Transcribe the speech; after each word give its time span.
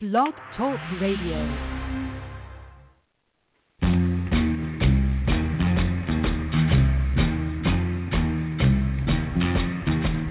Blog 0.00 0.32
Talk 0.56 0.80
Radio. 0.98 1.44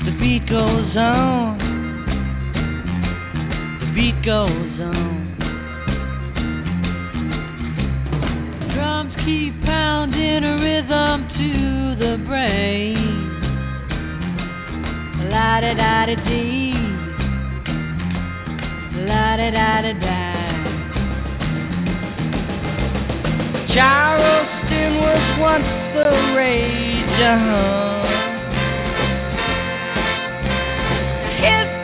The 0.05 0.11
beat 0.19 0.49
goes 0.49 0.97
on. 0.97 1.59
The 3.79 3.91
beat 3.93 4.25
goes 4.25 4.79
on. 4.81 5.37
Drums 8.73 9.13
keep 9.23 9.53
pounding 9.65 10.45
a 10.45 10.57
rhythm 10.57 11.27
to 11.37 11.95
the 12.03 12.17
brain. 12.25 12.97
La 15.29 15.61
da 15.61 15.75
da 15.75 16.05
da 16.07 16.15
dee. 16.27 16.68
La 19.51 19.81
da 19.81 19.81
da 19.81 19.93
da 19.93 19.93
da. 19.93 20.19
Charleston 23.73 24.91
was 25.01 25.39
once 25.39 25.71
the 25.95 26.09
rage. 26.35 27.19
Uh-huh. 27.19 27.89
History 31.41 31.79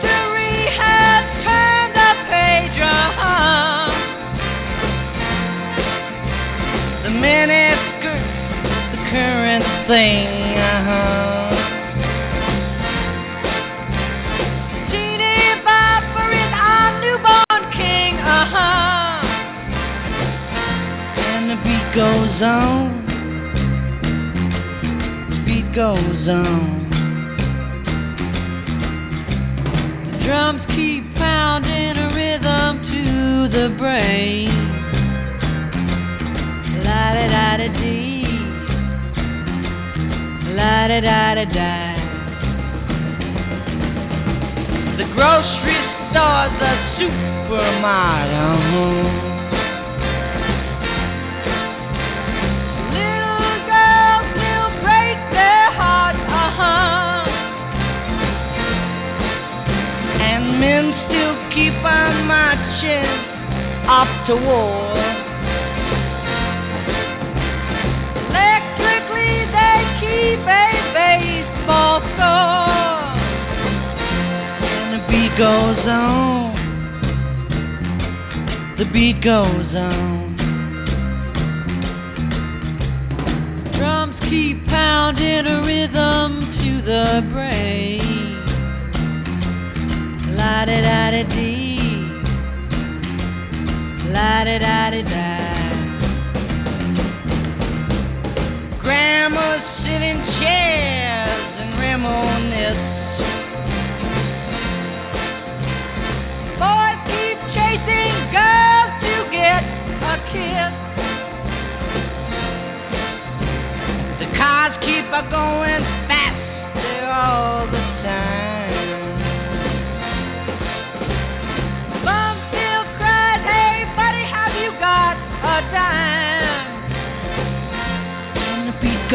goes 22.36 22.42
on. 22.42 23.06
Beat 25.46 25.74
goes 25.74 26.28
on. 26.28 26.90
The 30.12 30.18
drums 30.24 30.62
keep 30.68 31.14
pounding 31.14 31.96
a 31.96 32.12
rhythm 32.14 32.82
to 32.92 33.48
the 33.56 33.68
brain. 33.78 34.50
La 36.84 37.14
da 37.14 37.26
da 37.28 37.56
da 37.56 37.68
dee. 37.80 38.26
La 40.56 40.88
da 40.88 41.00
da 41.00 41.34
da 41.36 41.44
da. 41.44 41.72
The 44.98 45.06
grocery 45.14 45.80
store's 46.10 46.60
a 46.60 46.72
supermarket. 46.98 47.96
The 64.26 64.34
beat 75.08 75.38
goes 75.38 75.78
on. 75.86 76.56
The 78.78 78.84
beat 78.92 79.22
goes 79.22 79.74
on. 79.76 80.36
Drums 83.78 84.16
keep 84.28 84.66
pounding 84.66 85.46
a 85.46 85.62
rhythm 85.62 86.52
to 86.58 86.82
the 86.82 87.22
brain. 87.32 88.00
La 90.36 90.64
da 90.64 90.80
da 90.80 91.10
da 91.12 91.35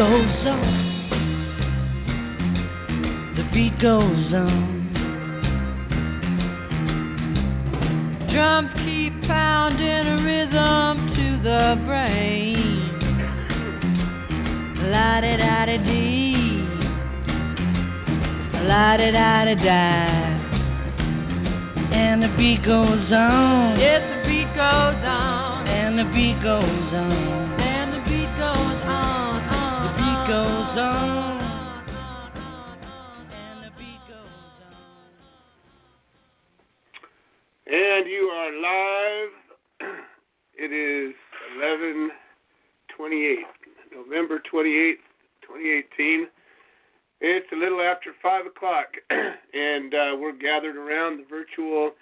goes 0.02 0.46
on. 0.48 0.74
The 3.36 3.44
beat 3.54 3.78
goes 3.80 4.34
on. 4.34 4.82
Drums 8.32 8.70
keep 8.84 9.12
pounding 9.28 10.06
a 10.14 10.18
rhythm 10.26 11.06
to 11.14 11.26
the 11.44 11.62
brain. 11.86 12.66
La 14.90 15.20
da 15.20 15.36
da 15.36 15.66
da 15.66 15.76
dee. 15.86 16.66
La 18.66 18.96
da 18.96 19.08
da 19.12 19.44
da 19.44 19.54
da. 19.54 19.84
And 21.94 22.18
the 22.24 22.30
beat 22.36 22.64
goes 22.64 23.12
on. 23.12 23.78
Yes, 23.78 24.01
28th, 44.62 45.02
2018. 45.42 46.26
It's 47.20 47.46
a 47.52 47.56
little 47.56 47.80
after 47.80 48.10
five 48.22 48.46
o'clock, 48.46 48.94
and 49.10 49.94
uh, 49.94 50.14
we're 50.18 50.34
gathered 50.36 50.76
around 50.76 51.18
the 51.18 51.26
virtual 51.30 51.92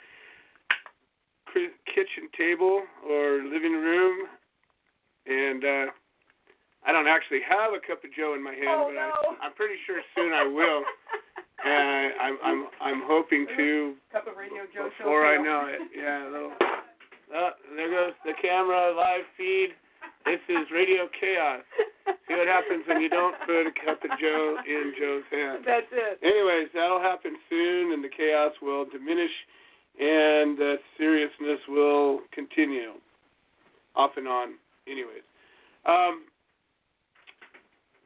kitchen 1.86 2.28
table 2.36 2.82
or 3.08 3.42
living 3.44 3.72
room. 3.72 4.28
And 5.26 5.64
uh, 5.64 5.86
I 6.86 6.92
don't 6.92 7.08
actually 7.08 7.40
have 7.48 7.72
a 7.72 7.80
cup 7.80 8.04
of 8.04 8.10
Joe 8.16 8.34
in 8.34 8.42
my 8.42 8.52
hand, 8.52 8.68
Oh, 8.68 8.88
but 8.88 8.94
no. 8.96 9.36
I, 9.40 9.44
I'm 9.48 9.52
pretty 9.54 9.76
sure 9.86 10.00
soon 10.16 10.32
I 10.32 10.44
will. 10.44 10.84
And 11.62 12.12
I'm 12.20 12.36
I'm 12.42 12.60
I'm 12.80 13.02
hoping 13.04 13.46
to 13.56 13.92
Cup 14.12 14.26
of 14.26 14.36
Radio 14.36 14.64
Joe 14.72 14.88
show. 14.96 15.04
before 15.04 15.26
I 15.26 15.36
know 15.36 15.68
it. 15.68 15.80
Yeah, 15.94 16.24
a 16.24 16.30
little. 16.32 16.52
Oh, 17.36 17.50
there 17.76 17.90
goes 17.90 18.12
the 18.24 18.32
camera 18.40 18.94
live 18.96 19.24
feed. 19.36 19.76
This 20.24 20.40
is 20.48 20.66
Radio 20.72 21.08
Chaos. 21.18 21.62
See 22.28 22.34
what 22.34 22.46
happens 22.46 22.84
when 22.86 23.00
you 23.00 23.08
don't 23.08 23.34
put 23.46 23.66
a 23.66 23.72
cup 23.84 24.04
of 24.04 24.10
Joe 24.20 24.56
in 24.66 24.92
Joe's 24.98 25.24
hand. 25.30 25.64
That's 25.66 25.86
it. 25.90 26.18
Anyways, 26.22 26.68
that'll 26.74 27.00
happen 27.00 27.36
soon, 27.48 27.92
and 27.92 28.04
the 28.04 28.08
chaos 28.08 28.52
will 28.62 28.84
diminish, 28.84 29.32
and 29.98 30.56
the 30.58 30.76
seriousness 30.98 31.58
will 31.68 32.20
continue, 32.32 32.92
off 33.96 34.12
and 34.16 34.28
on. 34.28 34.54
Anyways, 34.86 35.22
um, 35.86 36.24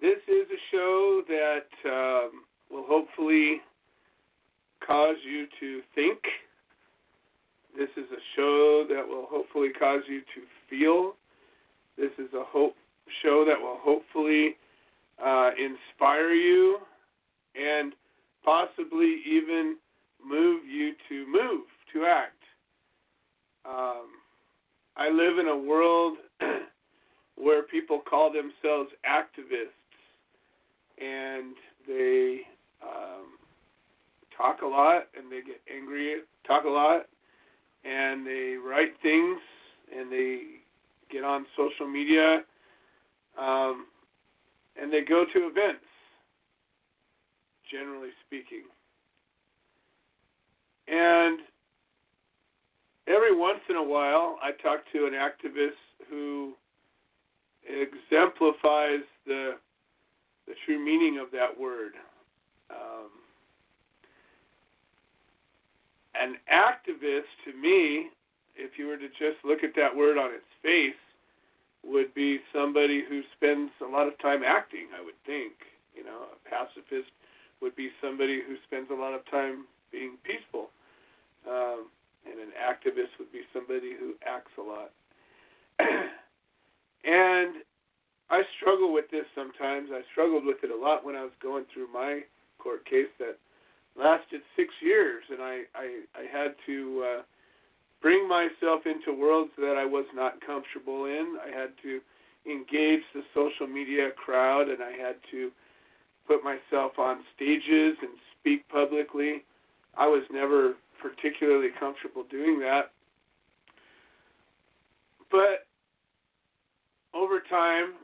this 0.00 0.19
is 0.29 0.47
a 0.53 0.61
show 0.71 1.23
that 1.29 1.69
um, 1.85 2.44
will 2.71 2.85
hopefully 2.87 3.61
cause 4.87 5.17
you 5.29 5.47
to 5.61 5.81
think. 5.94 6.21
This 7.77 7.89
is 7.97 8.05
a 8.12 8.23
show 8.37 8.87
that 8.89 9.06
will 9.06 9.27
hopefully 9.29 9.71
cause 9.79 10.03
you 10.09 10.21
to 10.21 10.43
feel. 10.71 11.15
This 11.96 12.11
is 12.19 12.32
a 12.35 12.44
hope 12.44 12.75
show 13.23 13.44
that 13.46 13.61
will 13.61 13.79
hopefully 13.81 14.56
uh, 15.25 15.50
inspire 15.58 16.32
you 16.32 16.79
and 17.55 17.93
possibly 18.44 19.20
even 19.26 19.76
move 20.25 20.62
you 20.67 20.93
to 21.08 21.26
move, 21.26 21.62
to 21.93 22.05
act. 22.05 22.43
Um, 23.64 24.08
I 24.96 25.08
live 25.08 25.38
in 25.38 25.49
a 25.49 25.56
world 25.56 26.19
where 27.37 27.62
people 27.62 28.00
call 28.08 28.32
themselves 28.32 28.91
activists 29.08 29.69
and 30.99 31.55
they 31.87 32.41
um, 32.82 33.38
talk 34.37 34.62
a 34.62 34.67
lot 34.67 35.08
and 35.17 35.31
they 35.31 35.41
get 35.41 35.61
angry, 35.75 36.17
talk 36.46 36.64
a 36.64 36.69
lot, 36.69 37.06
and 37.85 38.26
they 38.26 38.56
write 38.64 38.94
things 39.02 39.38
and 39.96 40.11
they 40.11 40.64
get 41.15 41.25
on 41.25 41.47
social 41.57 41.87
media 41.87 42.43
um, 43.39 43.87
and 44.81 44.93
they 44.93 45.01
go 45.01 45.25
to 45.33 45.47
events, 45.47 45.87
generally 47.71 48.11
speaking. 48.27 48.65
And 50.89 51.39
every 53.07 53.37
once 53.37 53.61
in 53.71 53.77
a 53.77 53.83
while, 53.83 54.39
I 54.43 54.51
talk 54.63 54.81
to 54.93 55.07
an 55.07 55.13
activist 55.13 55.79
who 56.11 56.53
exemplifies 57.65 59.05
the 59.27 59.53
the 60.47 60.53
true 60.67 60.85
meaning 60.85 61.19
of 61.19 61.31
that 61.31 61.59
word. 61.59 61.93
Um, 62.69 63.09
an 66.15 66.37
activist, 66.53 67.33
to 67.47 67.53
me, 67.59 68.09
if 68.55 68.79
you 68.79 68.89
were 68.89 68.99
to 68.99 69.09
just 69.09 69.43
look 69.43 69.65
at 69.65 69.75
that 69.77 69.97
word 69.97 70.19
on 70.19 70.33
its 70.35 70.45
face, 70.63 70.95
would 71.87 72.15
be 72.15 72.41
somebody 72.53 73.03
who 73.09 73.23
spends 73.37 73.71
a 73.81 73.91
lot 73.91 74.07
of 74.07 74.19
time 74.19 74.43
acting. 74.45 74.89
I 74.97 75.05
would 75.05 75.19
think. 75.27 75.53
You 75.95 76.05
know, 76.05 76.27
a 76.33 76.49
pacifist 76.49 77.11
would 77.61 77.77
be 77.77 77.91
somebody 78.03 78.43
who 78.47 78.57
spends 78.67 78.91
a 78.91 78.95
lot 78.95 79.15
of 79.15 79.25
time 79.31 79.65
being 79.93 80.17
peaceful. 80.25 80.71
Um, 81.49 81.87
and 82.27 82.41
an 82.41 82.53
activist 82.57 83.15
would 83.19 83.31
be 83.31 83.43
somebody 83.53 83.93
who 83.99 84.15
acts 84.27 84.53
a 84.59 84.63
lot. 84.63 84.91
and 87.05 87.63
I 88.31 88.43
struggle 88.57 88.93
with 88.93 89.11
this 89.11 89.27
sometimes. 89.35 89.91
I 89.93 90.01
struggled 90.11 90.45
with 90.45 90.65
it 90.65 90.71
a 90.71 90.77
lot 90.77 91.05
when 91.05 91.15
I 91.15 91.23
was 91.23 91.37
going 91.43 91.65
through 91.73 91.93
my 91.93 92.23
court 92.59 92.85
case 92.87 93.13
that 93.19 93.39
lasted 93.97 94.41
six 94.57 94.73
years, 94.83 95.23
and 95.31 95.43
I 95.43 95.63
I, 95.75 96.01
I 96.17 96.25
had 96.33 96.55
to 96.67 97.05
uh, 97.05 97.23
bring 98.05 98.29
myself 98.29 98.83
into 98.85 99.19
worlds 99.19 99.51
that 99.56 99.77
I 99.79 99.87
was 99.87 100.05
not 100.15 100.35
comfortable 100.45 101.06
in. 101.06 101.39
I 101.43 101.49
had 101.59 101.71
to 101.83 102.01
engage 102.45 103.01
the 103.15 103.23
social 103.33 103.67
media 103.67 104.11
crowd, 104.15 104.69
and 104.69 104.83
I 104.83 104.93
had 104.93 105.17
to 105.31 105.51
put 106.29 106.45
myself 106.45 106.99
on 106.99 107.25
stages 107.35 107.97
and 108.03 108.12
speak 108.39 108.69
publicly. 108.69 109.43
I 109.97 110.06
was 110.06 110.23
never 110.31 110.75
particularly 111.01 111.71
comfortable 111.81 112.25
doing 112.31 112.61
that. 112.61 112.93
But 115.31 115.65
over 117.15 117.41
time, 117.41 117.95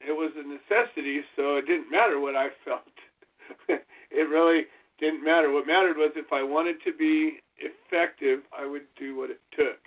it 0.00 0.12
was 0.12 0.32
a 0.38 0.42
necessity, 0.42 1.20
so 1.36 1.56
it 1.56 1.66
didn't 1.66 1.90
matter 1.90 2.18
what 2.18 2.34
I 2.34 2.48
felt. 2.64 2.80
it 3.68 4.28
really 4.30 4.62
didn't 4.98 5.22
matter. 5.22 5.52
What 5.52 5.66
mattered 5.66 5.98
was 5.98 6.12
if 6.16 6.32
I 6.32 6.42
wanted 6.42 6.76
to 6.86 6.96
be 6.96 7.40
effective, 7.58 8.40
I 8.56 8.66
would 8.66 8.86
do 8.98 9.16
what 9.16 9.30
it 9.30 9.40
took. 9.56 9.78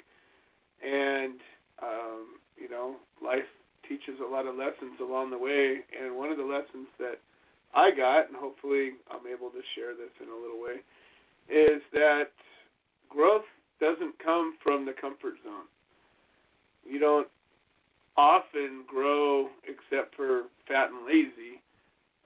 And, 0.83 1.39
um, 1.81 2.39
you 2.57 2.69
know, 2.69 2.95
life 3.23 3.47
teaches 3.87 4.19
a 4.19 4.29
lot 4.29 4.45
of 4.45 4.55
lessons 4.55 4.99
along 5.01 5.31
the 5.31 5.37
way. 5.37 5.79
And 5.99 6.15
one 6.15 6.29
of 6.29 6.37
the 6.37 6.43
lessons 6.43 6.87
that 6.99 7.19
I 7.73 7.91
got, 7.91 8.27
and 8.27 8.35
hopefully 8.35 8.91
I'm 9.09 9.27
able 9.27 9.49
to 9.49 9.61
share 9.75 9.93
this 9.93 10.11
in 10.21 10.27
a 10.27 10.35
little 10.35 10.61
way, 10.61 10.83
is 11.49 11.81
that 11.93 12.31
growth 13.09 13.47
doesn't 13.79 14.17
come 14.23 14.57
from 14.63 14.85
the 14.85 14.93
comfort 14.93 15.35
zone. 15.43 15.67
You 16.85 16.99
don't 16.99 17.27
often 18.17 18.83
grow 18.87 19.49
except 19.63 20.15
for 20.15 20.43
fat 20.67 20.89
and 20.89 21.05
lazy 21.05 21.61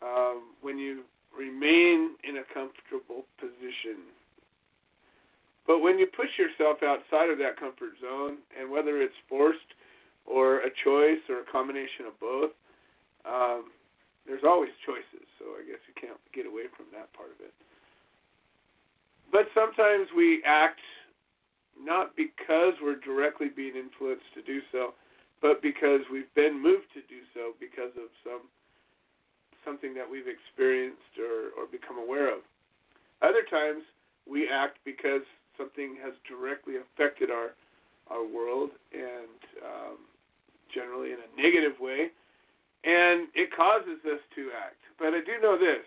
um, 0.02 0.56
when 0.62 0.78
you 0.78 1.04
remain 1.38 2.12
in 2.24 2.38
a 2.38 2.54
comfortable 2.54 3.26
position. 3.40 4.08
But 5.72 5.80
when 5.80 5.96
you 5.96 6.04
push 6.06 6.36
yourself 6.36 6.84
outside 6.84 7.32
of 7.32 7.40
that 7.40 7.56
comfort 7.56 7.96
zone, 8.04 8.44
and 8.60 8.68
whether 8.68 9.00
it's 9.00 9.16
forced 9.32 9.72
or 10.28 10.60
a 10.68 10.72
choice 10.84 11.24
or 11.32 11.40
a 11.40 11.48
combination 11.48 12.12
of 12.12 12.20
both, 12.20 12.52
um, 13.24 13.72
there's 14.28 14.44
always 14.44 14.76
choices. 14.84 15.24
So 15.40 15.56
I 15.56 15.64
guess 15.64 15.80
you 15.88 15.96
can't 15.96 16.20
get 16.36 16.44
away 16.44 16.68
from 16.76 16.92
that 16.92 17.08
part 17.16 17.32
of 17.32 17.40
it. 17.40 17.56
But 19.32 19.48
sometimes 19.56 20.12
we 20.12 20.44
act 20.44 20.84
not 21.80 22.20
because 22.20 22.76
we're 22.84 23.00
directly 23.00 23.48
being 23.48 23.80
influenced 23.80 24.28
to 24.36 24.44
do 24.44 24.60
so, 24.76 24.92
but 25.40 25.64
because 25.64 26.04
we've 26.12 26.36
been 26.36 26.60
moved 26.60 26.92
to 27.00 27.02
do 27.08 27.24
so 27.32 27.56
because 27.64 27.96
of 27.96 28.12
some 28.28 28.52
something 29.64 29.96
that 29.96 30.04
we've 30.04 30.28
experienced 30.28 31.16
or, 31.16 31.56
or 31.56 31.64
become 31.64 31.96
aware 31.96 32.28
of. 32.28 32.44
Other 33.24 33.48
times 33.48 33.88
we 34.28 34.50
act 34.52 34.76
because 34.84 35.24
something 35.58 35.98
has 36.04 36.14
directly 36.28 36.76
affected 36.78 37.30
our 37.30 37.56
our 38.10 38.28
world 38.28 38.72
and 38.92 39.40
um, 39.64 39.98
generally 40.74 41.16
in 41.16 41.20
a 41.22 41.30
negative 41.40 41.80
way, 41.80 42.12
and 42.84 43.32
it 43.36 43.56
causes 43.56 44.04
us 44.04 44.20
to 44.36 44.52
act. 44.52 44.82
But 45.00 45.16
I 45.16 45.22
do 45.24 45.40
know 45.42 45.58
this: 45.58 45.86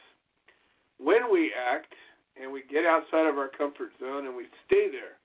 when 0.98 1.30
we 1.30 1.52
act, 1.52 1.92
and 2.40 2.50
we 2.50 2.62
get 2.70 2.84
outside 2.84 3.26
of 3.26 3.38
our 3.38 3.48
comfort 3.48 3.94
zone 4.00 4.26
and 4.26 4.34
we 4.34 4.46
stay 4.66 4.90
there 4.90 5.18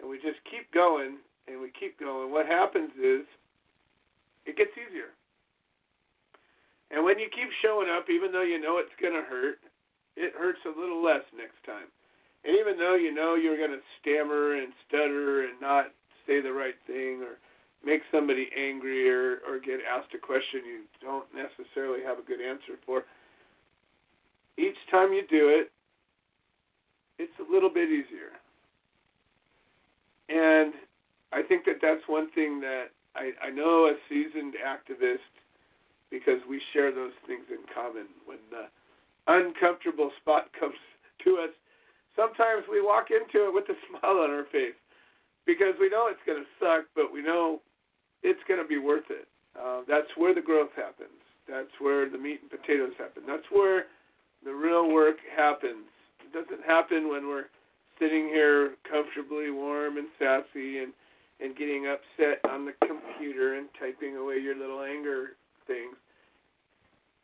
and 0.00 0.10
we 0.10 0.18
just 0.18 0.42
keep 0.50 0.66
going 0.74 1.18
and 1.46 1.60
we 1.60 1.70
keep 1.78 1.98
going, 1.98 2.30
what 2.30 2.46
happens 2.46 2.90
is 2.98 3.22
it 4.46 4.56
gets 4.58 4.74
easier. 4.74 5.14
And 6.90 7.04
when 7.04 7.18
you 7.18 7.30
keep 7.30 7.48
showing 7.62 7.88
up, 7.88 8.10
even 8.10 8.32
though 8.32 8.42
you 8.42 8.60
know 8.60 8.78
it's 8.78 8.94
going 9.00 9.14
to 9.14 9.24
hurt, 9.24 9.62
it 10.16 10.34
hurts 10.36 10.60
a 10.66 10.74
little 10.74 11.02
less 11.02 11.24
next 11.32 11.56
time. 11.64 11.88
And 12.44 12.56
even 12.58 12.76
though 12.76 12.96
you 12.96 13.14
know 13.14 13.34
you're 13.34 13.56
going 13.56 13.70
to 13.70 13.84
stammer 14.00 14.56
and 14.56 14.72
stutter 14.88 15.44
and 15.44 15.60
not 15.60 15.86
say 16.26 16.40
the 16.40 16.52
right 16.52 16.74
thing 16.86 17.22
or 17.22 17.38
make 17.84 18.02
somebody 18.10 18.48
angry 18.56 19.08
or, 19.08 19.38
or 19.46 19.58
get 19.58 19.80
asked 19.82 20.14
a 20.14 20.18
question 20.18 20.62
you 20.66 20.80
don't 21.00 21.26
necessarily 21.34 22.02
have 22.04 22.18
a 22.18 22.22
good 22.22 22.40
answer 22.40 22.78
for, 22.86 23.04
each 24.58 24.76
time 24.90 25.12
you 25.12 25.22
do 25.28 25.48
it, 25.48 25.70
it's 27.18 27.32
a 27.38 27.52
little 27.52 27.70
bit 27.70 27.88
easier. 27.88 28.34
And 30.28 30.74
I 31.32 31.42
think 31.42 31.64
that 31.66 31.76
that's 31.80 32.02
one 32.06 32.30
thing 32.32 32.60
that 32.60 32.86
I, 33.14 33.32
I 33.42 33.50
know 33.50 33.86
a 33.86 33.94
seasoned 34.08 34.54
activist 34.58 35.30
because 36.10 36.40
we 36.48 36.60
share 36.72 36.92
those 36.92 37.12
things 37.26 37.44
in 37.50 37.58
common. 37.74 38.06
When 38.26 38.38
the 38.50 38.68
uncomfortable 39.26 40.10
spot 40.20 40.48
comes 40.58 40.76
to 41.24 41.38
us, 41.38 41.54
sometimes 42.16 42.64
we 42.70 42.80
walk 42.80 43.08
into 43.10 43.48
it 43.48 43.54
with 43.54 43.64
a 43.68 43.76
smile 43.88 44.22
on 44.22 44.30
our 44.30 44.46
face 44.52 44.78
because 45.46 45.74
we 45.80 45.88
know 45.88 46.08
it's 46.08 46.22
going 46.26 46.42
to 46.42 46.50
suck, 46.60 46.86
but 46.94 47.12
we 47.12 47.22
know 47.22 47.60
it's 48.22 48.42
going 48.46 48.60
to 48.62 48.68
be 48.68 48.78
worth 48.78 49.10
it. 49.10 49.26
Uh, 49.58 49.82
that's 49.88 50.08
where 50.16 50.34
the 50.34 50.40
growth 50.40 50.72
happens. 50.76 51.18
That's 51.48 51.72
where 51.80 52.08
the 52.08 52.18
meat 52.18 52.40
and 52.40 52.50
potatoes 52.50 52.94
happen. 52.96 53.24
That's 53.26 53.46
where 53.50 53.86
the 54.44 54.54
real 54.54 54.90
work 54.90 55.16
happens 55.36 55.86
It 56.24 56.32
doesn't 56.32 56.64
happen 56.64 57.08
when 57.08 57.28
we're 57.28 57.50
sitting 57.98 58.28
here 58.28 58.74
comfortably 58.90 59.50
warm 59.50 59.96
and 59.98 60.08
sassy 60.18 60.78
and 60.78 60.92
and 61.42 61.56
getting 61.56 61.90
upset 61.90 62.38
on 62.48 62.64
the 62.64 62.72
computer 62.86 63.58
and 63.58 63.66
typing 63.74 64.16
away 64.16 64.38
your 64.38 64.54
little 64.54 64.82
anger 64.82 65.34
things. 65.66 65.96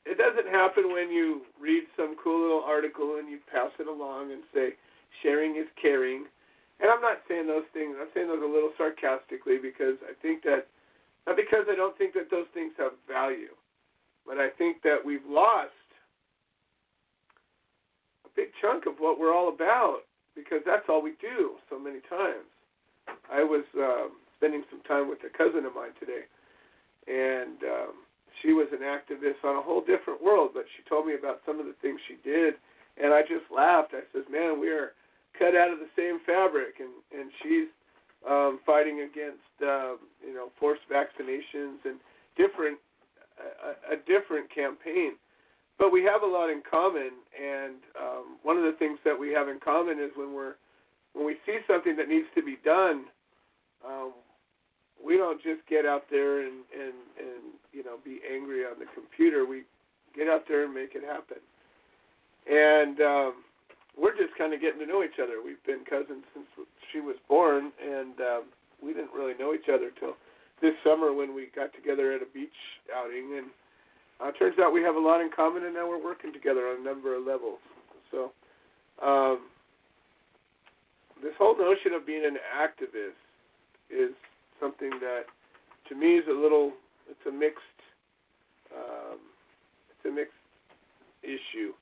It 0.09 0.17
doesn't 0.17 0.49
happen 0.49 0.89
when 0.89 1.13
you 1.13 1.45
read 1.61 1.85
some 1.93 2.17
cool 2.17 2.41
little 2.41 2.65
article 2.65 3.21
and 3.21 3.29
you 3.29 3.39
pass 3.45 3.69
it 3.79 3.87
along 3.87 4.33
and 4.33 4.41
say 4.55 4.73
sharing 5.23 5.57
is 5.57 5.69
caring. 5.77 6.25
And 6.81 6.89
I'm 6.89 7.03
not 7.05 7.21
saying 7.29 7.47
those 7.47 7.69
things. 7.77 7.93
I'm 8.01 8.09
saying 8.15 8.29
those 8.29 8.41
a 8.41 8.49
little 8.49 8.73
sarcastically 8.81 9.61
because 9.61 10.01
I 10.09 10.17
think 10.23 10.45
that 10.45 10.65
not 11.27 11.37
because 11.37 11.69
I 11.69 11.77
don't 11.77 11.93
think 11.99 12.15
that 12.15 12.31
those 12.31 12.49
things 12.55 12.73
have 12.79 12.93
value, 13.05 13.53
but 14.25 14.39
I 14.39 14.49
think 14.49 14.81
that 14.81 15.05
we've 15.05 15.27
lost 15.29 15.77
a 18.25 18.31
big 18.35 18.49
chunk 18.63 18.87
of 18.87 18.97
what 18.97 19.21
we're 19.21 19.35
all 19.35 19.53
about 19.53 20.09
because 20.35 20.65
that's 20.65 20.89
all 20.89 21.03
we 21.03 21.21
do 21.21 21.61
so 21.69 21.79
many 21.79 22.01
times. 22.09 22.49
I 23.29 23.45
was 23.45 23.65
um, 23.77 24.17
spending 24.39 24.65
some 24.71 24.81
time 24.89 25.11
with 25.11 25.19
a 25.21 25.29
cousin 25.37 25.67
of 25.67 25.75
mine 25.75 25.93
today, 26.01 26.25
and 27.05 27.61
um, 27.61 28.08
she 28.43 28.53
was 28.53 28.69
an 28.73 28.81
activist 28.81 29.45
on 29.45 29.57
a 29.57 29.63
whole 29.63 29.81
different 29.81 30.23
world, 30.23 30.51
but 30.55 30.65
she 30.77 30.83
told 30.89 31.07
me 31.07 31.15
about 31.15 31.41
some 31.47 31.59
of 31.61 31.67
the 31.67 31.75
things 31.81 32.01
she 32.07 32.17
did, 32.23 32.55
and 33.03 33.13
I 33.13 33.23
just 33.23 33.47
laughed. 33.55 33.95
I 33.95 34.03
says, 34.13 34.25
"Man, 34.31 34.61
we 34.61 34.69
are 34.69 34.93
cut 35.39 35.55
out 35.55 35.71
of 35.71 35.79
the 35.79 35.91
same 35.97 36.21
fabric," 36.27 36.81
and 36.81 36.93
and 37.13 37.31
she's 37.43 37.69
um, 38.29 38.61
fighting 38.67 39.01
against 39.01 39.51
um, 39.63 39.99
you 40.25 40.35
know 40.35 40.51
forced 40.59 40.83
vaccinations 40.91 41.85
and 41.85 41.99
different 42.37 42.79
a, 43.39 43.95
a 43.95 43.97
different 44.07 44.53
campaign 44.53 45.15
but 45.79 45.93
we 45.93 46.03
have 46.03 46.23
a 46.23 46.27
lot 46.27 46.51
in 46.51 46.61
common, 46.69 47.11
and 47.39 47.79
um, 47.95 48.37
one 48.43 48.59
of 48.59 48.65
the 48.65 48.75
things 48.79 48.99
that 49.05 49.19
we 49.19 49.31
have 49.31 49.49
in 49.49 49.61
common 49.61 50.01
is 50.01 50.11
when 50.17 50.35
we're 50.35 50.55
when 51.15 51.25
we 51.25 51.37
see 51.47 51.59
something 51.67 51.97
that 51.97 52.09
needs 52.09 52.27
to 52.35 52.43
be 52.43 52.59
done, 52.65 53.05
um, 53.87 54.13
we 55.05 55.17
don't 55.17 55.43
just 55.43 55.61
get 55.69 55.87
out 55.87 56.05
there 56.11 56.41
and, 56.41 56.65
and 56.75 56.95
and 57.19 57.43
you 57.73 57.85
know 57.85 57.97
be 58.05 58.21
angry 58.27 58.65
on 58.65 58.79
the 58.79 58.87
computer. 58.95 59.47
We 59.47 59.63
get 60.17 60.29
out 60.29 60.45
there 60.49 60.65
and 60.65 60.75
make 60.75 60.95
it 60.95 61.05
happen. 61.05 61.39
And 62.49 63.01
um, 63.01 63.35
we're 63.97 64.17
just 64.17 64.35
kind 64.39 64.55
of 64.55 64.61
getting 64.61 64.81
to 64.81 64.87
know 64.87 65.03
each 65.03 65.21
other. 65.23 65.43
We've 65.45 65.63
been 65.67 65.85
cousins 65.85 66.25
since 66.33 66.47
she 66.93 67.01
was 67.01 67.17
born, 67.29 67.73
and 67.83 68.19
um, 68.21 68.43
we 68.83 68.93
didn't 68.93 69.13
really 69.15 69.35
know 69.39 69.55
each 69.55 69.69
other 69.69 69.91
till 69.99 70.15
this 70.63 70.75
summer 70.83 71.13
when 71.13 71.35
we 71.35 71.49
got 71.55 71.75
together 71.75 72.13
at 72.13 72.23
a 72.23 72.31
beach 72.33 72.59
outing. 72.95 73.39
And 73.39 73.47
uh, 74.21 74.33
turns 74.39 74.59
out 74.59 74.73
we 74.73 74.83
have 74.83 74.97
a 74.97 75.01
lot 75.01 75.21
in 75.21 75.31
common, 75.35 75.65
and 75.65 75.75
now 75.75 75.89
we're 75.89 76.03
working 76.03 76.33
together 76.33 76.67
on 76.69 76.81
a 76.81 76.85
number 76.85 77.15
of 77.15 77.27
levels. 77.27 77.59
So, 78.11 78.33
um, 79.05 79.41
this 81.23 81.35
whole 81.37 81.59
notion 81.59 81.93
of 81.93 82.07
being 82.07 82.25
an 82.25 82.39
activist 82.55 83.19
is 83.91 84.15
something 84.61 84.91
that, 85.01 85.25
to 85.89 85.95
me, 85.95 86.17
is 86.17 86.25
a 86.29 86.33
little. 86.33 86.73
It's 87.11 87.21
a 87.27 87.33
mixed. 87.33 87.59
Um, 88.75 89.19
it's 89.91 90.07
a 90.07 90.15
mixed 90.15 90.35
issue. 91.23 91.73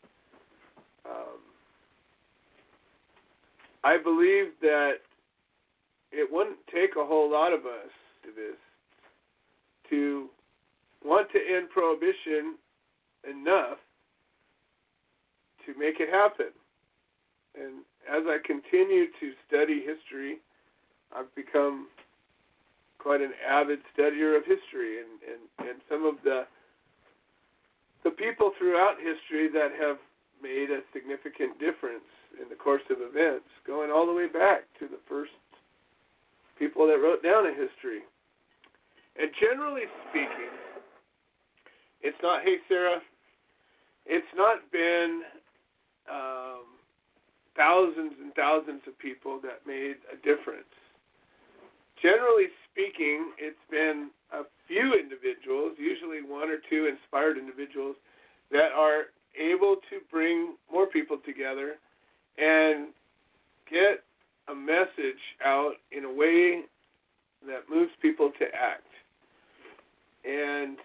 Um, 1.04 1.40
I 3.84 3.98
believe 4.02 4.52
that 4.62 4.94
it 6.12 6.28
wouldn't 6.32 6.58
take 6.72 6.96
a 6.96 7.04
whole 7.04 7.30
lot 7.30 7.52
of 7.52 7.60
us 7.60 7.90
activists 8.26 9.90
to 9.90 10.28
want 11.04 11.28
to 11.32 11.38
end 11.38 11.70
prohibition 11.70 12.56
enough 13.28 13.78
to 15.64 15.78
make 15.78 16.00
it 16.00 16.08
happen. 16.10 16.52
And 17.54 17.84
as 18.08 18.24
I 18.26 18.38
continue 18.44 19.06
to 19.20 19.32
study 19.46 19.82
history, 19.84 20.38
I've 21.16 21.32
become 21.34 21.86
quite 23.06 23.22
an 23.22 23.30
avid 23.38 23.78
studier 23.94 24.36
of 24.36 24.42
history 24.42 24.98
and, 24.98 25.22
and, 25.30 25.70
and 25.70 25.78
some 25.88 26.04
of 26.04 26.16
the 26.24 26.42
the 28.02 28.10
people 28.10 28.50
throughout 28.58 28.98
history 28.98 29.46
that 29.46 29.70
have 29.78 29.98
made 30.42 30.74
a 30.74 30.82
significant 30.92 31.54
difference 31.62 32.06
in 32.42 32.48
the 32.50 32.54
course 32.54 32.82
of 32.90 32.98
events, 32.98 33.46
going 33.66 33.90
all 33.90 34.06
the 34.06 34.12
way 34.12 34.26
back 34.26 34.66
to 34.78 34.86
the 34.86 34.98
first 35.08 35.38
people 36.58 36.86
that 36.86 36.98
wrote 36.98 37.22
down 37.22 37.46
a 37.46 37.50
history. 37.50 38.02
And 39.18 39.30
generally 39.38 39.86
speaking, 40.10 40.54
it's 42.02 42.18
not, 42.22 42.42
hey, 42.42 42.58
Sarah, 42.68 42.98
it's 44.04 44.34
not 44.36 44.66
been 44.70 45.22
um, 46.10 46.66
thousands 47.56 48.14
and 48.22 48.34
thousands 48.34 48.82
of 48.86 48.98
people 48.98 49.40
that 49.42 49.66
made 49.66 49.96
a 50.10 50.16
difference. 50.22 50.70
Generally 52.02 52.46
speaking, 52.70 53.32
it's 53.38 53.56
been 53.70 54.10
a 54.32 54.42
few 54.68 54.94
individuals, 54.94 55.72
usually 55.78 56.22
one 56.22 56.50
or 56.50 56.58
two 56.68 56.86
inspired 56.86 57.38
individuals, 57.38 57.96
that 58.50 58.70
are 58.76 59.12
able 59.38 59.76
to 59.90 60.00
bring 60.10 60.54
more 60.70 60.86
people 60.86 61.18
together 61.24 61.76
and 62.38 62.88
get 63.70 64.04
a 64.48 64.54
message 64.54 65.20
out 65.44 65.74
in 65.90 66.04
a 66.04 66.12
way 66.12 66.62
that 67.46 67.68
moves 67.70 67.92
people 68.00 68.30
to 68.38 68.44
act. 68.54 68.86
And, 70.24 70.76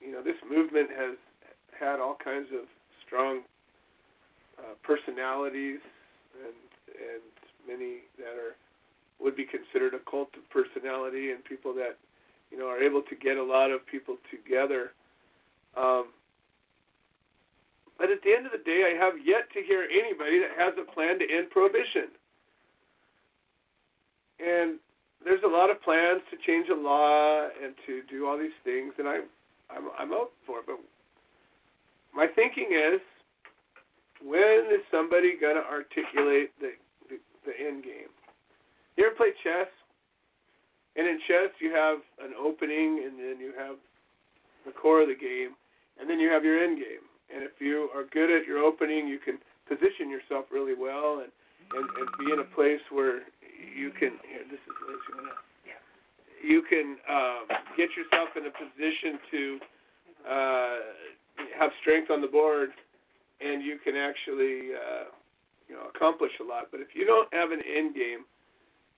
you 0.00 0.12
know, 0.12 0.22
this 0.22 0.36
movement 0.48 0.88
has 0.96 1.16
had 1.78 2.00
all 2.00 2.16
kinds 2.22 2.48
of 2.52 2.66
strong 3.06 3.40
uh, 4.58 4.74
personalities 4.82 5.80
and 6.44 6.54
and 6.90 7.22
many 7.66 8.02
that 8.18 8.36
are 8.36 8.56
would 9.20 9.36
be 9.36 9.44
considered 9.44 9.94
a 9.94 10.10
cult 10.10 10.30
of 10.36 10.48
personality 10.50 11.30
and 11.30 11.44
people 11.44 11.74
that 11.74 11.98
you 12.50 12.58
know 12.58 12.66
are 12.68 12.82
able 12.82 13.02
to 13.02 13.14
get 13.16 13.36
a 13.36 13.42
lot 13.42 13.70
of 13.70 13.86
people 13.86 14.16
together. 14.30 14.92
Um, 15.76 16.08
but 17.98 18.10
at 18.10 18.22
the 18.24 18.32
end 18.32 18.46
of 18.46 18.52
the 18.52 18.64
day, 18.64 18.88
I 18.88 18.96
have 18.96 19.14
yet 19.20 19.52
to 19.52 19.60
hear 19.60 19.84
anybody 19.84 20.40
that 20.40 20.56
has 20.56 20.72
a 20.80 20.90
plan 20.90 21.18
to 21.20 21.26
end 21.28 21.50
prohibition. 21.50 22.08
And 24.40 24.80
there's 25.22 25.44
a 25.44 25.52
lot 25.52 25.68
of 25.68 25.82
plans 25.82 26.22
to 26.32 26.36
change 26.46 26.68
the 26.68 26.80
law 26.80 27.44
and 27.62 27.74
to 27.86 28.00
do 28.08 28.26
all 28.26 28.38
these 28.38 28.56
things, 28.64 28.94
and 28.98 29.06
I, 29.06 29.20
I'm 29.68 29.92
I'm 29.98 30.12
out 30.12 30.32
for 30.46 30.60
it. 30.60 30.64
But 30.66 30.80
my 32.14 32.26
thinking 32.26 32.72
is, 32.72 33.00
when 34.24 34.72
is 34.72 34.80
somebody 34.90 35.36
gonna 35.38 35.60
articulate 35.60 36.56
the 36.58 36.72
the, 37.10 37.20
the 37.44 37.52
end 37.52 37.84
game? 37.84 38.08
You 39.00 39.08
ever 39.08 39.16
play 39.16 39.32
chess? 39.40 39.72
And 40.92 41.08
in 41.08 41.16
chess, 41.24 41.48
you 41.56 41.72
have 41.72 42.04
an 42.20 42.36
opening, 42.36 43.08
and 43.08 43.16
then 43.16 43.40
you 43.40 43.56
have 43.56 43.80
the 44.68 44.76
core 44.76 45.00
of 45.00 45.08
the 45.08 45.16
game, 45.16 45.56
and 45.96 46.04
then 46.04 46.20
you 46.20 46.28
have 46.28 46.44
your 46.44 46.60
end 46.60 46.76
game. 46.76 47.08
And 47.32 47.40
if 47.40 47.56
you 47.64 47.88
are 47.96 48.04
good 48.12 48.28
at 48.28 48.44
your 48.44 48.60
opening, 48.60 49.08
you 49.08 49.16
can 49.16 49.40
position 49.64 50.12
yourself 50.12 50.52
really 50.52 50.76
well 50.76 51.24
and 51.24 51.32
and, 51.72 51.86
and 51.96 52.08
be 52.20 52.28
in 52.34 52.44
a 52.44 52.48
place 52.52 52.82
where 52.92 53.24
you 53.72 53.88
can. 53.96 54.20
Here, 54.28 54.44
this 54.52 54.60
is 54.68 54.76
Liz. 54.84 55.00
You 55.08 55.14
wanna? 55.16 55.38
You 56.44 56.60
can 56.68 57.00
um, 57.08 57.48
get 57.80 57.88
yourself 57.96 58.36
in 58.36 58.44
a 58.44 58.52
position 58.52 59.16
to 59.32 59.42
uh, 60.28 60.76
have 61.56 61.70
strength 61.80 62.10
on 62.10 62.20
the 62.20 62.28
board, 62.28 62.68
and 63.40 63.64
you 63.64 63.78
can 63.80 63.96
actually 63.96 64.76
uh, 64.76 65.08
you 65.70 65.74
know 65.78 65.88
accomplish 65.88 66.32
a 66.36 66.44
lot. 66.44 66.68
But 66.70 66.80
if 66.80 66.92
you 66.92 67.06
don't 67.06 67.32
have 67.32 67.52
an 67.52 67.62
end 67.64 67.94
game, 67.94 68.28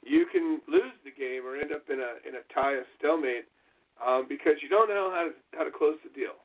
you 0.03 0.27
can 0.31 0.61
lose 0.69 0.95
the 1.05 1.11
game 1.11 1.47
or 1.47 1.57
end 1.57 1.73
up 1.73 1.89
in 1.89 2.01
a 2.01 2.29
in 2.29 2.35
a 2.35 2.45
tie, 2.53 2.75
a 2.75 2.83
stalemate, 2.99 3.47
um, 4.05 4.27
because 4.29 4.55
you 4.63 4.69
don't 4.69 4.89
know 4.89 5.11
how 5.11 5.25
to 5.25 5.33
how 5.57 5.65
to 5.65 5.71
close 5.71 5.97
the 6.03 6.11
deal. 6.19 6.37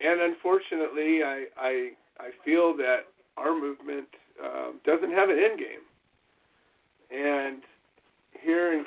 And 0.00 0.20
unfortunately, 0.20 1.22
I 1.22 1.44
I 1.58 1.90
I 2.18 2.30
feel 2.44 2.76
that 2.76 3.10
our 3.36 3.54
movement 3.54 4.08
um, 4.42 4.80
doesn't 4.84 5.12
have 5.12 5.28
an 5.28 5.38
end 5.38 5.58
game. 5.58 5.84
And 7.10 7.62
here 8.42 8.72
in 8.72 8.84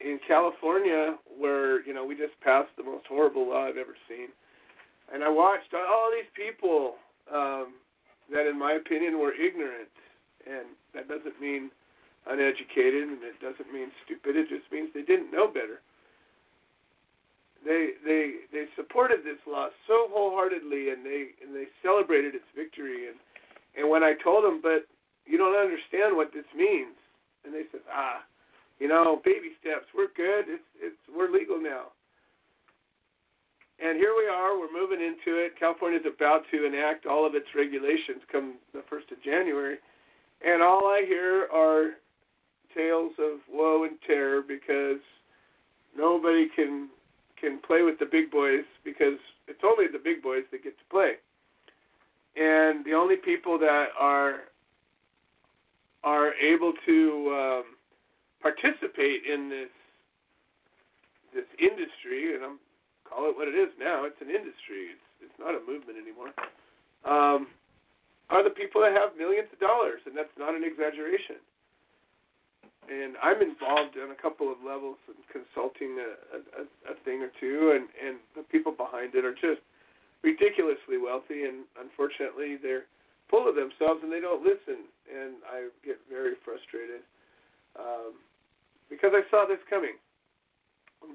in 0.00 0.18
California, 0.26 1.16
where 1.38 1.84
you 1.86 1.94
know 1.94 2.04
we 2.04 2.14
just 2.14 2.38
passed 2.42 2.70
the 2.76 2.84
most 2.84 3.06
horrible 3.06 3.48
law 3.48 3.66
I've 3.66 3.76
ever 3.76 3.96
seen, 4.08 4.28
and 5.12 5.22
I 5.22 5.28
watched 5.28 5.72
all 5.74 6.10
these 6.10 6.30
people 6.34 6.94
um, 7.32 7.74
that, 8.32 8.48
in 8.48 8.58
my 8.58 8.72
opinion, 8.72 9.18
were 9.18 9.32
ignorant, 9.32 9.90
and 10.46 10.66
that 10.94 11.08
doesn't 11.08 11.40
mean 11.40 11.70
uneducated, 12.26 13.08
and 13.08 13.22
it 13.22 13.40
doesn't 13.40 13.72
mean 13.72 13.88
stupid. 14.04 14.36
It 14.36 14.48
just 14.48 14.70
means 14.72 14.90
they 14.92 15.02
didn't 15.02 15.32
know 15.32 15.48
better. 15.48 15.80
They 17.64 17.96
they 18.04 18.48
they 18.52 18.64
supported 18.76 19.20
this 19.20 19.40
law 19.46 19.68
so 19.86 20.08
wholeheartedly, 20.10 20.90
and 20.90 21.04
they 21.04 21.36
and 21.44 21.54
they 21.54 21.68
celebrated 21.82 22.34
its 22.34 22.48
victory. 22.56 23.08
And 23.08 23.16
and 23.76 23.88
when 23.88 24.02
I 24.02 24.14
told 24.24 24.44
them, 24.44 24.60
but 24.62 24.88
you 25.26 25.38
don't 25.38 25.56
understand 25.56 26.16
what 26.16 26.32
this 26.32 26.48
means, 26.56 26.96
and 27.44 27.54
they 27.54 27.64
said, 27.70 27.84
ah, 27.92 28.24
you 28.78 28.88
know, 28.88 29.20
baby 29.24 29.52
steps. 29.60 29.86
We're 29.94 30.12
good. 30.16 30.48
It's 30.48 30.70
it's 30.80 31.02
we're 31.14 31.30
legal 31.30 31.60
now. 31.60 31.92
And 33.80 33.96
here 33.96 34.12
we 34.16 34.28
are. 34.28 34.58
We're 34.58 34.72
moving 34.72 35.00
into 35.00 35.40
it. 35.40 35.58
California 35.58 36.00
is 36.00 36.04
about 36.04 36.42
to 36.50 36.66
enact 36.66 37.06
all 37.06 37.26
of 37.26 37.34
its 37.34 37.46
regulations 37.56 38.20
come 38.30 38.56
the 38.74 38.84
first 38.90 39.10
of 39.10 39.22
January, 39.22 39.78
and 40.44 40.62
all 40.62 40.86
I 40.86 41.04
hear 41.06 41.48
are 41.52 41.96
tales 42.74 43.12
of 43.18 43.40
woe 43.52 43.84
and 43.84 43.96
terror 44.06 44.42
because 44.46 45.00
nobody 45.96 46.48
can 46.54 46.88
can 47.40 47.58
play 47.66 47.82
with 47.82 47.98
the 47.98 48.04
big 48.04 48.30
boys 48.30 48.64
because 48.84 49.18
it's 49.48 49.64
only 49.64 49.86
the 49.90 49.98
big 49.98 50.22
boys 50.22 50.44
that 50.52 50.62
get 50.62 50.76
to 50.76 50.84
play. 50.90 51.14
And 52.36 52.84
the 52.84 52.92
only 52.92 53.16
people 53.16 53.58
that 53.58 53.88
are 53.98 54.40
are 56.04 56.32
able 56.34 56.72
to 56.86 56.98
um, 57.32 57.64
participate 58.40 59.22
in 59.26 59.48
this 59.48 59.72
this 61.34 61.48
industry, 61.58 62.34
and 62.34 62.44
I'm 62.44 62.58
call 63.08 63.28
it 63.28 63.36
what 63.36 63.48
it 63.48 63.56
is 63.58 63.70
now. 63.78 64.04
It's 64.04 64.20
an 64.20 64.30
industry. 64.30 64.94
It's 64.94 65.08
it's 65.28 65.38
not 65.38 65.54
a 65.54 65.60
movement 65.66 65.98
anymore. 65.98 66.32
Um, 67.04 67.48
are 68.30 68.44
the 68.44 68.54
people 68.54 68.80
that 68.82 68.92
have 68.92 69.18
millions 69.18 69.48
of 69.52 69.58
dollars, 69.58 70.00
and 70.06 70.14
that's 70.14 70.30
not 70.38 70.54
an 70.54 70.62
exaggeration 70.62 71.42
and 72.90 73.14
I'm 73.22 73.38
involved 73.38 73.94
on 74.02 74.10
a 74.10 74.18
couple 74.18 74.50
of 74.50 74.58
levels 74.66 74.98
in 75.06 75.14
consulting 75.30 75.94
a, 76.02 76.42
a, 76.58 76.62
a 76.90 76.94
thing 77.06 77.22
or 77.22 77.30
two, 77.38 77.78
and 77.78 77.86
and 78.02 78.18
the 78.34 78.42
people 78.42 78.74
behind 78.74 79.14
it 79.14 79.24
are 79.24 79.34
just 79.38 79.62
ridiculously 80.26 80.98
wealthy, 80.98 81.46
and 81.46 81.64
unfortunately 81.78 82.58
they're 82.58 82.90
full 83.30 83.48
of 83.48 83.54
themselves 83.54 84.02
and 84.02 84.10
they 84.10 84.18
don't 84.18 84.42
listen, 84.42 84.90
and 85.06 85.38
I 85.46 85.70
get 85.86 86.02
very 86.10 86.34
frustrated 86.44 87.06
um, 87.78 88.18
because 88.90 89.14
I 89.14 89.22
saw 89.30 89.46
this 89.46 89.62
coming. 89.70 89.94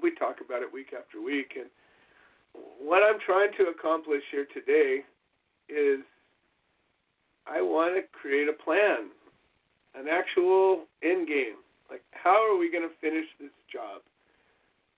We 0.02 0.16
talk 0.16 0.40
about 0.40 0.64
it 0.64 0.72
week 0.72 0.96
after 0.96 1.20
week, 1.20 1.60
and 1.60 1.68
what 2.80 3.04
I'm 3.04 3.20
trying 3.20 3.52
to 3.60 3.68
accomplish 3.68 4.24
here 4.32 4.48
today 4.48 5.04
is 5.68 6.00
I 7.46 7.60
want 7.60 7.94
to 8.00 8.02
create 8.16 8.48
a 8.48 8.56
plan, 8.56 9.12
an 9.94 10.08
actual 10.08 10.88
end 11.04 11.28
game 11.28 11.60
like, 11.90 12.02
how 12.12 12.36
are 12.36 12.58
we 12.58 12.70
going 12.70 12.86
to 12.86 12.94
finish 13.00 13.26
this 13.40 13.54
job? 13.70 14.02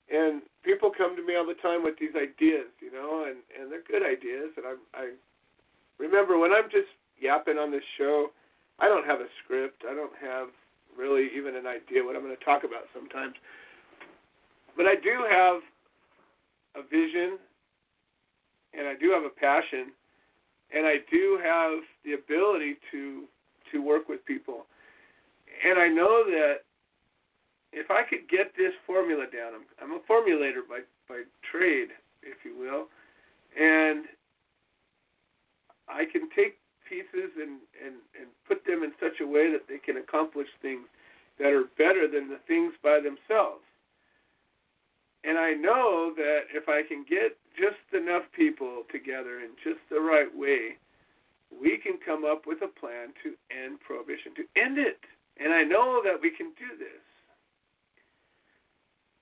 And 0.08 0.40
people 0.64 0.90
come 0.90 1.16
to 1.16 1.24
me 1.24 1.36
all 1.36 1.46
the 1.46 1.60
time 1.60 1.84
with 1.84 1.98
these 2.00 2.16
ideas, 2.16 2.72
you 2.80 2.90
know, 2.90 3.28
and 3.28 3.44
and 3.52 3.70
they're 3.70 3.84
good 3.84 4.02
ideas. 4.02 4.56
And 4.56 4.64
I 4.64 4.74
I 4.96 5.04
remember 5.98 6.38
when 6.38 6.52
I'm 6.52 6.70
just 6.70 6.88
yapping 7.20 7.58
on 7.58 7.70
this 7.70 7.84
show. 7.98 8.30
I 8.78 8.86
don't 8.86 9.04
have 9.04 9.20
a 9.20 9.26
script. 9.42 9.82
I 9.88 9.92
don't 9.92 10.14
have 10.22 10.48
really 10.96 11.28
even 11.36 11.56
an 11.56 11.66
idea 11.66 12.04
what 12.04 12.16
I'm 12.16 12.22
going 12.22 12.36
to 12.36 12.44
talk 12.44 12.64
about 12.64 12.86
sometimes. 12.94 13.34
But 14.76 14.86
I 14.86 14.94
do 14.94 15.26
have 15.28 15.60
a 16.78 16.82
vision 16.86 17.38
and 18.72 18.86
I 18.86 18.94
do 18.94 19.10
have 19.10 19.24
a 19.24 19.34
passion 19.34 19.90
and 20.72 20.86
I 20.86 20.96
do 21.10 21.38
have 21.42 21.82
the 22.04 22.14
ability 22.14 22.76
to 22.92 23.24
to 23.72 23.82
work 23.82 24.08
with 24.08 24.24
people. 24.24 24.64
And 25.64 25.78
I 25.78 25.88
know 25.88 26.24
that 26.24 26.64
if 27.72 27.90
I 27.90 28.02
could 28.02 28.28
get 28.28 28.56
this 28.56 28.72
formula 28.86 29.26
down, 29.30 29.52
I'm, 29.54 29.66
I'm 29.82 29.92
a 29.96 30.02
formulator 30.10 30.66
by 30.68 30.80
by 31.08 31.22
trade, 31.50 31.88
if 32.22 32.44
you 32.44 32.56
will, 32.58 32.88
and 33.56 34.04
I 35.88 36.04
can 36.04 36.28
take 36.36 36.60
pieces 36.88 37.32
and, 37.36 37.60
and, 37.80 37.96
and 38.16 38.28
put 38.46 38.64
them 38.64 38.82
in 38.82 38.92
such 39.00 39.20
a 39.20 39.26
way 39.26 39.52
that 39.52 39.68
they 39.68 39.78
can 39.78 39.96
accomplish 39.96 40.48
things 40.60 40.88
that 41.38 41.52
are 41.52 41.64
better 41.76 42.08
than 42.08 42.28
the 42.28 42.40
things 42.46 42.72
by 42.82 43.00
themselves. 43.00 43.64
And 45.24 45.38
I 45.38 45.52
know 45.52 46.12
that 46.16 46.48
if 46.54 46.68
I 46.68 46.82
can 46.86 47.04
get 47.08 47.36
just 47.56 47.84
enough 47.92 48.24
people 48.36 48.84
together 48.92 49.40
in 49.40 49.56
just 49.64 49.80
the 49.90 50.00
right 50.00 50.30
way, 50.30 50.76
we 51.50 51.78
can 51.78 51.98
come 52.04 52.24
up 52.24 52.46
with 52.46 52.60
a 52.62 52.68
plan 52.80 53.12
to 53.24 53.34
end 53.50 53.80
prohibition, 53.80 54.32
to 54.36 54.44
end 54.60 54.78
it. 54.78 55.00
And 55.40 55.52
I 55.52 55.64
know 55.64 56.00
that 56.04 56.20
we 56.20 56.30
can 56.30 56.52
do 56.58 56.76
this. 56.78 57.07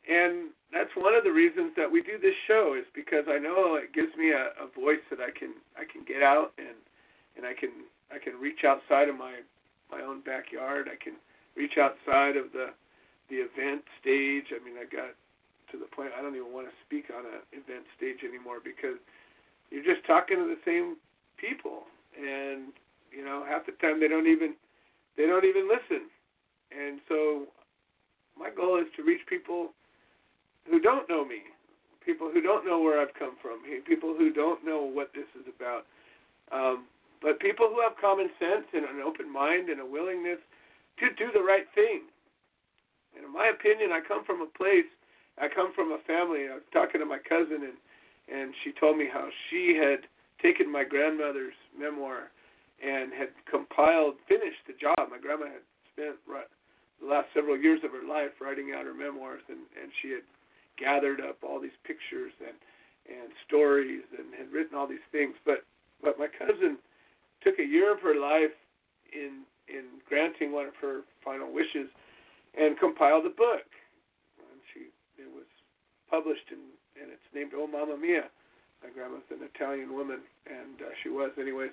And 0.07 0.55
that's 0.73 0.95
one 0.95 1.15
of 1.15 1.25
the 1.25 1.35
reasons 1.35 1.75
that 1.77 1.91
we 1.91 2.03
do 2.03 2.19
this 2.19 2.35
show 2.47 2.79
is 2.79 2.87
because 2.95 3.27
I 3.29 3.39
know 3.39 3.75
it 3.75 3.93
gives 3.93 4.15
me 4.17 4.31
a, 4.31 4.55
a 4.63 4.71
voice 4.71 5.03
that 5.11 5.19
I 5.21 5.31
can 5.31 5.55
I 5.75 5.83
can 5.83 6.07
get 6.07 6.23
out 6.23 6.55
and 6.59 6.79
and 7.37 7.47
I 7.47 7.55
can 7.55 7.87
I 8.15 8.19
can 8.23 8.39
reach 8.39 8.63
outside 8.63 9.09
of 9.09 9.19
my 9.19 9.43
my 9.91 10.03
own 10.03 10.23
backyard. 10.23 10.89
I 10.91 10.99
can 11.03 11.15
reach 11.57 11.79
outside 11.79 12.37
of 12.37 12.53
the 12.53 12.71
the 13.31 13.43
event 13.43 13.83
stage. 13.99 14.55
I 14.55 14.63
mean, 14.63 14.79
I 14.79 14.87
got 14.87 15.15
to 15.73 15.77
the 15.79 15.91
point 15.91 16.15
I 16.15 16.23
don't 16.23 16.35
even 16.39 16.55
want 16.55 16.71
to 16.71 16.75
speak 16.87 17.11
on 17.11 17.27
an 17.27 17.43
event 17.51 17.87
stage 17.99 18.23
anymore 18.23 18.63
because 18.63 18.99
you're 19.71 19.87
just 19.87 20.07
talking 20.07 20.39
to 20.39 20.47
the 20.47 20.63
same 20.63 20.95
people, 21.39 21.91
and 22.15 22.71
you 23.11 23.25
know 23.25 23.43
half 23.43 23.67
the 23.67 23.75
time 23.83 23.99
they 23.99 24.09
don't 24.09 24.31
even 24.31 24.55
they 25.19 25.27
don't 25.27 25.45
even 25.45 25.67
listen. 25.67 26.07
And 26.71 27.01
so 27.09 27.51
my 28.39 28.51
goal 28.51 28.79
is 28.79 28.87
to 28.97 29.03
reach 29.03 29.23
people 29.27 29.71
who 30.69 30.81
don't 30.81 31.09
know 31.09 31.25
me, 31.25 31.43
people 32.05 32.31
who 32.33 32.41
don't 32.41 32.67
know 32.67 32.81
where 32.81 33.01
I've 33.01 33.15
come 33.19 33.37
from, 33.43 33.61
people 33.87 34.15
who 34.17 34.33
don't 34.33 34.65
know 34.65 34.83
what 34.83 35.11
this 35.15 35.29
is 35.39 35.47
about, 35.49 35.87
um, 36.53 36.87
but 37.23 37.41
people 37.41 37.69
who 37.69 37.81
have 37.81 37.99
common 38.01 38.29
sense 38.39 38.67
and 38.73 38.85
an 38.85 39.03
open 39.05 39.33
mind 39.33 39.69
and 39.69 39.81
a 39.81 39.87
willingness 39.87 40.39
to 40.99 41.07
do 41.19 41.33
the 41.33 41.43
right 41.43 41.67
thing. 41.75 42.03
And 43.17 43.25
in 43.25 43.33
my 43.33 43.49
opinion, 43.49 43.91
I 43.93 44.01
come 44.07 44.25
from 44.25 44.43
a 44.43 44.51
place, 44.59 44.87
I 45.39 45.49
come 45.53 45.73
from 45.75 45.93
a 45.93 46.01
family. 46.07 46.49
I 46.49 46.61
was 46.61 46.69
talking 46.73 47.01
to 47.01 47.07
my 47.07 47.19
cousin, 47.21 47.65
and 47.65 47.79
and 48.27 48.55
she 48.65 48.73
told 48.73 48.99
me 48.99 49.07
how 49.07 49.29
she 49.49 49.79
had 49.79 50.03
taken 50.43 50.71
my 50.71 50.83
grandmother's 50.83 51.55
memoir 51.79 52.35
and 52.83 53.13
had 53.15 53.31
compiled, 53.49 54.19
finished 54.27 54.67
the 54.67 54.75
job. 54.75 54.99
My 55.09 55.23
grandma 55.23 55.47
had 55.47 55.63
spent 55.93 56.17
right, 56.27 56.51
the 57.01 57.07
last 57.07 57.29
several 57.33 57.57
years 57.57 57.81
of 57.85 57.93
her 57.93 58.03
life 58.03 58.35
writing 58.41 58.75
out 58.75 58.85
her 58.85 58.95
memoirs, 58.95 59.45
and 59.49 59.63
and 59.81 59.93
she 60.03 60.11
had 60.11 60.25
gathered 60.79 61.21
up 61.21 61.39
all 61.43 61.61
these 61.61 61.77
pictures 61.85 62.33
and 62.41 62.57
and 63.07 63.31
stories 63.47 64.03
and 64.19 64.35
had 64.35 64.51
written 64.53 64.77
all 64.77 64.87
these 64.87 65.05
things. 65.13 65.35
But 65.45 65.65
but 66.03 66.19
my 66.19 66.27
cousin 66.27 66.79
took 67.43 67.59
a 67.59 67.67
year 67.67 67.93
of 67.93 68.01
her 68.01 68.19
life 68.19 68.55
in 69.13 69.43
in 69.69 70.01
granting 70.09 70.53
one 70.53 70.67
of 70.67 70.75
her 70.81 71.03
final 71.25 71.53
wishes 71.53 71.89
and 72.59 72.79
compiled 72.79 73.27
a 73.27 73.35
book. 73.35 73.67
And 74.39 74.61
she 74.73 74.91
it 75.23 75.31
was 75.33 75.47
published 76.11 76.51
in 76.51 76.59
and 77.01 77.11
it's 77.13 77.29
named 77.35 77.53
Oh 77.55 77.67
Mamma 77.67 77.97
Mia. 77.97 78.31
My 78.83 78.91
grandma's 78.91 79.23
an 79.31 79.39
Italian 79.43 79.95
woman, 79.95 80.21
and 80.47 80.81
uh, 80.81 80.93
she 81.03 81.09
was, 81.09 81.31
anyways. 81.41 81.71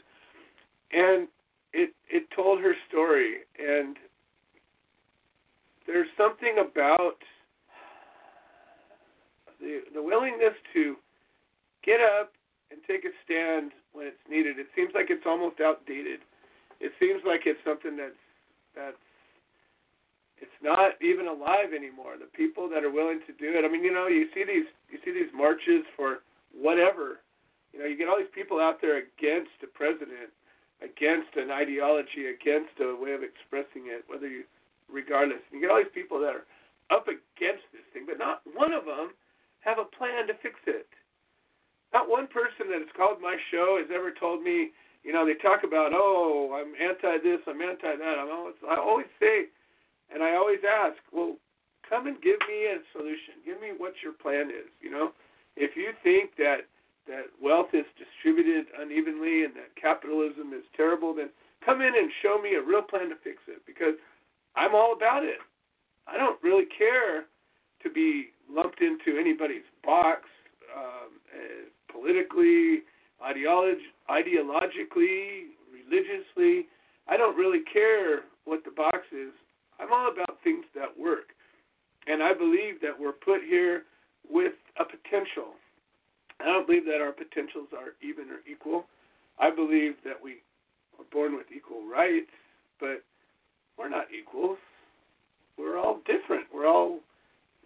And 0.91 1.27
it 1.73 1.93
it 2.09 2.23
told 2.35 2.61
her 2.61 2.73
story, 2.89 3.43
and 3.59 3.97
there's 5.85 6.07
something 6.17 6.55
about 6.59 7.17
the 9.63 9.87
the 9.95 10.03
willingness 10.03 10.53
to 10.75 10.99
get 11.83 12.03
up 12.03 12.35
and 12.71 12.83
take 12.83 13.07
a 13.07 13.13
stand 13.23 13.71
when 13.95 14.07
it's 14.07 14.25
needed. 14.27 14.59
It 14.59 14.67
seems 14.75 14.91
like 14.91 15.07
it's 15.07 15.23
almost 15.25 15.63
outdated. 15.63 16.19
It 16.83 16.91
seems 16.99 17.23
like 17.23 17.47
it's 17.47 17.61
something 17.63 17.95
that's 17.95 18.19
that's 18.75 18.99
it's 20.43 20.59
not 20.59 20.99
even 20.99 21.31
alive 21.31 21.71
anymore. 21.71 22.19
The 22.19 22.27
people 22.35 22.67
that 22.67 22.83
are 22.83 22.91
willing 22.91 23.23
to 23.23 23.33
do 23.39 23.55
it. 23.55 23.63
I 23.63 23.71
mean, 23.71 23.85
you 23.85 23.93
know, 23.95 24.11
you 24.11 24.27
see 24.35 24.43
these 24.43 24.67
you 24.91 24.99
see 25.07 25.15
these 25.15 25.31
marches 25.31 25.87
for 25.95 26.27
whatever. 26.51 27.23
You 27.71 27.79
know, 27.79 27.87
you 27.87 27.95
get 27.95 28.11
all 28.11 28.19
these 28.19 28.35
people 28.35 28.59
out 28.59 28.83
there 28.83 29.01
against 29.01 29.55
a 29.63 29.69
president, 29.71 30.29
against 30.83 31.33
an 31.39 31.49
ideology, 31.49 32.29
against 32.29 32.75
a 32.77 32.93
way 32.93 33.15
of 33.15 33.23
expressing 33.23 33.89
it, 33.89 34.03
whether 34.11 34.27
you 34.27 34.43
regardless. 34.91 35.41
You 35.49 35.61
get 35.61 35.71
all 35.71 35.81
these 35.81 35.95
people 35.95 36.19
that 36.19 36.35
are 36.35 36.45
up 36.91 37.07
against 37.07 37.65
this 37.71 37.85
thing, 37.93 38.05
but 38.05 38.19
not 38.19 38.43
one 38.53 38.73
of 38.73 38.85
them 38.85 39.15
have 39.63 39.79
a 39.79 39.87
plan 39.95 40.27
to 40.27 40.33
fix 40.41 40.55
it. 40.67 40.87
Not 41.93 42.09
one 42.09 42.27
person 42.27 42.67
that 42.69 42.81
has 42.81 42.91
called 42.97 43.21
my 43.21 43.37
show 43.51 43.77
has 43.79 43.87
ever 43.93 44.11
told 44.11 44.43
me, 44.43 44.71
you 45.03 45.13
know, 45.13 45.25
they 45.25 45.35
talk 45.35 45.63
about, 45.63 45.91
oh, 45.93 46.55
I'm 46.55 46.73
anti 46.79 47.21
this, 47.23 47.39
I'm 47.47 47.61
anti 47.61 47.95
that. 47.95 48.15
I'm 48.19 48.31
always, 48.31 48.55
I 48.67 48.77
always 48.79 49.11
say, 49.19 49.51
and 50.13 50.23
I 50.23 50.35
always 50.35 50.59
ask, 50.65 50.97
well, 51.11 51.35
come 51.87 52.07
and 52.07 52.21
give 52.21 52.39
me 52.47 52.65
a 52.71 52.79
solution. 52.91 53.43
Give 53.45 53.59
me 53.59 53.71
what 53.77 53.93
your 54.01 54.13
plan 54.13 54.49
is. 54.49 54.71
You 54.81 54.91
know, 54.91 55.11
if 55.55 55.75
you 55.75 55.91
think 56.03 56.35
that 56.37 56.65
that 57.07 57.27
wealth 57.41 57.73
is 57.73 57.85
distributed 57.99 58.65
unevenly 58.79 59.43
and 59.43 59.53
that 59.55 59.75
capitalism 59.75 60.53
is 60.55 60.63
terrible, 60.75 61.13
then 61.13 61.29
come 61.65 61.81
in 61.81 61.93
and 61.95 62.09
show 62.21 62.39
me 62.41 62.55
a 62.55 62.63
real 62.63 62.81
plan 62.81 63.09
to 63.09 63.19
fix 63.23 63.43
it 63.47 63.59
because 63.67 63.95
I'm 64.55 64.73
all 64.73 64.93
about 64.95 65.23
it. 65.23 65.43
I 66.07 66.17
don't 66.17 66.41
really 66.41 66.65
care 66.65 67.25
to 67.83 67.89
be 67.91 68.31
lumped 68.49 68.81
into 68.81 69.19
anybody's 69.19 69.67
box 69.83 70.21
um, 70.75 71.19
uh, 71.33 71.69
politically, 71.91 72.83
ideology, 73.23 73.81
ideologically, 74.09 75.53
religiously. 75.71 76.67
I 77.07 77.17
don't 77.17 77.37
really 77.37 77.61
care 77.71 78.21
what 78.45 78.63
the 78.63 78.71
box 78.71 78.99
is. 79.11 79.31
I'm 79.79 79.91
all 79.91 80.11
about 80.11 80.37
things 80.43 80.65
that 80.75 80.89
work. 80.97 81.33
And 82.07 82.21
I 82.21 82.33
believe 82.33 82.81
that 82.81 82.97
we're 82.97 83.13
put 83.13 83.41
here 83.47 83.83
with 84.29 84.53
a 84.79 84.83
potential. 84.83 85.55
I 86.39 86.45
don't 86.45 86.67
believe 86.67 86.85
that 86.85 87.01
our 87.01 87.11
potentials 87.11 87.69
are 87.73 87.95
even 88.01 88.29
or 88.29 88.39
equal. 88.49 88.85
I 89.39 89.49
believe 89.49 89.95
that 90.03 90.21
we 90.21 90.43
are 90.99 91.05
born 91.11 91.35
with 91.35 91.47
equal 91.55 91.87
rights, 91.87 92.31
but 92.79 93.03
we're 93.77 93.89
not 93.89 94.07
equals. 94.11 94.57
We're 95.57 95.79
all 95.79 95.99
different. 96.05 96.47
We're 96.53 96.67
all 96.67 96.99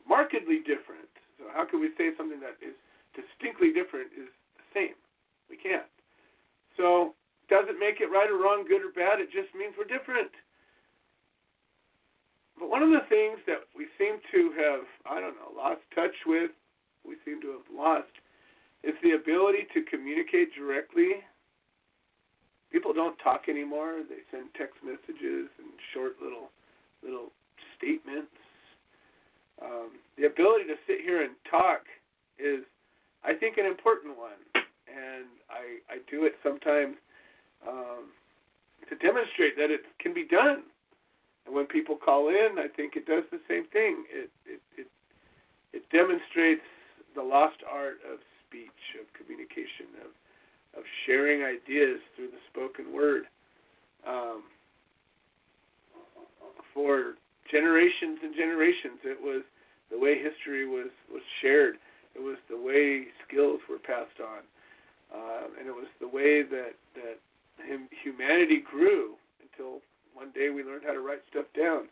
markedly 0.08 0.63
different. 0.63 1.12
So 1.38 1.46
how 1.54 1.67
can 1.67 1.80
we 1.84 1.91
say 2.00 2.15
something 2.17 2.39
that 2.39 2.58
is 2.63 2.74
distinctly 3.13 3.76
different 3.76 4.10
is 4.15 4.32
the 4.58 4.65
same? 4.74 4.98
We 5.52 5.60
can't. 5.60 5.88
So 6.76 7.13
doesn't 7.50 7.80
make 7.80 8.00
it 8.00 8.12
right 8.12 8.32
or 8.32 8.39
wrong, 8.39 8.65
good 8.67 8.84
or 8.84 8.91
bad. 8.91 9.20
It 9.20 9.32
just 9.32 9.54
means 9.56 9.76
we're 9.78 9.88
different. 9.88 10.32
But 12.60 12.70
one 12.70 12.82
of 12.82 12.89
the 12.89 13.06
things 13.08 13.38
that 13.46 13.70
we 13.78 13.86
seem 13.98 14.17
to 14.34 14.52
have, 14.58 14.84
I 15.06 15.22
don't 15.22 15.38
know, 15.38 15.54
lost 15.56 15.86
touch 15.93 16.15
with, 16.26 16.52
we 17.06 17.15
seem 17.24 17.39
to 17.41 17.54
have 17.56 17.67
lost, 17.70 18.12
is 18.84 18.98
the 19.04 19.13
ability 19.13 19.70
to 19.74 19.86
communicate 19.88 20.54
directly. 20.58 21.24
People 22.72 22.93
don't 22.93 23.15
talk 23.24 23.48
anymore. 23.48 24.04
They 24.10 24.26
send 24.32 24.52
text 24.58 24.82
messages 24.84 25.48
and 25.62 25.72
short 25.93 26.17
little 26.22 26.50
little 27.06 27.32
statements 27.78 28.34
um, 29.62 29.91
the 30.17 30.26
ability 30.26 30.65
to 30.65 30.76
sit 30.86 31.02
here 31.02 31.22
and 31.22 31.32
talk 31.50 31.82
is, 32.38 32.63
I 33.24 33.34
think, 33.34 33.58
an 33.58 33.65
important 33.65 34.17
one, 34.17 34.39
and 34.88 35.26
I 35.50 35.82
I 35.89 35.98
do 36.10 36.26
it 36.26 36.36
sometimes 36.43 36.96
um, 37.67 38.13
to 38.89 38.96
demonstrate 38.96 39.56
that 39.58 39.72
it 39.72 39.82
can 40.00 40.13
be 40.13 40.26
done. 40.26 40.63
And 41.46 41.56
when 41.56 41.65
people 41.65 41.96
call 41.96 42.30
in, 42.30 42.60
I 42.60 42.67
think 42.67 42.96
it 42.96 43.06
does 43.06 43.24
the 43.32 43.39
same 43.48 43.65
thing. 43.74 44.06
It 44.12 44.30
it 44.46 44.62
it, 44.78 44.88
it 45.74 45.84
demonstrates 45.91 46.65
the 47.15 47.24
lost 47.24 47.58
art 47.70 47.98
of 48.06 48.20
speech, 48.46 48.82
of 49.02 49.06
communication, 49.13 49.89
of 50.06 50.12
of 50.80 50.84
sharing 51.06 51.43
ideas 51.43 52.00
through 52.15 52.30
the 52.30 52.41
spoken 52.52 52.93
word. 52.93 53.24
Um, 54.06 54.43
for 56.78 57.15
generations 57.52 58.20
and 58.24 58.36
generations. 58.36 59.00
It 59.04 59.22
was 59.22 59.44
the 59.92 60.00
way 60.00 60.16
history 60.18 60.68
was 60.68 60.92
was 61.12 61.24
shared. 61.42 61.76
It 62.16 62.22
was 62.22 62.38
the 62.50 62.58
way 62.58 63.08
skills 63.28 63.62
were 63.70 63.78
passed 63.80 64.18
on, 64.20 64.42
um, 65.14 65.54
and 65.60 65.68
it 65.68 65.76
was 65.76 65.88
the 66.02 66.08
way 66.08 66.44
that 66.44 66.74
that 66.96 67.18
humanity 68.04 68.64
grew 68.64 69.16
until 69.42 69.82
one 70.14 70.32
day 70.34 70.50
we 70.50 70.64
learned 70.64 70.84
how 70.86 70.94
to 70.94 71.02
write 71.02 71.22
stuff 71.30 71.46
down. 71.56 71.90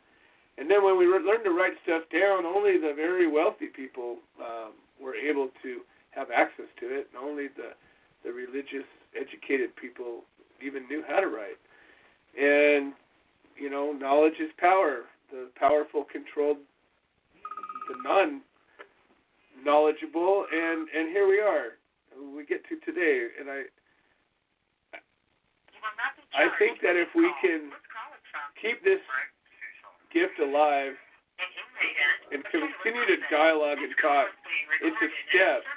And 0.58 0.70
then 0.72 0.84
when 0.84 0.98
we 0.98 1.06
learned 1.06 1.44
to 1.44 1.52
write 1.52 1.74
stuff 1.84 2.04
down, 2.12 2.46
only 2.46 2.78
the 2.78 2.94
very 2.96 3.28
wealthy 3.28 3.68
people 3.68 4.18
um, 4.40 4.72
were 5.02 5.16
able 5.16 5.50
to 5.62 5.82
have 6.12 6.32
access 6.32 6.72
to 6.80 6.86
it, 6.88 7.08
and 7.14 7.22
only 7.22 7.48
the 7.56 7.76
the 8.24 8.32
religious, 8.32 8.88
educated 9.14 9.76
people 9.76 10.22
even 10.66 10.88
knew 10.88 11.04
how 11.08 11.20
to 11.20 11.28
write. 11.28 11.60
And 12.40 12.94
you 13.56 13.70
know, 13.70 13.92
knowledge 13.94 14.40
is 14.42 14.50
power. 14.58 15.04
The 15.36 15.52
powerful 15.60 16.08
controlled 16.08 16.64
the 17.92 17.96
non 18.08 18.40
knowledgeable, 19.68 20.48
and 20.48 20.88
and 20.88 21.12
here 21.12 21.28
we 21.28 21.44
are. 21.44 21.76
We 22.16 22.48
get 22.48 22.64
to 22.72 22.80
today, 22.88 23.28
and 23.36 23.52
I 23.52 23.68
I 26.32 26.48
think 26.56 26.80
that 26.88 26.96
if 26.96 27.12
we 27.12 27.28
can 27.44 27.68
keep 28.64 28.80
this 28.88 29.04
gift 30.16 30.40
alive 30.40 30.96
and 32.32 32.40
continue 32.48 33.04
to 33.04 33.18
dialogue 33.28 33.84
and 33.84 33.92
talk, 34.00 34.32
it's 34.88 34.96
a 35.04 35.10
step. 35.28 35.68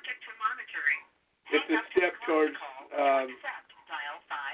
It's 1.50 1.66
a 1.66 1.80
step 1.98 2.14
towards 2.30 2.54
um, 2.94 3.26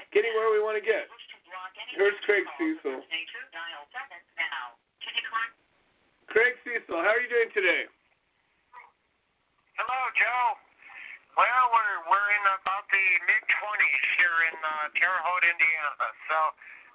getting 0.09 0.33
where 0.33 0.49
we 0.49 0.65
want 0.65 0.81
to 0.81 0.85
get. 0.85 1.05
Here's 1.93 2.17
Craig 2.25 2.41
Cesal. 2.57 3.05
Craig 6.27 6.59
Cesal, 6.67 6.99
how 6.99 7.15
are 7.15 7.21
you 7.23 7.31
doing 7.31 7.51
today? 7.55 7.87
Hello, 9.79 10.01
Joe. 10.19 10.47
Well, 11.39 11.65
we're 11.71 11.99
we're 12.11 12.29
in 12.31 12.43
about 12.59 12.87
the 12.91 13.05
mid 13.27 13.43
twenties 13.59 14.05
here 14.19 14.37
in 14.51 14.55
uh, 14.59 14.91
Terre 14.99 15.19
Haute, 15.23 15.47
Indiana. 15.47 16.07
So 16.31 16.37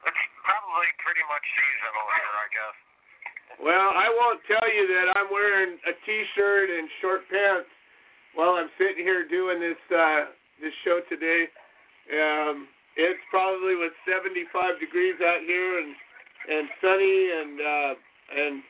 it's 0.09 0.25
probably 0.45 0.89
pretty 1.01 1.25
much 1.29 1.45
seasonal 1.45 2.09
here, 2.09 2.35
I 2.37 2.49
guess. 2.53 2.77
Well, 3.61 3.89
I 3.97 4.09
won't 4.09 4.41
tell 4.49 4.69
you 4.69 4.85
that 4.97 5.07
I'm 5.17 5.29
wearing 5.29 5.77
a 5.85 5.93
t-shirt 6.05 6.69
and 6.73 6.89
short 7.05 7.29
pants 7.29 7.69
while 8.33 8.57
I'm 8.57 8.73
sitting 8.81 9.05
here 9.05 9.29
doing 9.29 9.61
this 9.61 9.81
uh, 9.93 10.33
this 10.61 10.73
show 10.85 11.05
today. 11.09 11.49
Um, 12.13 12.69
it's 12.97 13.21
probably 13.33 13.77
with 13.77 13.93
75 14.05 14.81
degrees 14.81 15.17
out 15.21 15.45
here 15.45 15.85
and 15.85 15.93
and 16.49 16.65
sunny 16.81 17.21
and 17.33 17.57
uh, 17.61 17.93
and 18.31 18.63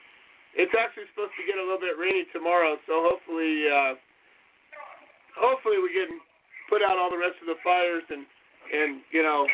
it's 0.56 0.74
actually 0.74 1.06
supposed 1.14 1.36
to 1.38 1.44
get 1.46 1.56
a 1.56 1.64
little 1.64 1.80
bit 1.80 1.94
rainy 2.00 2.26
tomorrow. 2.32 2.76
So 2.88 3.04
hopefully. 3.04 3.68
Uh, 3.68 3.94
hopefully 5.38 5.78
we 5.78 5.90
can 5.94 6.18
put 6.68 6.82
out 6.82 6.98
all 6.98 7.10
the 7.10 7.18
rest 7.18 7.38
of 7.42 7.46
the 7.46 7.58
fires 7.62 8.02
and 8.10 8.26
and 8.70 9.02
you 9.10 9.22
know 9.22 9.46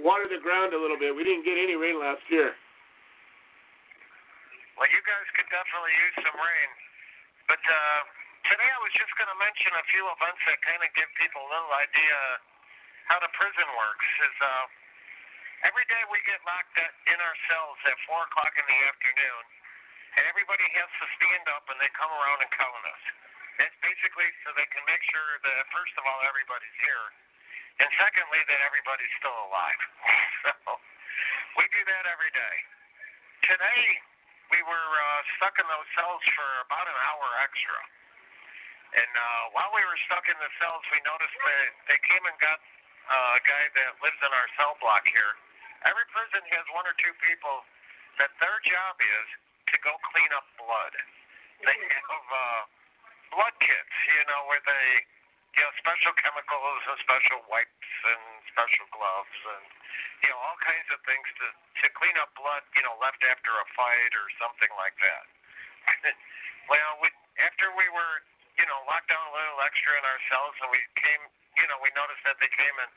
water 0.00 0.26
the 0.28 0.40
ground 0.42 0.74
a 0.74 0.80
little 0.80 0.98
bit. 0.98 1.14
We 1.14 1.22
didn't 1.22 1.46
get 1.46 1.54
any 1.56 1.78
rain 1.78 2.00
last 2.00 2.24
year. 2.28 2.56
Well, 4.74 4.90
you 4.90 4.98
guys 5.06 5.26
could 5.38 5.46
definitely 5.54 5.94
use 5.94 6.16
some 6.18 6.34
rain. 6.34 6.70
But 7.46 7.62
uh, 7.62 8.00
today 8.50 8.66
I 8.66 8.80
was 8.82 8.90
just 8.98 9.12
going 9.14 9.30
to 9.30 9.38
mention 9.38 9.70
a 9.70 9.84
few 9.86 10.02
events 10.02 10.42
that 10.50 10.58
kind 10.66 10.82
of 10.82 10.90
give 10.98 11.06
people 11.14 11.46
a 11.46 11.50
little 11.52 11.74
idea 11.78 12.18
how 13.06 13.22
the 13.22 13.30
prison 13.38 13.68
works. 13.70 14.08
Is 14.26 14.36
uh, 14.42 14.64
every 15.64 15.86
day 15.88 16.02
we 16.12 16.20
get 16.28 16.40
locked 16.44 16.76
in 16.76 17.18
our 17.18 17.36
cells 17.48 17.78
at 17.88 17.96
four 18.04 18.20
o'clock 18.28 18.52
in 18.56 18.66
the 18.68 18.78
afternoon, 18.88 19.44
and 20.20 20.22
everybody 20.28 20.66
has 20.76 20.90
to 21.00 21.06
stand 21.18 21.44
up 21.56 21.64
and 21.72 21.76
they 21.80 21.90
come 21.96 22.12
around 22.12 22.44
and 22.44 22.50
count 22.52 22.84
us. 22.84 23.02
That's 23.58 23.78
basically 23.80 24.28
so 24.44 24.52
they 24.58 24.68
can 24.70 24.84
make 24.84 25.02
sure 25.08 25.30
that 25.40 25.62
first 25.72 25.94
of 25.96 26.04
all 26.04 26.20
everybody's 26.26 26.78
here, 26.84 27.06
and 27.80 27.88
secondly 27.96 28.40
that 28.50 28.60
everybody's 28.66 29.14
still 29.18 29.38
alive. 29.48 29.80
so 30.44 30.52
we 31.56 31.64
do 31.72 31.82
that 31.86 32.04
every 32.12 32.32
day. 32.34 32.56
Today 33.48 33.82
we 34.52 34.60
were 34.64 34.90
uh, 35.00 35.20
stuck 35.40 35.56
in 35.56 35.66
those 35.66 35.88
cells 35.96 36.22
for 36.36 36.48
about 36.66 36.86
an 36.86 36.98
hour 37.08 37.26
extra. 37.40 37.78
And 38.94 39.10
uh, 39.10 39.44
while 39.58 39.72
we 39.74 39.82
were 39.82 39.98
stuck 40.06 40.22
in 40.30 40.38
the 40.38 40.52
cells, 40.62 40.82
we 40.94 41.02
noticed 41.02 41.34
that 41.34 41.70
they 41.90 41.98
came 42.06 42.24
and 42.30 42.36
got 42.38 42.62
uh, 43.10 43.38
a 43.38 43.42
guy 43.42 43.64
that 43.74 43.90
lives 43.98 44.20
in 44.22 44.30
our 44.30 44.48
cell 44.54 44.78
block 44.78 45.02
here. 45.10 45.34
Every 45.84 46.06
prison 46.16 46.42
has 46.48 46.64
one 46.72 46.88
or 46.88 46.96
two 46.96 47.12
people 47.20 47.60
that 48.16 48.32
their 48.40 48.58
job 48.64 48.94
is 48.96 49.28
to 49.68 49.76
go 49.84 49.92
clean 50.12 50.30
up 50.32 50.46
blood. 50.56 50.94
They 51.60 51.76
have 51.76 52.24
uh, 52.28 52.62
blood 53.32 53.56
kits, 53.60 53.96
you 54.08 54.24
know, 54.28 54.48
where 54.48 54.64
they, 54.64 54.88
you 55.56 55.62
know, 55.64 55.72
special 55.80 56.12
chemicals 56.20 56.82
and 56.88 56.96
special 57.04 57.40
wipes 57.52 57.92
and 58.08 58.22
special 58.48 58.86
gloves 58.96 59.38
and, 59.58 59.64
you 60.24 60.28
know, 60.32 60.40
all 60.40 60.58
kinds 60.64 60.88
of 60.88 61.00
things 61.04 61.28
to 61.40 61.46
to 61.84 61.86
clean 62.00 62.16
up 62.16 62.32
blood, 62.38 62.64
you 62.72 62.80
know, 62.80 62.96
left 63.02 63.20
after 63.28 63.52
a 63.52 63.66
fight 63.76 64.12
or 64.16 64.26
something 64.40 64.72
like 64.80 64.96
that. 65.04 65.24
well, 66.72 66.92
we, 67.04 67.12
after 67.44 67.68
we 67.76 67.84
were, 67.92 68.24
you 68.56 68.64
know, 68.64 68.78
locked 68.88 69.12
down 69.12 69.20
a 69.20 69.32
little 69.36 69.60
extra 69.60 69.92
in 70.00 70.04
our 70.06 70.20
cells 70.32 70.56
and 70.64 70.70
we 70.72 70.80
came, 70.96 71.22
you 71.60 71.66
know, 71.68 71.76
we 71.84 71.92
noticed 71.92 72.24
that 72.24 72.40
they 72.40 72.48
came 72.48 72.76
and 72.80 72.92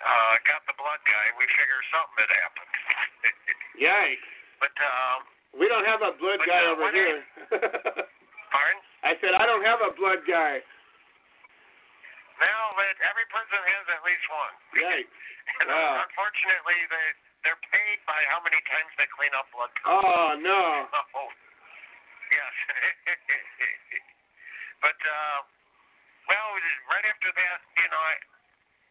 uh, 0.00 0.34
got 0.48 0.62
the 0.68 0.76
blood 0.80 1.00
guy. 1.04 1.26
We 1.36 1.44
figured 1.56 1.84
something 1.92 2.18
had 2.24 2.32
happened. 2.32 2.72
Yikes! 3.84 4.28
But 4.60 4.74
um, 4.80 5.18
we 5.56 5.66
don't 5.68 5.84
have 5.88 6.00
a 6.04 6.12
blood 6.20 6.40
guy 6.44 6.64
uh, 6.68 6.72
over 6.76 6.88
here. 6.92 7.20
pardon? 8.52 8.80
I 9.04 9.16
said 9.20 9.32
I 9.36 9.44
don't 9.48 9.64
have 9.64 9.80
a 9.80 9.92
blood 9.96 10.24
guy. 10.28 10.60
Now 12.40 12.72
that 12.80 12.96
every 13.04 13.28
prison 13.28 13.60
has 13.60 13.84
at 13.92 14.00
least 14.04 14.24
one. 14.32 14.54
Yikes! 14.84 15.12
And 15.60 15.66
Wow. 15.68 16.04
unfortunately, 16.06 16.78
they 16.88 17.06
they're 17.44 17.60
paid 17.72 17.98
by 18.04 18.20
how 18.28 18.40
many 18.44 18.60
times 18.68 18.92
they 19.00 19.08
clean 19.16 19.32
up 19.36 19.48
blood. 19.52 19.72
Oh 19.88 20.36
no! 20.36 20.86
Oh, 21.16 21.28
yes. 22.28 22.52
but 24.84 24.96
uh, 25.00 25.38
well, 26.28 26.48
right 26.92 27.06
after 27.08 27.32
that, 27.32 27.58
you 27.80 27.88
know, 27.90 27.98
I, 27.98 28.14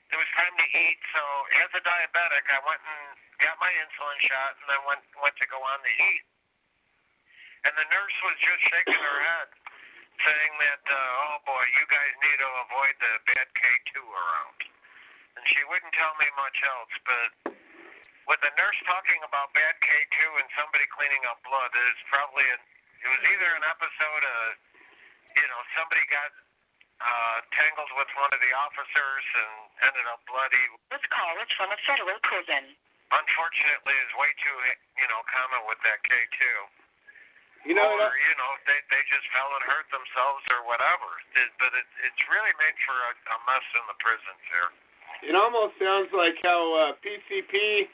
it 0.09 0.17
was 0.17 0.29
time 0.33 0.55
to 0.57 0.67
eat. 0.73 0.99
So 1.13 1.21
as 1.65 1.69
a 1.77 1.81
diabetic, 1.85 2.45
I 2.49 2.59
went 2.65 2.81
and 2.81 3.03
got 3.41 3.55
my 3.61 3.69
insulin 3.69 4.19
shot, 4.25 4.57
and 4.57 4.65
then 4.73 4.81
went 4.89 5.03
went 5.21 5.35
to 5.37 5.47
go 5.47 5.61
on 5.61 5.79
to 5.81 5.91
eat. 5.93 6.23
And 7.65 7.73
the 7.75 7.87
nurse 7.91 8.17
was 8.23 8.37
just 8.39 8.61
shaking 8.71 9.03
her 9.03 9.19
head, 9.19 9.49
saying 10.23 10.53
that, 10.63 10.83
uh, 10.87 11.23
oh 11.27 11.37
boy, 11.43 11.63
you 11.75 11.85
guys 11.91 12.13
need 12.23 12.39
to 12.39 12.49
avoid 12.65 12.95
the 13.03 13.13
bad 13.35 13.47
K2 13.51 13.99
around. 13.99 14.57
And 15.35 15.43
she 15.51 15.61
wouldn't 15.67 15.91
tell 15.91 16.15
me 16.17 16.27
much 16.39 16.57
else, 16.63 16.93
but 17.03 17.29
with 18.31 18.39
the 18.45 18.53
nurse 18.55 18.79
talking 18.87 19.19
about 19.27 19.51
bad 19.51 19.75
K2 19.83 20.17
and 20.39 20.47
somebody 20.55 20.87
cleaning 20.95 21.23
up 21.27 21.43
blood, 21.43 21.71
it's 21.73 22.05
probably 22.07 22.47
an, 22.47 22.61
it 23.03 23.09
was 23.11 23.23
either 23.27 23.49
an 23.59 23.65
episode 23.67 24.23
of, 24.23 24.43
you 25.35 25.47
know, 25.51 25.61
somebody 25.75 26.03
got 26.07 26.31
uh, 26.99 27.38
tangled 27.55 27.91
with 27.95 28.12
one 28.19 28.31
of 28.31 28.39
the 28.43 28.51
officers 28.59 29.23
and 29.39 29.51
ended 29.88 30.05
up 30.12 30.19
bloody. 30.27 30.65
This 30.91 31.03
call 31.07 31.33
is 31.39 31.49
from 31.55 31.71
a 31.71 31.79
federal 31.88 32.19
prison. 32.27 32.75
Unfortunately, 33.09 33.95
is 34.05 34.12
way 34.19 34.31
too, 34.38 34.57
you 34.99 35.07
know, 35.09 35.21
common 35.31 35.65
with 35.65 35.79
that 35.88 35.99
K2. 36.05 36.39
You 37.67 37.75
know, 37.75 37.91
or 37.91 38.13
you 38.15 38.35
know, 38.39 38.51
they 38.63 38.79
they 38.88 39.01
just 39.12 39.27
fell 39.35 39.51
and 39.51 39.63
hurt 39.67 39.88
themselves 39.91 40.43
or 40.47 40.63
whatever. 40.63 41.09
It, 41.35 41.49
but 41.59 41.71
it, 41.75 41.88
it's 42.07 42.23
really 42.31 42.55
made 42.55 42.77
for 42.88 42.95
a, 42.95 43.12
a 43.12 43.38
mess 43.43 43.65
in 43.75 43.83
the 43.91 43.97
prisons 43.99 44.43
here. 44.47 44.69
it 45.27 45.35
almost 45.35 45.75
sounds 45.75 46.07
like 46.15 46.39
how 46.39 46.62
uh, 46.79 46.91
PCP, 47.03 47.91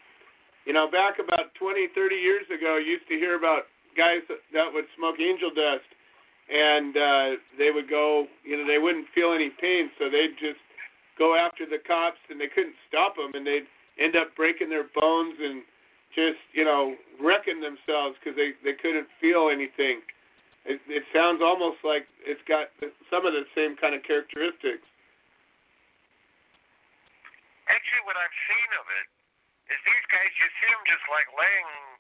you 0.70 0.74
know, 0.74 0.86
back 0.86 1.18
about 1.18 1.50
20, 1.58 1.90
30 1.98 2.14
years 2.14 2.46
ago, 2.54 2.78
used 2.78 3.10
to 3.10 3.18
hear 3.18 3.34
about 3.42 3.66
guys 3.98 4.22
that, 4.30 4.44
that 4.54 4.70
would 4.70 4.86
smoke 4.94 5.18
angel 5.18 5.50
dust, 5.50 5.88
and 6.50 6.94
uh, 6.96 7.30
they 7.58 7.72
would 7.72 7.90
go, 7.90 8.28
you 8.46 8.58
know, 8.58 8.68
they 8.68 8.78
wouldn't 8.78 9.08
feel 9.16 9.34
any 9.34 9.50
pain, 9.50 9.90
so 9.98 10.10
they'd 10.10 10.38
just 10.38 10.62
go 11.18 11.36
after 11.36 11.66
the 11.66 11.82
cops, 11.82 12.22
and 12.30 12.40
they 12.40 12.52
couldn't 12.52 12.76
stop 12.88 13.16
them, 13.16 13.32
and 13.34 13.48
they'd 13.48 13.66
end 13.98 14.16
up 14.16 14.36
breaking 14.36 14.70
their 14.70 14.86
bones 14.94 15.36
and 15.40 15.64
just, 16.14 16.40
you 16.54 16.64
know, 16.64 16.96
wrecking 17.20 17.60
themselves 17.60 18.16
because 18.20 18.36
they 18.36 18.56
they 18.64 18.76
couldn't 18.78 19.08
feel 19.20 19.50
anything. 19.50 20.04
It, 20.66 20.82
it 20.90 21.06
sounds 21.14 21.46
almost 21.46 21.82
like 21.86 22.10
it's 22.26 22.42
got 22.50 22.74
some 23.10 23.26
of 23.26 23.34
the 23.34 23.46
same 23.54 23.78
kind 23.78 23.94
of 23.94 24.02
characteristics. 24.02 24.86
Actually, 27.70 28.04
what 28.06 28.18
I've 28.18 28.38
seen 28.50 28.70
of 28.78 28.86
it 29.02 29.08
is 29.74 29.80
these 29.86 30.06
guys. 30.14 30.30
You 30.38 30.48
see 30.62 30.70
them 30.70 30.84
just 30.86 31.06
like 31.10 31.30
laying. 31.34 31.95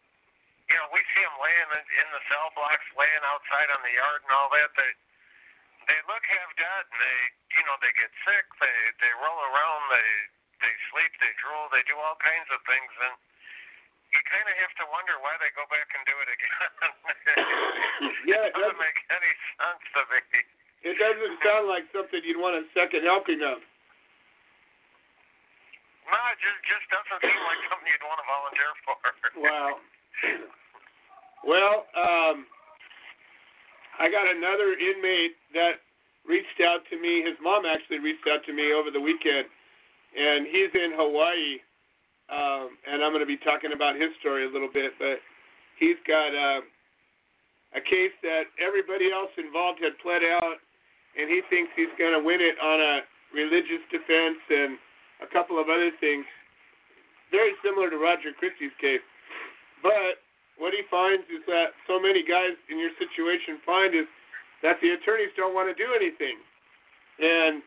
You 0.65 0.75
know, 0.82 0.88
we 0.89 1.01
see 1.13 1.21
them 1.21 1.38
laying 1.38 1.71
in, 1.78 1.86
in 2.01 2.08
the 2.10 2.21
cell 2.25 2.49
blocks, 2.58 2.86
laying 2.97 3.25
outside 3.30 3.69
on 3.69 3.82
the 3.86 3.93
yard 3.93 4.25
and 4.25 4.32
all 4.34 4.49
that. 4.49 4.71
They 4.73 4.91
they 5.86 5.99
look 6.10 6.25
half 6.25 6.49
dead, 6.58 6.84
and 6.89 6.97
they 6.97 7.19
you 7.54 7.63
know 7.69 7.78
they 7.86 7.93
get 7.93 8.10
sick. 8.25 8.45
They 8.58 8.78
they 9.01 9.13
roll 9.21 9.39
around. 9.54 9.82
They 9.93 10.10
they 10.65 10.73
sleep. 10.89 11.13
They 11.21 11.34
drool. 11.38 11.69
They 11.69 11.86
do 11.86 11.93
all 12.01 12.17
kinds 12.17 12.49
of 12.49 12.60
things, 12.65 12.91
and 13.06 13.15
you 14.10 14.19
kind 14.25 14.47
of 14.49 14.56
have 14.58 14.73
to 14.82 14.86
wonder 14.89 15.15
why 15.21 15.38
they 15.38 15.51
go 15.54 15.65
back 15.69 15.89
and 15.93 16.04
do 16.08 16.15
it 16.17 16.30
again. 16.34 16.71
Yeah, 18.25 18.49
it 18.49 18.58
doesn't 18.58 18.82
make 18.82 18.99
any 19.13 19.34
sense 19.56 19.86
to 19.95 20.01
me. 20.10 20.19
It 20.84 20.97
doesn't 20.97 21.36
sound 21.45 21.69
like 21.69 21.86
something 21.93 22.19
you'd 22.25 22.41
want 22.41 22.58
a 22.58 22.65
second 22.73 23.06
helping 23.06 23.39
of. 23.45 23.62
No, 26.06 26.19
it 26.34 26.39
just 26.41 26.62
just 26.65 26.86
doesn't 26.89 27.21
seem 27.21 27.41
like 27.45 27.62
something 27.69 27.88
you'd 27.89 28.06
want 28.06 28.19
to 28.19 28.28
volunteer 28.28 28.71
for. 28.84 28.97
Wow. 29.41 29.78
Well, 31.45 31.86
um, 31.93 32.45
I 33.99 34.10
got 34.10 34.25
another 34.25 34.73
inmate 34.73 35.38
that 35.54 35.80
reached 36.28 36.60
out 36.65 36.82
to 36.89 36.97
me. 36.99 37.21
His 37.21 37.38
mom 37.41 37.63
actually 37.69 37.99
reached 37.99 38.25
out 38.25 38.43
to 38.49 38.54
me 38.54 38.73
over 38.73 38.89
the 38.89 38.99
weekend, 38.99 39.45
and 40.17 40.47
he's 40.49 40.73
in 40.73 40.97
Hawaii. 40.97 41.62
Um, 42.25 42.73
and 42.89 43.06
I'm 43.06 43.13
going 43.13 43.21
to 43.21 43.30
be 43.30 43.38
talking 43.38 43.78
about 43.78 43.93
his 43.93 44.10
story 44.19 44.49
a 44.49 44.49
little 44.49 44.71
bit, 44.73 44.97
but 44.97 45.21
he's 45.78 46.01
got 46.10 46.34
uh, 46.34 46.65
a 47.78 47.82
case 47.86 48.15
that 48.25 48.49
everybody 48.58 49.13
else 49.13 49.30
involved 49.38 49.78
had 49.86 49.93
pled 50.01 50.25
out, 50.25 50.58
and 51.13 51.30
he 51.30 51.45
thinks 51.54 51.69
he's 51.78 51.93
going 52.01 52.17
to 52.17 52.23
win 52.25 52.41
it 52.41 52.58
on 52.58 52.82
a 52.82 53.06
religious 53.30 53.86
defense 53.93 54.41
and 54.49 54.82
a 55.21 55.30
couple 55.30 55.62
of 55.62 55.69
other 55.69 55.93
things. 56.01 56.25
Very 57.30 57.54
similar 57.62 57.93
to 57.93 57.97
Roger 58.01 58.34
Christie's 58.34 58.73
case. 58.82 59.06
But 59.84 60.24
what 60.58 60.72
he 60.72 60.84
finds 60.88 61.28
is 61.28 61.44
that 61.48 61.76
so 61.88 62.00
many 62.00 62.24
guys 62.24 62.56
in 62.72 62.80
your 62.80 62.92
situation 62.96 63.60
find 63.66 63.96
is 63.96 64.08
that 64.64 64.80
the 64.80 64.96
attorneys 64.96 65.34
don't 65.36 65.54
want 65.54 65.68
to 65.68 65.76
do 65.76 65.92
anything. 65.92 66.40
And 67.20 67.64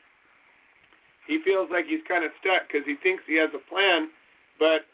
he 1.28 1.40
feels 1.44 1.68
like 1.68 1.84
he's 1.84 2.04
kind 2.08 2.24
of 2.24 2.32
stuck 2.40 2.68
because 2.68 2.88
he 2.88 2.96
thinks 3.04 3.22
he 3.28 3.36
has 3.36 3.52
a 3.52 3.62
plan, 3.68 4.08
but 4.56 4.88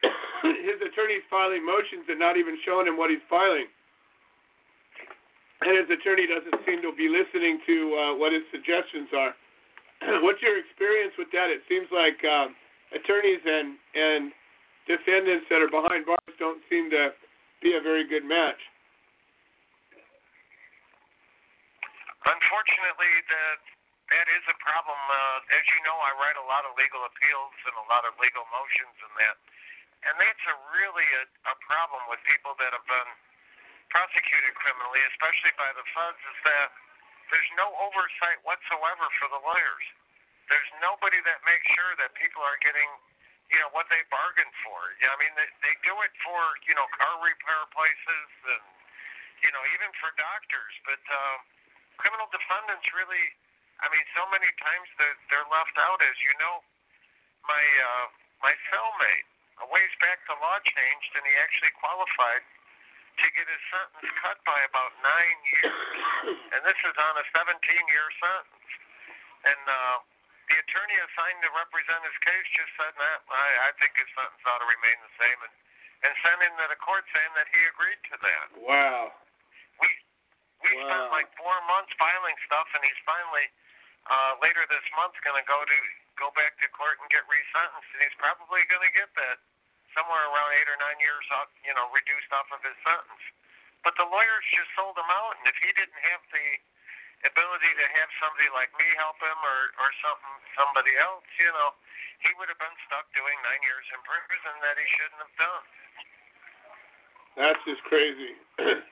his 0.64 0.80
attorney's 0.80 1.24
filing 1.28 1.64
motions 1.64 2.08
and 2.08 2.18
not 2.18 2.40
even 2.40 2.56
showing 2.64 2.88
him 2.88 2.96
what 2.96 3.12
he's 3.12 3.24
filing. 3.28 3.68
And 5.60 5.74
his 5.76 5.90
attorney 5.90 6.24
doesn't 6.24 6.64
seem 6.64 6.80
to 6.86 6.94
be 6.94 7.10
listening 7.10 7.58
to 7.66 7.76
uh, 7.92 8.12
what 8.16 8.32
his 8.32 8.46
suggestions 8.48 9.10
are. 9.12 9.34
What's 10.24 10.40
your 10.40 10.56
experience 10.56 11.12
with 11.18 11.28
that? 11.34 11.50
It 11.50 11.66
seems 11.68 11.90
like 11.90 12.16
um, 12.24 12.54
attorneys 12.94 13.42
and 13.42 13.74
and 13.94 14.32
defendants 14.88 15.46
that 15.52 15.60
are 15.60 15.70
behind 15.70 16.08
bars 16.08 16.34
don't 16.40 16.58
seem 16.66 16.88
to 16.90 17.12
be 17.60 17.76
a 17.76 17.82
very 17.84 18.08
good 18.08 18.24
match. 18.24 18.58
Unfortunately, 22.24 23.12
that 23.30 23.58
that 24.08 24.26
is 24.32 24.44
a 24.48 24.56
problem. 24.64 24.96
Uh, 24.96 25.56
as 25.60 25.64
you 25.68 25.80
know, 25.84 25.96
I 26.00 26.16
write 26.16 26.40
a 26.40 26.46
lot 26.48 26.64
of 26.64 26.72
legal 26.80 27.04
appeals 27.04 27.54
and 27.68 27.76
a 27.76 27.86
lot 27.92 28.08
of 28.08 28.16
legal 28.16 28.44
motions 28.48 28.96
and 29.04 29.14
that, 29.20 29.36
and 30.08 30.14
that's 30.16 30.44
a 30.48 30.56
really 30.72 31.04
a, 31.04 31.24
a 31.52 31.56
problem 31.68 32.08
with 32.08 32.20
people 32.24 32.56
that 32.56 32.72
have 32.72 32.86
been 32.88 33.10
prosecuted 33.92 34.52
criminally, 34.56 35.00
especially 35.16 35.52
by 35.56 35.68
the 35.76 35.84
feds, 35.92 36.20
is 36.20 36.38
that 36.44 36.68
there's 37.32 37.52
no 37.60 37.68
oversight 37.84 38.40
whatsoever 38.44 39.06
for 39.20 39.28
the 39.28 39.40
lawyers. 39.44 39.86
There's 40.48 40.72
nobody 40.80 41.20
that 41.28 41.44
makes 41.44 41.64
sure 41.76 41.92
that 42.00 42.16
people 42.16 42.40
are 42.40 42.56
getting, 42.64 42.88
you 43.48 43.58
know, 43.64 43.70
what 43.72 43.88
they 43.88 44.04
bargained 44.12 44.52
for. 44.64 44.80
Yeah, 45.00 45.12
I 45.12 45.16
mean, 45.16 45.32
they, 45.32 45.48
they 45.64 45.74
do 45.80 45.94
it 46.04 46.12
for, 46.20 46.40
you 46.68 46.76
know, 46.76 46.84
car 46.92 47.16
repair 47.24 47.62
places 47.72 48.28
and, 48.44 48.64
you 49.40 49.50
know, 49.56 49.62
even 49.72 49.88
for 50.00 50.12
doctors. 50.20 50.74
But 50.84 51.00
uh, 51.08 51.36
criminal 51.96 52.28
defendants 52.28 52.84
really, 52.92 53.24
I 53.80 53.88
mean, 53.88 54.04
so 54.12 54.28
many 54.28 54.48
times 54.60 54.88
they're, 55.00 55.18
they're 55.32 55.48
left 55.48 55.76
out. 55.80 56.00
As 56.04 56.16
you 56.20 56.32
know, 56.36 56.60
my 57.48 57.64
uh, 57.64 58.06
my 58.44 58.54
cellmate, 58.70 59.26
a 59.62 59.66
ways 59.72 59.92
back 59.98 60.20
the 60.28 60.36
law 60.38 60.58
changed, 60.62 61.10
and 61.16 61.24
he 61.26 61.34
actually 61.40 61.74
qualified 61.80 62.44
to 63.18 63.26
get 63.34 63.46
his 63.50 63.62
sentence 63.72 64.10
cut 64.22 64.38
by 64.46 64.60
about 64.70 64.94
nine 65.02 65.38
years, 65.42 65.82
and 66.54 66.60
this 66.62 66.78
is 66.86 66.94
on 66.94 67.14
a 67.18 67.26
17-year 67.34 68.06
sentence. 68.22 68.70
And 69.42 69.62
uh, 69.66 69.96
the 70.48 70.56
attorney 70.64 70.96
assigned 70.96 71.40
to 71.44 71.50
represent 71.52 72.00
his 72.04 72.18
case 72.24 72.46
just 72.56 72.72
said, 72.80 72.92
"Nah, 72.96 73.18
I, 73.32 73.48
I 73.68 73.70
think 73.80 73.92
his 73.96 74.08
sentence 74.16 74.42
ought 74.48 74.60
to 74.64 74.68
remain 74.68 74.98
the 75.04 75.14
same," 75.20 75.40
and 75.44 75.54
and 76.04 76.12
sent 76.22 76.38
him 76.42 76.54
to 76.56 76.66
the 76.70 76.78
court 76.80 77.04
saying 77.10 77.32
that 77.34 77.48
he 77.50 77.60
agreed 77.68 78.00
to 78.12 78.16
that. 78.22 78.46
Wow. 78.62 79.12
We 79.82 79.88
we 80.62 80.70
Wow. 80.74 80.86
spent 80.86 81.04
like 81.14 81.28
four 81.38 81.56
months 81.66 81.92
filing 81.98 82.36
stuff, 82.46 82.66
and 82.74 82.82
he's 82.82 83.00
finally 83.06 83.46
uh, 84.08 84.32
later 84.42 84.64
this 84.70 84.84
month 84.96 85.14
going 85.26 85.38
to 85.38 85.46
go 85.46 85.58
to 85.62 85.78
go 86.18 86.30
back 86.34 86.58
to 86.58 86.66
court 86.74 86.98
and 86.98 87.06
get 87.10 87.22
resentenced, 87.30 87.90
and 87.94 88.00
he's 88.02 88.18
probably 88.18 88.64
going 88.66 88.82
to 88.82 88.94
get 88.94 89.10
that 89.14 89.38
somewhere 89.94 90.22
around 90.30 90.50
eight 90.58 90.68
or 90.68 90.78
nine 90.78 90.98
years 90.98 91.24
off, 91.34 91.48
you 91.62 91.72
know, 91.74 91.86
reduced 91.94 92.30
off 92.34 92.46
of 92.50 92.60
his 92.62 92.74
sentence. 92.82 93.24
But 93.86 93.94
the 93.94 94.06
lawyers 94.06 94.44
just 94.50 94.70
sold 94.74 94.98
him 94.98 95.06
out, 95.06 95.38
and 95.38 95.46
if 95.46 95.56
he 95.62 95.70
didn't 95.72 96.02
have 96.10 96.22
the 96.34 96.46
ability 97.26 97.72
to 97.74 97.86
have 97.98 98.10
somebody 98.22 98.48
like 98.54 98.70
me 98.78 98.86
help 98.98 99.18
him 99.18 99.38
or 99.42 99.60
or 99.82 99.90
something 100.02 100.34
somebody 100.54 100.94
else, 101.02 101.26
you 101.38 101.50
know, 101.50 101.70
he 102.22 102.30
would 102.38 102.50
have 102.50 102.60
been 102.60 102.78
stuck 102.86 103.06
doing 103.14 103.36
nine 103.42 103.62
years 103.62 103.86
in 103.90 104.00
prison 104.06 104.54
that 104.62 104.74
he 104.78 104.86
shouldn't 104.94 105.22
have 105.22 105.36
done. 105.38 105.64
That's 107.38 107.62
just 107.66 107.82
crazy. 107.86 108.34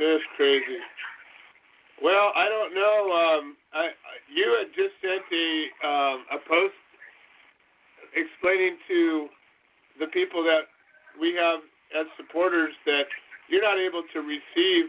just 0.00 0.26
crazy. 0.36 0.80
Well, 2.00 2.32
I 2.36 2.46
don't 2.48 2.72
know. 2.72 2.98
Um, 3.12 3.44
I, 3.74 3.92
you 4.30 4.46
had 4.56 4.70
just 4.72 4.96
sent 5.02 5.24
a 5.28 5.48
um, 5.84 6.18
a 6.32 6.38
post 6.48 6.78
explaining 8.16 8.80
to 8.88 9.28
the 10.00 10.08
people 10.08 10.42
that 10.44 10.70
we 11.20 11.34
have 11.34 11.60
as 11.92 12.06
supporters 12.16 12.72
that 12.86 13.08
you're 13.48 13.64
not 13.64 13.78
able 13.78 14.04
to 14.12 14.20
receive 14.20 14.86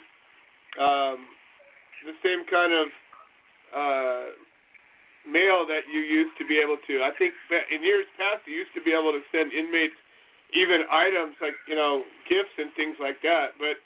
um, 0.79 1.25
the 2.05 2.17
same 2.23 2.45
kind 2.47 2.73
of 2.73 2.87
uh, 3.75 4.25
mail 5.27 5.67
that 5.67 5.85
you 5.91 5.99
used 5.99 6.37
to 6.39 6.45
be 6.47 6.57
able 6.57 6.77
to. 6.87 7.03
I 7.03 7.11
think 7.17 7.33
in 7.71 7.83
years 7.83 8.07
past 8.17 8.47
you 8.47 8.55
used 8.55 8.73
to 8.75 8.83
be 8.83 8.91
able 8.91 9.11
to 9.11 9.21
send 9.31 9.51
inmates 9.51 9.97
even 10.53 10.87
items 10.89 11.37
like 11.41 11.53
you 11.67 11.75
know 11.75 12.03
gifts 12.25 12.55
and 12.57 12.73
things 12.73 12.97
like 12.97 13.21
that. 13.21 13.53
But 13.59 13.77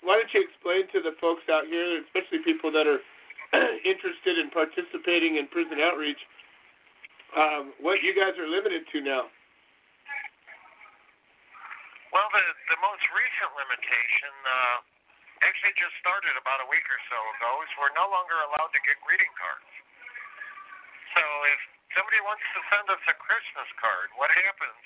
why 0.00 0.16
don't 0.16 0.32
you 0.32 0.40
explain 0.40 0.88
to 0.96 1.04
the 1.04 1.12
folks 1.20 1.44
out 1.52 1.68
here, 1.68 2.00
especially 2.08 2.40
people 2.40 2.72
that 2.72 2.88
are 2.88 3.02
interested 3.84 4.40
in 4.40 4.48
participating 4.48 5.36
in 5.36 5.50
prison 5.52 5.76
outreach, 5.82 6.20
um, 7.36 7.76
what 7.82 8.00
you 8.00 8.16
guys 8.16 8.32
are 8.40 8.48
limited 8.48 8.88
to 8.94 9.04
now? 9.04 9.28
Well, 12.10 12.26
the 12.32 12.44
the 12.74 12.78
most 12.82 13.04
recent 13.12 13.50
limitation 13.54 14.34
uh, 14.42 14.76
actually 15.44 15.74
just 15.76 15.94
started 16.00 16.34
about 16.36 16.60
a 16.64 16.68
week 16.68 16.84
or 16.88 17.00
so 17.08 17.18
ago. 17.36 17.50
Is 17.64 17.70
we're 17.80 17.94
no 17.96 18.08
longer 18.08 18.36
allowed 18.50 18.72
to 18.72 18.80
get 18.84 18.96
greeting 19.04 19.32
cards. 19.36 19.72
So 21.16 21.22
if 21.50 21.60
somebody 21.96 22.20
wants 22.22 22.44
to 22.54 22.60
send 22.70 22.86
us 22.92 23.02
a 23.10 23.16
Christmas 23.18 23.68
card, 23.80 24.14
what 24.14 24.30
happens 24.30 24.82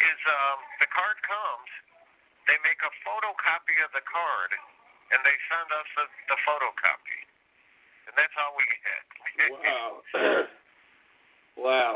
is 0.00 0.18
um, 0.26 0.58
the 0.82 0.88
card 0.90 1.16
comes, 1.22 1.70
they 2.48 2.56
make 2.64 2.80
a 2.82 2.92
photocopy 3.04 3.76
of 3.84 3.92
the 3.92 4.02
card, 4.08 4.50
and 5.12 5.20
they 5.22 5.36
send 5.52 5.68
us 5.70 5.88
a, 6.00 6.04
the 6.32 6.38
photocopy, 6.42 7.20
and 8.10 8.12
that's 8.16 8.36
all 8.40 8.52
we 8.56 8.66
get. 8.80 9.04
Wow. 9.54 9.90
wow. 11.68 11.92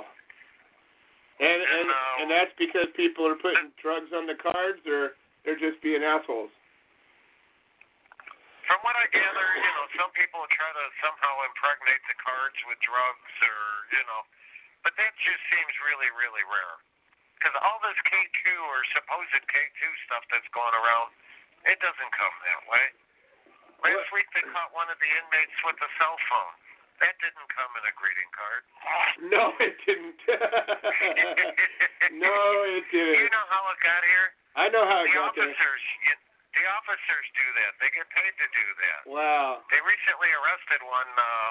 And 1.34 1.60
and 1.66 1.88
uh, 1.90 2.14
and 2.22 2.28
that's 2.30 2.54
because 2.54 2.86
people 2.94 3.26
are 3.26 3.34
putting 3.34 3.74
drugs 3.82 4.14
on 4.14 4.30
the 4.30 4.38
cards, 4.38 4.78
or 4.86 5.18
they're 5.42 5.58
just 5.58 5.82
being 5.82 6.06
assholes. 6.06 6.54
From 8.64 8.80
what 8.80 8.96
I 8.96 9.06
gather, 9.12 9.48
you 9.60 9.72
know, 9.76 9.86
some 10.00 10.10
people 10.16 10.40
try 10.56 10.70
to 10.72 10.84
somehow 11.04 11.34
impregnate 11.48 12.00
the 12.08 12.16
cards 12.16 12.56
with 12.64 12.80
drugs 12.80 13.32
or, 13.44 13.60
you 13.92 14.04
know, 14.08 14.22
but 14.84 14.96
that 14.96 15.12
just 15.20 15.42
seems 15.52 15.72
really, 15.84 16.08
really 16.16 16.44
rare. 16.48 16.76
Because 17.36 17.52
all 17.60 17.76
this 17.84 17.98
K2 18.08 18.40
or 18.56 18.78
supposed 18.96 19.32
K2 19.36 19.80
stuff 20.08 20.24
that's 20.32 20.48
going 20.56 20.72
around, 20.80 21.12
it 21.68 21.76
doesn't 21.80 22.12
come 22.16 22.34
that 22.48 22.62
way. 22.68 22.86
Last 23.84 24.08
week 24.16 24.24
they 24.32 24.40
caught 24.48 24.72
one 24.72 24.88
of 24.88 24.96
the 24.96 25.10
inmates 25.12 25.56
with 25.60 25.76
a 25.84 25.90
cell 26.00 26.16
phone. 26.32 26.54
That 27.04 27.12
didn't 27.20 27.50
come 27.52 27.68
in 27.76 27.84
a 27.84 27.92
greeting 28.00 28.30
card. 28.32 28.62
No, 29.30 29.54
it 29.62 29.76
didn't. 29.86 30.20
no, 32.18 32.34
it 32.66 32.84
didn't. 32.90 33.18
Do 33.18 33.22
you 33.24 33.30
know 33.32 33.46
how 33.50 33.62
it 33.72 33.78
got 33.82 34.02
here? 34.04 34.28
I 34.58 34.68
know 34.70 34.84
how 34.86 35.02
it 35.04 35.10
The 35.10 35.16
got 35.16 35.32
there. 35.34 35.48
officers, 35.48 35.82
you, 36.06 36.14
the 36.54 36.64
officers 36.70 37.26
do 37.34 37.46
that. 37.62 37.72
They 37.82 37.90
get 37.90 38.06
paid 38.14 38.34
to 38.38 38.48
do 38.54 38.66
that. 38.86 39.00
Wow. 39.10 39.62
They 39.68 39.82
recently 39.82 40.30
arrested 40.30 40.80
one 40.86 41.10
uh, 41.18 41.50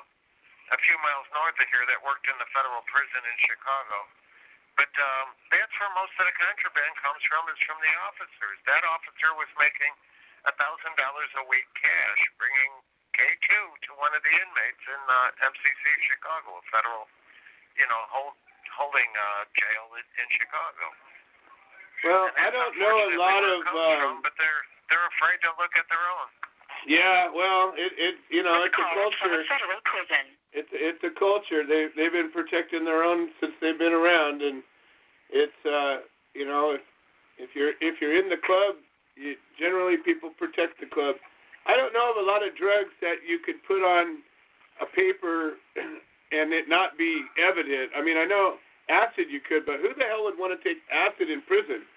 a 0.73 0.77
few 0.79 0.95
miles 1.03 1.27
north 1.35 1.59
of 1.59 1.67
here 1.67 1.83
that 1.91 1.99
worked 2.01 2.25
in 2.25 2.37
the 2.39 2.49
federal 2.55 2.81
prison 2.87 3.21
in 3.23 3.37
Chicago. 3.43 3.97
But 4.73 4.89
um, 4.97 5.37
that's 5.53 5.73
where 5.77 5.93
most 5.93 6.15
of 6.17 6.25
the 6.25 6.33
contraband 6.33 6.93
comes 7.03 7.21
from 7.29 7.45
is 7.53 7.59
from 7.67 7.77
the 7.77 7.93
officers. 8.09 8.57
That 8.65 8.81
officer 8.89 9.29
was 9.37 9.51
making 9.61 9.93
a 10.49 10.53
thousand 10.57 10.97
dollars 10.97 11.29
a 11.37 11.45
week 11.45 11.67
cash, 11.77 12.21
bringing 12.41 12.71
K2 13.13 13.47
to 13.53 13.89
one 14.01 14.17
of 14.17 14.21
the 14.25 14.33
inmates 14.33 14.83
in 14.89 15.01
uh, 15.05 15.45
MCC 15.53 15.83
Chicago, 16.09 16.57
a 16.57 16.63
federal, 16.73 17.05
you 17.77 17.85
know, 17.85 18.01
hold, 18.09 18.33
holding 18.73 19.11
uh, 19.13 19.45
jail 19.53 19.93
in, 19.93 20.05
in 20.17 20.27
Chicago. 20.41 20.85
Well, 22.01 22.27
I 22.35 22.49
don't 22.49 22.75
know 22.81 22.97
a 22.97 23.15
lot 23.15 23.45
of 23.45 23.63
comes 23.63 23.77
from, 24.01 24.11
um, 24.17 24.25
but 24.25 24.33
they're 24.41 24.65
they're 24.91 25.07
afraid 25.17 25.39
to 25.45 25.51
look 25.59 25.73
at 25.75 25.85
their 25.87 26.01
own. 26.01 26.29
Yeah, 26.83 27.31
well, 27.31 27.71
it 27.79 27.91
it 27.95 28.15
you 28.27 28.43
know 28.43 28.63
it's 28.67 28.75
a 28.75 28.83
Call 28.83 29.11
from 29.21 29.31
culture. 29.31 29.39
a 29.39 29.47
federal 29.47 29.79
prison. 29.87 30.23
It's 30.51 30.71
it's 30.75 31.03
a 31.07 31.13
culture. 31.15 31.63
They 31.63 31.87
they've 31.95 32.11
been 32.11 32.31
protecting 32.35 32.83
their 32.83 33.03
own 33.07 33.31
since 33.39 33.55
they've 33.63 33.79
been 33.79 33.95
around, 33.95 34.43
and 34.43 34.59
it's 35.31 35.61
uh 35.63 36.03
you 36.35 36.43
know 36.43 36.75
if 36.75 36.83
if 37.39 37.55
you're 37.55 37.73
if 37.79 38.03
you're 38.03 38.17
in 38.19 38.27
the 38.27 38.39
club, 38.43 38.75
you, 39.15 39.39
generally 39.55 39.95
people 40.03 40.35
protect 40.35 40.79
the 40.83 40.89
club. 40.91 41.15
I 41.65 41.79
don't 41.79 41.95
know 41.95 42.11
of 42.11 42.19
a 42.19 42.27
lot 42.27 42.43
of 42.43 42.51
drugs 42.59 42.91
that 42.99 43.23
you 43.23 43.39
could 43.39 43.63
put 43.63 43.79
on 43.79 44.19
a 44.83 44.87
paper 44.91 45.55
and 46.35 46.51
it 46.51 46.67
not 46.67 46.97
be 46.99 47.23
evident. 47.39 47.95
I 47.95 48.03
mean, 48.03 48.17
I 48.19 48.25
know 48.27 48.59
acid 48.91 49.31
you 49.31 49.39
could, 49.39 49.63
but 49.65 49.79
who 49.79 49.95
the 49.95 50.03
hell 50.03 50.27
would 50.27 50.35
want 50.35 50.51
to 50.51 50.59
take 50.59 50.83
acid 50.91 51.31
in 51.31 51.39
prison? 51.47 51.87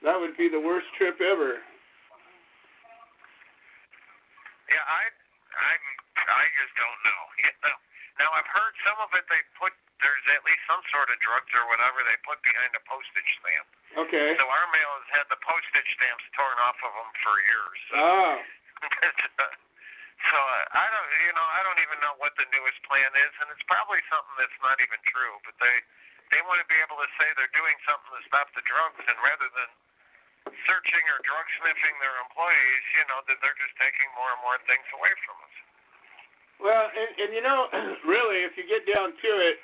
That 0.00 0.16
would 0.16 0.36
be 0.40 0.48
the 0.48 0.58
worst 0.60 0.86
trip 0.96 1.20
ever. 1.20 1.60
Yeah, 4.72 4.84
I 4.88 5.02
I'm 5.52 5.84
I 6.16 6.44
just 6.56 6.74
don't 6.80 7.00
know. 7.04 7.22
You 7.44 7.52
know. 7.60 7.76
Now 8.20 8.28
I've 8.36 8.48
heard 8.48 8.74
some 8.84 8.98
of 9.04 9.10
it 9.16 9.24
they 9.28 9.40
put 9.60 9.72
there's 10.02 10.26
at 10.34 10.42
least 10.42 10.62
some 10.66 10.82
sort 10.90 11.08
of 11.08 11.16
drugs 11.22 11.52
or 11.54 11.64
whatever 11.70 12.02
they 12.02 12.18
put 12.26 12.42
behind 12.42 12.74
a 12.74 12.82
postage 12.90 13.30
stamp. 13.38 13.68
Okay. 14.02 14.34
So 14.34 14.44
our 14.44 14.66
mail 14.74 14.90
has 14.98 15.08
had 15.22 15.26
the 15.30 15.38
postage 15.40 15.90
stamps 15.94 16.26
torn 16.34 16.58
off 16.66 16.78
of 16.82 16.92
them 16.92 17.10
for 17.22 17.34
years. 17.38 17.80
Ah. 17.94 18.34
so 20.26 20.38
uh, 20.38 20.80
I 20.82 20.86
don't, 20.90 21.08
you 21.22 21.34
know, 21.38 21.46
I 21.54 21.60
don't 21.62 21.80
even 21.86 21.98
know 22.02 22.18
what 22.18 22.34
the 22.34 22.46
newest 22.50 22.82
plan 22.82 23.14
is, 23.14 23.32
and 23.42 23.46
it's 23.54 23.62
probably 23.70 24.02
something 24.10 24.36
that's 24.42 24.58
not 24.58 24.74
even 24.82 24.98
true. 25.06 25.38
But 25.46 25.54
they 25.62 25.76
they 26.34 26.40
want 26.50 26.58
to 26.58 26.66
be 26.66 26.78
able 26.82 26.98
to 26.98 27.08
say 27.20 27.30
they're 27.38 27.54
doing 27.54 27.78
something 27.86 28.10
to 28.10 28.22
stop 28.26 28.50
the 28.58 28.64
drugs, 28.66 29.02
and 29.06 29.16
rather 29.22 29.48
than 29.54 29.70
searching 30.46 31.04
or 31.12 31.18
drug 31.22 31.46
sniffing 31.60 31.94
their 32.02 32.16
employees, 32.26 32.84
you 32.98 33.04
know, 33.10 33.20
that 33.30 33.38
they're 33.38 33.60
just 33.60 33.74
taking 33.78 34.08
more 34.18 34.30
and 34.34 34.40
more 34.42 34.58
things 34.66 34.86
away 34.96 35.12
from 35.26 35.36
us. 35.42 35.56
Well, 36.62 36.86
and, 36.90 37.10
and 37.18 37.30
you 37.34 37.42
know, 37.42 37.66
really, 38.14 38.46
if 38.46 38.54
you 38.58 38.64
get 38.66 38.86
down 38.86 39.14
to 39.14 39.30
it, 39.42 39.56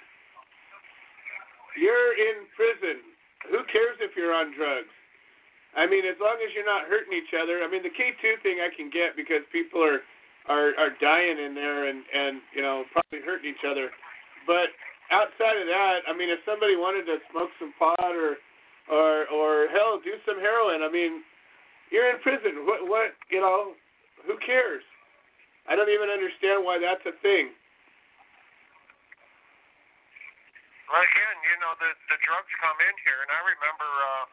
you're 1.79 2.15
in 2.19 2.47
prison. 2.59 3.03
Who 3.55 3.63
cares 3.71 3.99
if 4.03 4.19
you're 4.19 4.35
on 4.35 4.51
drugs? 4.59 4.91
I 5.79 5.87
mean, 5.87 6.03
as 6.03 6.19
long 6.19 6.43
as 6.43 6.51
you're 6.57 6.67
not 6.67 6.91
hurting 6.91 7.15
each 7.15 7.31
other. 7.37 7.63
I 7.63 7.71
mean, 7.71 7.87
the 7.87 7.95
K2 7.95 8.43
thing 8.43 8.59
I 8.59 8.73
can 8.75 8.91
get 8.91 9.15
because 9.15 9.47
people 9.55 9.79
are 9.79 10.03
are 10.49 10.73
are 10.81 10.97
dying 10.99 11.39
in 11.39 11.55
there 11.55 11.87
and 11.87 12.03
and 12.09 12.41
you 12.57 12.63
know 12.65 12.83
probably 12.91 13.21
hurting 13.23 13.53
each 13.53 13.63
other. 13.63 13.93
But 14.49 14.73
outside 15.13 15.61
of 15.61 15.69
that, 15.69 16.09
I 16.09 16.17
mean, 16.17 16.33
if 16.33 16.41
somebody 16.49 16.75
wanted 16.75 17.05
to 17.07 17.21
smoke 17.31 17.53
some 17.61 17.77
pot 17.79 18.17
or 18.17 18.41
or 18.89 19.29
or 19.29 19.69
hell, 19.69 20.01
do 20.01 20.17
some 20.25 20.41
heroin. 20.41 20.83
I 20.83 20.91
mean, 20.91 21.23
you're 21.93 22.09
in 22.11 22.21
prison. 22.21 22.65
What 22.65 22.89
what 22.89 23.15
you 23.31 23.41
know? 23.41 23.77
Who 24.27 24.35
cares? 24.43 24.83
I 25.69 25.77
don't 25.77 25.93
even 25.93 26.09
understand 26.09 26.65
why 26.65 26.81
that's 26.81 27.05
a 27.05 27.15
thing. 27.21 27.53
Well, 30.89 31.05
again, 31.05 31.37
you 31.45 31.57
know, 31.61 31.73
the 31.77 31.93
the 32.09 32.19
drugs 32.25 32.53
come 32.65 32.79
in 32.81 32.95
here, 33.05 33.21
and 33.21 33.31
I 33.31 33.41
remember 33.45 33.89
uh, 33.89 34.25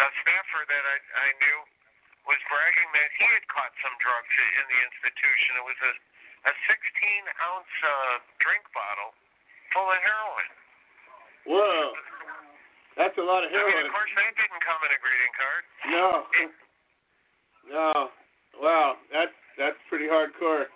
a 0.00 0.08
staffer 0.24 0.62
that 0.64 0.84
I 0.88 0.96
I 0.96 1.28
knew 1.44 1.58
was 2.24 2.40
bragging 2.48 2.90
that 2.96 3.10
he 3.20 3.26
had 3.28 3.44
caught 3.52 3.74
some 3.84 3.92
drugs 4.00 4.32
in 4.32 4.64
the 4.72 4.80
institution. 4.88 5.50
It 5.60 5.66
was 5.68 5.80
a 5.84 5.92
a 6.42 6.52
16 6.66 6.74
ounce 6.74 7.74
uh, 7.86 8.16
drink 8.42 8.64
bottle 8.74 9.14
full 9.70 9.86
of 9.86 10.00
heroin. 10.00 10.50
Whoa, 11.46 11.94
that's 12.96 13.16
a 13.16 13.24
lot 13.24 13.44
of 13.44 13.50
I 13.50 13.56
mean, 13.56 13.72
heroin. 13.72 13.86
of 13.88 13.94
course, 13.94 14.12
that 14.16 14.32
didn't 14.36 14.62
come 14.62 14.80
in 14.84 14.90
a 14.92 15.00
greeting 15.00 15.34
card. 15.36 15.62
No, 15.88 16.08
no. 17.70 17.92
Wow, 18.60 19.00
that's 19.12 19.34
that's 19.56 19.80
pretty 19.88 20.06
hardcore. 20.06 20.68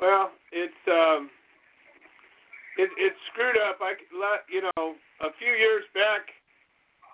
Well, 0.00 0.32
it's 0.50 0.82
um, 0.88 1.28
it 2.78 2.88
it's 2.96 3.20
screwed 3.32 3.60
up. 3.68 3.78
I 3.84 3.94
you 4.48 4.62
know, 4.64 4.96
a 5.20 5.30
few 5.38 5.52
years 5.52 5.84
back, 5.92 6.32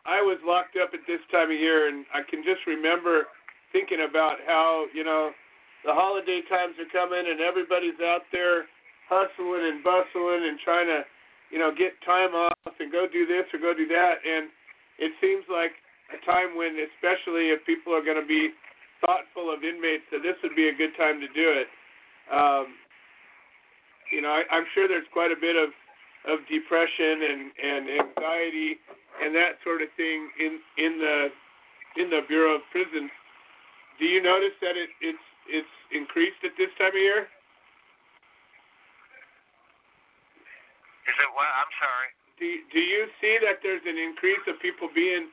I 0.07 0.23
was 0.23 0.39
locked 0.47 0.79
up 0.79 0.95
at 0.95 1.03
this 1.07 1.21
time 1.31 1.51
of 1.51 1.59
year, 1.59 1.89
and 1.89 2.07
I 2.15 2.23
can 2.23 2.47
just 2.47 2.63
remember 2.67 3.27
thinking 3.73 4.07
about 4.09 4.39
how 4.47 4.87
you 4.95 5.03
know 5.03 5.33
the 5.85 5.93
holiday 5.93 6.41
times 6.49 6.79
are 6.79 6.91
coming, 6.95 7.27
and 7.27 7.41
everybody's 7.41 7.99
out 8.07 8.23
there 8.31 8.67
hustling 9.11 9.67
and 9.67 9.83
bustling 9.83 10.47
and 10.47 10.59
trying 10.63 10.87
to 10.87 11.03
you 11.51 11.59
know 11.59 11.71
get 11.73 11.97
time 12.05 12.35
off 12.35 12.75
and 12.79 12.93
go 12.93 13.07
do 13.11 13.27
this 13.27 13.45
or 13.53 13.59
go 13.59 13.73
do 13.73 13.87
that, 13.89 14.21
and 14.25 14.49
it 14.99 15.13
seems 15.21 15.45
like 15.49 15.73
a 16.11 16.19
time 16.25 16.57
when, 16.57 16.77
especially 16.97 17.53
if 17.53 17.65
people 17.67 17.93
are 17.95 18.03
going 18.03 18.21
to 18.21 18.27
be 18.27 18.51
thoughtful 19.05 19.53
of 19.53 19.63
inmates, 19.63 20.05
that 20.11 20.25
this 20.25 20.35
would 20.43 20.57
be 20.57 20.69
a 20.69 20.75
good 20.75 20.91
time 20.99 21.21
to 21.21 21.29
do 21.31 21.47
it. 21.53 21.69
Um, 22.33 22.75
you 24.11 24.21
know, 24.21 24.33
I, 24.33 24.43
I'm 24.51 24.65
sure 24.75 24.89
there's 24.89 25.09
quite 25.13 25.31
a 25.31 25.39
bit 25.39 25.57
of 25.57 25.71
of 26.27 26.45
depression 26.51 27.25
and 27.25 27.41
and 27.57 27.83
anxiety 27.89 28.77
and 29.23 29.35
that 29.35 29.59
sort 29.63 29.83
of 29.83 29.89
thing 29.97 30.29
in 30.39 30.59
in 30.77 30.99
the 30.99 31.17
in 31.97 32.11
the 32.11 32.23
Bureau 32.27 32.57
of 32.57 32.63
Prisons. 32.71 33.11
Do 33.99 34.07
you 34.07 34.23
notice 34.23 34.55
that 34.61 34.77
it 34.77 34.91
it's 35.01 35.27
it's 35.49 35.75
increased 35.91 36.43
at 36.45 36.53
this 36.59 36.71
time 36.79 36.95
of 36.95 37.01
year? 37.01 37.27
Is 41.09 41.17
it 41.17 41.31
what? 41.33 41.49
I'm 41.49 41.73
sorry. 41.81 42.11
Do 42.37 42.47
do 42.71 42.81
you 42.81 43.09
see 43.19 43.35
that 43.43 43.65
there's 43.65 43.83
an 43.89 43.97
increase 43.99 44.45
of 44.47 44.61
people 44.61 44.93
being, 44.93 45.33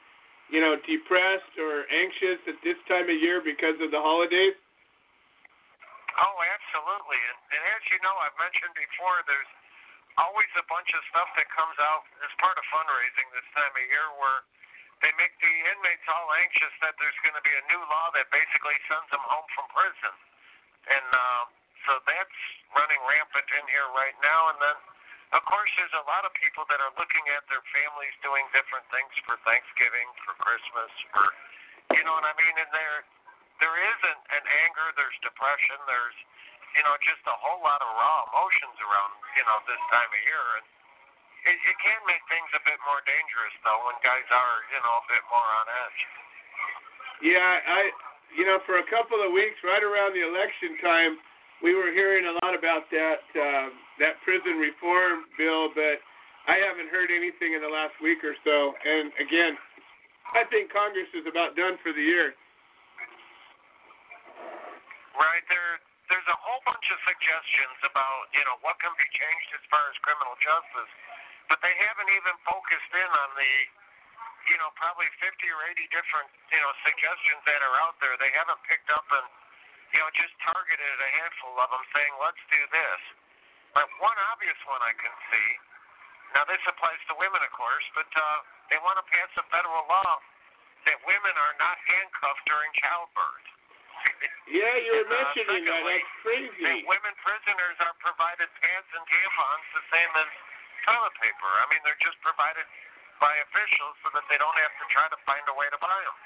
you 0.49 0.63
know, 0.63 0.79
depressed 0.88 1.53
or 1.59 1.85
anxious 1.91 2.39
at 2.47 2.57
this 2.63 2.79
time 2.88 3.11
of 3.11 3.17
year 3.19 3.43
because 3.43 3.77
of 3.83 3.91
the 3.91 3.99
holidays? 3.99 4.55
Oh, 6.15 6.38
absolutely. 6.39 7.19
And, 7.19 7.39
and 7.59 7.63
as 7.75 7.83
you 7.91 7.99
know, 7.99 8.15
I've 8.23 8.39
mentioned 8.39 8.71
before, 8.71 9.19
there's 9.27 9.51
always 10.15 10.47
a 10.55 10.63
bunch 10.71 10.88
of 10.95 11.03
stuff 11.11 11.27
that 11.35 11.47
comes 11.51 11.75
out 11.83 12.07
as 12.23 12.31
part 12.39 12.55
of 12.55 12.63
fundraising 12.71 13.27
this 13.35 13.47
time 13.51 13.73
of 13.75 13.83
year 13.83 14.07
where 14.15 14.47
they 15.03 15.11
make 15.19 15.35
the 15.43 15.53
inmates 15.75 16.07
all 16.07 16.31
anxious 16.39 16.71
that 16.79 16.95
there's 17.03 17.19
going 17.27 17.35
to 17.35 17.43
be 17.43 17.51
a 17.51 17.63
new 17.67 17.83
law 17.91 18.15
that 18.15 18.31
basically 18.31 18.79
sends 18.88 19.11
them 19.11 19.19
home 19.27 19.43
from 19.51 19.67
prison. 19.75 20.15
And 20.88 21.07
uh, 21.11 21.43
so 21.83 21.99
that's 22.07 22.39
running 22.71 23.01
rampant 23.03 23.47
in 23.51 23.65
here 23.67 23.91
right 23.91 24.15
now. 24.23 24.55
And 24.55 24.57
then, 24.63 24.77
of 25.33 25.41
course, 25.49 25.71
there's 25.79 25.97
a 25.97 26.05
lot 26.05 26.27
of 26.27 26.31
people 26.38 26.67
that 26.69 26.77
are 26.77 26.93
looking 27.01 27.25
at 27.33 27.41
their 27.49 27.63
families 27.73 28.13
doing 28.21 28.45
different 28.53 28.85
things 28.93 29.09
for 29.25 29.39
Thanksgiving, 29.41 30.05
for 30.21 30.38
Christmas, 30.38 30.91
for, 31.09 31.25
you 31.97 32.03
know 32.05 32.13
what 32.13 32.27
I 32.27 32.35
mean? 32.38 32.55
And 32.61 32.69
there, 32.69 32.97
there 33.57 33.75
is 33.79 33.99
an, 34.05 34.19
an 34.38 34.45
anger, 34.67 34.88
there's 34.93 35.17
depression, 35.25 35.77
there's, 35.89 36.17
you 36.77 36.83
know, 36.85 36.93
just 37.01 37.23
a 37.25 37.38
whole 37.41 37.63
lot 37.65 37.81
of 37.81 37.89
raw 37.97 38.27
emotions 38.29 38.77
around, 38.83 39.11
you 39.33 39.43
know, 39.47 39.57
this 39.65 39.81
time 39.89 40.11
of 40.11 40.21
year. 40.21 40.45
And 40.61 40.65
it, 41.53 41.57
it 41.57 41.77
can 41.81 41.99
make 42.05 42.23
things 42.29 42.49
a 42.53 42.61
bit 42.61 42.77
more 42.85 43.01
dangerous, 43.07 43.55
though, 43.65 43.81
when 43.89 43.97
guys 44.05 44.27
are, 44.29 44.55
you 44.69 44.79
know, 44.83 44.93
a 45.01 45.05
bit 45.09 45.23
more 45.31 45.49
on 45.61 45.65
edge. 45.88 46.01
Yeah, 47.23 47.53
I, 47.63 47.81
you 48.35 48.43
know, 48.43 48.59
for 48.67 48.83
a 48.83 48.88
couple 48.91 49.23
of 49.23 49.31
weeks, 49.31 49.55
right 49.63 49.81
around 49.81 50.13
the 50.13 50.25
election 50.27 50.75
time, 50.83 51.15
we 51.63 51.71
were 51.75 51.91
hearing 51.95 52.27
a 52.27 52.35
lot 52.43 52.57
about 52.57 52.89
that 52.91 53.23
uh, 53.35 53.67
that 53.99 54.19
prison 54.27 54.59
reform 54.59 55.29
bill, 55.39 55.71
but 55.71 56.03
I 56.45 56.59
haven't 56.61 56.91
heard 56.91 57.09
anything 57.09 57.55
in 57.55 57.61
the 57.63 57.71
last 57.71 57.95
week 58.03 58.21
or 58.21 58.35
so. 58.43 58.75
And 58.83 59.09
again, 59.17 59.55
I 60.35 60.43
think 60.51 60.69
Congress 60.69 61.09
is 61.15 61.25
about 61.25 61.55
done 61.55 61.79
for 61.79 61.95
the 61.95 62.03
year. 62.03 62.35
Right 65.15 65.45
there, 65.47 65.79
there's 66.11 66.27
a 66.27 66.37
whole 66.43 66.61
bunch 66.67 66.85
of 66.91 66.99
suggestions 67.07 67.79
about, 67.87 68.29
you 68.35 68.43
know, 68.45 68.59
what 68.61 68.75
can 68.83 68.91
be 68.99 69.07
changed 69.15 69.49
as 69.57 69.63
far 69.71 69.81
as 69.89 69.95
criminal 70.03 70.35
justice, 70.43 70.91
but 71.47 71.57
they 71.63 71.71
haven't 71.71 72.11
even 72.11 72.35
focused 72.43 72.91
in 72.93 73.09
on 73.09 73.29
the, 73.39 73.53
you 74.51 74.57
know, 74.59 74.69
probably 74.75 75.07
50 75.23 75.39
or 75.49 75.59
80 75.71 75.87
different, 75.95 76.29
you 76.51 76.59
know, 76.59 76.71
suggestions 76.83 77.41
that 77.47 77.63
are 77.63 77.75
out 77.87 77.95
there. 78.03 78.13
They 78.19 78.33
haven't 78.35 78.59
picked 78.67 78.91
up 78.91 79.07
and, 79.07 79.27
you 79.93 79.99
know, 80.01 80.09
just 80.17 80.33
targeted 80.45 80.95
a 81.01 81.09
handful 81.21 81.53
of 81.61 81.67
them, 81.69 81.83
saying, 81.93 82.13
let's 82.21 82.41
do 82.49 82.61
this. 82.73 83.01
But 83.75 83.85
one 83.99 84.15
obvious 84.31 84.57
one 84.69 84.79
I 84.81 84.93
can 84.95 85.13
see. 85.29 85.49
Now 86.33 86.43
this 86.47 86.59
applies 86.67 86.99
to 87.11 87.13
women, 87.19 87.39
of 87.43 87.51
course, 87.55 87.86
but 87.95 88.07
uh, 88.11 88.23
they 88.71 88.79
want 88.83 88.97
to 88.99 89.05
pass 89.07 89.29
a 89.39 89.45
federal 89.51 89.83
law 89.88 90.13
that 90.88 90.97
women 91.07 91.36
are 91.36 91.55
not 91.59 91.75
handcuffed 91.86 92.43
during 92.47 92.71
childbirth. 92.79 93.47
Yeah, 94.51 94.75
you 94.86 94.91
were 95.01 95.07
And, 95.07 95.09
uh, 95.09 95.15
mentioning 95.17 95.63
that. 95.65 95.81
secondly, 95.81 95.97
That's 95.97 96.21
crazy. 96.21 96.61
that 96.61 96.77
women 96.86 97.13
prisoners 97.25 97.77
are 97.81 97.95
provided 98.03 98.47
pads 98.61 98.89
and 98.93 99.03
tampons 99.09 99.65
the 99.73 99.83
same 99.89 100.11
as 100.21 100.29
toilet 100.86 101.15
paper. 101.17 101.49
I 101.49 101.65
mean, 101.73 101.81
they're 101.88 102.03
just 102.03 102.19
provided 102.21 102.67
by 103.17 103.33
officials 103.49 103.95
so 104.05 104.11
that 104.13 104.25
they 104.29 104.38
don't 104.38 104.55
have 104.61 104.73
to 104.77 104.86
try 104.93 105.07
to 105.09 105.17
find 105.25 105.41
a 105.49 105.55
way 105.57 105.65
to 105.73 105.79
buy 105.81 105.99
them. 106.05 106.17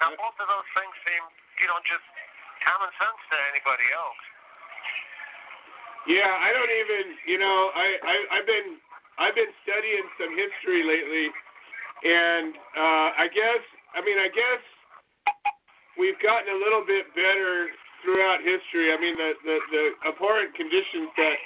Now, 0.00 0.10
both 0.16 0.38
of 0.40 0.46
those 0.48 0.68
things 0.78 0.94
seem, 1.04 1.22
you 1.60 1.66
know, 1.68 1.76
just 1.84 2.06
common 2.64 2.90
sense 2.98 3.20
to 3.30 3.36
anybody 3.52 3.86
else. 3.94 4.22
Yeah, 6.08 6.30
I 6.30 6.54
don't 6.56 6.72
even, 6.72 7.04
you 7.28 7.38
know, 7.42 7.58
I, 7.76 7.86
I 8.00 8.14
I've 8.38 8.48
been 8.48 8.68
I've 9.18 9.36
been 9.36 9.52
studying 9.66 10.06
some 10.16 10.32
history 10.32 10.80
lately, 10.86 11.26
and 12.06 12.56
uh, 12.78 13.08
I 13.20 13.26
guess 13.28 13.62
I 13.92 14.00
mean 14.00 14.16
I 14.16 14.30
guess 14.32 14.62
we've 16.00 16.16
gotten 16.22 16.48
a 16.48 16.58
little 16.58 16.86
bit 16.86 17.10
better 17.12 17.68
throughout 18.00 18.40
history. 18.40 18.94
I 18.94 18.96
mean, 18.96 19.18
the 19.18 19.30
the, 19.44 19.56
the 19.74 19.84
abhorrent 20.08 20.54
conditions 20.54 21.10
that 21.18 21.38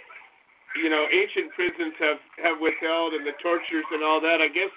you 0.78 0.92
know 0.92 1.08
ancient 1.10 1.50
prisons 1.58 1.96
have 1.98 2.20
have 2.44 2.56
withheld 2.62 3.16
and 3.16 3.26
the 3.26 3.34
tortures 3.42 3.88
and 3.90 4.04
all 4.04 4.20
that. 4.20 4.38
I 4.38 4.52
guess 4.52 4.70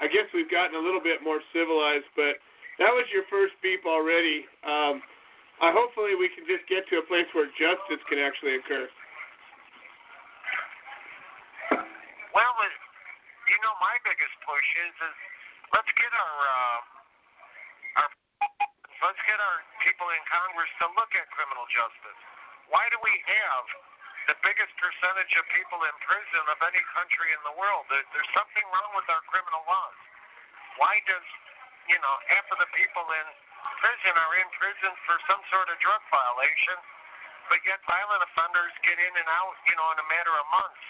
I 0.00 0.06
guess 0.08 0.28
we've 0.32 0.50
gotten 0.50 0.78
a 0.78 0.82
little 0.82 1.02
bit 1.02 1.20
more 1.20 1.42
civilized, 1.52 2.08
but 2.16 2.40
that 2.78 2.92
was 2.92 3.04
your 3.12 3.24
first 3.28 3.56
beep 3.60 3.84
already. 3.84 4.44
Um, 4.64 5.00
I 5.56 5.72
hopefully 5.72 6.12
we 6.20 6.28
can 6.36 6.44
just 6.44 6.68
get 6.68 6.84
to 6.92 7.00
a 7.00 7.04
place 7.08 7.24
where 7.32 7.48
justice 7.56 8.02
can 8.12 8.20
actually 8.20 8.60
occur. 8.60 8.84
Well, 12.36 12.54
uh, 12.60 12.68
you 13.48 13.58
know, 13.64 13.72
my 13.80 13.96
biggest 14.04 14.36
push 14.44 14.68
is 14.84 14.94
is 15.00 15.16
let's 15.72 15.88
get 15.96 16.12
our 16.12 16.36
uh, 16.44 16.78
our 18.04 18.10
let's 19.00 19.22
get 19.24 19.40
our 19.40 19.58
people 19.80 20.12
in 20.12 20.20
Congress 20.28 20.68
to 20.84 20.92
look 20.92 21.08
at 21.16 21.24
criminal 21.32 21.64
justice. 21.72 22.20
Why 22.68 22.84
do 22.92 23.00
we 23.00 23.14
have 23.24 23.64
the 24.28 24.36
biggest 24.44 24.76
percentage 24.76 25.32
of 25.40 25.44
people 25.56 25.80
in 25.88 25.94
prison 26.04 26.44
of 26.52 26.60
any 26.68 26.84
country 26.92 27.32
in 27.32 27.40
the 27.48 27.56
world? 27.56 27.88
There, 27.88 28.04
there's 28.12 28.32
something 28.36 28.66
wrong 28.76 28.92
with 28.92 29.08
our 29.08 29.24
criminal 29.32 29.64
laws. 29.64 29.98
Why 30.76 31.00
does 31.08 31.24
you 31.88 31.96
know 31.96 32.14
half 32.28 32.44
of 32.52 32.60
the 32.60 32.68
people 32.76 33.08
in 33.08 33.26
prison 33.80 34.14
are 34.14 34.34
in 34.38 34.48
prison 34.58 34.92
for 35.06 35.16
some 35.26 35.42
sort 35.50 35.68
of 35.70 35.76
drug 35.82 36.02
violation, 36.10 36.78
but 37.50 37.62
yet 37.62 37.78
violent 37.86 38.22
offenders 38.26 38.72
get 38.82 38.98
in 38.98 39.12
and 39.16 39.28
out, 39.30 39.56
you 39.66 39.74
know, 39.78 39.88
in 39.94 39.98
a 40.02 40.08
matter 40.10 40.34
of 40.34 40.46
months. 40.50 40.84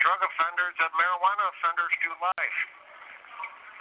Drug 0.00 0.20
offenders 0.22 0.76
and 0.80 0.90
marijuana 0.96 1.44
offenders 1.50 1.92
do 2.00 2.10
life. 2.22 2.60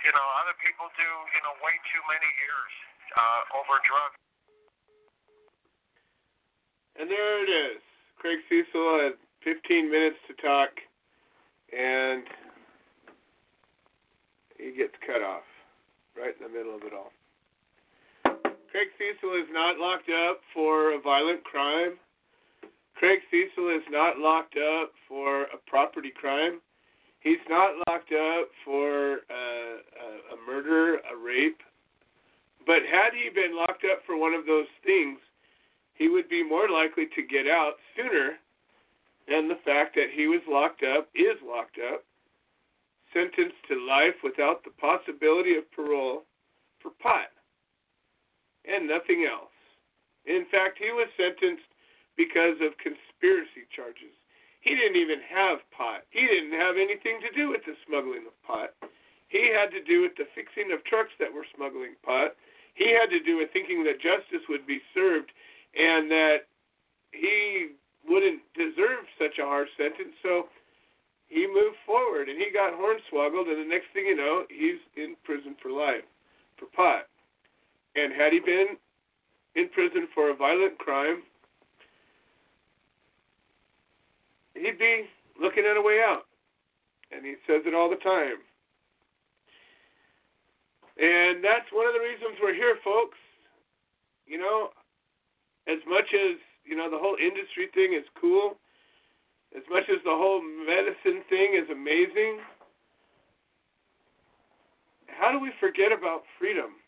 You 0.03 0.11
know, 0.15 0.25
other 0.43 0.55
people 0.63 0.87
do, 0.95 1.09
you 1.35 1.41
know, 1.43 1.53
way 1.63 1.75
too 1.91 2.03
many 2.07 2.29
years 2.43 2.73
uh, 3.15 3.59
over 3.59 3.75
drugs. 3.83 4.19
And 6.99 7.07
there 7.07 7.43
it 7.43 7.51
is. 7.51 7.81
Craig 8.19 8.39
Cesal 8.51 8.99
had 8.99 9.15
15 9.47 9.87
minutes 9.87 10.19
to 10.27 10.33
talk, 10.43 10.71
and 11.71 12.27
he 14.59 14.75
gets 14.75 14.95
cut 15.07 15.23
off 15.23 15.47
right 16.19 16.35
in 16.35 16.43
the 16.43 16.51
middle 16.51 16.75
of 16.75 16.83
it 16.83 16.91
all. 16.91 17.15
Craig 18.71 18.89
Cesal 18.99 19.33
is 19.33 19.49
not 19.51 19.79
locked 19.79 20.09
up 20.09 20.41
for 20.53 20.93
a 20.93 21.01
violent 21.01 21.43
crime. 21.43 21.97
Craig 22.95 23.19
Cesal 23.31 23.69
is 23.69 23.81
not 23.89 24.19
locked 24.19 24.57
up 24.57 24.91
for 25.07 25.43
a 25.43 25.57
property 25.65 26.11
crime. 26.13 26.61
He's 27.21 27.41
not 27.49 27.73
locked 27.87 28.13
up 28.13 28.49
for 28.63 29.25
uh, 29.25 29.73
a, 29.73 30.35
a 30.35 30.37
murder, 30.45 30.97
a 30.97 31.17
rape. 31.17 31.61
But 32.67 32.85
had 32.85 33.17
he 33.17 33.33
been 33.33 33.57
locked 33.57 33.83
up 33.89 34.05
for 34.05 34.15
one 34.17 34.33
of 34.33 34.45
those 34.45 34.69
things, 34.85 35.17
he 35.95 36.07
would 36.07 36.29
be 36.29 36.43
more 36.43 36.69
likely 36.69 37.07
to 37.15 37.21
get 37.23 37.47
out 37.47 37.73
sooner 37.97 38.37
than 39.27 39.47
the 39.47 39.59
fact 39.65 39.95
that 39.95 40.13
he 40.13 40.27
was 40.27 40.41
locked 40.47 40.83
up, 40.83 41.09
is 41.15 41.41
locked 41.43 41.79
up, 41.91 42.03
sentenced 43.13 43.57
to 43.67 43.87
life 43.87 44.15
without 44.23 44.63
the 44.63 44.71
possibility 44.77 45.57
of 45.57 45.69
parole 45.71 46.23
for 46.81 46.91
pot 47.01 47.33
and 48.65 48.87
nothing 48.87 49.27
else. 49.29 49.53
In 50.25 50.45
fact, 50.51 50.77
he 50.77 50.91
was 50.91 51.07
sentenced 51.15 51.67
because 52.17 52.59
of 52.59 52.75
conspiracy 52.77 53.63
charges. 53.71 54.13
He 54.61 54.75
didn't 54.75 54.99
even 54.99 55.23
have 55.23 55.63
pot. 55.71 56.03
He 56.11 56.27
didn't 56.27 56.59
have 56.59 56.75
anything 56.75 57.23
to 57.23 57.31
do 57.31 57.49
with 57.49 57.63
the 57.63 57.79
smuggling 57.87 58.27
of 58.27 58.35
pot. 58.43 58.75
He 59.31 59.47
had 59.47 59.71
to 59.71 59.81
do 59.81 60.01
with 60.03 60.19
the 60.19 60.27
fixing 60.35 60.73
of 60.75 60.83
trucks 60.83 61.15
that 61.19 61.31
were 61.31 61.47
smuggling 61.55 61.95
pot. 62.03 62.35
He 62.75 62.91
had 62.91 63.09
to 63.11 63.23
do 63.23 63.37
with 63.37 63.51
thinking 63.53 63.83
that 63.85 64.03
justice 64.03 64.43
would 64.49 64.67
be 64.67 64.81
served 64.93 65.31
and 65.75 66.11
that 66.11 66.49
he 67.11 67.75
wouldn't 68.07 68.41
deserve 68.55 69.05
such 69.17 69.39
a 69.39 69.45
harsh 69.45 69.69
sentence. 69.77 70.15
So 70.21 70.49
he 71.27 71.45
moved 71.47 71.77
forward 71.85 72.27
and 72.27 72.37
he 72.37 72.51
got 72.51 72.73
hornswoggled, 72.73 73.47
and 73.47 73.63
the 73.63 73.69
next 73.69 73.93
thing 73.93 74.05
you 74.05 74.15
know, 74.15 74.43
he's 74.49 74.81
in 74.97 75.15
prison 75.23 75.55
for 75.61 75.71
life 75.71 76.05
for 76.57 76.65
pot. 76.75 77.07
And 77.99 78.13
had 78.13 78.31
he 78.31 78.39
been 78.39 78.77
in 79.55 79.67
prison 79.69 80.07
for 80.15 80.29
a 80.29 80.35
violent 80.35 80.77
crime, 80.77 81.23
he'd 84.53 84.79
be 84.79 85.03
looking 85.41 85.65
at 85.69 85.75
a 85.75 85.81
way 85.81 85.99
out. 85.99 86.23
And 87.11 87.25
he 87.25 87.35
says 87.47 87.63
it 87.65 87.73
all 87.73 87.89
the 87.89 87.97
time. 87.97 88.39
And 90.97 91.43
that's 91.43 91.67
one 91.73 91.87
of 91.87 91.93
the 91.93 91.99
reasons 91.99 92.39
we're 92.41 92.53
here, 92.53 92.77
folks. 92.83 93.17
You 94.27 94.37
know, 94.37 94.69
as 95.67 95.79
much 95.87 96.13
as, 96.13 96.37
you 96.63 96.75
know, 96.77 96.89
the 96.89 96.99
whole 96.99 97.17
industry 97.19 97.67
thing 97.73 97.97
is 97.97 98.05
cool, 98.19 98.55
as 99.55 99.63
much 99.71 99.89
as 99.89 99.97
the 100.05 100.13
whole 100.13 100.41
medicine 100.41 101.23
thing 101.27 101.57
is 101.57 101.67
amazing, 101.71 102.39
how 105.07 105.31
do 105.31 105.39
we 105.39 105.51
forget 105.59 105.91
about 105.91 106.23
freedom? 106.37 106.79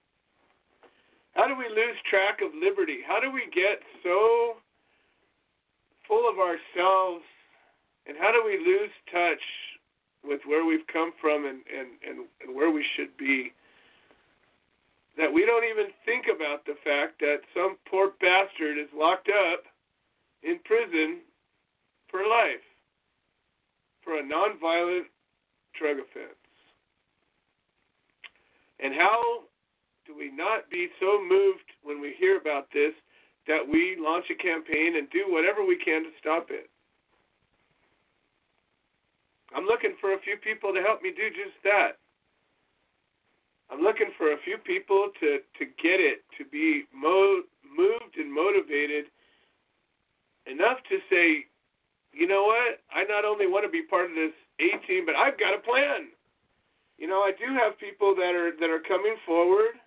How 1.33 1.47
do 1.47 1.55
we 1.55 1.67
lose 1.69 1.95
track 2.09 2.39
of 2.43 2.51
liberty? 2.53 2.99
How 3.07 3.19
do 3.19 3.31
we 3.31 3.47
get 3.53 3.79
so 4.03 4.57
full 6.07 6.27
of 6.27 6.39
ourselves 6.39 7.23
and 8.07 8.17
how 8.19 8.31
do 8.31 8.43
we 8.43 8.57
lose 8.57 8.91
touch 9.11 9.43
with 10.23 10.41
where 10.45 10.65
we've 10.65 10.85
come 10.91 11.13
from 11.21 11.45
and, 11.45 11.61
and, 11.71 11.89
and, 12.03 12.27
and 12.43 12.55
where 12.55 12.71
we 12.71 12.85
should 12.95 13.15
be? 13.17 13.53
That 15.17 15.31
we 15.31 15.45
don't 15.45 15.63
even 15.63 15.91
think 16.05 16.25
about 16.33 16.65
the 16.65 16.75
fact 16.83 17.19
that 17.19 17.39
some 17.53 17.77
poor 17.89 18.11
bastard 18.19 18.77
is 18.77 18.87
locked 18.95 19.29
up 19.29 19.63
in 20.43 20.59
prison 20.65 21.19
for 22.09 22.21
life 22.21 22.65
for 24.03 24.19
a 24.19 24.23
nonviolent 24.23 25.07
drug 25.77 25.97
offense. 25.97 26.35
And 28.79 28.95
how 28.95 29.43
do 30.11 30.17
we 30.19 30.31
not 30.35 30.69
be 30.69 30.89
so 30.99 31.23
moved 31.23 31.71
when 31.83 32.01
we 32.01 32.13
hear 32.19 32.37
about 32.37 32.67
this 32.73 32.91
that 33.47 33.63
we 33.63 33.95
launch 33.97 34.25
a 34.27 34.35
campaign 34.35 34.97
and 34.97 35.09
do 35.09 35.23
whatever 35.31 35.63
we 35.65 35.77
can 35.79 36.03
to 36.03 36.11
stop 36.19 36.47
it? 36.51 36.69
I'm 39.55 39.65
looking 39.65 39.95
for 39.99 40.13
a 40.13 40.19
few 40.19 40.35
people 40.37 40.73
to 40.73 40.81
help 40.81 41.01
me 41.01 41.11
do 41.15 41.29
just 41.31 41.55
that. 41.63 41.99
I'm 43.71 43.79
looking 43.79 44.11
for 44.17 44.33
a 44.33 44.43
few 44.43 44.57
people 44.57 45.11
to, 45.19 45.39
to 45.59 45.63
get 45.79 46.03
it, 46.03 46.23
to 46.37 46.43
be 46.43 46.83
mo- 46.91 47.47
moved 47.63 48.19
and 48.19 48.27
motivated 48.27 49.07
enough 50.43 50.83
to 50.91 50.99
say, 51.07 51.47
you 52.11 52.27
know 52.27 52.43
what? 52.43 52.83
I 52.91 53.07
not 53.07 53.23
only 53.23 53.47
want 53.47 53.63
to 53.63 53.71
be 53.71 53.87
part 53.87 54.11
of 54.11 54.15
this 54.15 54.35
A 54.59 54.75
team, 54.87 55.07
but 55.07 55.15
I've 55.15 55.39
got 55.39 55.55
a 55.55 55.63
plan. 55.63 56.11
You 56.99 57.07
know, 57.07 57.23
I 57.23 57.31
do 57.31 57.47
have 57.55 57.79
people 57.79 58.13
that 58.15 58.35
are 58.35 58.51
that 58.59 58.69
are 58.69 58.83
coming 58.83 59.15
forward 59.25 59.79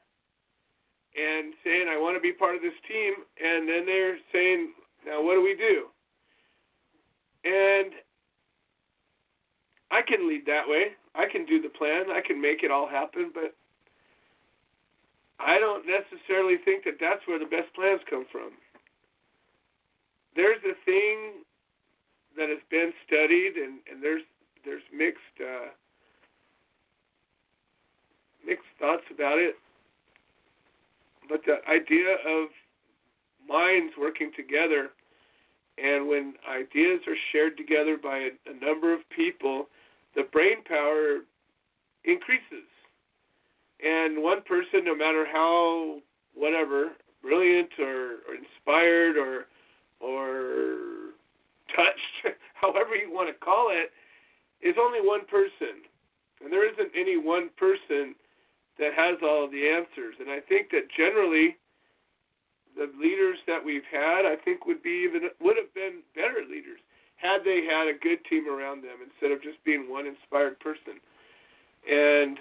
and 1.15 1.55
saying 1.63 1.87
I 1.89 1.99
want 1.99 2.17
to 2.17 2.21
be 2.21 2.33
part 2.33 2.57
of 2.57 2.63
this 2.63 2.77
team, 2.89 3.15
and 3.43 3.69
then 3.69 3.87
they're 3.87 4.19
saying, 4.33 4.73
now 5.07 5.23
what 5.23 5.35
do 5.35 5.43
we 5.43 5.55
do? 5.55 5.87
And 7.45 7.93
I 9.91 10.03
can 10.03 10.29
lead 10.29 10.47
that 10.47 10.67
way. 10.67 10.97
I 11.15 11.27
can 11.31 11.47
do 11.47 11.63
the 11.63 11.69
plan. 11.69 12.11
I 12.11 12.21
can 12.27 12.41
make 12.41 12.63
it 12.63 12.71
all 12.71 12.89
happen, 12.89 13.31
but 13.33 13.55
I 15.39 15.59
don't 15.59 15.85
necessarily 15.87 16.57
think 16.65 16.85
that 16.85 16.99
that's 17.01 17.23
where 17.27 17.39
the 17.39 17.47
best 17.47 17.73
plans 17.75 18.01
come 18.09 18.27
from. 18.31 18.51
There's 20.35 20.63
a 20.67 20.75
thing 20.85 21.45
that 22.37 22.49
has 22.49 22.59
been 22.71 22.93
studied, 23.07 23.55
and, 23.55 23.79
and 23.91 24.03
there's 24.03 24.23
there's 24.65 24.83
mixed 24.93 25.37
uh, 25.39 25.71
mixed 28.45 28.67
thoughts 28.81 29.05
about 29.13 29.39
it. 29.39 29.55
But 31.29 31.41
the 31.47 31.57
idea 31.71 32.17
of 32.27 32.49
minds 33.49 33.95
working 33.99 34.31
together, 34.37 34.91
and 35.79 36.09
when 36.09 36.35
ideas 36.49 37.01
are 37.07 37.17
shared 37.33 37.57
together 37.57 37.97
by 38.03 38.19
a, 38.19 38.31
a 38.51 38.65
number 38.65 38.93
of 38.93 39.01
people, 39.15 39.69
the 40.15 40.23
brain 40.33 40.63
power 40.65 41.21
increases. 42.05 42.69
And 43.85 44.23
one 44.23 44.43
person, 44.43 44.85
no 44.85 44.95
matter 44.95 45.27
how 45.31 45.99
whatever 46.35 46.93
brilliant 47.23 47.71
or, 47.79 48.21
or 48.29 48.35
inspired 48.35 49.17
or 49.17 49.47
or 50.01 51.15
touched, 51.75 52.37
however 52.55 52.95
you 52.95 53.11
want 53.11 53.29
to 53.29 53.45
call 53.45 53.71
it, 53.71 53.91
is 54.67 54.77
only 54.79 55.01
one 55.01 55.25
person. 55.27 55.83
And 56.43 56.53
there 56.53 56.69
isn't 56.71 56.91
any 56.95 57.17
one 57.17 57.49
person 57.57 58.15
that 58.79 58.95
has 58.95 59.19
all 59.23 59.49
the 59.49 59.69
answers. 59.69 60.17
And 60.19 60.31
I 60.31 60.41
think 60.41 60.71
that 60.71 60.91
generally 60.97 61.57
the 62.77 62.91
leaders 62.99 63.39
that 63.47 63.65
we've 63.65 63.87
had, 63.91 64.27
I 64.27 64.37
think 64.45 64.67
would 64.67 64.83
be 64.83 65.07
even 65.07 65.31
would 65.41 65.57
have 65.57 65.73
been 65.75 66.03
better 66.15 66.43
leaders 66.49 66.81
had 67.17 67.45
they 67.45 67.65
had 67.65 67.87
a 67.87 67.99
good 67.99 68.19
team 68.29 68.49
around 68.49 68.83
them 68.83 68.99
instead 69.03 69.31
of 69.31 69.43
just 69.43 69.63
being 69.65 69.89
one 69.89 70.07
inspired 70.07 70.59
person. 70.61 70.99
And 71.89 72.39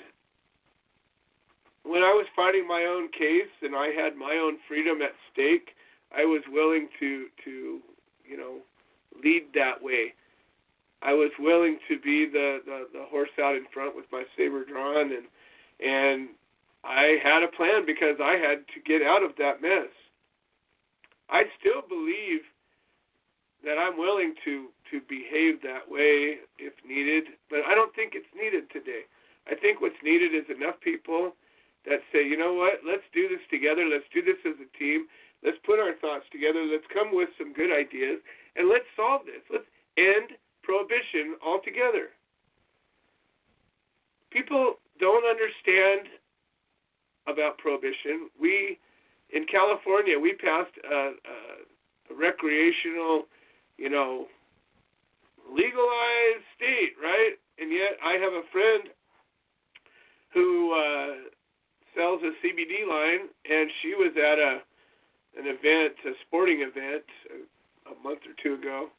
when 1.83 2.01
I 2.01 2.11
was 2.11 2.25
fighting 2.35 2.67
my 2.67 2.83
own 2.89 3.11
case 3.11 3.51
and 3.61 3.75
I 3.75 3.87
had 3.87 4.15
my 4.15 4.39
own 4.41 4.57
freedom 4.67 5.01
at 5.01 5.13
stake, 5.31 5.75
I 6.15 6.25
was 6.25 6.41
willing 6.49 6.89
to 6.99 7.27
to 7.45 7.79
you 8.25 8.37
know 8.37 8.57
lead 9.23 9.53
that 9.53 9.81
way. 9.81 10.13
I 11.01 11.13
was 11.13 11.31
willing 11.37 11.79
to 11.89 11.99
be 11.99 12.25
the, 12.25 12.59
the 12.65 12.87
the 12.93 13.05
horse 13.09 13.33
out 13.41 13.55
in 13.55 13.65
front 13.73 13.95
with 13.95 14.05
my 14.11 14.23
saber 14.37 14.63
drawn 14.65 15.11
and 15.11 15.25
and 15.83 16.29
I 16.83 17.17
had 17.23 17.43
a 17.43 17.47
plan 17.47 17.85
because 17.85 18.17
I 18.21 18.35
had 18.35 18.67
to 18.73 18.79
get 18.85 19.01
out 19.01 19.23
of 19.23 19.35
that 19.37 19.61
mess. 19.61 19.91
I 21.29 21.43
still 21.59 21.81
believe 21.87 22.41
that 23.63 23.79
I'm 23.79 23.97
willing 23.97 24.35
to 24.43 24.67
to 24.91 25.01
behave 25.09 25.63
that 25.63 25.89
way 25.89 26.43
if 26.59 26.73
needed, 26.85 27.33
but 27.49 27.65
I 27.65 27.73
don't 27.73 27.95
think 27.95 28.13
it's 28.13 28.29
needed 28.35 28.69
today. 28.69 29.09
I 29.49 29.55
think 29.55 29.81
what's 29.81 29.97
needed 30.03 30.35
is 30.35 30.45
enough 30.53 30.77
people 30.83 31.33
that 31.89 31.99
say, 32.11 32.21
you 32.21 32.37
know 32.37 32.53
what, 32.53 32.85
let's 32.85 33.07
do 33.11 33.27
this 33.27 33.41
together. 33.49 33.89
Let's 33.89 34.05
do 34.13 34.21
this 34.21 34.37
as 34.45 34.55
a 34.61 34.69
team. 34.77 35.07
Let's 35.41 35.57
put 35.65 35.79
our 35.79 35.97
thoughts 35.97 36.29
together. 36.31 36.63
Let's 36.63 36.85
come 36.93 37.15
with 37.15 37.29
some 37.41 37.51
good 37.57 37.73
ideas 37.73 38.21
and 38.55 38.69
let's 38.69 38.85
solve 38.95 39.25
this. 39.25 39.41
Let's 39.49 39.67
end 39.97 40.37
prohibition 40.61 41.35
altogether. 41.41 42.13
People 44.31 44.77
don't 44.99 45.25
understand 45.25 46.07
about 47.27 47.57
prohibition. 47.57 48.29
We, 48.39 48.79
in 49.31 49.45
California, 49.45 50.19
we 50.19 50.33
passed 50.33 50.73
a, 50.83 50.95
a, 50.95 52.15
recreational, 52.15 53.23
you 53.77 53.89
know, 53.89 54.27
legalized 55.49 56.45
state, 56.55 56.93
right? 57.01 57.33
And 57.59 57.71
yet 57.71 57.97
I 58.03 58.13
have 58.13 58.33
a 58.33 58.43
friend 58.51 58.83
who 60.33 60.73
uh, 60.73 61.29
sells 61.95 62.21
a 62.21 62.33
CBD 62.45 62.87
line, 62.87 63.29
and 63.49 63.69
she 63.81 63.95
was 63.95 64.11
at 64.17 64.39
a 64.39 64.61
an 65.35 65.45
event, 65.47 65.97
a 66.05 66.13
sporting 66.27 66.61
event, 66.61 67.05
a, 67.33 67.89
a 67.89 67.95
month 68.03 68.19
or 68.29 68.37
two 68.41 68.53
ago. 68.53 68.89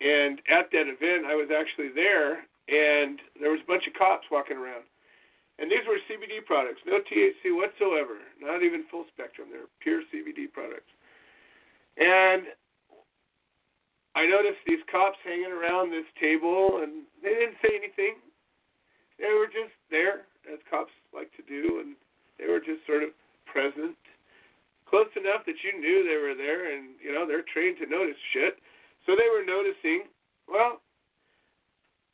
And 0.00 0.38
at 0.46 0.70
that 0.70 0.86
event, 0.86 1.26
I 1.26 1.34
was 1.34 1.50
actually 1.50 1.90
there, 1.94 2.46
and 2.68 3.18
there 3.40 3.50
was 3.50 3.60
a 3.62 3.66
bunch 3.66 3.86
of 3.88 3.94
cops 3.94 4.26
walking 4.30 4.56
around. 4.56 4.84
And 5.58 5.66
these 5.70 5.82
were 5.90 5.98
CBD 6.06 6.44
products, 6.46 6.80
no 6.86 7.02
THC 7.02 7.50
whatsoever, 7.50 8.22
not 8.40 8.62
even 8.62 8.86
full 8.90 9.04
spectrum. 9.10 9.48
They're 9.50 9.66
pure 9.82 10.02
CBD 10.14 10.46
products. 10.52 10.90
And 11.98 12.54
I 14.14 14.26
noticed 14.26 14.62
these 14.66 14.82
cops 14.90 15.18
hanging 15.26 15.50
around 15.50 15.90
this 15.90 16.06
table, 16.18 16.82
and 16.82 17.02
they 17.22 17.34
didn't 17.34 17.58
say 17.58 17.74
anything. 17.74 18.22
They 19.18 19.34
were 19.34 19.50
just 19.50 19.74
there, 19.90 20.30
as 20.46 20.62
cops 20.70 20.94
like 21.10 21.34
to 21.34 21.42
do, 21.42 21.82
and 21.82 21.98
they 22.38 22.46
were 22.46 22.62
just 22.62 22.86
sort 22.86 23.02
of 23.02 23.10
present, 23.50 23.98
close 24.86 25.10
enough 25.18 25.42
that 25.46 25.58
you 25.66 25.74
knew 25.74 26.06
they 26.06 26.22
were 26.22 26.38
there, 26.38 26.70
and 26.70 26.94
you 27.02 27.10
know 27.12 27.26
they're 27.26 27.46
trained 27.50 27.78
to 27.82 27.86
notice 27.90 28.18
shit. 28.32 28.62
So 29.06 29.18
they 29.18 29.26
were 29.26 29.42
noticing. 29.42 30.06
Well, 30.46 30.80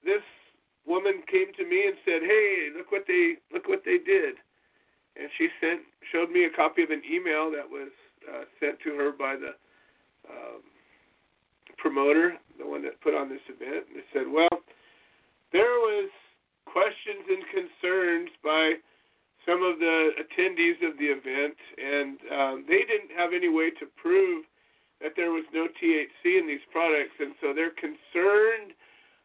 this 0.04 0.24
woman 0.86 1.22
came 1.30 1.52
to 1.56 1.64
me 1.64 1.86
and 1.86 1.96
said, 2.04 2.22
"Hey, 2.22 2.68
look 2.76 2.92
what 2.92 3.04
they 3.06 3.36
look 3.52 3.68
what 3.68 3.82
they 3.84 3.98
did," 3.98 4.36
and 5.16 5.28
she 5.38 5.48
sent 5.60 5.82
showed 6.12 6.30
me 6.30 6.44
a 6.44 6.50
copy 6.50 6.82
of 6.82 6.90
an 6.90 7.02
email 7.08 7.50
that 7.50 7.68
was 7.68 7.90
uh, 8.28 8.44
sent 8.60 8.80
to 8.80 8.94
her 8.96 9.12
by 9.12 9.36
the 9.36 9.52
um, 10.28 10.62
promoter, 11.78 12.34
the 12.58 12.66
one 12.66 12.82
that 12.82 13.00
put 13.00 13.14
on 13.14 13.28
this 13.28 13.44
event, 13.48 13.86
and 13.88 13.98
it 13.98 14.08
said, 14.12 14.28
"Well, 14.28 14.62
there 15.52 15.80
was 15.80 16.10
questions 16.66 17.24
and 17.28 17.44
concerns 17.52 18.30
by." 18.42 18.74
some 19.44 19.62
of 19.62 19.78
the 19.78 20.16
attendees 20.16 20.80
of 20.80 20.96
the 20.96 21.04
event, 21.04 21.52
and 21.76 22.16
um, 22.32 22.64
they 22.66 22.80
didn't 22.88 23.12
have 23.12 23.36
any 23.36 23.52
way 23.52 23.68
to 23.68 23.84
prove 24.00 24.44
that 25.04 25.12
there 25.16 25.32
was 25.32 25.44
no 25.52 25.68
THC 25.68 26.40
in 26.40 26.48
these 26.48 26.64
products, 26.72 27.12
and 27.20 27.34
so 27.40 27.52
they're 27.52 27.76
concerned 27.76 28.72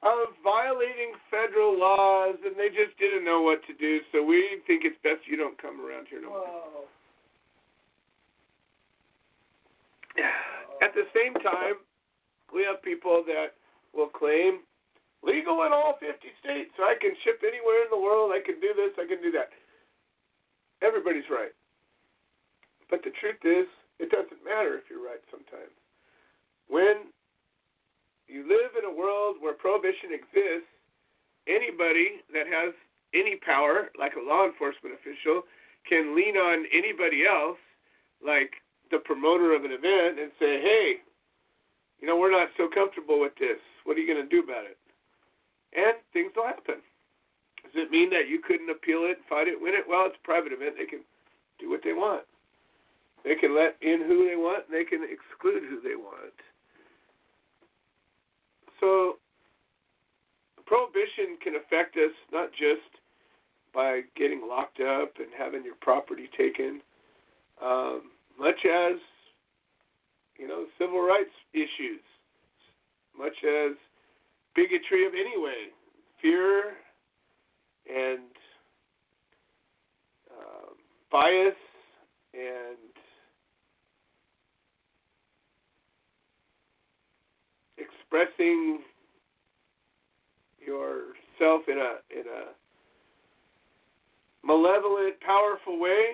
of 0.01 0.31
violating 0.43 1.11
federal 1.27 1.77
laws, 1.77 2.39
and 2.45 2.55
they 2.55 2.69
just 2.69 2.95
didn't 2.99 3.25
know 3.25 3.41
what 3.41 3.59
to 3.67 3.73
do. 3.75 3.99
So 4.11 4.23
we 4.23 4.63
think 4.65 4.83
it's 4.85 4.97
best 5.03 5.27
you 5.27 5.35
don't 5.35 5.59
come 5.61 5.83
around 5.83 6.07
here 6.09 6.21
no 6.21 6.29
more. 6.29 6.87
At 10.81 10.95
the 10.95 11.03
same 11.11 11.35
time, 11.43 11.75
we 12.55 12.63
have 12.63 12.81
people 12.81 13.23
that 13.27 13.59
will 13.91 14.07
claim 14.07 14.63
legal 15.19 15.67
in 15.67 15.75
all 15.75 15.99
50 15.99 16.15
states, 16.39 16.71
so 16.79 16.87
I 16.87 16.95
can 16.95 17.11
ship 17.27 17.43
anywhere 17.43 17.83
in 17.83 17.91
the 17.91 17.99
world. 17.99 18.31
I 18.31 18.39
can 18.39 18.55
do 18.63 18.71
this. 18.71 18.95
I 18.95 19.03
can 19.03 19.19
do 19.19 19.31
that 19.35 19.51
everybody's 20.81 21.27
right. 21.29 21.53
But 22.89 23.03
the 23.03 23.13
truth 23.19 23.39
is, 23.43 23.67
it 23.99 24.09
doesn't 24.09 24.43
matter 24.43 24.79
if 24.79 24.89
you're 24.89 25.03
right 25.03 25.21
sometimes. 25.29 25.75
When 26.67 27.11
you 28.29 28.47
live 28.47 28.77
in 28.77 28.85
a 28.85 28.93
world 28.93 29.37
where 29.39 29.53
prohibition 29.53 30.13
exists, 30.13 30.69
anybody 31.47 32.21
that 32.31 32.45
has 32.45 32.73
any 33.13 33.41
power, 33.41 33.89
like 33.97 34.13
a 34.13 34.21
law 34.21 34.45
enforcement 34.45 34.93
official, 34.93 35.43
can 35.87 36.15
lean 36.15 36.37
on 36.37 36.65
anybody 36.69 37.25
else, 37.25 37.57
like 38.21 38.61
the 38.91 38.99
promoter 39.01 39.55
of 39.55 39.65
an 39.65 39.71
event, 39.73 40.21
and 40.21 40.29
say, 40.37 40.61
hey, 40.61 41.01
you 41.99 42.07
know, 42.07 42.17
we're 42.17 42.31
not 42.31 42.49
so 42.55 42.69
comfortable 42.69 43.19
with 43.19 43.33
this. 43.39 43.59
What 43.83 43.97
are 43.97 43.99
you 43.99 44.07
going 44.07 44.21
to 44.21 44.29
do 44.29 44.43
about 44.43 44.65
it? 44.65 44.77
And 45.73 45.97
things 46.13 46.31
will 46.35 46.47
happen. 46.47 46.81
Does 47.63 47.75
it 47.75 47.91
mean 47.91 48.09
that 48.09 48.29
you 48.29 48.39
couldn't 48.39 48.69
appeal 48.69 49.05
it, 49.09 49.19
fight 49.29 49.47
it, 49.47 49.59
win 49.59 49.73
it? 49.73 49.85
Well, 49.87 50.07
it's 50.07 50.17
a 50.17 50.25
private 50.25 50.53
event. 50.53 50.75
They 50.77 50.85
can 50.85 51.01
do 51.59 51.69
what 51.69 51.81
they 51.83 51.93
want. 51.93 52.23
They 53.23 53.35
can 53.35 53.53
let 53.53 53.75
in 53.81 54.05
who 54.07 54.25
they 54.25 54.37
want, 54.37 54.65
and 54.69 54.73
they 54.73 54.85
can 54.85 55.03
exclude 55.03 55.67
who 55.67 55.81
they 55.81 55.95
want. 55.95 56.33
So, 58.79 59.17
prohibition 60.65 61.37
can 61.43 61.55
affect 61.55 61.95
us 61.97 62.11
not 62.31 62.51
just 62.51 63.01
by 63.73 64.01
getting 64.15 64.41
locked 64.47 64.79
up 64.79 65.13
and 65.17 65.27
having 65.37 65.63
your 65.63 65.75
property 65.81 66.29
taken, 66.37 66.81
um, 67.63 68.11
much 68.39 68.65
as 68.65 68.97
you 70.37 70.47
know 70.47 70.65
civil 70.77 71.01
rights 71.01 71.33
issues, 71.53 72.01
much 73.17 73.35
as 73.43 73.75
bigotry 74.55 75.05
of 75.05 75.13
any 75.13 75.37
way, 75.37 75.69
fear 76.21 76.73
and 77.89 78.29
uh, 80.31 80.73
bias 81.11 81.55
and 82.33 82.98
expressing 88.09 88.79
yourself 90.59 91.61
in 91.67 91.77
a 91.77 91.99
in 92.11 92.25
a 92.27 92.53
malevolent, 94.45 95.19
powerful 95.21 95.79
way. 95.79 96.13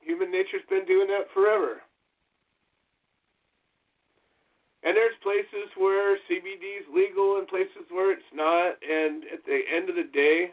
Human 0.00 0.30
nature's 0.30 0.62
been 0.68 0.84
doing 0.86 1.08
that 1.08 1.26
forever. 1.32 1.82
And 4.84 4.96
there's 4.96 5.14
places 5.22 5.70
where 5.78 6.16
CBD 6.28 6.82
is 6.82 6.86
legal 6.92 7.38
and 7.38 7.46
places 7.46 7.86
where 7.88 8.12
it's 8.12 8.32
not. 8.34 8.74
And 8.82 9.22
at 9.32 9.44
the 9.46 9.60
end 9.72 9.88
of 9.88 9.94
the 9.94 10.10
day, 10.12 10.50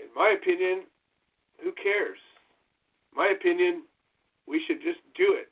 in 0.00 0.06
my 0.16 0.34
opinion, 0.36 0.82
who 1.62 1.70
cares? 1.80 2.18
My 3.14 3.28
opinion, 3.28 3.82
we 4.48 4.60
should 4.66 4.82
just 4.82 4.98
do 5.16 5.38
it. 5.38 5.48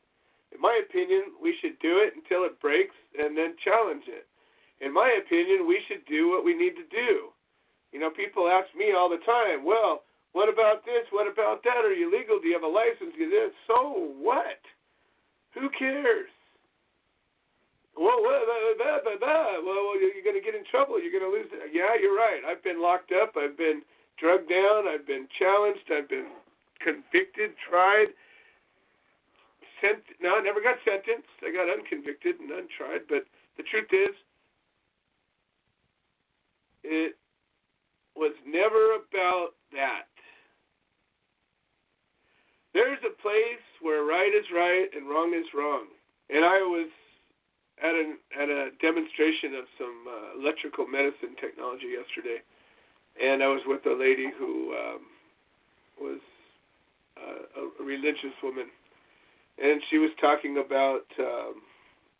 In 0.52 0.60
my 0.60 0.82
opinion, 0.84 1.38
we 1.40 1.54
should 1.60 1.78
do 1.78 2.02
it 2.02 2.14
until 2.16 2.44
it 2.44 2.60
breaks 2.60 2.91
and 3.32 3.40
then 3.40 3.56
challenge 3.64 4.04
it. 4.12 4.28
In 4.84 4.92
my 4.92 5.08
opinion, 5.16 5.64
we 5.64 5.80
should 5.88 6.04
do 6.04 6.28
what 6.28 6.44
we 6.44 6.52
need 6.52 6.76
to 6.76 6.84
do. 6.92 7.32
You 7.96 8.00
know, 8.00 8.12
people 8.12 8.44
ask 8.44 8.68
me 8.76 8.92
all 8.92 9.08
the 9.08 9.24
time, 9.24 9.64
well, 9.64 10.04
what 10.36 10.52
about 10.52 10.84
this? 10.84 11.08
What 11.08 11.24
about 11.24 11.64
that? 11.64 11.88
Are 11.88 11.96
you 11.96 12.12
legal? 12.12 12.36
Do 12.36 12.48
you 12.48 12.56
have 12.56 12.64
a 12.64 12.68
license? 12.68 13.16
So 13.64 14.12
what? 14.20 14.60
Who 15.56 15.72
cares? 15.72 16.28
Well, 17.96 18.20
blah, 18.20 19.00
blah, 19.04 19.16
blah. 19.16 19.60
well, 19.64 19.96
you're 19.96 20.24
going 20.24 20.36
to 20.36 20.44
get 20.44 20.56
in 20.56 20.64
trouble. 20.68 21.00
You're 21.00 21.12
going 21.12 21.24
to 21.24 21.32
lose. 21.32 21.48
It. 21.52 21.72
Yeah, 21.72 21.96
you're 21.96 22.16
right. 22.16 22.40
I've 22.44 22.64
been 22.64 22.80
locked 22.80 23.12
up. 23.12 23.36
I've 23.36 23.56
been 23.56 23.80
drugged 24.20 24.48
down. 24.48 24.88
I've 24.88 25.06
been 25.08 25.28
challenged. 25.36 25.88
I've 25.92 26.08
been 26.08 26.32
convicted, 26.80 27.52
tried, 27.68 28.12
sent. 29.82 30.06
No, 30.22 30.38
I 30.38 30.40
never 30.40 30.62
got 30.62 30.78
sentenced. 30.86 31.34
I 31.42 31.50
got 31.50 31.66
unconvicted 31.66 32.38
and 32.38 32.50
untried. 32.50 33.10
But 33.10 33.26
the 33.58 33.66
truth 33.66 33.90
is, 33.90 34.14
it 36.84 37.18
was 38.14 38.32
never 38.46 39.02
about 39.02 39.58
that. 39.74 40.06
There's 42.72 43.02
a 43.04 43.12
place 43.20 43.66
where 43.82 44.06
right 44.06 44.32
is 44.32 44.46
right 44.54 44.88
and 44.94 45.10
wrong 45.10 45.34
is 45.34 45.46
wrong. 45.52 45.90
And 46.30 46.46
I 46.46 46.62
was 46.64 46.88
at 47.82 47.92
an 47.92 48.16
at 48.32 48.48
a 48.48 48.70
demonstration 48.80 49.58
of 49.58 49.66
some 49.76 49.98
uh, 50.06 50.40
electrical 50.40 50.86
medicine 50.86 51.34
technology 51.36 51.98
yesterday 51.98 52.40
and 53.20 53.42
I 53.42 53.48
was 53.48 53.60
with 53.66 53.84
a 53.86 53.92
lady 53.92 54.30
who 54.38 54.72
um, 54.72 55.00
was 56.00 56.20
uh, 57.16 57.60
a 57.60 57.84
religious 57.84 58.34
woman, 58.42 58.66
and 59.58 59.82
she 59.90 59.98
was 59.98 60.10
talking 60.20 60.62
about 60.64 61.06
um, 61.18 61.62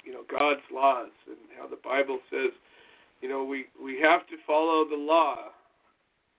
you 0.04 0.12
know 0.12 0.22
God's 0.30 0.64
laws 0.72 1.12
and 1.26 1.36
how 1.58 1.66
the 1.66 1.80
Bible 1.82 2.18
says 2.30 2.50
you 3.20 3.28
know 3.28 3.44
we 3.44 3.66
we 3.82 4.00
have 4.00 4.26
to 4.28 4.36
follow 4.46 4.84
the 4.88 4.96
law 4.96 5.36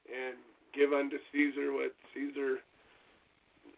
and 0.08 0.36
give 0.74 0.92
unto 0.94 1.18
Caesar 1.32 1.72
what 1.72 1.94
Caesar 2.14 2.60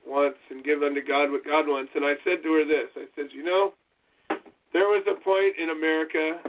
wants 0.06 0.40
and 0.50 0.64
give 0.64 0.84
unto 0.84 1.02
God 1.02 1.32
what 1.32 1.44
God 1.44 1.68
wants. 1.68 1.92
And 1.96 2.06
I 2.06 2.14
said 2.24 2.44
to 2.44 2.54
her 2.54 2.66
this 2.66 2.90
I 2.96 3.06
said, 3.16 3.34
you 3.34 3.44
know, 3.44 3.74
there 4.74 4.88
was 4.90 5.04
a 5.10 5.18
point 5.24 5.56
in 5.58 5.70
America, 5.70 6.40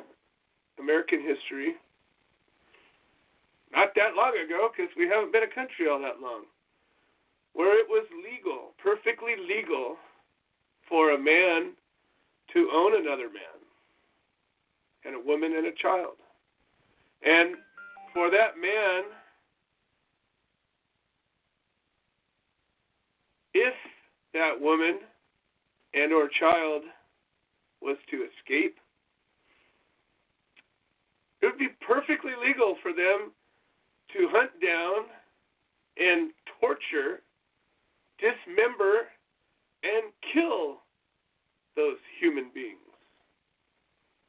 American 0.78 1.20
history, 1.20 1.74
not 3.72 3.94
that 3.96 4.14
long 4.16 4.36
ago, 4.36 4.68
because 4.70 4.92
we 4.96 5.08
haven't 5.08 5.32
been 5.32 5.44
a 5.44 5.54
country 5.54 5.88
all 5.88 6.00
that 6.00 6.20
long, 6.20 6.44
where 7.52 7.76
it 7.78 7.86
was 7.88 8.06
legal, 8.24 8.72
perfectly 8.82 9.34
legal, 9.36 9.96
for 10.89 11.12
a 11.12 11.18
man 11.18 11.72
to 12.53 12.70
own 12.72 12.97
another 12.97 13.28
man, 13.28 13.59
and 15.05 15.14
a 15.14 15.20
woman 15.20 15.55
and 15.57 15.66
a 15.66 15.72
child. 15.72 16.14
And 17.24 17.57
for 18.14 18.30
that 18.30 18.57
man, 18.61 19.05
if 23.55 23.74
that 24.32 24.61
woman 24.61 25.01
and 25.95 26.12
or 26.12 26.28
child 26.39 26.82
was 27.80 27.97
to 28.11 28.16
escape, 28.16 28.76
it 31.41 31.47
would 31.47 31.59
be 31.59 31.68
perfectly 31.87 32.32
legal 32.47 32.76
for 32.82 32.93
them 32.93 33.32
to 34.12 34.28
hunt 34.30 34.51
down 34.62 35.07
and 35.99 36.30
torture, 36.61 37.22
dismember, 38.18 39.09
and 39.87 40.12
kill 40.32 40.82
those 41.76 41.99
human 42.20 42.51
beings 42.55 42.78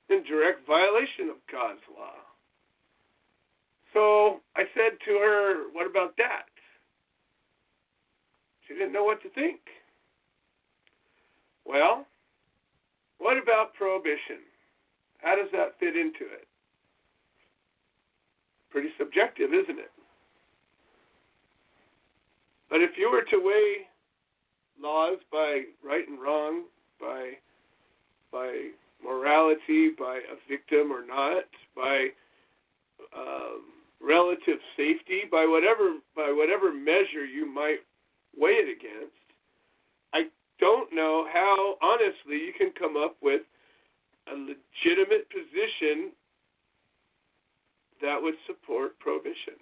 in 0.10 0.24
direct 0.24 0.66
violation 0.68 1.30
of 1.30 1.38
God's 1.52 1.84
law. 1.98 2.16
So 3.94 4.42
I 4.56 4.64
said 4.76 5.00
to 5.06 5.12
her, 5.18 5.74
What 5.74 5.90
about 5.90 6.16
that? 6.18 6.46
She 8.68 8.74
didn't 8.74 8.94
know 8.94 9.06
what 9.06 9.22
to 9.24 9.30
think. 9.30 9.60
Well, 11.66 12.06
what 13.18 13.38
about 13.38 13.74
prohibition? 13.74 14.44
How 15.20 15.36
does 15.36 15.50
that 15.52 15.80
fit 15.80 15.96
into 15.96 16.28
it? 16.32 16.48
Pretty 18.70 18.90
subjective, 19.00 19.54
isn't 19.54 19.80
it? 19.80 19.92
But 22.70 22.82
if 22.82 22.92
you 22.98 23.10
were 23.10 23.24
to 23.24 23.44
weigh 23.44 23.88
laws 24.82 25.18
by 25.32 25.64
right 25.84 26.08
and 26.08 26.20
wrong, 26.20 26.64
by 27.00 27.34
by 28.32 28.70
morality, 29.04 29.92
by 29.98 30.18
a 30.18 30.36
victim 30.50 30.92
or 30.92 31.06
not, 31.06 31.46
by 31.76 32.08
um, 33.16 33.64
relative 34.02 34.60
safety, 34.76 35.22
by 35.32 35.46
whatever 35.46 35.98
by 36.16 36.32
whatever 36.32 36.74
measure 36.74 37.26
you 37.26 37.46
might 37.46 37.80
weigh 38.38 38.52
it 38.52 38.70
against, 38.70 39.16
I 40.14 40.30
don't 40.60 40.94
know 40.94 41.26
how 41.32 41.76
honestly 41.82 42.38
you 42.38 42.54
can 42.58 42.72
come 42.78 42.96
up 42.98 43.16
with 43.22 43.42
a 44.32 44.36
legitimate 44.36 45.28
position 45.30 46.12
that 48.02 48.22
would 48.22 48.36
support 48.46 49.00
prohibition. 49.00 49.58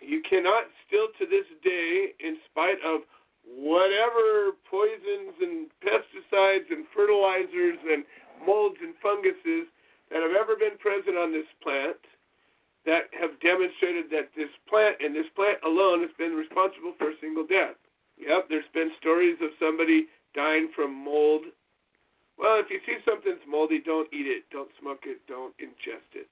You 0.00 0.22
cannot 0.22 0.70
still 0.86 1.08
to 1.18 1.24
this 1.26 1.46
day, 1.62 2.14
in 2.20 2.38
spite 2.50 2.78
of 2.84 3.02
whatever 3.44 4.54
poisons 4.68 5.34
and 5.40 5.66
pesticides 5.80 6.68
and 6.70 6.84
fertilizers 6.94 7.78
and 7.84 8.04
molds 8.44 8.76
and 8.82 8.94
funguses 9.02 9.66
that 10.10 10.22
have 10.22 10.36
ever 10.36 10.56
been 10.56 10.78
present 10.78 11.16
on 11.16 11.32
this 11.32 11.48
plant, 11.62 11.98
that 12.86 13.12
have 13.12 13.36
demonstrated 13.40 14.08
that 14.10 14.32
this 14.36 14.52
plant 14.68 14.96
and 15.00 15.14
this 15.14 15.28
plant 15.36 15.58
alone 15.64 16.00
has 16.00 16.12
been 16.16 16.32
responsible 16.32 16.94
for 16.96 17.10
a 17.10 17.20
single 17.20 17.44
death. 17.44 17.76
Yep, 18.16 18.48
there's 18.48 18.72
been 18.72 18.90
stories 18.98 19.36
of 19.42 19.50
somebody 19.60 20.08
dying 20.34 20.70
from 20.74 20.92
mold. 20.92 21.46
Well, 22.38 22.60
if 22.62 22.70
you 22.70 22.80
see 22.86 22.96
something's 23.04 23.42
moldy, 23.48 23.82
don't 23.84 24.08
eat 24.12 24.26
it, 24.26 24.44
don't 24.50 24.70
smoke 24.80 25.02
it, 25.04 25.20
don't 25.26 25.54
ingest 25.58 26.14
it. 26.14 26.28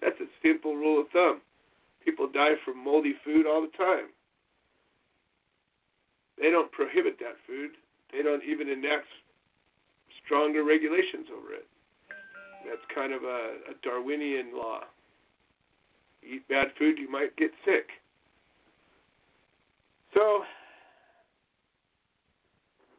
That's 0.00 0.20
a 0.20 0.28
simple 0.42 0.76
rule 0.76 1.00
of 1.00 1.08
thumb. 1.10 1.40
People 2.08 2.32
die 2.32 2.56
from 2.64 2.82
moldy 2.82 3.12
food 3.22 3.44
all 3.44 3.60
the 3.60 3.76
time. 3.76 4.08
They 6.40 6.48
don't 6.48 6.72
prohibit 6.72 7.18
that 7.18 7.36
food. 7.46 7.72
They 8.10 8.22
don't 8.22 8.42
even 8.48 8.66
enact 8.70 9.04
stronger 10.24 10.64
regulations 10.64 11.28
over 11.28 11.52
it. 11.52 11.68
That's 12.64 12.80
kind 12.94 13.12
of 13.12 13.24
a, 13.24 13.60
a 13.68 13.74
Darwinian 13.84 14.56
law. 14.56 14.88
Eat 16.24 16.48
bad 16.48 16.68
food, 16.78 16.96
you 16.96 17.10
might 17.10 17.36
get 17.36 17.50
sick. 17.66 17.88
So, 20.14 20.44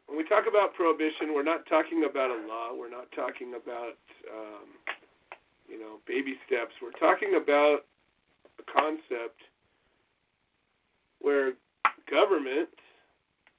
when 0.06 0.16
we 0.18 0.22
talk 0.28 0.44
about 0.48 0.74
prohibition, 0.74 1.34
we're 1.34 1.42
not 1.42 1.66
talking 1.66 2.06
about 2.08 2.30
a 2.30 2.46
law. 2.46 2.78
We're 2.78 2.94
not 2.94 3.10
talking 3.10 3.54
about, 3.60 3.98
um, 4.30 4.70
you 5.68 5.80
know, 5.80 5.98
baby 6.06 6.34
steps. 6.46 6.78
We're 6.80 6.94
talking 6.94 7.34
about 7.34 7.90
concept 8.72 9.40
where 11.20 11.52
government 12.10 12.68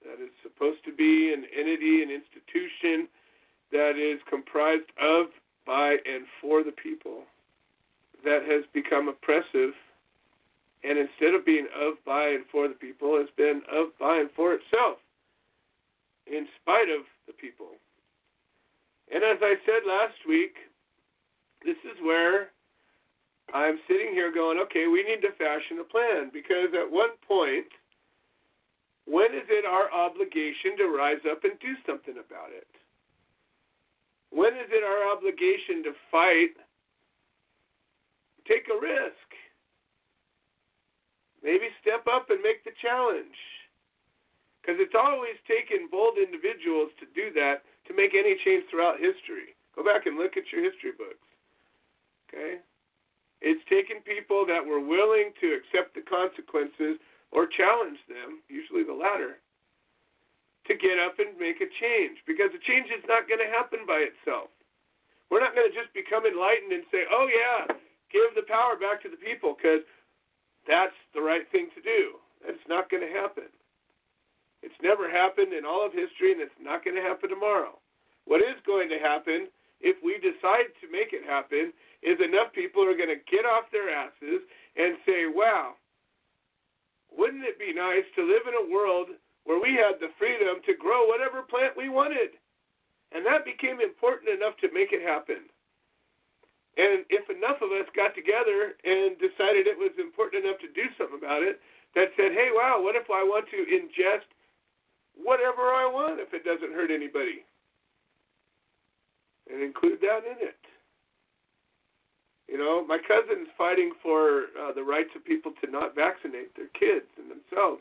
that 0.03 0.23
is 0.23 0.31
supposed 0.41 0.83
to 0.85 0.93
be 0.93 1.33
an 1.33 1.45
entity, 1.57 2.01
an 2.01 2.09
institution 2.09 3.07
that 3.71 3.95
is 3.95 4.19
comprised 4.29 4.89
of, 5.01 5.27
by, 5.65 5.95
and 6.05 6.25
for 6.41 6.63
the 6.63 6.71
people, 6.71 7.23
that 8.25 8.41
has 8.49 8.63
become 8.73 9.07
oppressive, 9.07 9.73
and 10.83 10.97
instead 10.97 11.35
of 11.35 11.45
being 11.45 11.67
of, 11.77 11.93
by, 12.05 12.29
and 12.29 12.45
for 12.51 12.67
the 12.67 12.73
people, 12.73 13.17
has 13.17 13.29
been 13.37 13.61
of, 13.71 13.87
by, 13.99 14.17
and 14.17 14.29
for 14.35 14.53
itself, 14.53 14.97
in 16.25 16.47
spite 16.61 16.89
of 16.89 17.05
the 17.27 17.33
people. 17.33 17.77
And 19.13 19.23
as 19.23 19.37
I 19.41 19.55
said 19.65 19.87
last 19.87 20.17
week, 20.27 20.55
this 21.63 21.77
is 21.85 21.97
where 22.01 22.49
I'm 23.53 23.79
sitting 23.87 24.13
here 24.13 24.31
going, 24.31 24.59
okay, 24.59 24.87
we 24.87 25.03
need 25.03 25.21
to 25.27 25.35
fashion 25.35 25.79
a 25.79 25.87
plan 25.87 26.31
because 26.31 26.71
at 26.71 26.87
one 26.87 27.15
point, 27.27 27.67
when 29.05 29.35
is 29.35 29.47
it 29.51 29.65
our 29.65 29.91
obligation 29.91 30.77
to 30.77 30.87
rise 30.87 31.19
up 31.29 31.43
and 31.43 31.59
do 31.59 31.75
something 31.85 32.15
about 32.15 32.55
it? 32.55 32.67
When 34.31 34.55
is 34.55 34.71
it 34.71 34.83
our 34.87 35.11
obligation 35.11 35.83
to 35.83 35.91
fight, 36.07 36.55
take 38.47 38.71
a 38.71 38.79
risk, 38.79 39.27
maybe 41.43 41.67
step 41.83 42.07
up 42.07 42.31
and 42.31 42.39
make 42.39 42.63
the 42.63 42.71
challenge? 42.79 43.35
Because 44.61 44.79
it's 44.79 44.95
always 44.95 45.35
taken 45.49 45.91
bold 45.91 46.15
individuals 46.15 46.95
to 47.03 47.09
do 47.11 47.33
that 47.35 47.67
to 47.89 47.97
make 47.97 48.15
any 48.15 48.39
change 48.45 48.63
throughout 48.71 49.01
history. 49.01 49.57
Go 49.75 49.83
back 49.83 50.05
and 50.05 50.15
look 50.15 50.37
at 50.37 50.47
your 50.53 50.63
history 50.63 50.95
books. 50.95 51.27
Okay? 52.29 52.63
It's 53.41 53.61
taken 53.65 54.05
people 54.05 54.45
that 54.45 54.61
were 54.61 54.79
willing 54.79 55.33
to 55.41 55.57
accept 55.57 55.97
the 55.97 56.05
consequences 56.05 57.01
or 57.33 57.49
challenge 57.49 57.97
them, 58.05 58.45
usually 58.47 58.85
the 58.85 58.93
latter, 58.93 59.41
to 60.69 60.73
get 60.77 61.01
up 61.01 61.17
and 61.17 61.33
make 61.41 61.57
a 61.57 61.69
change 61.81 62.21
because 62.29 62.53
the 62.53 62.61
change 62.61 62.93
is 62.93 63.01
not 63.09 63.25
going 63.25 63.41
to 63.41 63.49
happen 63.49 63.81
by 63.89 64.05
itself. 64.05 64.53
We're 65.33 65.41
not 65.41 65.55
going 65.57 65.65
to 65.65 65.73
just 65.73 65.89
become 65.95 66.27
enlightened 66.27 66.75
and 66.75 66.85
say, 66.93 67.07
oh, 67.09 67.25
yeah, 67.25 67.73
give 68.13 68.35
the 68.37 68.45
power 68.45 68.77
back 68.77 69.01
to 69.01 69.09
the 69.09 69.17
people 69.17 69.57
because 69.57 69.81
that's 70.69 70.95
the 71.15 71.23
right 71.23 71.47
thing 71.49 71.73
to 71.73 71.81
do. 71.81 72.21
That's 72.45 72.61
not 72.69 72.91
going 72.91 73.01
to 73.01 73.15
happen. 73.15 73.49
It's 74.61 74.77
never 74.83 75.09
happened 75.09 75.53
in 75.53 75.65
all 75.65 75.81
of 75.81 75.95
history, 75.95 76.35
and 76.35 76.41
it's 76.41 76.61
not 76.61 76.85
going 76.85 76.95
to 76.95 77.01
happen 77.01 77.33
tomorrow. 77.33 77.81
What 78.25 78.45
is 78.45 78.59
going 78.67 78.89
to 78.93 79.01
happen 79.01 79.49
if 79.81 79.97
we 80.05 80.21
decide 80.21 80.69
to 80.77 80.91
make 80.93 81.09
it 81.09 81.25
happen 81.25 81.73
is 82.01 82.17
enough 82.17 82.53
people 82.53 82.81
are 82.83 82.97
going 82.97 83.13
to 83.13 83.29
get 83.29 83.45
off 83.45 83.69
their 83.71 83.89
asses 83.89 84.41
and 84.75 84.97
say, 85.05 85.29
wow, 85.29 85.77
wouldn't 87.13 87.45
it 87.45 87.59
be 87.59 87.73
nice 87.73 88.07
to 88.15 88.25
live 88.25 88.47
in 88.47 88.57
a 88.57 88.71
world 88.71 89.13
where 89.45 89.61
we 89.61 89.77
had 89.77 89.99
the 89.99 90.13
freedom 90.17 90.61
to 90.65 90.73
grow 90.73 91.05
whatever 91.05 91.45
plant 91.45 91.77
we 91.77 91.89
wanted? 91.89 92.37
And 93.11 93.25
that 93.25 93.43
became 93.43 93.83
important 93.83 94.31
enough 94.31 94.55
to 94.63 94.71
make 94.73 94.95
it 94.95 95.03
happen. 95.03 95.45
And 96.79 97.03
if 97.11 97.27
enough 97.27 97.59
of 97.59 97.75
us 97.75 97.85
got 97.91 98.15
together 98.15 98.79
and 98.87 99.19
decided 99.19 99.67
it 99.67 99.75
was 99.75 99.91
important 99.99 100.47
enough 100.47 100.63
to 100.63 100.71
do 100.71 100.87
something 100.95 101.19
about 101.19 101.43
it, 101.43 101.59
that 101.99 102.15
said, 102.15 102.31
hey, 102.31 102.55
wow, 102.55 102.79
what 102.79 102.95
if 102.95 103.11
I 103.11 103.19
want 103.27 103.51
to 103.51 103.59
ingest 103.67 104.31
whatever 105.19 105.67
I 105.75 105.83
want 105.91 106.23
if 106.23 106.31
it 106.33 106.47
doesn't 106.47 106.71
hurt 106.71 106.89
anybody? 106.89 107.43
And 109.51 109.61
include 109.61 109.99
that 109.99 110.23
in 110.23 110.39
it. 110.39 110.63
You 112.51 112.57
know, 112.59 112.83
my 112.85 112.99
cousin's 112.99 113.47
fighting 113.57 113.95
for 114.03 114.51
uh, 114.59 114.75
the 114.75 114.83
rights 114.83 115.15
of 115.15 115.23
people 115.23 115.53
to 115.63 115.71
not 115.71 115.95
vaccinate 115.95 116.51
their 116.59 116.67
kids 116.75 117.07
and 117.15 117.31
themselves. 117.31 117.79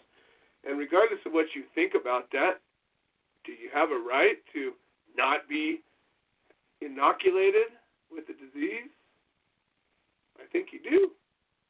And 0.62 0.78
regardless 0.78 1.18
of 1.26 1.32
what 1.34 1.50
you 1.58 1.66
think 1.74 1.98
about 1.98 2.30
that, 2.30 2.62
do 3.42 3.50
you 3.50 3.66
have 3.74 3.90
a 3.90 3.98
right 3.98 4.38
to 4.54 4.78
not 5.18 5.48
be 5.50 5.82
inoculated 6.80 7.74
with 8.14 8.30
the 8.30 8.38
disease? 8.38 8.94
I 10.38 10.46
think 10.54 10.70
you 10.70 10.78
do. 10.78 11.10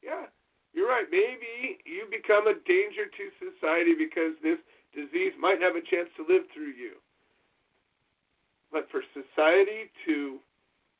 Yeah, 0.05 0.29
you're 0.71 0.87
right. 0.87 1.09
Maybe 1.09 1.81
you 1.89 2.05
become 2.05 2.45
a 2.45 2.53
danger 2.69 3.09
to 3.09 3.23
society 3.41 3.97
because 3.97 4.37
this 4.45 4.61
disease 4.93 5.33
might 5.41 5.57
have 5.57 5.73
a 5.73 5.81
chance 5.81 6.13
to 6.21 6.23
live 6.29 6.45
through 6.53 6.77
you. 6.77 7.01
But 8.71 8.85
for 8.93 9.01
society 9.17 9.89
to 10.05 10.37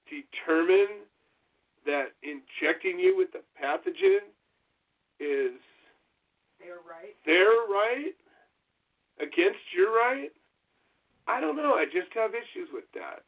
determine 0.10 1.06
that 1.86 2.14
injecting 2.24 3.00
you 3.00 3.18
with 3.18 3.32
the 3.32 3.42
pathogen 3.58 4.26
is 5.20 5.58
They're 6.60 6.82
right. 6.86 7.16
their 7.26 7.50
right 7.70 8.14
against 9.20 9.62
your 9.76 9.94
right, 9.94 10.32
I 11.28 11.40
don't 11.40 11.56
know. 11.56 11.74
I 11.76 11.86
just 11.86 12.12
have 12.16 12.32
issues 12.34 12.70
with 12.74 12.86
that. 12.94 13.24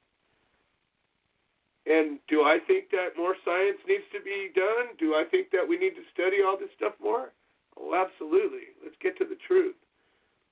And 1.85 2.17
do 2.29 2.43
I 2.43 2.59
think 2.65 2.89
that 2.91 3.17
more 3.17 3.35
science 3.43 3.77
needs 3.87 4.07
to 4.13 4.21
be 4.23 4.49
done? 4.55 4.95
Do 4.97 5.13
I 5.15 5.25
think 5.29 5.51
that 5.51 5.67
we 5.67 5.77
need 5.77 5.95
to 5.99 6.05
study 6.13 6.37
all 6.41 6.57
this 6.57 6.71
stuff 6.77 6.93
more? 7.01 7.33
Oh, 7.77 7.93
absolutely. 7.93 8.71
Let's 8.81 8.95
get 9.01 9.17
to 9.17 9.25
the 9.25 9.37
truth. 9.47 9.75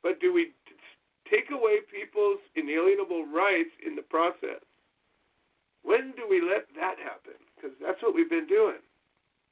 But 0.04 0.20
do 0.20 0.34
we 0.34 0.52
take 1.30 1.50
away 1.52 1.80
people's 1.88 2.44
inalienable 2.56 3.26
rights 3.32 3.72
in 3.86 3.96
the 3.96 4.02
process? 4.02 4.60
When 5.84 6.12
do 6.20 6.28
we 6.30 6.42
let 6.42 6.68
that 6.76 7.00
happen? 7.00 7.40
Because 7.62 7.78
that's 7.78 8.02
what 8.02 8.16
we've 8.16 8.30
been 8.30 8.50
doing. 8.50 8.82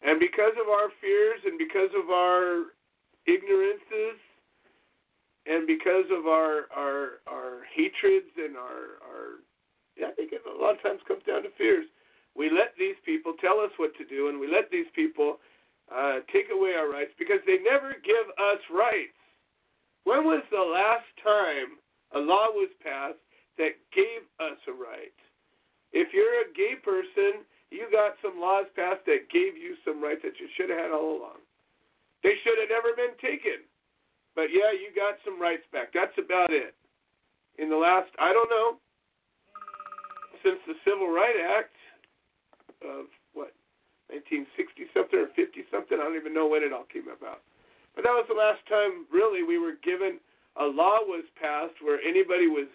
And 0.01 0.20
because 0.20 0.57
of 0.57 0.66
our 0.66 0.89
fears 0.97 1.45
and 1.45 1.60
because 1.62 1.93
of 1.93 2.10
our 2.10 2.74
ignorances 3.28 4.18
and 5.45 5.68
because 5.68 6.10
of 6.10 6.26
our 6.26 6.66
our 6.74 7.22
our 7.30 7.62
hatreds 7.70 8.34
and 8.38 8.57
our 8.57 8.97
our 9.05 9.45
I 10.01 10.12
think 10.16 10.32
it 10.34 10.41
a 10.47 10.57
lot 10.57 10.74
of 10.76 10.82
times 10.82 11.03
comes 11.07 11.22
down 11.28 11.43
to 11.43 11.51
fears. 11.57 11.86
We 12.36 12.49
let 12.49 12.74
these 12.80 12.95
people 13.05 13.34
tell 13.41 13.60
us 13.60 13.72
what 13.76 13.91
to 13.99 14.05
do, 14.05 14.30
and 14.30 14.39
we 14.39 14.47
let 14.47 14.72
these 14.72 14.88
people 14.95 15.38
uh, 15.91 16.24
take 16.32 16.47
away 16.53 16.74
our 16.74 16.88
rights 16.89 17.12
because 17.20 17.43
they 17.45 17.60
never 17.60 17.93
give 17.99 18.26
us 18.39 18.62
rights. 18.72 19.20
When 20.05 20.24
was 20.24 20.43
the 20.49 20.64
last 20.64 21.10
time 21.20 21.78
a 22.16 22.20
law 22.24 22.49
was 22.55 22.72
passed 22.80 23.20
that 23.57 23.76
gave 23.91 24.24
us 24.39 24.57
a 24.70 24.72
right? 24.72 25.14
If 25.91 26.14
you're 26.14 26.47
a 26.47 26.53
gay 26.55 26.80
person, 26.80 27.43
you 27.70 27.86
got 27.91 28.17
some 28.22 28.41
laws 28.41 28.65
passed 28.76 29.05
that 29.05 29.30
gave 29.30 29.53
you 29.57 29.78
some 29.86 30.01
rights 30.01 30.22
that 30.26 30.41
you 30.41 30.49
should 30.57 30.70
have 30.70 30.89
had 30.89 30.91
all 30.91 31.22
along. 31.22 31.41
They 32.24 32.36
should 32.43 32.57
have 32.57 32.70
never 32.70 32.97
been 32.97 33.15
taken. 33.22 33.63
But 34.36 34.49
yeah, 34.49 34.74
you 34.74 34.89
got 34.93 35.22
some 35.24 35.41
rights 35.41 35.65
back. 35.72 35.93
That's 35.93 36.15
about 36.17 36.51
it. 36.51 36.74
In 37.57 37.70
the 37.70 37.78
last, 37.78 38.09
I 38.17 38.34
don't 38.34 38.49
know, 38.49 38.80
since 40.43 40.59
the 40.65 40.80
Civil 40.88 41.11
Rights 41.11 41.43
Act 41.43 41.76
of 42.82 43.11
what, 43.36 43.51
1960 44.09 44.89
something 44.95 45.20
or 45.20 45.30
50 45.36 45.67
something, 45.70 45.99
I 45.99 46.07
don't 46.07 46.15
even 46.15 46.34
know 46.34 46.47
when 46.47 46.63
it 46.63 46.72
all 46.72 46.88
came 46.88 47.11
about. 47.11 47.43
But 47.93 48.07
that 48.07 48.15
was 48.15 48.26
the 48.32 48.38
last 48.38 48.63
time 48.72 49.05
really 49.11 49.43
we 49.43 49.59
were 49.59 49.76
given 49.84 50.24
a 50.55 50.65
law 50.65 51.03
was 51.03 51.28
passed 51.36 51.78
where 51.84 51.99
anybody 52.01 52.47
was 52.47 52.72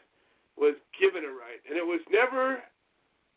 was 0.55 0.79
given 0.95 1.27
a 1.27 1.33
right. 1.33 1.59
And 1.67 1.75
it 1.75 1.83
was 1.83 2.01
never 2.13 2.63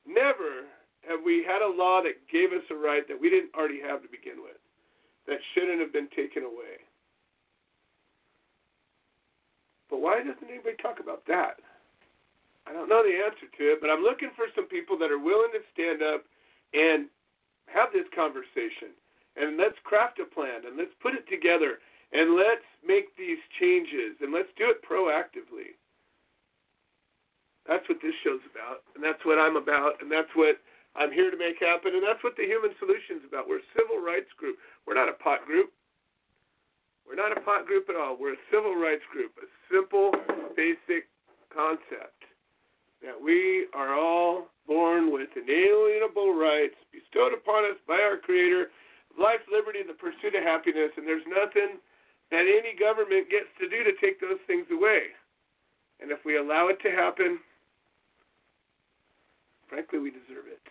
never 0.05 0.69
have 1.09 1.19
we 1.23 1.43
had 1.43 1.61
a 1.61 1.69
law 1.69 2.01
that 2.03 2.19
gave 2.31 2.51
us 2.51 2.63
a 2.71 2.75
right 2.75 3.07
that 3.07 3.19
we 3.19 3.29
didn't 3.29 3.55
already 3.55 3.81
have 3.81 4.01
to 4.03 4.09
begin 4.09 4.43
with. 4.43 4.59
That 5.27 5.39
shouldn't 5.53 5.81
have 5.81 5.91
been 5.91 6.07
taken 6.15 6.43
away. 6.43 6.79
But 9.89 9.99
why 9.99 10.19
doesn't 10.19 10.47
anybody 10.47 10.75
talk 10.81 10.99
about 10.99 11.23
that? 11.27 11.59
I 12.67 12.73
don't 12.73 12.89
know 12.91 13.03
the 13.03 13.15
answer 13.23 13.47
to 13.47 13.63
it, 13.71 13.79
but 13.79 13.89
I'm 13.89 14.03
looking 14.03 14.31
for 14.35 14.51
some 14.55 14.67
people 14.67 14.97
that 14.99 15.11
are 15.11 15.19
willing 15.19 15.55
to 15.55 15.63
stand 15.71 16.03
up 16.03 16.27
and 16.73 17.07
have 17.71 17.95
this 17.95 18.07
conversation. 18.11 18.91
And 19.39 19.55
let's 19.55 19.79
craft 19.83 20.19
a 20.19 20.27
plan 20.27 20.67
and 20.67 20.75
let's 20.75 20.95
put 20.99 21.15
it 21.15 21.27
together 21.31 21.79
and 22.11 22.35
let's 22.35 22.67
make 22.83 23.15
these 23.15 23.39
changes 23.59 24.19
and 24.19 24.33
let's 24.33 24.51
do 24.57 24.67
it 24.71 24.83
proactively. 24.83 25.75
That's 27.67 27.87
what 27.87 27.99
this 28.01 28.15
show's 28.23 28.43
about, 28.47 28.87
and 28.95 29.03
that's 29.03 29.23
what 29.27 29.37
I'm 29.37 29.59
about, 29.59 29.99
and 29.99 30.07
that's 30.07 30.31
what 30.35 30.55
I'm 30.95 31.11
here 31.11 31.29
to 31.29 31.37
make 31.37 31.59
happen, 31.59 31.93
and 31.93 32.01
that's 32.01 32.23
what 32.23 32.37
the 32.37 32.45
Human 32.45 32.71
Solution's 32.79 33.25
about. 33.27 33.47
We're 33.47 33.61
a 33.61 33.71
civil 33.77 34.01
rights 34.01 34.31
group. 34.37 34.57
We're 34.85 34.97
not 34.97 35.09
a 35.09 35.17
pot 35.19 35.45
group. 35.45 35.71
We're 37.05 37.19
not 37.19 37.35
a 37.35 37.41
pot 37.41 37.65
group 37.67 37.87
at 37.89 37.95
all. 37.95 38.17
We're 38.19 38.33
a 38.33 38.45
civil 38.51 38.75
rights 38.75 39.05
group, 39.11 39.31
a 39.39 39.47
simple, 39.71 40.11
basic 40.55 41.07
concept 41.53 42.17
that 43.01 43.15
we 43.15 43.67
are 43.73 43.93
all 43.93 44.49
born 44.65 45.13
with 45.13 45.29
inalienable 45.37 46.33
rights 46.33 46.75
bestowed 46.91 47.33
upon 47.33 47.63
us 47.65 47.77
by 47.87 48.01
our 48.01 48.17
Creator 48.17 48.69
life, 49.17 49.41
liberty, 49.51 49.81
and 49.81 49.89
the 49.89 49.97
pursuit 49.97 50.37
of 50.37 50.43
happiness, 50.43 50.91
and 50.97 51.07
there's 51.07 51.25
nothing 51.25 51.81
that 52.29 52.45
any 52.45 52.77
government 52.77 53.29
gets 53.29 53.49
to 53.59 53.67
do 53.69 53.83
to 53.83 53.93
take 53.97 54.21
those 54.21 54.39
things 54.45 54.67
away. 54.71 55.15
And 55.99 56.11
if 56.11 56.19
we 56.25 56.37
allow 56.37 56.67
it 56.67 56.77
to 56.83 56.91
happen, 56.91 57.39
frankly, 59.67 59.99
we 59.99 60.11
deserve 60.11 60.45
it. 60.45 60.61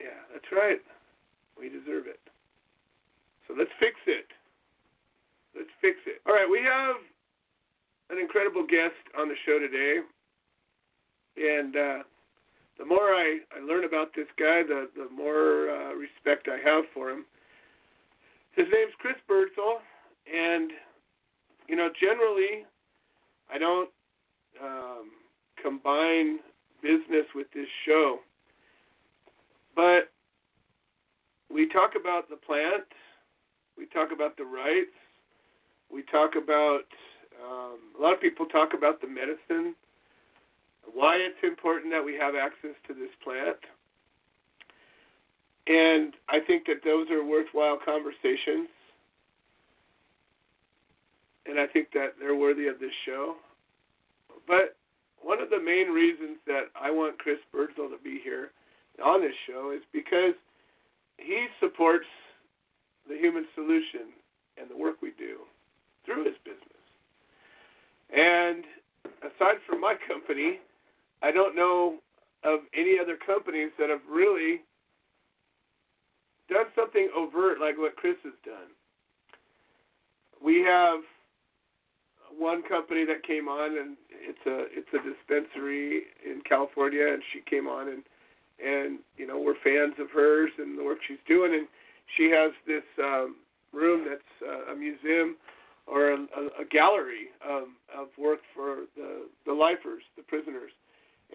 Yeah, 0.00 0.33
that's 0.44 0.60
right. 0.60 0.80
We 1.58 1.68
deserve 1.68 2.06
it. 2.06 2.20
So 3.48 3.54
let's 3.56 3.70
fix 3.78 3.96
it. 4.06 4.26
Let's 5.56 5.70
fix 5.80 5.96
it. 6.06 6.20
All 6.26 6.34
right, 6.34 6.48
we 6.50 6.58
have 6.58 6.96
an 8.10 8.18
incredible 8.20 8.66
guest 8.66 8.98
on 9.18 9.28
the 9.28 9.34
show 9.46 9.58
today. 9.58 10.00
And 11.36 11.76
uh, 11.76 12.02
the 12.78 12.84
more 12.84 13.14
I, 13.14 13.38
I 13.56 13.64
learn 13.64 13.84
about 13.84 14.08
this 14.14 14.26
guy, 14.38 14.62
the, 14.66 14.88
the 14.96 15.08
more 15.14 15.70
uh, 15.70 15.94
respect 15.94 16.48
I 16.48 16.58
have 16.68 16.84
for 16.92 17.10
him. 17.10 17.24
His 18.56 18.66
name's 18.72 18.92
Chris 18.98 19.16
Birdsall, 19.26 19.80
and, 20.32 20.70
you 21.68 21.76
know, 21.76 21.88
generally, 22.00 22.64
I 23.52 23.58
don't 23.58 23.90
um, 24.62 25.10
combine 25.60 26.38
business 26.82 27.26
with 27.34 27.48
this 27.52 27.66
show. 27.84 28.18
But 29.74 30.13
we 31.54 31.68
talk 31.68 31.92
about 31.94 32.28
the 32.28 32.36
plant, 32.36 32.82
we 33.78 33.86
talk 33.86 34.10
about 34.12 34.36
the 34.36 34.44
rights, 34.44 34.90
we 35.90 36.02
talk 36.10 36.32
about 36.34 36.82
um, 37.38 37.78
a 37.96 38.02
lot 38.02 38.12
of 38.12 38.20
people 38.20 38.46
talk 38.46 38.74
about 38.76 39.00
the 39.00 39.06
medicine, 39.06 39.74
why 40.92 41.14
it's 41.16 41.38
important 41.44 41.92
that 41.92 42.04
we 42.04 42.14
have 42.14 42.34
access 42.34 42.74
to 42.88 42.94
this 42.94 43.10
plant. 43.22 43.56
And 45.66 46.12
I 46.28 46.40
think 46.44 46.66
that 46.66 46.82
those 46.84 47.08
are 47.10 47.24
worthwhile 47.24 47.78
conversations. 47.82 48.68
And 51.46 51.58
I 51.58 51.66
think 51.66 51.88
that 51.94 52.14
they're 52.18 52.36
worthy 52.36 52.66
of 52.66 52.80
this 52.80 52.92
show. 53.06 53.36
But 54.46 54.76
one 55.22 55.40
of 55.40 55.50
the 55.50 55.60
main 55.60 55.88
reasons 55.88 56.38
that 56.46 56.64
I 56.74 56.90
want 56.90 57.18
Chris 57.18 57.38
Birdsall 57.52 57.88
to 57.88 57.98
be 58.02 58.20
here 58.22 58.50
on 59.02 59.22
this 59.22 59.34
show 59.46 59.72
is 59.74 59.82
because 59.92 60.34
he 61.18 61.46
supports 61.60 62.06
the 63.08 63.16
human 63.16 63.46
solution 63.54 64.12
and 64.58 64.70
the 64.70 64.76
work 64.76 65.02
we 65.02 65.12
do 65.18 65.38
through 66.04 66.24
his 66.24 66.34
business. 66.44 66.84
And 68.14 68.64
aside 69.22 69.56
from 69.66 69.80
my 69.80 69.94
company, 70.06 70.60
I 71.22 71.30
don't 71.30 71.56
know 71.56 71.96
of 72.44 72.60
any 72.74 72.98
other 73.00 73.16
companies 73.16 73.70
that 73.78 73.88
have 73.88 74.02
really 74.10 74.60
done 76.48 76.66
something 76.76 77.08
overt 77.16 77.60
like 77.60 77.78
what 77.78 77.96
Chris 77.96 78.16
has 78.22 78.34
done. 78.44 78.68
We 80.44 80.60
have 80.60 81.00
one 82.36 82.62
company 82.62 83.04
that 83.06 83.22
came 83.26 83.48
on 83.48 83.78
and 83.78 83.96
it's 84.10 84.44
a 84.46 84.66
it's 84.76 84.88
a 84.92 85.00
dispensary 85.08 86.02
in 86.24 86.42
California 86.48 87.06
and 87.12 87.22
she 87.32 87.40
came 87.48 87.66
on 87.66 87.88
and 87.88 88.02
and 88.62 88.98
you 89.16 89.26
know 89.26 89.38
we're 89.38 89.58
fans 89.62 89.94
of 89.98 90.10
hers 90.10 90.50
and 90.58 90.78
the 90.78 90.84
work 90.84 90.98
she's 91.06 91.22
doing 91.26 91.54
and 91.54 91.66
she 92.16 92.30
has 92.30 92.52
this 92.66 92.84
um 93.02 93.36
room 93.72 94.06
that's 94.08 94.34
uh, 94.42 94.72
a 94.72 94.76
museum 94.76 95.36
or 95.86 96.12
a, 96.12 96.16
a, 96.60 96.64
gallery 96.70 97.28
um, 97.46 97.76
of 97.92 98.08
work 98.16 98.40
for 98.54 98.88
the 98.96 99.28
the 99.44 99.52
lifers, 99.52 100.02
the 100.16 100.22
prisoners. 100.22 100.72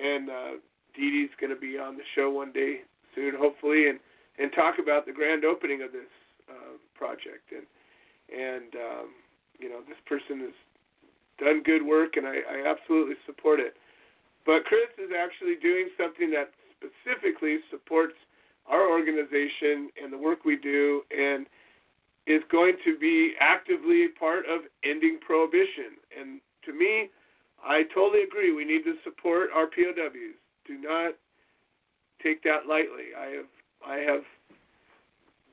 And 0.02 0.30
uh, 0.30 0.52
Dee 0.96 1.12
Dee's 1.12 1.36
going 1.40 1.54
to 1.54 1.60
be 1.60 1.78
on 1.78 1.98
the 1.98 2.08
show 2.16 2.32
one 2.32 2.52
day 2.52 2.82
soon, 3.14 3.36
hopefully, 3.38 3.90
and 3.90 4.00
and 4.40 4.52
talk 4.54 4.76
about 4.82 5.06
the 5.06 5.12
grand 5.12 5.46
opening 5.46 5.84
of 5.84 5.92
this 5.92 6.10
uh, 6.50 6.80
project. 6.96 7.52
And 7.54 7.68
and 8.34 8.74
um, 8.74 9.08
you 9.60 9.70
know 9.70 9.82
this 9.88 10.00
person 10.08 10.40
has 10.40 10.58
done 11.38 11.62
good 11.64 11.86
work, 11.86 12.18
and 12.18 12.26
I, 12.26 12.42
I 12.42 12.58
absolutely 12.66 13.16
support 13.26 13.60
it. 13.60 13.76
But 14.46 14.66
Chris 14.66 14.90
is 14.98 15.12
actually 15.14 15.62
doing 15.62 15.90
something 15.94 16.32
that 16.32 16.50
specifically 16.80 17.60
supports 17.70 18.16
our 18.68 18.90
organization 18.90 19.90
and 20.02 20.12
the 20.12 20.18
work 20.18 20.46
we 20.46 20.56
do 20.56 21.02
and 21.12 21.46
is 22.28 22.42
going 22.52 22.76
to 22.86 22.98
be 22.98 23.34
actively 23.40 24.08
part 24.20 24.46
of 24.46 24.62
ending 24.84 25.20
prohibition. 25.26 25.98
And 26.18 26.40
to 26.66 26.74
me, 26.74 27.10
I 27.64 27.84
totally 27.94 28.24
agree. 28.24 28.54
We 28.54 28.66
need 28.66 28.84
to 28.84 28.96
support 29.04 29.50
our 29.54 29.68
POWs. 29.68 30.38
Do 30.66 30.78
not 30.78 31.16
take 32.24 32.44
that 32.44 32.68
lightly. 32.68 33.16
I 33.18 33.26
have 33.36 33.50
I 33.86 33.96
have 33.98 34.24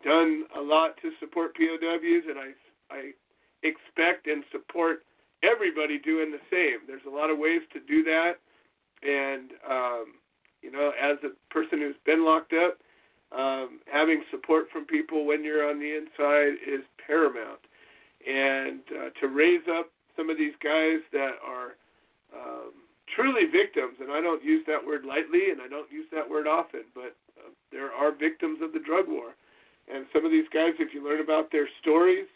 done 0.05 0.45
a 0.57 0.61
lot 0.61 0.97
to 1.03 1.11
support 1.19 1.57
POWs, 1.57 2.25
and 2.29 2.39
I 2.39 2.95
I 2.95 3.11
expect 3.63 4.27
and 4.27 4.45
support 4.53 5.05
everybody 5.43 5.99
doing 5.99 6.31
the 6.31 6.43
same. 6.51 6.87
There's 6.87 7.07
a 7.07 7.11
lot 7.11 7.31
of 7.31 7.39
ways 7.39 7.63
to 7.73 7.81
do 7.81 8.05
that, 8.05 8.35
and 9.03 9.51
um, 9.69 10.07
you 10.63 10.71
know, 10.71 10.93
as 11.01 11.19
a 11.25 11.31
person 11.53 11.81
who's 11.81 11.97
been 12.05 12.25
locked 12.25 12.53
up, 12.53 12.79
um, 13.37 13.81
having 13.91 14.23
support 14.31 14.67
from 14.73 14.85
people 14.87 15.27
when 15.27 15.45
you're 15.45 15.69
on 15.69 15.79
the 15.79 15.97
inside 15.97 16.59
is 16.67 16.83
paramount. 17.05 17.61
And 18.27 18.81
uh, 18.91 19.11
to 19.21 19.29
raise 19.29 19.63
up 19.71 19.91
some 20.17 20.31
of 20.31 20.39
these 20.39 20.55
guys 20.63 20.99
that 21.13 21.39
are 21.45 21.77
um, 22.35 22.73
truly 23.15 23.47
victims, 23.47 23.97
and 24.01 24.11
I 24.11 24.21
don't 24.21 24.43
use 24.43 24.65
that 24.67 24.85
word 24.85 25.05
lightly, 25.05 25.51
and 25.51 25.61
I 25.61 25.69
don't 25.69 25.91
use 25.91 26.07
that 26.13 26.29
word 26.29 26.47
often, 26.47 26.83
but 26.95 27.15
uh, 27.39 27.51
there 27.71 27.93
are 27.93 28.11
victims 28.11 28.59
of 28.63 28.73
the 28.73 28.81
drug 28.81 29.07
war. 29.09 29.35
And 29.93 30.07
some 30.13 30.25
of 30.25 30.33
these 30.33 30.49
guys, 30.53 30.75
if 30.81 30.93
you 30.95 31.05
learn 31.05 31.21
about 31.21 31.53
their 31.53 31.69
stories, 31.81 32.27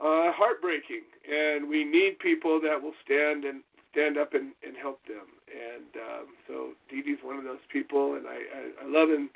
uh, 0.00 0.30
heartbreaking. 0.34 1.02
And 1.26 1.68
we 1.68 1.84
need 1.84 2.18
people 2.18 2.60
that 2.62 2.80
will 2.80 2.94
stand 3.04 3.44
and 3.44 3.62
stand 3.92 4.16
up 4.18 4.34
and, 4.34 4.52
and 4.66 4.76
help 4.80 5.00
them. 5.06 5.26
And 5.48 5.90
um, 5.96 6.26
so 6.46 6.54
Dee 6.90 7.02
Dee's 7.02 7.18
one 7.22 7.36
of 7.36 7.44
those 7.44 7.62
people, 7.72 8.14
and 8.14 8.26
I, 8.26 8.36
I, 8.36 8.84
I 8.84 8.86
love 8.86 9.10
and, 9.10 9.28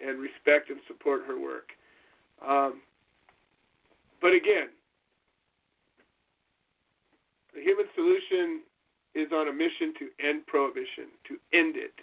and 0.00 0.18
respect 0.18 0.70
and 0.70 0.78
support 0.86 1.22
her 1.26 1.40
work. 1.40 1.70
Um, 2.46 2.80
but 4.20 4.32
again, 4.32 4.68
the 7.54 7.62
human 7.62 7.86
solution 7.94 8.62
is 9.14 9.32
on 9.32 9.48
a 9.48 9.52
mission 9.52 9.94
to 9.98 10.08
end 10.20 10.46
prohibition, 10.46 11.08
to 11.28 11.34
end 11.56 11.76
it, 11.76 11.94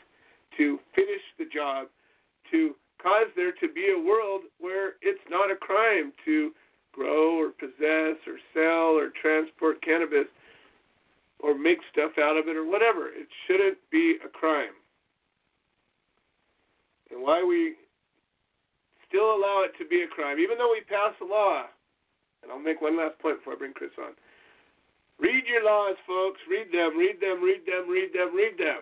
to 0.57 0.79
finish 0.95 1.21
the 1.37 1.45
job, 1.53 1.87
to 2.51 2.73
cause 3.01 3.27
there 3.35 3.51
to 3.51 3.71
be 3.73 3.93
a 3.93 3.99
world 3.99 4.41
where 4.59 4.93
it's 5.01 5.21
not 5.29 5.51
a 5.51 5.55
crime 5.55 6.11
to 6.25 6.51
grow 6.91 7.37
or 7.37 7.49
possess 7.49 8.17
or 8.25 8.37
sell 8.53 8.97
or 8.97 9.09
transport 9.21 9.81
cannabis 9.83 10.27
or 11.43 11.53
make 11.59 11.83
stuff 11.91 12.15
out 12.17 12.39
of 12.39 12.47
it 12.47 12.55
or 12.55 12.63
whatever. 12.63 13.11
It 13.11 13.27
shouldn't 13.45 13.77
be 13.91 14.15
a 14.23 14.31
crime. 14.31 14.79
And 17.11 17.21
why 17.21 17.43
we 17.43 17.75
still 19.05 19.35
allow 19.35 19.67
it 19.67 19.75
to 19.77 19.85
be 19.85 20.01
a 20.01 20.07
crime, 20.07 20.39
even 20.39 20.57
though 20.57 20.71
we 20.71 20.81
pass 20.87 21.11
a 21.19 21.27
law. 21.27 21.67
And 22.41 22.49
I'll 22.49 22.63
make 22.63 22.81
one 22.81 22.97
last 22.97 23.19
point 23.19 23.43
before 23.43 23.53
I 23.53 23.59
bring 23.59 23.75
Chris 23.75 23.91
on. 23.99 24.15
Read 25.19 25.43
your 25.45 25.67
laws, 25.67 25.99
folks. 26.07 26.39
Read 26.49 26.71
them, 26.71 26.97
read 26.97 27.19
them, 27.19 27.43
read 27.43 27.67
them, 27.67 27.91
read 27.91 28.15
them, 28.15 28.31
read 28.33 28.55
them. 28.57 28.81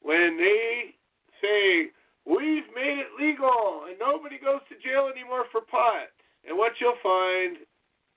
When 0.00 0.38
they 0.38 0.94
say, 1.42 1.90
we've 2.24 2.70
made 2.78 3.02
it 3.02 3.10
legal 3.18 3.90
and 3.90 3.98
nobody 3.98 4.38
goes 4.38 4.62
to 4.70 4.78
jail 4.78 5.10
anymore 5.10 5.50
for 5.50 5.66
pot, 5.66 6.14
and 6.46 6.56
what 6.56 6.78
you'll 6.78 6.98
find 7.02 7.58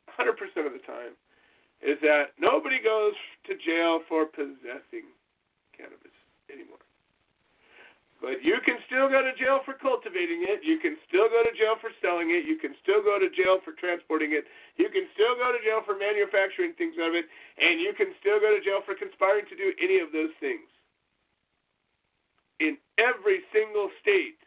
100% 0.06 0.38
of 0.70 0.74
the 0.74 0.86
time 0.86 1.18
is 1.82 1.98
that 2.02 2.34
nobody 2.40 2.82
goes 2.82 3.14
to 3.46 3.54
jail 3.58 4.02
for 4.10 4.26
possessing 4.26 5.14
cannabis 5.76 6.16
anymore. 6.50 6.82
But 8.18 8.42
you 8.42 8.58
can 8.66 8.82
still 8.90 9.06
go 9.06 9.22
to 9.22 9.30
jail 9.38 9.62
for 9.62 9.78
cultivating 9.78 10.42
it. 10.50 10.66
You 10.66 10.82
can 10.82 10.98
still 11.06 11.30
go 11.30 11.46
to 11.46 11.54
jail 11.54 11.78
for 11.78 11.94
selling 12.02 12.34
it. 12.34 12.50
You 12.50 12.58
can 12.58 12.74
still 12.82 13.06
go 13.06 13.22
to 13.22 13.30
jail 13.30 13.62
for 13.62 13.78
transporting 13.78 14.34
it. 14.34 14.50
You 14.82 14.90
can 14.90 15.06
still 15.14 15.38
go 15.38 15.54
to 15.54 15.62
jail 15.62 15.86
for 15.86 15.94
manufacturing 15.94 16.74
things 16.82 16.98
out 16.98 17.14
of 17.14 17.18
it. 17.22 17.30
And 17.62 17.78
you 17.78 17.94
can 17.94 18.18
still 18.18 18.42
go 18.42 18.50
to 18.50 18.62
jail 18.66 18.82
for 18.82 18.98
conspiring 18.98 19.46
to 19.54 19.56
do 19.56 19.70
any 19.78 20.02
of 20.02 20.10
those 20.10 20.34
things. 20.42 20.66
In 22.58 22.82
every 22.98 23.46
single 23.54 23.94
state 24.02 24.42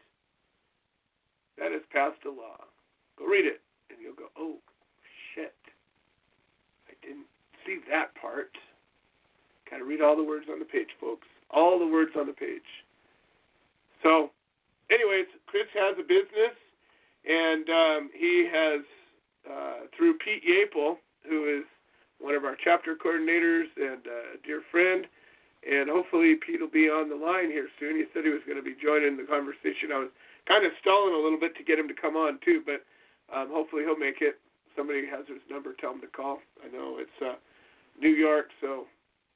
that 1.60 1.70
has 1.70 1.84
passed 1.92 2.24
a 2.24 2.32
law. 2.32 2.58
Go 3.20 3.28
read 3.28 3.44
it, 3.44 3.60
and 3.92 4.00
you'll 4.00 4.16
go, 4.16 4.32
oh, 4.34 4.58
see 7.66 7.78
that 7.90 8.14
part. 8.20 8.50
Kind 9.68 9.82
of 9.82 9.88
read 9.88 10.00
all 10.00 10.16
the 10.16 10.24
words 10.24 10.46
on 10.50 10.58
the 10.58 10.64
page, 10.64 10.88
folks. 11.00 11.26
All 11.50 11.78
the 11.78 11.86
words 11.86 12.12
on 12.18 12.26
the 12.26 12.32
page. 12.32 12.66
So, 14.02 14.30
anyways, 14.90 15.26
Chris 15.46 15.66
has 15.74 15.96
a 15.98 16.02
business, 16.02 16.56
and 17.24 17.68
um, 17.68 18.11
he 18.16 18.48
has 18.50 18.80
uh, 19.48 19.86
through 19.96 20.18
Pete 20.18 20.42
Yapel, 20.44 20.96
who 21.28 21.58
is 21.58 21.64
one 22.20 22.34
of 22.34 22.44
our 22.44 22.56
chapter 22.62 22.96
coordinators 22.96 23.68
and 23.76 24.04
a 24.06 24.36
dear 24.44 24.62
friend, 24.70 25.06
and 25.64 25.88
hopefully 25.88 26.36
Pete 26.44 26.61
will 26.61 26.70
be 26.70 26.88
on 26.88 27.08
the 27.08 27.16
line 27.16 27.50
here 27.50 27.68
soon. 27.78 27.96
He 27.96 28.04
said 28.12 28.24
he 28.24 28.30
was 28.30 28.44
going 28.46 28.61
to 28.61 28.64
be 28.64 28.76
joining 28.76 29.16
the 29.16 29.24
conversation. 29.24 29.92
I 29.92 29.98
was 30.08 30.12
kind 30.48 30.64
of 30.64 30.72
stalling 30.80 31.14
a 31.14 31.20
little 31.20 31.40
bit 31.40 31.56
to 31.56 31.64
get 31.64 31.78
him 31.78 31.88
to 31.88 31.96
come 31.96 32.16
on 32.16 32.38
too, 32.44 32.62
but 32.64 32.84
um, 33.32 33.48
hopefully 33.52 33.84
he'll 33.84 34.00
make 34.00 34.20
it. 34.20 34.40
Somebody 34.76 35.04
has 35.08 35.26
his 35.28 35.42
number. 35.50 35.74
Tell 35.76 35.92
him 35.92 36.00
to 36.00 36.08
call. 36.08 36.40
I 36.64 36.70
know 36.72 36.96
it's 37.00 37.18
uh, 37.20 37.36
New 38.01 38.11
York, 38.11 38.46
so 38.61 38.86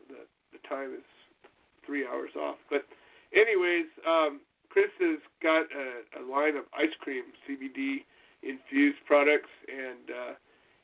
the 0.09 0.27
the 0.53 0.69
time 0.69 0.95
is 0.95 1.05
three 1.87 2.07
hours 2.07 2.31
off. 2.39 2.57
But 2.71 2.85
anyways, 3.35 3.87
um, 4.09 4.41
Chris 4.71 4.91
has 5.01 5.19
got 5.43 5.67
a, 5.71 6.21
a 6.21 6.23
line 6.31 6.57
of 6.57 6.65
ice 6.77 6.95
cream 7.01 7.25
CBD 7.49 8.05
infused 8.43 8.99
products, 9.07 9.51
and 9.69 10.11
uh, 10.11 10.35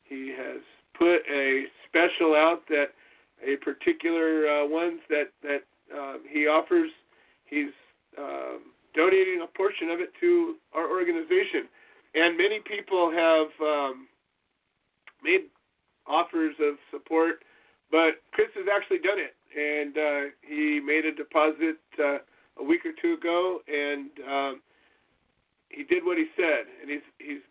he 0.04 0.32
has 0.36 0.60
put 0.96 1.20
a 1.32 1.64
special 1.88 2.34
out 2.34 2.62
that 2.68 2.92
a 3.46 3.56
particular 3.56 4.46
uh, 4.48 4.66
ones 4.66 5.00
that 5.08 5.30
that 5.42 5.62
uh, 5.96 6.18
he 6.28 6.46
offers. 6.46 6.90
He's 7.46 7.72
um, 8.18 8.72
donating 8.94 9.40
a 9.42 9.56
portion 9.56 9.90
of 9.90 10.00
it 10.00 10.10
to 10.20 10.56
our 10.74 10.88
organization, 10.88 11.68
and 12.14 12.36
many 12.36 12.60
people 12.60 13.10
have 13.10 13.48
um, 13.60 14.08
made 15.22 15.46
offers 16.06 16.54
of 16.60 16.74
support, 16.90 17.42
but 17.90 18.22
Chris 18.32 18.48
has 18.54 18.66
actually 18.70 18.98
done 18.98 19.18
it, 19.18 19.34
and 19.54 19.98
uh, 19.98 20.30
he 20.42 20.80
made 20.80 21.04
a 21.04 21.14
deposit. 21.14 21.78
Uh, 21.98 22.18
a 22.60 22.64
week 22.64 22.84
or 22.84 22.92
two 23.00 23.14
ago, 23.14 23.60
and 23.66 24.10
um, 24.28 24.60
he 25.68 25.82
did 25.84 26.04
what 26.04 26.18
he 26.18 26.26
said, 26.36 26.68
and 26.80 26.90
he's 26.90 27.06
he's 27.18 27.44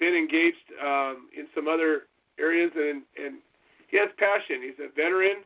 been 0.00 0.14
engaged 0.14 0.66
um, 0.82 1.28
in 1.36 1.46
some 1.54 1.68
other 1.68 2.08
areas, 2.38 2.72
and 2.74 3.02
and 3.20 3.38
he 3.88 3.98
has 3.98 4.08
passion. 4.18 4.64
He's 4.64 4.80
a 4.80 4.88
veteran, 4.94 5.44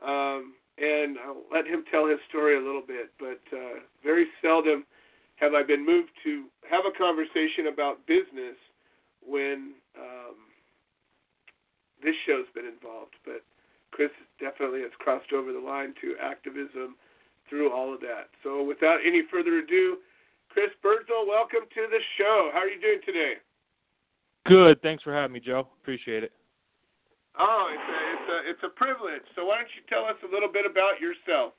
um, 0.00 0.54
and 0.78 1.18
I'll 1.18 1.42
let 1.52 1.66
him 1.66 1.84
tell 1.90 2.06
his 2.06 2.20
story 2.28 2.56
a 2.56 2.62
little 2.62 2.84
bit. 2.86 3.10
But 3.18 3.42
uh, 3.52 3.82
very 4.02 4.26
seldom 4.40 4.86
have 5.36 5.52
I 5.52 5.62
been 5.64 5.84
moved 5.84 6.10
to 6.24 6.46
have 6.70 6.84
a 6.86 6.96
conversation 6.96 7.66
about 7.72 8.06
business 8.06 8.56
when 9.20 9.74
um, 9.98 10.36
this 12.02 12.14
show's 12.26 12.46
been 12.54 12.66
involved. 12.66 13.18
But 13.24 13.42
Chris 13.94 14.10
definitely 14.42 14.82
has 14.82 14.90
crossed 14.98 15.32
over 15.32 15.52
the 15.52 15.62
line 15.62 15.94
to 16.02 16.18
activism 16.18 16.98
through 17.48 17.70
all 17.70 17.94
of 17.94 18.00
that. 18.00 18.26
So 18.42 18.64
without 18.66 18.98
any 19.06 19.22
further 19.30 19.62
ado, 19.62 19.98
Chris 20.50 20.74
Birdsall, 20.82 21.26
welcome 21.28 21.62
to 21.62 21.82
the 21.86 22.02
show. 22.18 22.50
How 22.52 22.66
are 22.66 22.68
you 22.68 22.80
doing 22.80 22.98
today? 23.06 23.34
Good. 24.46 24.82
Thanks 24.82 25.04
for 25.04 25.14
having 25.14 25.32
me, 25.32 25.38
Joe. 25.38 25.68
Appreciate 25.80 26.24
it. 26.24 26.32
Oh, 27.38 27.70
it's 27.70 27.86
a, 27.86 27.98
it's 28.10 28.28
a, 28.30 28.50
it's 28.50 28.74
a 28.74 28.76
privilege. 28.76 29.22
So 29.36 29.46
why 29.46 29.58
don't 29.58 29.70
you 29.78 29.82
tell 29.88 30.04
us 30.04 30.18
a 30.28 30.32
little 30.32 30.50
bit 30.50 30.66
about 30.66 30.98
yourself? 30.98 31.54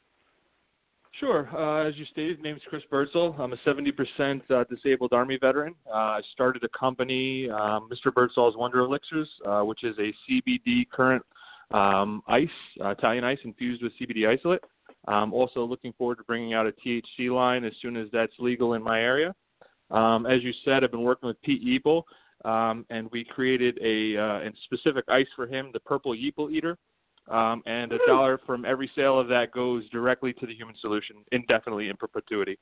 Sure. 1.20 1.48
Uh, 1.56 1.88
as 1.88 1.96
you 1.96 2.04
stated, 2.12 2.40
my 2.40 2.50
name 2.50 2.58
is 2.58 2.62
Chris 2.68 2.84
Birdsall. 2.90 3.34
I'm 3.40 3.54
a 3.54 3.58
70% 3.66 4.42
uh, 4.52 4.66
disabled 4.70 5.14
Army 5.14 5.38
veteran. 5.40 5.74
Uh, 5.88 6.20
I 6.20 6.22
started 6.34 6.66
a 6.66 6.78
company, 6.78 7.50
um, 7.50 7.90
Mr. 7.90 8.14
Birdsall's 8.14 8.58
Wonder 8.58 8.80
Elixirs, 8.80 9.30
uh, 9.46 9.62
which 9.62 9.86
is 9.86 9.96
a 10.00 10.12
CBD 10.30 10.90
current 10.90 11.24
um, 11.72 12.22
ice, 12.28 12.48
uh, 12.84 12.90
Italian 12.90 13.24
ice 13.24 13.40
infused 13.44 13.84
with 13.84 13.92
CBD 14.00 14.28
isolate. 14.28 14.62
I'm 15.08 15.34
also 15.34 15.64
looking 15.64 15.94
forward 15.98 16.18
to 16.18 16.24
bringing 16.24 16.54
out 16.54 16.66
a 16.66 16.72
THC 16.72 17.32
line 17.32 17.64
as 17.64 17.74
soon 17.82 17.96
as 17.96 18.08
that's 18.12 18.34
legal 18.40 18.74
in 18.74 18.84
my 18.84 19.00
area. 19.00 19.36
Um, 19.92 20.26
as 20.26 20.44
you 20.44 20.52
said, 20.64 20.84
I've 20.84 20.92
been 20.92 21.04
working 21.04 21.28
with 21.28 21.42
Pete 21.44 21.64
Yeeple, 21.64 22.04
um, 22.44 22.86
and 22.90 23.10
we 23.12 23.24
created 23.24 23.78
a 23.84 24.20
uh, 24.20 24.50
specific 24.64 25.06
ice 25.08 25.28
for 25.36 25.48
him, 25.48 25.70
the 25.74 25.80
Purple 25.80 26.16
Yeeple 26.16 26.52
Eater. 26.52 26.78
Um, 27.28 27.64
and 27.66 27.92
a 27.92 27.98
dollar 28.06 28.40
from 28.46 28.66
every 28.66 28.90
sale 28.96 29.20
of 29.20 29.28
that 29.30 29.52
goes 29.52 29.90
directly 29.90 30.32
to 30.34 30.46
the 30.46 30.54
Human 30.54 30.76
Solution, 30.80 31.18
indefinitely 31.32 31.90
in 31.90 31.98
perpetuity. 31.98 32.60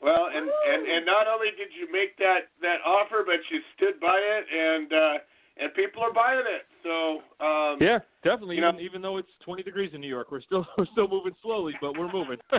Well, 0.00 0.28
and, 0.32 0.46
and 0.46 0.86
and 0.86 1.06
not 1.06 1.26
only 1.26 1.48
did 1.56 1.74
you 1.74 1.90
make 1.90 2.16
that 2.18 2.52
that 2.60 2.84
offer, 2.86 3.24
but 3.26 3.40
you 3.50 3.58
stood 3.74 3.98
by 3.98 4.14
it, 4.14 4.44
and 4.46 4.92
uh, 4.92 5.18
and 5.56 5.72
people 5.74 6.02
are 6.02 6.12
buying 6.12 6.42
it. 6.46 6.66
So 6.82 7.22
um, 7.44 7.78
yeah, 7.80 7.98
definitely. 8.22 8.56
You 8.56 8.68
even, 8.68 8.80
even 8.80 9.02
though 9.02 9.18
it's 9.18 9.30
20 9.44 9.62
degrees 9.62 9.90
in 9.94 10.00
New 10.00 10.08
York, 10.08 10.30
we're 10.30 10.42
still 10.42 10.66
we're 10.78 10.86
still 10.92 11.08
moving 11.08 11.34
slowly, 11.42 11.74
but 11.80 11.96
we're 11.96 12.12
moving. 12.12 12.38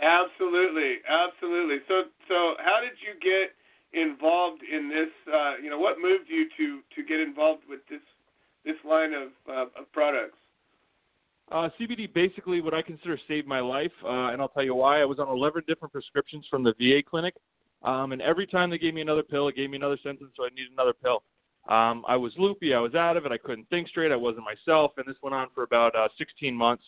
absolutely, 0.00 0.98
absolutely. 1.08 1.78
So 1.88 2.04
so 2.28 2.54
how 2.58 2.80
did 2.80 2.96
you 3.00 3.18
get 3.20 3.54
involved 3.98 4.62
in 4.62 4.88
this? 4.88 5.10
Uh, 5.32 5.54
you 5.62 5.70
know, 5.70 5.78
what 5.78 5.96
moved 6.00 6.28
you 6.28 6.46
to 6.56 6.80
to 6.94 7.06
get 7.06 7.20
involved 7.20 7.62
with 7.68 7.80
this 7.88 8.02
this 8.64 8.76
line 8.84 9.12
of 9.14 9.28
uh, 9.48 9.80
of 9.80 9.90
products? 9.92 10.36
Uh, 11.50 11.68
CBD 11.80 12.12
basically 12.14 12.60
what 12.60 12.74
I 12.74 12.82
consider 12.82 13.18
saved 13.26 13.48
my 13.48 13.58
life, 13.58 13.90
uh, 14.04 14.30
and 14.30 14.40
I'll 14.40 14.50
tell 14.50 14.62
you 14.62 14.76
why. 14.76 15.00
I 15.00 15.04
was 15.04 15.18
on 15.18 15.28
11 15.28 15.64
different 15.66 15.92
prescriptions 15.92 16.46
from 16.48 16.62
the 16.62 16.72
VA 16.78 17.02
clinic, 17.02 17.34
um, 17.82 18.12
and 18.12 18.22
every 18.22 18.46
time 18.46 18.70
they 18.70 18.78
gave 18.78 18.94
me 18.94 19.00
another 19.00 19.24
pill, 19.24 19.48
it 19.48 19.56
gave 19.56 19.68
me 19.68 19.76
another 19.76 19.98
symptom, 20.04 20.30
so 20.36 20.44
I 20.44 20.50
needed 20.50 20.70
another 20.72 20.92
pill. 20.92 21.24
Um, 21.70 22.04
I 22.08 22.16
was 22.16 22.32
loopy, 22.36 22.74
I 22.74 22.80
was 22.80 22.96
out 22.96 23.16
of 23.16 23.24
it, 23.26 23.32
I 23.32 23.38
couldn't 23.38 23.68
think 23.70 23.88
straight, 23.88 24.10
I 24.10 24.16
wasn't 24.16 24.44
myself, 24.44 24.90
and 24.96 25.06
this 25.06 25.16
went 25.22 25.34
on 25.34 25.48
for 25.54 25.62
about 25.62 25.94
uh, 25.94 26.08
16 26.18 26.52
months. 26.52 26.82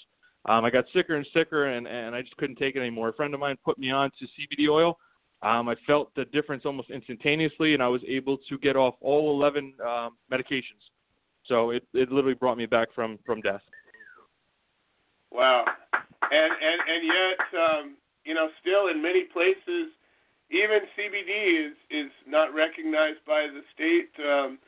Um, 0.47 0.64
I 0.64 0.70
got 0.70 0.87
sicker 0.93 1.14
and 1.14 1.26
sicker, 1.33 1.66
and, 1.66 1.87
and 1.87 2.16
I 2.16 2.22
just 2.22 2.37
couldn't 2.37 2.57
take 2.57 2.74
it 2.74 2.80
anymore. 2.80 3.09
A 3.11 3.12
friend 3.12 3.33
of 3.33 3.39
mine 3.39 3.57
put 3.64 3.78
me 3.78 3.93
on 3.93 4.11
to 4.18 4.24
CBD 4.24 4.68
oil. 4.68 4.99
Um, 5.43 5.68
I 5.68 5.76
felt 5.87 6.12
the 6.16 6.24
difference 6.26 6.64
almost 6.64 6.91
instantaneously, 6.91 7.74
and 7.74 7.83
I 7.83 7.87
was 7.87 8.01
able 8.09 8.39
to 8.49 8.59
get 8.59 8.74
off 8.74 8.95
all 9.01 9.41
11 9.41 9.74
um, 9.85 10.16
medications. 10.33 10.83
So 11.47 11.70
it, 11.70 11.85
it 11.95 12.11
literally 12.11 12.35
brought 12.35 12.59
me 12.59 12.66
back 12.66 12.89
from, 12.93 13.20
from 13.24 13.41
death. 13.41 13.62
Wow. 15.30 15.64
And 16.30 16.53
and 16.53 16.80
and 16.89 17.03
yet, 17.07 17.61
um, 17.61 17.97
you 18.24 18.35
know, 18.35 18.49
still 18.61 18.89
in 18.89 19.03
many 19.03 19.24
places, 19.33 19.91
even 20.51 20.80
CBD 20.97 21.66
is 21.66 21.76
is 21.91 22.12
not 22.26 22.55
recognized 22.55 23.24
by 23.26 23.49
the 23.53 23.62
state 23.74 24.11
um, 24.24 24.59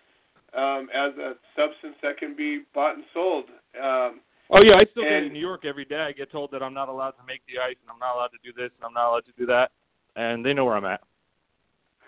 um, 0.56 0.88
as 0.94 1.16
a 1.18 1.34
substance 1.56 1.96
that 2.02 2.18
can 2.18 2.36
be 2.36 2.62
bought 2.74 2.96
and 2.96 3.04
sold. 3.12 3.44
Um, 3.76 4.20
oh 4.50 4.62
yeah, 4.64 4.76
I 4.76 4.84
still 4.90 5.02
and, 5.02 5.10
get 5.10 5.24
in 5.24 5.32
New 5.32 5.40
York 5.40 5.64
every 5.64 5.84
day. 5.84 6.00
I 6.00 6.12
get 6.12 6.30
told 6.30 6.50
that 6.52 6.62
I'm 6.62 6.74
not 6.74 6.88
allowed 6.88 7.12
to 7.12 7.24
make 7.26 7.42
the 7.46 7.58
ice, 7.58 7.76
and 7.82 7.90
I'm 7.90 7.98
not 7.98 8.14
allowed 8.14 8.32
to 8.32 8.38
do 8.44 8.52
this, 8.52 8.70
and 8.76 8.84
I'm 8.84 8.94
not 8.94 9.10
allowed 9.10 9.26
to 9.26 9.32
do 9.36 9.46
that, 9.46 9.72
and 10.16 10.44
they 10.44 10.52
know 10.52 10.64
where 10.64 10.76
I'm 10.76 10.84
at. 10.84 11.00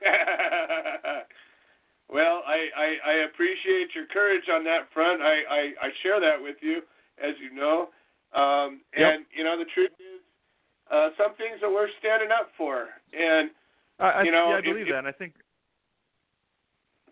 well, 2.09 2.43
I, 2.47 2.69
I 2.77 2.97
I 3.05 3.13
appreciate 3.33 3.95
your 3.95 4.07
courage 4.13 4.45
on 4.53 4.65
that 4.65 4.93
front. 4.93 5.23
I 5.23 5.43
I, 5.49 5.61
I 5.87 5.91
share 6.03 6.21
that 6.21 6.41
with 6.41 6.57
you, 6.61 6.83
as 7.19 7.35
you 7.43 7.55
know. 7.55 7.89
Um, 8.35 8.83
and 8.93 9.25
yep. 9.25 9.27
you 9.35 9.45
know, 9.45 9.57
the 9.59 9.65
truth 9.73 9.93
is, 9.99 10.21
uh, 10.91 11.11
some 11.17 11.35
things 11.37 11.59
that 11.63 11.71
we're 11.71 11.89
standing 11.99 12.29
up 12.31 12.51
for. 12.57 12.89
And 13.13 13.51
I, 13.99 14.23
you 14.23 14.31
know, 14.33 14.51
yeah, 14.51 14.57
I 14.57 14.61
believe 14.61 14.87
if, 14.87 14.93
that. 14.93 14.99
And 14.99 15.09
I 15.09 15.13
think. 15.13 15.35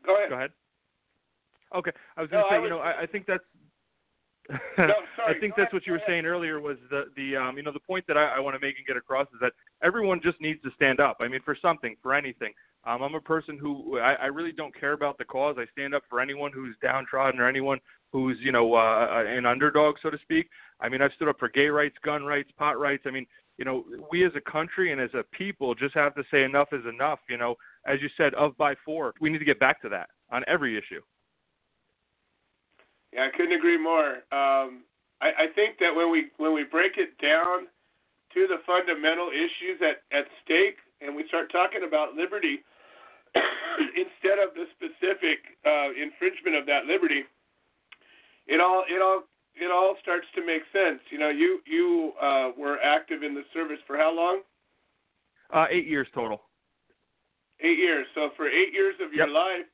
Go 0.05 0.16
ahead. 0.16 0.28
Go 0.28 0.37
ahead. 0.37 0.51
Okay, 1.75 1.93
I 2.16 2.20
was 2.22 2.31
going 2.31 2.45
to 2.45 2.51
no, 2.51 2.57
say, 2.57 2.61
was, 2.61 2.68
you 2.68 2.70
know, 2.70 2.79
I, 2.79 3.03
I 3.03 3.07
think 3.07 3.27
that's. 3.27 3.45
no, 4.79 4.93
sorry. 5.16 5.35
I 5.37 5.41
think 5.41 5.55
that's 5.57 5.72
ahead, 5.72 5.72
what 5.72 5.87
you 5.87 5.93
were 5.93 5.97
ahead. 5.99 6.09
saying 6.09 6.27
earlier 6.27 6.61
was 6.61 6.77
the 6.91 7.05
the 7.16 7.35
um 7.35 7.57
you 7.57 7.62
know 7.62 7.72
the 7.72 7.81
point 7.81 8.05
that 8.09 8.18
I, 8.18 8.37
I 8.37 8.41
want 8.41 8.55
to 8.55 8.61
make 8.61 8.77
and 8.77 8.87
get 8.87 8.95
across 8.95 9.27
is 9.29 9.41
that 9.41 9.53
everyone 9.83 10.20
just 10.22 10.39
needs 10.39 10.61
to 10.62 10.70
stand 10.77 11.01
up. 11.01 11.16
I 11.20 11.29
mean 11.29 11.41
for 11.45 11.57
something, 11.62 11.97
for 12.03 12.12
anything. 12.12 12.53
Um 12.87 13.03
I'm 13.03 13.14
a 13.14 13.20
person 13.20 13.57
who 13.57 13.99
I, 13.99 14.12
I 14.14 14.27
really 14.27 14.53
don't 14.53 14.79
care 14.79 14.93
about 14.93 15.16
the 15.16 15.25
cause. 15.25 15.57
I 15.59 15.64
stand 15.72 15.95
up 15.95 16.03
for 16.11 16.20
anyone 16.20 16.53
who's 16.53 16.77
downtrodden 16.83 17.41
or 17.41 17.49
anyone 17.49 17.79
who's, 18.12 18.37
you 18.41 18.53
know, 18.53 18.75
uh 18.75 19.25
an 19.27 19.47
underdog 19.47 19.97
so 20.03 20.11
to 20.11 20.18
speak. 20.18 20.51
I 20.79 20.91
mean 20.91 21.01
I've 21.01 21.12
stood 21.16 21.29
up 21.29 21.39
for 21.39 21.49
gay 21.49 21.68
rights, 21.68 21.97
gun 22.05 22.25
rights, 22.25 22.51
pot 22.59 22.79
rights. 22.79 23.05
I 23.07 23.12
mean, 23.12 23.27
you 23.57 23.64
know, 23.64 23.85
we 24.11 24.27
as 24.27 24.33
a 24.37 24.51
country 24.51 24.93
and 24.93 25.01
as 25.01 25.14
a 25.14 25.25
people 25.35 25.75
just 25.75 25.95
have 25.95 26.14
to 26.16 26.25
say 26.31 26.43
enough 26.45 26.68
is 26.72 26.85
enough, 26.87 27.20
you 27.31 27.39
know. 27.39 27.55
As 27.87 28.01
you 28.03 28.09
said, 28.16 28.35
of 28.35 28.57
by 28.59 28.75
four. 28.85 29.14
We 29.22 29.31
need 29.31 29.39
to 29.39 29.45
get 29.47 29.59
back 29.59 29.81
to 29.83 29.89
that 29.91 30.11
on 30.31 30.45
every 30.49 30.77
issue. 30.77 31.01
Yeah, 33.14 33.30
I 33.30 33.36
couldn't 33.36 33.54
agree 33.54 33.78
more. 33.78 34.26
Um, 34.34 34.82
I, 35.22 35.46
I 35.46 35.54
think 35.54 35.78
that 35.78 35.94
when 35.94 36.10
we 36.10 36.34
when 36.36 36.52
we 36.52 36.64
break 36.64 36.98
it 36.98 37.14
down 37.22 37.70
to 38.34 38.46
the 38.50 38.58
fundamental 38.66 39.30
issues 39.30 39.78
at, 39.78 40.02
at 40.10 40.26
stake, 40.42 40.82
and 41.00 41.14
we 41.14 41.24
start 41.28 41.52
talking 41.52 41.86
about 41.86 42.14
liberty 42.14 42.58
instead 43.94 44.42
of 44.42 44.50
the 44.58 44.66
specific 44.74 45.38
uh, 45.62 45.94
infringement 45.94 46.58
of 46.58 46.66
that 46.66 46.90
liberty, 46.90 47.22
it 48.50 48.60
all 48.60 48.82
it 48.90 49.00
all 49.00 49.22
it 49.54 49.70
all 49.70 49.94
starts 50.02 50.26
to 50.34 50.44
make 50.44 50.62
sense. 50.74 50.98
You 51.10 51.18
know, 51.18 51.30
you 51.30 51.62
you 51.70 52.12
uh, 52.20 52.50
were 52.58 52.82
active 52.82 53.22
in 53.22 53.34
the 53.34 53.46
service 53.54 53.78
for 53.86 53.96
how 53.96 54.10
long? 54.10 54.42
Uh, 55.54 55.66
eight 55.70 55.86
years 55.86 56.08
total. 56.12 56.42
Eight 57.60 57.78
years. 57.78 58.06
So 58.16 58.30
for 58.36 58.48
eight 58.48 58.74
years 58.74 58.96
of 59.00 59.12
your 59.12 59.28
life, 59.28 59.70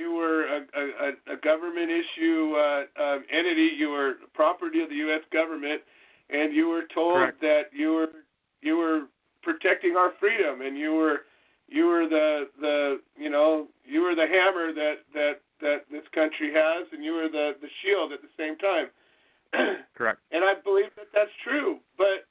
you 0.00 0.14
were 0.14 0.46
a, 0.48 0.60
a, 0.74 1.34
a 1.34 1.36
government 1.36 1.90
issue 1.90 2.54
uh, 2.56 2.84
um, 3.00 3.24
entity. 3.30 3.70
You 3.76 3.90
were 3.90 4.14
property 4.32 4.80
of 4.80 4.88
the 4.88 4.96
U.S. 4.96 5.20
government, 5.30 5.82
and 6.30 6.54
you 6.54 6.68
were 6.68 6.84
told 6.94 7.16
Correct. 7.16 7.40
that 7.42 7.62
you 7.72 7.92
were 7.92 8.08
you 8.62 8.76
were 8.78 9.02
protecting 9.42 9.96
our 9.96 10.12
freedom, 10.18 10.62
and 10.62 10.78
you 10.78 10.94
were 10.94 11.20
you 11.68 11.84
were 11.86 12.08
the 12.08 12.48
the 12.60 13.00
you 13.16 13.28
know 13.28 13.68
you 13.84 14.00
were 14.00 14.14
the 14.14 14.26
hammer 14.26 14.72
that 14.72 15.04
that 15.12 15.34
that 15.60 15.84
this 15.90 16.04
country 16.14 16.50
has, 16.54 16.86
and 16.92 17.04
you 17.04 17.12
were 17.12 17.28
the 17.28 17.52
the 17.60 17.68
shield 17.82 18.12
at 18.12 18.22
the 18.22 18.32
same 18.38 18.56
time. 18.56 18.86
Correct. 19.94 20.18
And 20.32 20.44
I 20.44 20.54
believe 20.64 20.90
that 20.96 21.08
that's 21.12 21.30
true. 21.44 21.78
But 21.98 22.24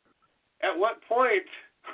at 0.63 0.77
what 0.77 1.01
point, 1.07 1.45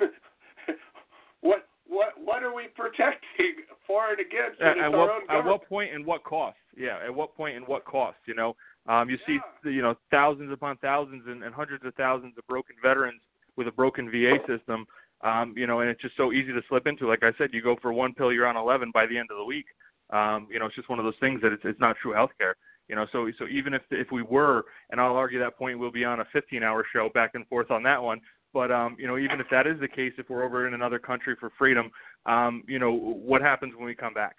what 1.40 1.68
what 1.88 2.12
what 2.22 2.42
are 2.42 2.54
we 2.54 2.68
protecting 2.76 3.64
for 3.86 4.10
and 4.10 4.20
against? 4.20 4.60
At, 4.60 4.78
at 4.78 4.92
what 4.92 5.10
at 5.30 5.44
what 5.44 5.68
point 5.68 5.94
and 5.94 6.04
what 6.04 6.24
cost? 6.24 6.56
Yeah, 6.76 6.98
at 7.04 7.14
what 7.14 7.36
point 7.36 7.56
and 7.56 7.66
what 7.66 7.84
cost? 7.84 8.18
You 8.26 8.34
know, 8.34 8.56
um, 8.88 9.10
you 9.10 9.18
see, 9.26 9.38
you 9.64 9.82
know, 9.82 9.94
thousands 10.10 10.52
upon 10.52 10.76
thousands 10.78 11.24
and, 11.26 11.42
and 11.42 11.54
hundreds 11.54 11.84
of 11.84 11.94
thousands 11.94 12.34
of 12.38 12.46
broken 12.46 12.76
veterans 12.82 13.20
with 13.56 13.68
a 13.68 13.72
broken 13.72 14.10
VA 14.10 14.36
system. 14.46 14.86
Um, 15.22 15.54
you 15.56 15.66
know, 15.66 15.80
and 15.80 15.88
it's 15.88 16.02
just 16.02 16.16
so 16.16 16.32
easy 16.32 16.52
to 16.52 16.60
slip 16.68 16.86
into. 16.86 17.08
Like 17.08 17.22
I 17.22 17.32
said, 17.38 17.50
you 17.52 17.62
go 17.62 17.76
for 17.80 17.92
one 17.92 18.12
pill, 18.12 18.32
you're 18.32 18.46
on 18.46 18.56
11 18.56 18.90
by 18.92 19.06
the 19.06 19.16
end 19.16 19.28
of 19.30 19.38
the 19.38 19.44
week. 19.44 19.64
Um, 20.10 20.46
you 20.50 20.58
know, 20.58 20.66
it's 20.66 20.76
just 20.76 20.90
one 20.90 20.98
of 20.98 21.06
those 21.06 21.18
things 21.20 21.40
that 21.40 21.52
it's, 21.52 21.62
it's 21.64 21.80
not 21.80 21.96
true 22.00 22.12
healthcare. 22.12 22.52
You 22.88 22.94
know, 22.94 23.06
so 23.10 23.28
so 23.38 23.46
even 23.48 23.74
if 23.74 23.82
if 23.90 24.12
we 24.12 24.22
were, 24.22 24.64
and 24.90 25.00
I'll 25.00 25.16
argue 25.16 25.40
that 25.40 25.58
point, 25.58 25.78
we'll 25.78 25.90
be 25.90 26.04
on 26.04 26.20
a 26.20 26.24
15-hour 26.34 26.86
show 26.92 27.08
back 27.12 27.32
and 27.34 27.46
forth 27.48 27.70
on 27.72 27.82
that 27.82 28.00
one. 28.00 28.20
But 28.52 28.70
um, 28.70 28.96
you 28.98 29.06
know, 29.06 29.18
even 29.18 29.40
if 29.40 29.46
that 29.50 29.66
is 29.66 29.78
the 29.80 29.88
case, 29.88 30.12
if 30.18 30.30
we're 30.30 30.44
over 30.44 30.66
in 30.66 30.74
another 30.74 30.98
country 30.98 31.36
for 31.38 31.50
freedom, 31.58 31.90
um, 32.26 32.62
you 32.66 32.78
know, 32.78 32.92
what 32.92 33.42
happens 33.42 33.74
when 33.76 33.84
we 33.84 33.94
come 33.94 34.14
back? 34.14 34.36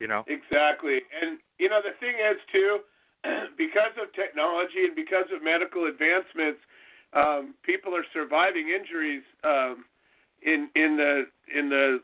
You 0.00 0.08
know. 0.08 0.24
Exactly. 0.26 1.00
And 1.20 1.38
you 1.58 1.68
know 1.68 1.80
the 1.82 1.98
thing 2.00 2.14
is 2.16 2.38
too, 2.52 2.78
because 3.58 3.92
of 4.00 4.12
technology 4.14 4.84
and 4.86 4.94
because 4.94 5.26
of 5.34 5.42
medical 5.42 5.86
advancements, 5.86 6.60
um, 7.12 7.54
people 7.62 7.94
are 7.94 8.04
surviving 8.12 8.68
injuries 8.68 9.22
um, 9.44 9.84
in 10.42 10.70
in 10.74 10.96
the 10.96 11.24
in 11.54 11.68
the 11.68 12.00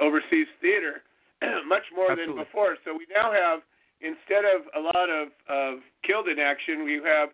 overseas 0.00 0.48
theater 0.60 1.02
much 1.66 1.84
more 1.94 2.10
Absolutely. 2.10 2.34
than 2.34 2.44
before. 2.44 2.76
So 2.84 2.92
we 2.92 3.06
now 3.14 3.32
have 3.32 3.60
instead 4.00 4.44
of 4.44 4.66
a 4.76 4.80
lot 4.80 5.08
of, 5.08 5.28
of 5.48 5.80
killed 6.04 6.28
in 6.28 6.38
action, 6.38 6.84
we 6.84 7.00
have 7.04 7.30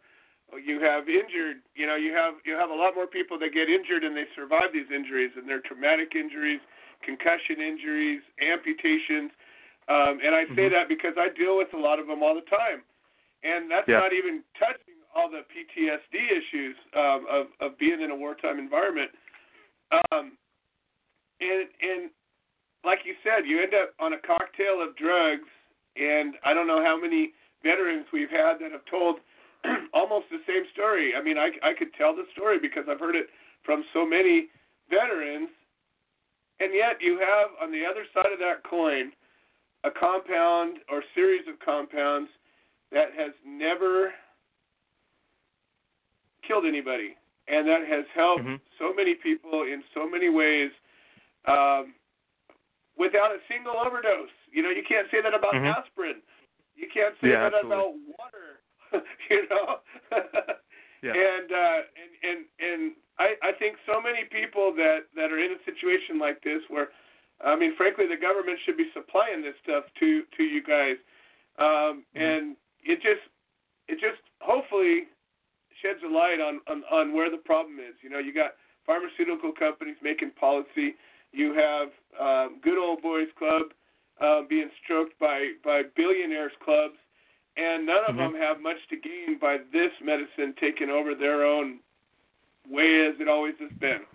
you 0.59 0.81
have 0.81 1.09
injured. 1.09 1.63
You 1.75 1.87
know, 1.87 1.97
you 1.97 2.13
have 2.13 2.35
you 2.45 2.55
have 2.55 2.71
a 2.71 2.75
lot 2.75 2.95
more 2.95 3.07
people 3.07 3.39
that 3.39 3.53
get 3.53 3.69
injured 3.69 4.05
and 4.05 4.17
they 4.17 4.27
survive 4.35 4.73
these 4.73 4.91
injuries, 4.91 5.31
and 5.37 5.49
they're 5.49 5.61
traumatic 5.61 6.15
injuries, 6.15 6.61
concussion 7.05 7.61
injuries, 7.61 8.23
amputations. 8.41 9.31
Um, 9.89 10.21
and 10.23 10.35
I 10.35 10.45
say 10.55 10.69
Mhm. 10.69 10.73
that 10.73 10.89
because 10.89 11.15
I 11.17 11.29
deal 11.31 11.57
with 11.57 11.73
a 11.75 11.79
lot 11.79 11.99
of 11.99 12.07
them 12.07 12.23
all 12.23 12.35
the 12.35 12.47
time, 12.47 12.83
and 13.43 13.71
that's 13.71 13.89
Yeah. 13.89 13.99
not 13.99 14.13
even 14.13 14.45
touching 14.59 15.03
all 15.15 15.29
the 15.29 15.45
PTSD 15.51 16.31
issues 16.31 16.77
um, 16.95 17.27
of 17.27 17.47
of 17.61 17.79
being 17.79 18.01
in 18.01 18.11
a 18.11 18.17
wartime 18.17 18.59
environment. 18.59 19.11
Um, 19.91 20.39
and 21.41 21.69
and 21.83 22.11
like 22.85 23.01
you 23.05 23.15
said, 23.23 23.47
you 23.47 23.61
end 23.61 23.75
up 23.75 23.93
on 23.99 24.13
a 24.15 24.19
cocktail 24.19 24.81
of 24.81 24.97
drugs, 24.97 25.49
and 25.97 26.37
I 26.45 26.55
don't 26.55 26.67
know 26.67 26.83
how 26.83 26.99
many 26.99 27.33
veterans 27.63 28.07
we've 28.13 28.31
had 28.31 28.59
that 28.61 28.73
have 28.73 28.85
told 28.87 29.21
almost 29.95 30.27
the 30.31 30.41
same 30.47 30.65
story. 30.73 31.13
I 31.17 31.23
mean, 31.23 31.39
I 31.39 31.51
I 31.63 31.75
could 31.75 31.93
tell 31.95 32.15
the 32.15 32.25
story 32.33 32.59
because 32.59 32.85
I've 32.89 33.01
heard 33.01 33.17
it 33.17 33.27
from 33.65 33.85
so 33.93 34.07
many 34.07 34.49
veterans, 34.89 35.49
and 36.61 36.73
yet 36.75 36.97
you 37.01 37.19
have 37.19 37.51
on 37.63 37.71
the 37.71 37.85
other 37.85 38.05
side 38.15 38.33
of 38.33 38.39
that 38.39 38.63
coin 38.69 39.13
a 39.85 39.91
compound 39.91 40.79
or 40.91 41.03
series 41.15 41.47
of 41.49 41.59
compounds 41.65 42.31
that 42.93 43.09
has 43.17 43.33
never 43.47 44.13
killed 46.47 46.67
anybody, 46.67 47.17
and 47.49 47.67
that 47.67 47.87
has 47.87 48.05
helped 48.15 48.45
Mhm. 48.45 48.61
so 48.79 48.93
many 48.93 49.15
people 49.15 49.63
in 49.63 49.85
so 49.95 50.09
many 50.09 50.29
ways 50.29 50.73
um, 51.47 51.95
without 52.97 53.33
a 53.33 53.41
single 53.49 53.77
overdose. 53.77 54.29
You 54.53 54.63
know, 54.63 54.71
you 54.71 54.83
can't 54.83 55.11
say 55.11 55.21
that 55.23 55.33
about 55.33 55.55
Mhm. 55.55 55.67
aspirin. 55.67 56.23
You 56.77 56.89
can't 56.89 57.19
say 57.21 57.31
Yeah, 57.31 57.49
that 57.49 57.55
absolutely. 57.55 57.77
about 57.77 58.19
water. 58.19 58.61
you 59.31 59.49
know. 59.49 59.79
Yeah. 61.03 61.17
And 61.17 61.49
uh, 61.51 61.81
and 61.97 62.13
and 62.29 62.41
and 62.61 62.93
I 63.19 63.35
I 63.43 63.53
think 63.59 63.77
so 63.87 64.01
many 64.01 64.25
people 64.29 64.73
that 64.77 65.09
that 65.17 65.33
are 65.33 65.39
in 65.39 65.53
a 65.53 65.65
situation 65.65 66.19
like 66.19 66.43
this 66.45 66.61
where, 66.69 66.89
I 67.41 67.57
mean, 67.57 67.75
frankly, 67.77 68.05
the 68.07 68.21
government 68.21 68.59
should 68.65 68.77
be 68.77 68.91
supplying 68.93 69.41
this 69.41 69.55
stuff 69.63 69.85
to 70.01 70.25
to 70.37 70.43
you 70.43 70.63
guys, 70.63 70.97
um, 71.59 72.05
Mhm. 72.13 72.21
and 72.21 72.57
it 72.85 73.01
just 73.01 73.25
it 73.89 73.99
just 73.99 74.21
hopefully 74.41 75.09
sheds 75.81 76.03
a 76.05 76.09
light 76.09 76.41
on, 76.41 76.61
on 76.67 76.85
on 76.91 77.15
where 77.15 77.31
the 77.31 77.39
problem 77.39 77.79
is. 77.81 77.97
You 78.03 78.11
know, 78.11 78.19
you 78.19 78.35
got 78.35 78.57
pharmaceutical 78.85 79.53
companies 79.53 79.97
making 80.03 80.33
policy 80.33 80.97
You 81.33 81.55
have 81.55 81.89
um, 82.19 82.59
Good 82.61 82.77
Old 82.77 83.03
Boys 83.03 83.29
Club 83.39 83.73
uh, 84.21 84.43
being 84.49 84.69
stroked 84.83 85.19
by 85.19 85.53
by 85.65 85.83
billionaires 85.97 86.53
clubs, 86.63 86.99
and 87.61 87.85
none 87.87 88.05
of 88.07 88.15
Mhm. 88.15 88.33
them 88.33 88.35
have 88.35 88.61
much 88.61 88.79
to 88.89 88.97
gain 88.97 89.37
by 89.39 89.59
this 89.59 89.93
medicine 90.01 90.55
taking 90.55 90.91
over 90.91 91.15
their 91.15 91.45
own 91.45 91.81
way 92.69 93.07
as 93.07 93.21
it 93.21 93.29
always 93.29 93.59
has 93.59 93.73
been. 93.73 94.07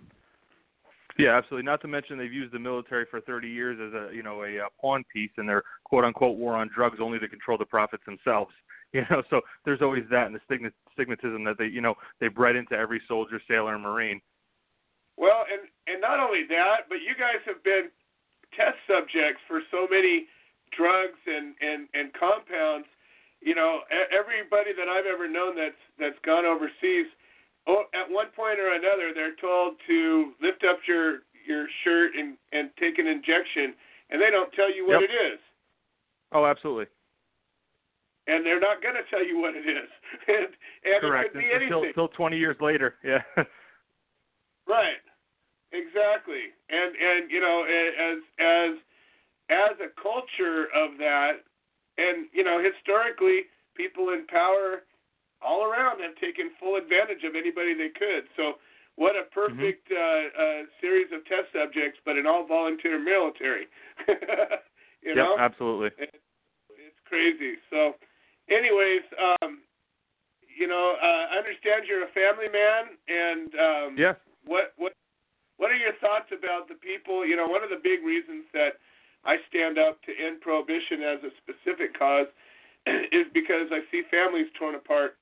Yeah, 1.18 1.38
absolutely. 1.38 1.66
Not 1.66 1.80
to 1.82 1.88
mention 1.88 2.18
they've 2.18 2.34
used 2.34 2.52
the 2.52 2.60
military 2.60 3.06
for 3.06 3.22
30 3.22 3.48
years 3.48 3.80
as 3.80 3.94
a 3.94 4.14
you 4.14 4.24
know 4.24 4.44
a, 4.44 4.60
uh 4.60 4.70
pawn 4.82 5.04
piece 5.14 5.32
in 5.38 5.46
their 5.46 5.64
quote 5.84 6.04
unquote 6.04 6.38
war 6.38 6.56
on 6.56 6.68
drugs, 6.68 7.00
only 7.00 7.20
to 7.20 7.28
control 7.28 7.58
the 7.58 7.66
profits 7.66 8.04
themselves. 8.06 8.54
You 8.94 9.04
know, 9.10 9.24
so 9.30 9.42
there's 9.66 9.82
always 9.82 10.08
that 10.10 10.28
and 10.28 10.34
the 10.34 10.40
stigma, 10.46 10.72
stigmatism 10.98 11.44
that 11.44 11.58
they 11.58 11.66
you 11.66 11.82
know 11.82 11.96
they 12.22 12.30
bred 12.30 12.56
into 12.56 12.76
every 12.78 13.02
soldier, 13.10 13.42
sailor, 13.46 13.74
and 13.74 13.84
marine. 13.84 14.22
Well, 15.18 15.44
and 15.52 15.68
and 15.88 16.00
not 16.00 16.22
only 16.22 16.44
that, 16.48 16.88
but 16.88 17.02
you 17.02 17.14
guys 17.20 17.42
have 17.46 17.62
been 17.62 17.90
test 18.56 18.78
subjects 18.88 19.42
for 19.50 19.62
so 19.70 19.86
many 19.90 20.28
drugs 20.72 21.20
and 21.28 21.56
and 21.60 21.90
and 21.94 22.14
compounds. 22.14 22.88
You 23.46 23.54
know, 23.54 23.82
everybody 24.10 24.74
that 24.74 24.90
I've 24.90 25.06
ever 25.06 25.30
known 25.30 25.56
that's 25.56 25.78
that's 26.02 26.18
gone 26.26 26.46
overseas, 26.46 27.06
oh, 27.70 27.86
at 27.94 28.10
one 28.10 28.34
point 28.36 28.58
or 28.60 28.74
another, 28.74 29.14
they're 29.14 29.38
told 29.38 29.76
to 29.88 30.34
lift 30.42 30.66
up 30.66 30.80
your 30.88 31.20
your 31.46 31.68
shirt 31.86 32.12
and 32.18 32.38
and 32.52 32.72
take 32.80 32.98
an 32.98 33.06
injection, 33.06 33.78
and 34.10 34.20
they 34.20 34.32
don't 34.34 34.52
tell 34.54 34.74
you 34.74 34.88
what 34.88 35.02
Yep. 35.02 35.10
it 35.10 35.14
is, 35.34 35.40
Oh, 36.34 36.44
absolutely. 36.46 36.88
and 38.26 38.44
they're 38.44 38.60
not 38.60 38.82
going 38.82 38.96
to 38.96 39.06
tell 39.12 39.24
you 39.24 39.38
what 39.40 39.54
it 39.56 39.68
is, 39.70 39.90
and 40.28 40.48
and 40.84 41.02
Correct. 41.02 41.30
it 41.30 41.34
could 41.34 41.40
be 41.40 41.52
Until 41.54 41.86
anything. 41.86 41.90
until 41.90 42.08
20 42.10 42.38
years 42.38 42.58
later. 42.60 42.96
Yeah. 43.04 43.22
Right. 44.68 44.98
Exactly. 45.72 46.50
And 46.70 46.96
and 46.96 47.30
you 47.30 47.40
know 47.40 47.64
as 47.70 48.18
as 48.40 48.72
as 49.52 49.74
a 49.80 50.02
culture 50.02 50.66
of 50.74 50.98
that 50.98 51.46
and 51.98 52.28
you 52.34 52.44
know 52.44 52.62
historically 52.62 53.48
people 53.76 54.10
in 54.10 54.26
power 54.28 54.84
all 55.42 55.66
around 55.66 56.02
have 56.02 56.16
taken 56.16 56.50
full 56.60 56.76
advantage 56.76 57.24
of 57.24 57.36
anybody 57.36 57.74
they 57.74 57.90
could. 57.90 58.26
So 58.36 58.56
what 58.96 59.16
a 59.16 59.28
perfect 59.32 59.92
uh, 59.92 60.32
uh, 60.32 60.62
series 60.80 61.08
of 61.12 61.26
test 61.26 61.52
subjects, 61.52 62.00
but 62.06 62.16
an 62.16 62.26
all 62.26 62.48
volunteer 62.48 62.98
military. 62.98 63.68
you 65.04 65.12
yep. 65.12 65.16
know, 65.16 65.36
Absolutely. 65.38 65.92
it's 66.00 67.02
crazy. 67.04 67.60
So, 67.70 67.96
anyways, 68.50 69.04
um, 69.20 69.60
you 70.48 70.68
know, 70.68 70.96
uh, 70.96 71.36
I 71.36 71.38
understand 71.38 71.84
you're 71.88 72.08
a 72.08 72.16
family 72.16 72.48
man, 72.48 72.96
and 73.08 73.50
um, 73.60 73.98
Yeah. 73.98 74.16
what 74.46 74.74
what 74.78 74.94
what 75.58 75.72
are 75.72 75.78
your 75.78 75.94
thoughts 76.00 76.32
about 76.32 76.68
the 76.68 76.76
people? 76.76 77.26
You 77.26 77.36
know, 77.36 77.48
one 77.48 77.64
of 77.64 77.70
the 77.70 77.80
big 77.84 78.04
reasons 78.04 78.46
that 78.54 78.80
I 79.26 79.38
stand 79.50 79.78
up 79.78 80.02
to 80.04 80.12
end 80.14 80.42
prohibition 80.42 81.02
as 81.02 81.20
a 81.24 81.32
specific 81.42 81.98
cause 81.98 82.28
is 83.12 83.26
because 83.34 83.68
I 83.72 83.82
see 83.92 84.04
families 84.12 84.48
torn 84.58 84.76
apart 84.76 85.18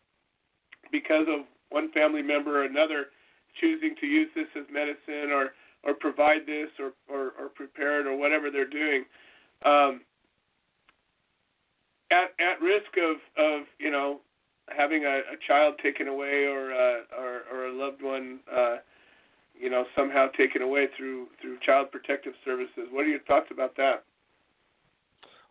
because 0.92 1.26
of 1.28 1.46
one 1.70 1.92
family 1.92 2.22
member 2.22 2.62
or 2.62 2.66
another 2.66 3.08
choosing 3.60 3.96
to 4.00 4.06
use 4.06 4.30
this 4.36 4.48
as 4.56 4.66
medicine 4.72 5.32
or 5.32 5.52
or 5.84 5.94
provide 5.94 6.46
this 6.46 6.70
or 6.80 6.92
or, 7.10 7.34
or 7.40 7.50
prepare 7.50 8.02
it 8.02 8.08
or 8.08 8.18
whatever 8.18 8.52
they're 8.52 8.70
doing. 8.70 9.06
Um, 9.66 10.02
at 12.12 12.34
at 12.40 12.62
risk 12.62 12.92
of 12.98 13.18
of 13.38 13.66
you 13.80 13.92
know 13.92 14.20
having 14.70 15.06
a, 15.06 15.20
a 15.34 15.38
child 15.48 15.76
taken 15.82 16.08
away 16.08 16.46
or 16.46 16.72
uh, 16.72 17.02
or 17.18 17.42
or 17.52 17.68
a 17.68 17.74
loved 17.74 18.02
one 18.02 18.40
uh, 18.52 18.78
you 19.64 19.70
know 19.70 19.86
somehow 19.96 20.28
taken 20.38 20.62
away 20.62 20.88
through 20.98 21.28
through 21.42 21.58
child 21.66 21.90
protective 21.90 22.34
services. 22.44 22.90
What 22.92 23.06
are 23.06 23.08
your 23.08 23.22
thoughts 23.22 23.48
about 23.50 23.76
that? 23.78 24.04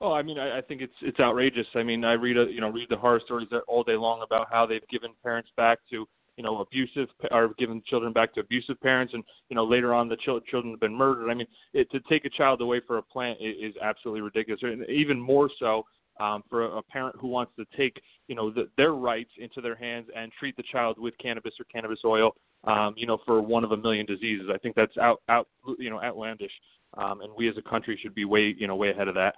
Oh, 0.02 0.12
I 0.12 0.22
mean, 0.22 0.38
I, 0.38 0.58
I 0.58 0.60
think 0.60 0.82
it's 0.82 0.92
it's 1.00 1.18
outrageous. 1.18 1.66
I 1.74 1.82
mean, 1.82 2.04
I 2.04 2.12
read 2.12 2.36
a, 2.36 2.44
you 2.50 2.60
know 2.60 2.68
read 2.68 2.88
the 2.90 2.96
horror 2.96 3.22
stories 3.24 3.48
all 3.66 3.82
day 3.82 3.96
long 3.96 4.22
about 4.22 4.48
how 4.50 4.66
they've 4.66 4.86
given 4.90 5.12
parents 5.22 5.48
back 5.56 5.78
to 5.90 6.06
you 6.36 6.44
know 6.44 6.60
abusive 6.60 7.08
or 7.30 7.54
given 7.58 7.82
children 7.86 8.12
back 8.12 8.34
to 8.34 8.40
abusive 8.40 8.78
parents, 8.82 9.14
and 9.14 9.24
you 9.48 9.56
know 9.56 9.64
later 9.64 9.94
on 9.94 10.10
the 10.10 10.16
chil- 10.16 10.40
children 10.40 10.74
have 10.74 10.80
been 10.80 10.94
murdered. 10.94 11.30
I 11.30 11.34
mean, 11.34 11.46
it, 11.72 11.90
to 11.92 12.00
take 12.00 12.26
a 12.26 12.30
child 12.30 12.60
away 12.60 12.82
for 12.86 12.98
a 12.98 13.02
plant 13.02 13.38
is, 13.40 13.70
is 13.70 13.74
absolutely 13.80 14.20
ridiculous, 14.20 14.60
and 14.62 14.86
even 14.90 15.18
more 15.18 15.48
so 15.58 15.86
um, 16.20 16.42
for 16.50 16.64
a, 16.64 16.78
a 16.78 16.82
parent 16.82 17.16
who 17.18 17.28
wants 17.28 17.52
to 17.56 17.64
take 17.76 17.98
you 18.28 18.34
know 18.34 18.50
the, 18.50 18.68
their 18.76 18.92
rights 18.92 19.30
into 19.38 19.62
their 19.62 19.76
hands 19.76 20.08
and 20.14 20.30
treat 20.38 20.54
the 20.58 20.64
child 20.70 20.98
with 20.98 21.16
cannabis 21.16 21.54
or 21.58 21.64
cannabis 21.72 22.00
oil, 22.04 22.34
um, 22.64 22.94
you 22.96 23.06
know, 23.06 23.18
for 23.26 23.40
one 23.40 23.64
of 23.64 23.72
a 23.72 23.76
million 23.76 24.06
diseases. 24.06 24.48
I 24.52 24.58
think 24.58 24.76
that's 24.76 24.96
out 24.98 25.22
out 25.28 25.48
you 25.78 25.90
know 25.90 26.00
outlandish, 26.00 26.52
um, 26.96 27.20
and 27.20 27.32
we 27.36 27.48
as 27.48 27.56
a 27.56 27.68
country 27.68 27.98
should 28.00 28.14
be 28.14 28.24
way 28.24 28.54
you 28.56 28.66
know 28.66 28.76
way 28.76 28.90
ahead 28.90 29.08
of 29.08 29.14
that. 29.14 29.34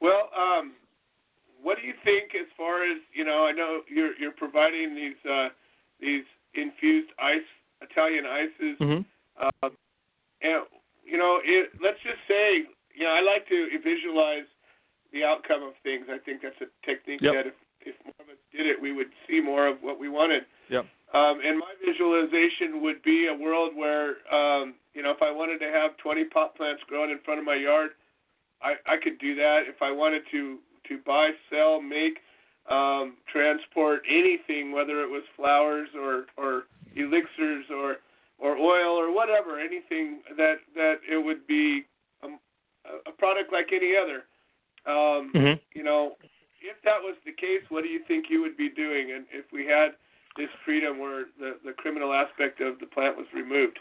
Well, 0.00 0.30
um, 0.36 0.72
what 1.62 1.76
do 1.80 1.86
you 1.86 1.94
think 2.04 2.32
as 2.34 2.46
far 2.56 2.84
as 2.84 2.98
you 3.12 3.24
know? 3.24 3.46
I 3.46 3.52
know 3.52 3.80
you're 3.88 4.16
you're 4.18 4.32
providing 4.32 4.94
these 4.94 5.30
uh, 5.30 5.48
these 6.00 6.24
infused 6.54 7.10
ice 7.18 7.48
Italian 7.82 8.24
ices, 8.26 8.76
Mm-hmm. 8.80 9.02
um, 9.64 9.76
and 10.42 10.64
you 11.04 11.18
know, 11.18 11.40
it, 11.42 11.70
let's 11.82 11.98
just 12.02 12.20
say, 12.28 12.68
you 12.94 13.04
know, 13.04 13.10
I 13.10 13.20
like 13.20 13.48
to 13.48 13.68
visualize 13.82 14.46
the 15.12 15.24
outcome 15.24 15.62
of 15.62 15.74
things. 15.82 16.06
I 16.08 16.18
think 16.18 16.42
that's 16.42 16.60
a 16.60 16.70
technique 16.86 17.20
Yep. 17.22 17.34
that 17.34 17.46
if 17.48 17.54
if 17.86 17.94
more 18.04 18.14
of 18.20 18.28
us 18.28 18.40
did 18.52 18.66
it, 18.66 18.80
we 18.80 18.92
would 18.92 19.08
see 19.28 19.40
more 19.40 19.66
of 19.66 19.78
what 19.82 19.98
we 19.98 20.08
wanted. 20.08 20.42
Yep. 20.68 20.86
Um, 21.12 21.40
and 21.44 21.58
my 21.58 21.72
visualization 21.84 22.82
would 22.82 23.02
be 23.02 23.26
a 23.26 23.34
world 23.34 23.72
where, 23.74 24.10
um, 24.32 24.74
you 24.94 25.02
know, 25.02 25.10
if 25.10 25.22
I 25.22 25.30
wanted 25.30 25.58
to 25.58 25.66
have 25.66 25.96
20 25.98 26.24
pot 26.26 26.54
plants 26.56 26.82
growing 26.86 27.10
in 27.10 27.18
front 27.24 27.40
of 27.40 27.46
my 27.46 27.56
yard, 27.56 27.90
I, 28.62 28.74
I 28.86 28.96
could 29.02 29.18
do 29.18 29.34
that. 29.36 29.62
If 29.66 29.82
I 29.82 29.90
wanted 29.90 30.22
to 30.30 30.58
to 30.88 30.98
buy, 31.06 31.30
sell, 31.50 31.80
make, 31.80 32.18
um, 32.68 33.16
transport 33.30 34.02
anything, 34.08 34.72
whether 34.72 35.02
it 35.02 35.08
was 35.08 35.22
flowers 35.36 35.88
or 35.96 36.26
or 36.36 36.64
elixirs 36.94 37.66
or 37.70 37.96
or 38.38 38.56
oil 38.56 38.96
or 38.96 39.12
whatever, 39.14 39.58
anything 39.58 40.20
that 40.36 40.56
that 40.74 40.96
it 41.10 41.18
would 41.24 41.46
be 41.46 41.84
um, 42.22 42.38
a, 42.84 43.10
a 43.10 43.12
product 43.12 43.52
like 43.52 43.68
any 43.72 43.94
other. 43.96 44.24
Um, 44.86 45.32
Mm-hmm. 45.34 45.58
You 45.74 45.84
know, 45.84 46.16
if 46.60 46.76
that 46.84 47.00
was 47.00 47.16
the 47.24 47.32
case, 47.32 47.62
what 47.68 47.82
do 47.82 47.88
you 47.88 48.00
think 48.06 48.26
you 48.28 48.40
would 48.42 48.56
be 48.56 48.68
doing? 48.68 49.12
And 49.12 49.26
if 49.32 49.46
we 49.52 49.66
had 49.66 49.92
this 50.36 50.48
freedom 50.64 50.98
where 50.98 51.24
the 51.38 51.56
the 51.64 51.72
criminal 51.72 52.12
aspect 52.12 52.60
of 52.60 52.78
the 52.78 52.86
plant 52.86 53.16
was 53.16 53.26
removed? 53.34 53.78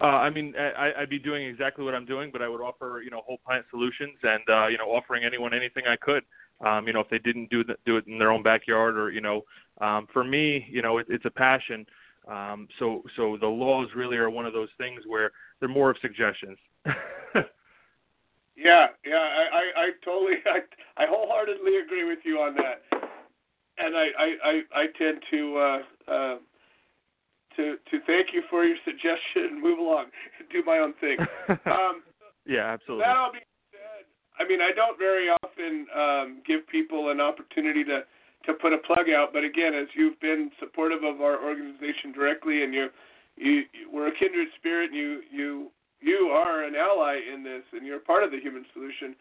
Uh, 0.00 0.06
I 0.06 0.30
mean, 0.30 0.54
I, 0.56 0.92
I'd 0.98 1.10
be 1.10 1.18
doing 1.18 1.46
exactly 1.46 1.84
what 1.84 1.94
I'm 1.94 2.06
doing, 2.06 2.30
but 2.32 2.40
I 2.40 2.48
would 2.48 2.62
offer, 2.62 3.02
you 3.04 3.10
know, 3.10 3.20
whole 3.26 3.38
plant 3.44 3.66
solutions 3.70 4.16
and, 4.22 4.40
uh, 4.48 4.66
you 4.68 4.78
know, 4.78 4.86
offering 4.86 5.24
anyone 5.24 5.52
anything 5.52 5.82
I 5.86 5.96
could. 5.96 6.22
Um, 6.64 6.86
you 6.86 6.94
know, 6.94 7.00
if 7.00 7.10
they 7.10 7.18
didn't 7.18 7.50
do 7.50 7.64
the, 7.64 7.76
do 7.84 7.98
it 7.98 8.06
in 8.06 8.18
their 8.18 8.30
own 8.30 8.42
backyard, 8.42 8.96
or 8.98 9.10
you 9.10 9.20
know, 9.20 9.44
um, 9.80 10.06
for 10.12 10.24
me, 10.24 10.66
you 10.70 10.82
know, 10.82 10.98
it, 10.98 11.06
it's 11.08 11.24
a 11.24 11.30
passion. 11.30 11.86
Um, 12.28 12.68
so, 12.78 13.02
so 13.16 13.38
the 13.40 13.46
laws 13.46 13.88
really 13.96 14.16
are 14.18 14.28
one 14.28 14.44
of 14.44 14.52
those 14.52 14.68
things 14.76 15.02
where 15.06 15.32
they're 15.58 15.70
more 15.70 15.90
of 15.90 15.96
suggestions. 16.02 16.58
Yeah, 18.60 18.88
yeah, 19.06 19.16
I, 19.16 19.44
I, 19.56 19.82
I 19.84 19.90
totally, 20.04 20.36
I, 20.46 20.60
I 21.02 21.06
wholeheartedly 21.08 21.78
agree 21.78 22.04
with 22.04 22.18
you 22.24 22.38
on 22.38 22.54
that, 22.56 22.82
and 23.78 23.96
I, 23.96 24.06
I, 24.18 24.28
I, 24.44 24.60
I 24.74 24.86
tend 24.98 25.22
to, 25.30 25.56
uh, 25.56 26.12
uh, 26.12 26.36
to, 27.56 27.76
to 27.90 28.00
thank 28.06 28.28
you 28.32 28.42
for 28.50 28.64
your 28.64 28.76
suggestion 28.84 29.56
and 29.56 29.62
move 29.62 29.78
along, 29.78 30.06
do 30.52 30.62
my 30.64 30.78
own 30.78 30.94
thing. 31.00 31.18
Um, 31.66 32.02
yeah, 32.46 32.72
absolutely. 32.72 33.04
that 33.04 33.16
all 33.16 33.32
being 33.32 33.44
said, 33.70 34.06
I 34.38 34.48
mean, 34.48 34.60
I 34.60 34.72
don't 34.74 34.98
very 34.98 35.28
often 35.28 35.86
um, 35.94 36.42
give 36.46 36.66
people 36.68 37.10
an 37.10 37.20
opportunity 37.20 37.84
to 37.84 38.02
to 38.46 38.54
put 38.54 38.72
a 38.72 38.78
plug 38.78 39.10
out, 39.10 39.32
but 39.32 39.44
again, 39.44 39.74
as 39.74 39.86
you've 39.94 40.18
been 40.20 40.50
supportive 40.58 41.04
of 41.04 41.20
our 41.20 41.44
organization 41.44 42.12
directly, 42.12 42.62
and 42.62 42.72
you, 42.72 42.88
you, 43.36 43.52
you 43.72 43.90
we're 43.92 44.08
a 44.08 44.16
kindred 44.18 44.48
spirit, 44.56 44.90
and 44.90 44.98
you, 44.98 45.20
you, 45.30 45.70
you 46.00 46.30
are 46.32 46.64
an 46.64 46.74
ally 46.74 47.18
in 47.32 47.42
this, 47.42 47.62
and 47.72 47.86
you're 47.86 48.00
part 48.00 48.24
of 48.24 48.30
the 48.30 48.40
human 48.40 48.64
solution. 48.72 49.14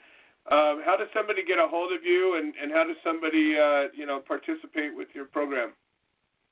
Um, 0.51 0.81
how 0.85 0.95
does 0.97 1.09
somebody 1.13 1.43
get 1.45 1.59
a 1.59 1.67
hold 1.67 1.93
of 1.93 2.03
you, 2.03 2.37
and, 2.37 2.53
and 2.61 2.71
how 2.71 2.83
does 2.83 2.97
somebody, 3.03 3.55
uh, 3.57 3.91
you 3.95 4.05
know, 4.05 4.19
participate 4.19 4.95
with 4.95 5.09
your 5.13 5.25
program? 5.25 5.73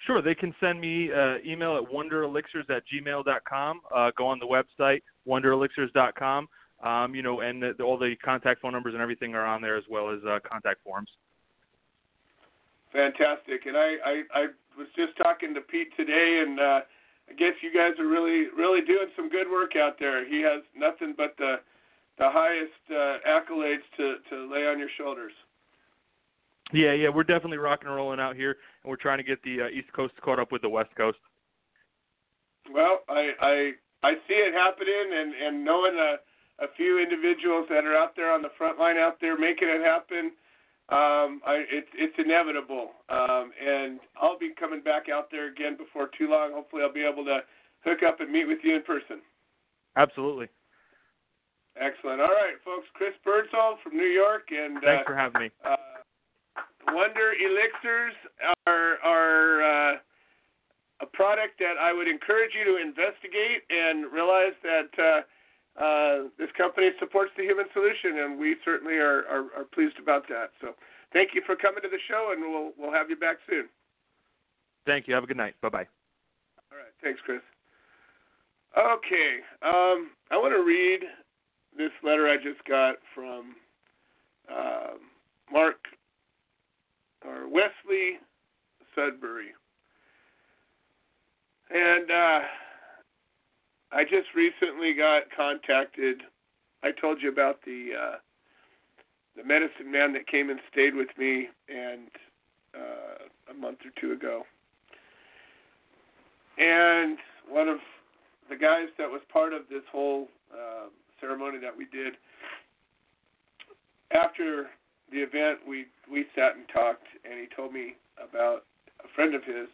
Sure, 0.05 0.21
they 0.21 0.35
can 0.35 0.53
send 0.59 0.79
me 0.79 1.09
uh, 1.11 1.37
email 1.45 1.77
at 1.77 1.91
wonderelixirs 1.91 2.69
at 2.69 2.83
gmail.com. 2.93 3.81
Uh, 3.93 4.11
go 4.15 4.27
on 4.27 4.39
the 4.39 4.45
website, 4.45 5.01
wonderelixirs.com. 5.27 6.47
Um, 6.83 7.15
you 7.15 7.23
know, 7.23 7.39
and 7.39 7.63
the, 7.63 7.73
all 7.83 7.97
the 7.97 8.13
contact 8.23 8.61
phone 8.61 8.73
numbers 8.73 8.93
and 8.93 9.01
everything 9.01 9.33
are 9.33 9.45
on 9.45 9.63
there 9.63 9.77
as 9.77 9.83
well 9.89 10.11
as 10.11 10.19
uh, 10.27 10.37
contact 10.47 10.83
forms. 10.83 11.09
Fantastic. 12.93 13.65
And 13.65 13.75
I, 13.75 13.95
I, 14.05 14.21
I 14.33 14.41
was 14.77 14.87
just 14.95 15.17
talking 15.17 15.55
to 15.55 15.61
Pete 15.61 15.89
today, 15.97 16.43
and 16.45 16.59
uh, 16.59 16.79
I 17.29 17.33
guess 17.33 17.53
you 17.61 17.73
guys 17.73 17.99
are 17.99 18.07
really, 18.07 18.47
really 18.55 18.81
doing 18.81 19.07
some 19.15 19.29
good 19.29 19.49
work 19.51 19.75
out 19.75 19.99
there. 19.99 20.27
He 20.27 20.41
has 20.41 20.63
nothing 20.75 21.13
but 21.17 21.35
the, 21.37 21.57
the 22.17 22.29
highest 22.29 22.71
uh, 22.89 23.19
accolades 23.27 23.83
to, 23.97 24.15
to 24.29 24.51
lay 24.51 24.65
on 24.67 24.79
your 24.79 24.89
shoulders. 24.97 25.33
Yeah, 26.73 26.93
yeah, 26.93 27.09
we're 27.09 27.23
definitely 27.23 27.59
rocking 27.59 27.87
and 27.87 27.95
rolling 27.95 28.19
out 28.19 28.35
here, 28.35 28.57
and 28.83 28.89
we're 28.89 28.97
trying 28.97 29.19
to 29.19 29.23
get 29.23 29.41
the 29.43 29.63
uh, 29.63 29.67
East 29.69 29.91
Coast 29.93 30.13
caught 30.21 30.39
up 30.39 30.51
with 30.51 30.61
the 30.61 30.69
West 30.69 30.89
Coast. 30.97 31.17
Well, 32.73 32.99
I 33.07 33.31
I 33.39 33.71
I 34.03 34.13
see 34.27 34.33
it 34.35 34.53
happening, 34.53 35.15
and 35.15 35.33
and 35.33 35.63
knowing 35.63 35.95
a 35.95 36.17
a 36.59 36.67
few 36.75 36.99
individuals 36.99 37.67
that 37.69 37.85
are 37.85 37.95
out 37.95 38.15
there 38.15 38.33
on 38.33 38.41
the 38.41 38.49
front 38.57 38.79
line 38.79 38.97
out 38.97 39.17
there 39.21 39.37
making 39.37 39.69
it 39.69 39.81
happen. 39.81 40.31
Um, 40.89 41.41
I, 41.45 41.65
it's 41.67 41.91
it's 41.95 42.15
inevitable, 42.17 42.91
um, 43.09 43.51
and 43.59 43.99
I'll 44.15 44.39
be 44.39 44.51
coming 44.57 44.81
back 44.81 45.09
out 45.11 45.27
there 45.29 45.51
again 45.51 45.75
before 45.75 46.09
too 46.17 46.29
long. 46.29 46.53
Hopefully, 46.53 46.81
I'll 46.81 46.93
be 46.93 47.03
able 47.03 47.25
to 47.25 47.39
hook 47.83 48.03
up 48.07 48.21
and 48.21 48.31
meet 48.31 48.47
with 48.47 48.59
you 48.63 48.77
in 48.77 48.83
person. 48.83 49.19
Absolutely. 49.97 50.47
Excellent. 51.75 52.21
All 52.21 52.27
right, 52.27 52.55
folks. 52.63 52.87
Chris 52.93 53.11
Birdsall 53.25 53.77
from 53.83 53.97
New 53.97 54.07
York, 54.07 54.47
and 54.49 54.79
Thanks 54.81 55.03
uh, 55.03 55.11
for 55.11 55.15
having 55.15 55.41
me. 55.41 55.51
uh, 55.65 55.75
Wonder 56.93 57.33
Elixirs 57.35 58.15
are 58.65 58.97
are 59.03 59.61
uh, 59.61 59.97
a 61.01 61.05
product 61.11 61.59
that 61.59 61.75
I 61.79 61.91
would 61.91 62.07
encourage 62.07 62.51
you 62.57 62.63
to 62.63 62.81
investigate 62.81 63.67
and 63.69 64.11
realize 64.11 64.55
that 64.63 64.89
uh, 65.77 65.83
uh, 65.83 66.23
this 66.37 66.49
company 66.57 66.89
supports 66.99 67.31
the 67.37 67.43
human 67.43 67.65
solution, 67.73 68.19
and 68.19 68.39
we 68.39 68.55
certainly 68.65 68.95
are, 68.95 69.25
are, 69.29 69.45
are 69.55 69.65
pleased 69.73 69.99
about 70.01 70.27
that. 70.29 70.49
So, 70.61 70.75
thank 71.13 71.29
you 71.33 71.41
for 71.45 71.55
coming 71.55 71.81
to 71.83 71.89
the 71.89 71.99
show, 72.07 72.33
and 72.33 72.41
we'll 72.41 72.71
we'll 72.77 72.93
have 72.93 73.09
you 73.09 73.15
back 73.15 73.37
soon. 73.49 73.69
Thank 74.85 75.07
you. 75.07 75.13
Have 75.13 75.23
a 75.23 75.27
good 75.27 75.37
night. 75.37 75.55
Bye 75.61 75.69
bye. 75.69 75.87
All 76.71 76.77
right. 76.77 76.93
Thanks, 77.03 77.19
Chris. 77.25 77.41
Okay. 78.77 79.39
Um, 79.61 80.11
I 80.31 80.37
want 80.37 80.53
to 80.53 80.63
read 80.63 81.01
this 81.77 81.91
letter 82.03 82.27
I 82.27 82.37
just 82.37 82.63
got 82.67 82.95
from 83.13 83.55
um 84.49 84.99
Mark 85.51 85.77
or 87.25 87.47
Wesley 87.47 88.19
Sudbury. 88.95 89.53
And 91.69 92.09
uh, 92.09 92.39
I 93.91 94.03
just 94.03 94.27
recently 94.35 94.93
got 94.93 95.23
contacted. 95.35 96.21
I 96.83 96.91
told 96.91 97.21
you 97.21 97.29
about 97.29 97.61
the 97.65 97.89
uh, 97.99 98.15
the 99.35 99.43
medicine 99.43 99.91
man 99.91 100.13
that 100.13 100.27
came 100.27 100.49
and 100.49 100.59
stayed 100.71 100.95
with 100.95 101.09
me, 101.17 101.47
and 101.69 102.09
uh, 102.75 103.51
a 103.51 103.53
month 103.53 103.79
or 103.85 103.91
two 104.01 104.13
ago. 104.13 104.43
And 106.57 107.17
one 107.47 107.67
of 107.67 107.77
the 108.49 108.55
guys 108.55 108.87
that 108.97 109.09
was 109.09 109.21
part 109.31 109.53
of 109.53 109.61
this 109.69 109.83
whole 109.91 110.27
uh, 110.51 110.87
ceremony 111.21 111.59
that 111.59 111.75
we 111.75 111.85
did, 111.85 112.13
after 114.11 114.67
the 115.11 115.19
event, 115.19 115.59
we 115.67 115.85
we 116.11 116.25
sat 116.35 116.55
and 116.55 116.65
talked, 116.73 117.07
and 117.23 117.39
he 117.39 117.47
told 117.55 117.73
me 117.73 117.95
about 118.17 118.65
a 119.03 119.07
friend 119.15 119.35
of 119.35 119.43
his 119.43 119.67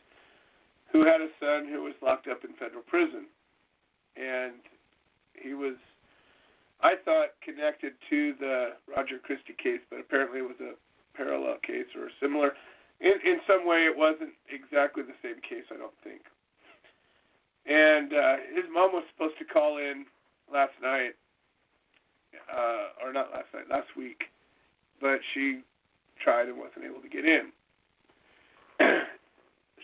who 0.92 1.06
had 1.06 1.22
a 1.22 1.30
son 1.40 1.68
who 1.68 1.84
was 1.84 1.94
locked 2.04 2.28
up 2.28 2.44
in 2.44 2.54
federal 2.54 2.84
prison, 2.84 3.26
and 4.16 4.54
he 5.34 5.54
was, 5.54 5.76
I 6.82 6.96
thought, 7.04 7.36
connected 7.42 7.94
to 8.10 8.34
the 8.40 8.70
Roger 8.88 9.18
Christie 9.18 9.58
case, 9.62 9.82
but 9.90 10.00
apparently 10.00 10.40
it 10.40 10.48
was 10.48 10.60
a 10.62 10.74
parallel 11.16 11.58
case 11.66 11.90
or 11.96 12.10
similar. 12.22 12.54
In 13.02 13.14
in 13.26 13.40
some 13.48 13.68
way, 13.68 13.86
it 13.86 13.96
wasn't 13.96 14.34
exactly 14.50 15.04
the 15.04 15.18
same 15.22 15.42
case, 15.42 15.66
I 15.72 15.78
don't 15.78 15.98
think. 16.04 16.22
And 17.66 18.14
uh, 18.14 18.36
his 18.54 18.66
mom 18.72 18.92
was 18.92 19.04
supposed 19.14 19.38
to 19.40 19.46
call 19.46 19.78
in 19.78 20.06
last 20.52 20.74
night, 20.82 21.16
uh, 22.52 23.06
or 23.06 23.14
not 23.14 23.32
last 23.32 23.48
night, 23.54 23.70
last 23.70 23.88
week, 23.96 24.24
but 25.00 25.20
she 25.34 25.62
tried 26.24 26.48
and 26.48 26.58
wasn't 26.58 26.86
able 26.86 27.02
to 27.02 27.10
get 27.10 27.26
in. 27.26 27.52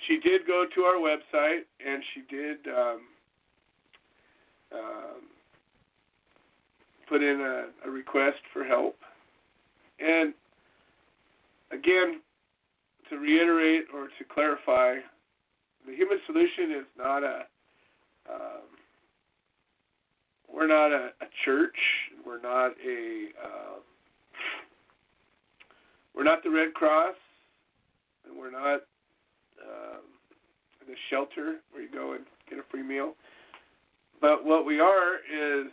she 0.08 0.20
did 0.20 0.46
go 0.46 0.66
to 0.74 0.82
our 0.82 0.96
website 0.96 1.64
and 1.86 2.04
she 2.14 2.22
did 2.30 2.58
um, 2.68 3.02
um, 4.74 5.22
put 7.08 7.24
in 7.24 7.42
a, 7.42 7.88
a 7.88 7.92
request 7.92 8.38
for 8.54 8.64
help. 8.64 8.96
And 10.00 10.34
again, 11.72 12.22
to 13.10 13.18
reiterate 13.18 13.86
or 13.94 14.08
to 14.08 14.24
clarify, 14.32 14.96
the 15.88 15.96
human 15.96 16.20
solution 16.28 16.72
is 16.80 16.86
not 16.98 17.24
a 17.24 17.46
um, 18.32 18.68
we're 20.54 20.68
not 20.68 20.92
a, 20.92 21.10
a 21.22 21.28
church. 21.46 21.76
We're 22.26 22.42
not 22.42 22.72
a 22.86 23.28
um, 23.44 23.82
we're 26.16 26.24
not 26.24 26.44
the 26.44 26.50
Red 26.50 26.74
Cross, 26.74 27.16
and 28.28 28.38
we're 28.38 28.52
not 28.52 28.82
um, 29.62 30.04
the 30.88 30.96
shelter 31.10 31.58
where 31.72 31.84
you 31.84 31.90
go 31.92 32.14
and 32.14 32.26
get 32.50 32.60
a 32.60 32.64
free 32.70 32.84
meal. 32.84 33.14
But 34.22 34.46
what 34.46 34.66
we 34.66 34.80
are 34.80 35.16
is 35.16 35.68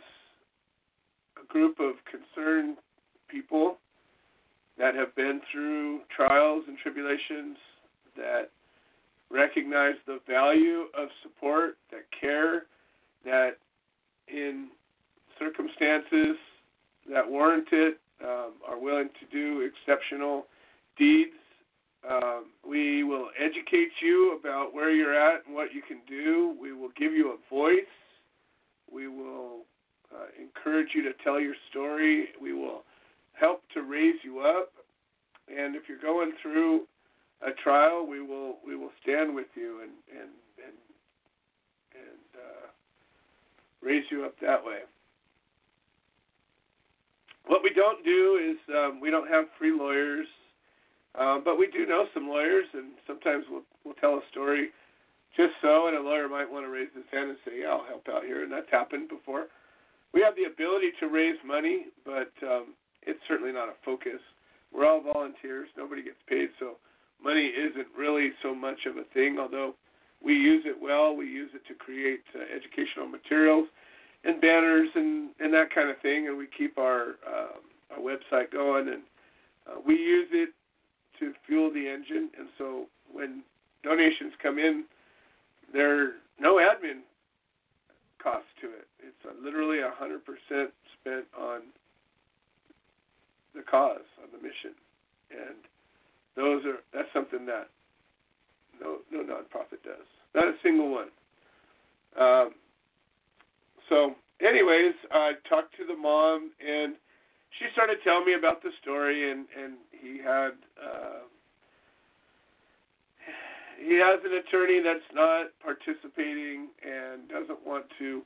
a 1.41 1.45
group 1.47 1.79
of 1.79 1.95
concerned 2.09 2.77
people 3.29 3.77
that 4.77 4.95
have 4.95 5.15
been 5.15 5.41
through 5.51 6.01
trials 6.15 6.63
and 6.67 6.77
tribulations 6.77 7.57
that 8.15 8.49
recognize 9.29 9.95
the 10.05 10.19
value 10.27 10.85
of 10.97 11.09
support, 11.23 11.77
that 11.91 12.05
care, 12.19 12.65
that 13.25 13.57
in 14.27 14.69
circumstances 15.39 16.37
that 17.09 17.29
warrant 17.29 17.67
it, 17.71 17.99
um, 18.23 18.53
are 18.67 18.79
willing 18.79 19.09
to 19.19 19.25
do 19.31 19.61
exceptional 19.61 20.47
deeds. 20.97 21.31
Um, 22.09 22.45
we 22.67 23.03
will 23.03 23.29
educate 23.37 23.91
you 24.01 24.37
about 24.39 24.73
where 24.73 24.91
you're 24.91 25.13
at 25.13 25.45
and 25.45 25.53
what 25.53 25.73
you 25.73 25.81
can 25.81 25.99
do. 26.07 26.55
We 26.59 26.73
will 26.73 26.89
give 26.97 27.13
you 27.13 27.33
a 27.33 27.53
voice. 27.53 27.75
We 28.91 29.07
will 29.07 29.65
uh, 30.13 30.27
encourage 30.41 30.89
you 30.95 31.03
to 31.03 31.11
tell 31.23 31.39
your 31.39 31.55
story. 31.69 32.29
We 32.41 32.53
will 32.53 32.83
help 33.33 33.61
to 33.73 33.81
raise 33.81 34.15
you 34.23 34.39
up. 34.39 34.71
And 35.47 35.75
if 35.75 35.83
you're 35.87 36.01
going 36.01 36.31
through 36.41 36.83
a 37.41 37.51
trial, 37.63 38.05
we 38.07 38.21
will 38.21 38.57
we 38.65 38.75
will 38.75 38.91
stand 39.01 39.35
with 39.35 39.47
you 39.55 39.81
and 39.81 39.91
and 40.11 40.29
and 40.65 40.77
and 41.93 42.27
uh, 42.35 42.67
raise 43.81 44.03
you 44.09 44.25
up 44.25 44.35
that 44.41 44.63
way. 44.63 44.79
What 47.45 47.63
we 47.63 47.71
don't 47.73 48.03
do 48.03 48.39
is 48.51 48.75
um, 48.75 48.99
we 48.99 49.09
don't 49.09 49.29
have 49.29 49.45
free 49.57 49.71
lawyers, 49.71 50.27
um, 51.15 51.43
but 51.45 51.57
we 51.57 51.67
do 51.67 51.85
know 51.85 52.05
some 52.13 52.27
lawyers, 52.27 52.65
and 52.73 52.87
sometimes 53.05 53.45
we'll 53.49 53.63
we'll 53.85 53.95
tell 53.95 54.15
a 54.15 54.21
story 54.31 54.69
just 55.37 55.53
so, 55.61 55.87
and 55.87 55.95
a 55.95 56.01
lawyer 56.01 56.27
might 56.27 56.49
want 56.51 56.65
to 56.65 56.69
raise 56.69 56.89
his 56.95 57.05
hand 57.11 57.29
and 57.29 57.37
say, 57.45 57.61
"Yeah, 57.61 57.69
I'll 57.69 57.85
help 57.85 58.09
out 58.09 58.25
here," 58.25 58.43
and 58.43 58.51
that's 58.51 58.69
happened 58.71 59.07
before. 59.07 59.47
We 60.13 60.21
have 60.21 60.35
the 60.35 60.45
ability 60.45 60.91
to 60.99 61.07
raise 61.07 61.37
money, 61.45 61.85
but 62.03 62.31
um, 62.41 62.73
it's 63.03 63.19
certainly 63.27 63.53
not 63.53 63.69
a 63.69 63.77
focus. 63.85 64.19
We're 64.73 64.85
all 64.85 65.01
volunteers; 65.01 65.69
nobody 65.77 66.01
gets 66.01 66.21
paid, 66.27 66.49
so 66.59 66.77
money 67.23 67.53
isn't 67.53 67.87
really 67.95 68.31
so 68.41 68.53
much 68.53 68.85
of 68.85 68.97
a 68.97 69.05
thing. 69.13 69.37
Although 69.39 69.75
we 70.23 70.33
use 70.33 70.63
it 70.65 70.75
well, 70.81 71.15
we 71.15 71.27
use 71.27 71.51
it 71.53 71.61
to 71.67 71.75
create 71.75 72.23
uh, 72.35 72.41
educational 72.53 73.07
materials 73.07 73.67
and 74.23 74.41
banners 74.41 74.89
and 74.95 75.29
and 75.39 75.53
that 75.53 75.73
kind 75.73 75.89
of 75.89 75.99
thing, 76.01 76.27
and 76.27 76.37
we 76.37 76.47
keep 76.57 76.77
our 76.77 77.15
um, 77.27 77.61
our 77.91 77.99
website 77.99 78.51
going, 78.51 78.87
and 78.87 79.03
uh, 79.67 79.79
we 79.85 79.95
use 79.95 80.27
it 80.31 80.49
to 81.19 81.33
fuel 81.45 81.71
the 81.71 81.87
engine. 81.87 82.29
And 82.37 82.47
so 82.57 82.85
when 83.11 83.43
donations 83.83 84.33
come 84.41 84.59
in, 84.59 84.85
there 85.73 86.03
are 86.03 86.11
no 86.39 86.55
admin 86.55 87.01
costs 88.21 88.49
to 88.61 88.67
it. 88.67 88.87
It's 88.99 89.43
literally 89.43 89.79
a 89.79 89.91
hundred 89.93 90.21
percent 90.25 90.71
spent 90.99 91.25
on 91.37 91.61
the 93.55 93.61
cause, 93.61 94.05
on 94.21 94.29
the 94.31 94.37
mission, 94.37 94.75
and 95.31 95.57
those 96.35 96.65
are 96.65 96.79
that's 96.93 97.11
something 97.13 97.45
that 97.45 97.69
no 98.81 98.99
no 99.11 99.23
nonprofit 99.23 99.83
does. 99.83 100.07
Not 100.35 100.45
a 100.45 100.53
single 100.61 100.91
one. 100.91 101.09
Um, 102.19 102.51
so, 103.89 104.15
anyways, 104.41 104.93
I 105.11 105.33
talked 105.47 105.75
to 105.77 105.85
the 105.85 105.95
mom, 105.95 106.51
and 106.59 106.95
she 107.57 107.65
started 107.73 107.97
telling 108.03 108.25
me 108.25 108.33
about 108.33 108.61
the 108.61 108.69
story, 108.81 109.31
and 109.31 109.45
and 109.57 109.73
he 109.91 110.19
had 110.23 110.51
uh, 110.77 111.25
he 113.87 113.95
has 113.95 114.19
an 114.27 114.35
attorney 114.35 114.83
that's 114.83 115.07
not 115.15 115.47
participating 115.63 116.67
and 116.83 117.29
doesn't 117.29 117.65
want 117.65 117.85
to 117.99 118.21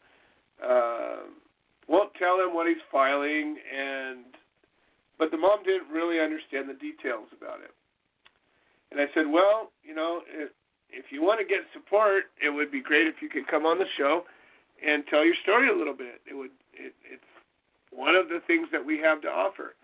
uh, 0.57 1.29
won't 1.87 2.13
tell 2.17 2.41
him 2.41 2.53
what 2.53 2.67
he's 2.67 2.81
filing, 2.91 3.57
and 3.69 4.25
but 5.19 5.29
the 5.29 5.37
mom 5.37 5.61
didn't 5.63 5.89
really 5.93 6.19
understand 6.19 6.69
the 6.69 6.73
details 6.73 7.29
about 7.35 7.61
it. 7.61 7.73
And 8.89 8.99
I 8.99 9.05
said, 9.13 9.29
well, 9.29 9.71
you 9.83 9.93
know, 9.93 10.21
if, 10.27 10.49
if 10.89 11.05
you 11.11 11.21
want 11.21 11.39
to 11.39 11.45
get 11.45 11.61
support, 11.73 12.33
it 12.41 12.49
would 12.49 12.71
be 12.71 12.81
great 12.81 13.07
if 13.07 13.21
you 13.21 13.29
could 13.29 13.47
come 13.47 13.65
on 13.65 13.77
the 13.77 13.85
show 13.97 14.23
and 14.81 15.03
tell 15.07 15.23
your 15.23 15.35
story 15.43 15.69
a 15.69 15.77
little 15.77 15.95
bit. 15.95 16.21
It 16.25 16.33
would 16.33 16.51
it, 16.73 16.93
it's 17.05 17.31
one 17.91 18.15
of 18.15 18.29
the 18.29 18.41
things 18.47 18.67
that 18.71 18.83
we 18.83 18.97
have 18.99 19.21
to 19.21 19.27
offer. 19.29 19.75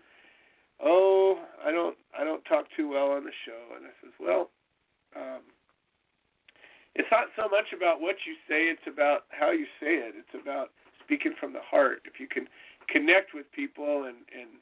Oh, 0.82 1.38
I 1.64 1.70
don't 1.70 1.96
I 2.18 2.24
don't 2.24 2.44
talk 2.44 2.66
too 2.76 2.90
well 2.90 3.12
on 3.12 3.24
the 3.24 3.36
show, 3.46 3.76
and 3.76 3.86
I 3.86 3.94
says, 4.02 4.14
well, 4.18 4.50
um, 5.14 5.42
it's 6.98 7.08
not 7.12 7.28
so 7.36 7.48
much 7.48 7.70
about 7.74 8.00
what 8.00 8.16
you 8.26 8.34
say; 8.48 8.66
it's 8.66 8.86
about 8.86 9.24
how 9.30 9.52
you 9.52 9.64
say 9.80 9.94
it. 10.02 10.14
It's 10.18 10.34
about 10.42 10.70
speaking 11.02 11.32
from 11.38 11.52
the 11.52 11.62
heart. 11.62 12.02
If 12.04 12.18
you 12.18 12.26
can 12.26 12.48
connect 12.88 13.32
with 13.32 13.46
people 13.52 14.04
and 14.04 14.18
and 14.34 14.58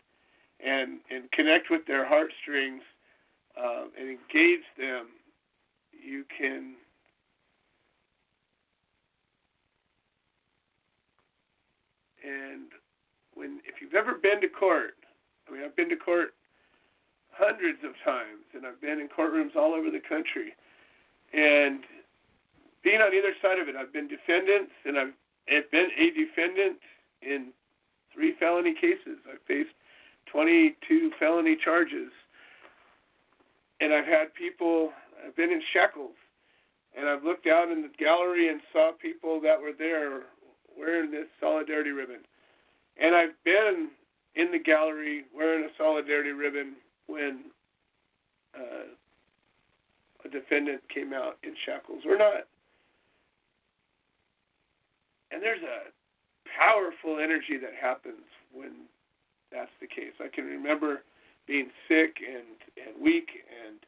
and 0.61 1.01
and 1.11 1.33
connect 1.33 1.71
with 1.71 1.87
their 1.87 2.07
heartstrings 2.07 2.83
um, 3.57 3.91
and 3.99 4.09
engage 4.09 4.69
them, 4.79 5.09
you 5.93 6.25
can 6.29 6.77
and 12.23 12.69
when 13.35 13.61
if 13.65 13.81
you've 13.81 13.95
ever 13.95 14.13
been 14.13 14.43
to 14.43 14.49
court, 14.49 14.95
I 15.49 15.53
mean 15.53 15.63
I've 15.65 15.75
been 15.75 15.89
to 15.89 15.97
court 15.97 16.35
hundreds 17.33 17.79
of 17.83 17.93
times 18.05 18.45
and 18.55 18.67
I've 18.67 18.81
been 18.81 19.01
in 19.01 19.09
courtrooms 19.09 19.57
all 19.57 19.73
over 19.73 19.91
the 19.91 20.01
country 20.07 20.53
and 21.33 21.81
being 22.87 23.03
on 23.03 23.13
either 23.13 23.35
side 23.43 23.59
of 23.59 23.67
it, 23.67 23.75
I've 23.75 23.93
been 23.93 24.07
defendants 24.07 24.71
and 24.87 24.97
I've, 24.97 25.15
I've 25.51 25.69
been 25.73 25.91
a 25.99 26.07
defendant 26.15 26.79
in 27.21 27.51
three 28.15 28.37
felony 28.39 28.75
cases. 28.75 29.19
I've 29.27 29.43
faced 29.49 29.75
22 30.31 31.11
felony 31.19 31.59
charges. 31.59 32.15
And 33.81 33.93
I've 33.93 34.07
had 34.07 34.33
people, 34.39 34.91
I've 35.19 35.35
been 35.35 35.51
in 35.51 35.61
shackles, 35.73 36.15
and 36.97 37.09
I've 37.09 37.25
looked 37.25 37.49
out 37.49 37.71
in 37.71 37.83
the 37.83 37.91
gallery 37.99 38.49
and 38.49 38.61
saw 38.73 38.93
people 38.93 39.41
that 39.43 39.61
were 39.61 39.75
there 39.77 40.23
wearing 40.79 41.11
this 41.11 41.27
solidarity 41.41 41.91
ribbon. 41.91 42.21
And 43.03 43.17
I've 43.17 43.35
been 43.45 43.89
in 44.37 44.53
the 44.53 44.61
gallery 44.61 45.25
wearing 45.35 45.65
a 45.65 45.73
solidarity 45.77 46.31
ribbon 46.31 46.77
when 47.09 47.51
uh, 48.55 48.95
a 50.25 50.29
defendant 50.29 50.83
came 50.89 51.13
out 51.13 51.37
in 51.43 51.55
shackles 51.67 52.03
or 52.07 52.17
not. 52.17 52.47
And 55.31 55.43
there's 55.43 55.63
a 55.63 55.91
powerful 56.59 57.19
energy 57.19 57.59
that 57.61 57.75
happens 57.81 58.25
when 58.55 58.87
that's 59.53 59.71
the 59.81 59.87
case. 59.87 60.15
I 60.21 60.29
can 60.29 60.45
remember 60.45 61.03
being 61.47 61.71
sick 61.89 62.19
and 62.27 62.59
and 62.77 63.03
weak 63.03 63.29
and 63.47 63.79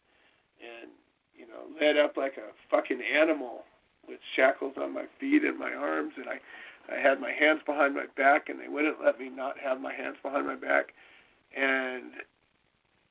and 0.63 0.91
you 1.35 1.47
know 1.47 1.67
led 1.81 1.97
up 1.97 2.17
like 2.17 2.37
a 2.39 2.55
fucking 2.71 3.01
animal 3.03 3.65
with 4.07 4.21
shackles 4.37 4.75
on 4.81 4.95
my 4.95 5.05
feet 5.21 5.45
and 5.45 5.59
my 5.59 5.73
arms 5.73 6.13
and 6.17 6.27
I 6.29 6.39
I 6.91 7.01
had 7.01 7.21
my 7.21 7.33
hands 7.33 7.61
behind 7.67 7.95
my 7.95 8.07
back 8.17 8.49
and 8.49 8.59
they 8.59 8.69
wouldn't 8.69 9.05
let 9.05 9.19
me 9.19 9.29
not 9.29 9.59
have 9.59 9.81
my 9.81 9.93
hands 9.93 10.17
behind 10.23 10.47
my 10.47 10.55
back 10.57 10.95
and 11.57 12.13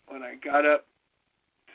when 0.08 0.24
I 0.24 0.36
got 0.44 0.66
up 0.66 0.86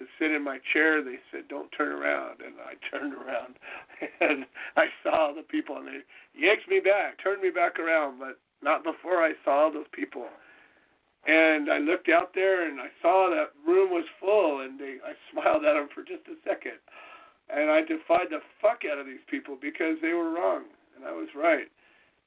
to 0.02 0.10
sit 0.18 0.30
in 0.34 0.42
my 0.42 0.58
chair 0.72 1.02
they 1.02 1.18
said 1.30 1.46
don't 1.48 1.70
turn 1.70 1.92
around 1.92 2.40
and 2.42 2.54
I 2.58 2.74
turned 2.90 3.14
around 3.14 3.54
and 4.20 4.44
I 4.76 4.86
saw 5.02 5.32
the 5.34 5.42
people 5.42 5.76
and 5.76 5.86
they 5.86 6.02
yanked 6.34 6.68
me 6.68 6.80
back 6.80 7.22
turned 7.22 7.42
me 7.42 7.50
back 7.50 7.78
around 7.78 8.18
but 8.18 8.38
not 8.62 8.84
before 8.84 9.22
I 9.22 9.32
saw 9.44 9.70
those 9.72 9.90
people 9.92 10.26
and 11.26 11.70
I 11.70 11.78
looked 11.78 12.08
out 12.08 12.34
there 12.34 12.68
and 12.68 12.80
I 12.80 12.90
saw 13.00 13.30
that 13.30 13.54
room 13.62 13.90
was 13.90 14.04
full, 14.18 14.60
and 14.62 14.78
they, 14.78 14.98
I 15.06 15.14
smiled 15.30 15.64
at 15.64 15.74
them 15.74 15.88
for 15.94 16.02
just 16.02 16.26
a 16.26 16.34
second. 16.42 16.82
And 17.48 17.70
I 17.70 17.82
defied 17.82 18.30
the 18.30 18.40
fuck 18.60 18.82
out 18.90 18.98
of 18.98 19.06
these 19.06 19.22
people 19.30 19.56
because 19.60 19.98
they 20.00 20.14
were 20.14 20.30
wrong 20.30 20.64
and 20.96 21.04
I 21.04 21.12
was 21.12 21.28
right. 21.36 21.68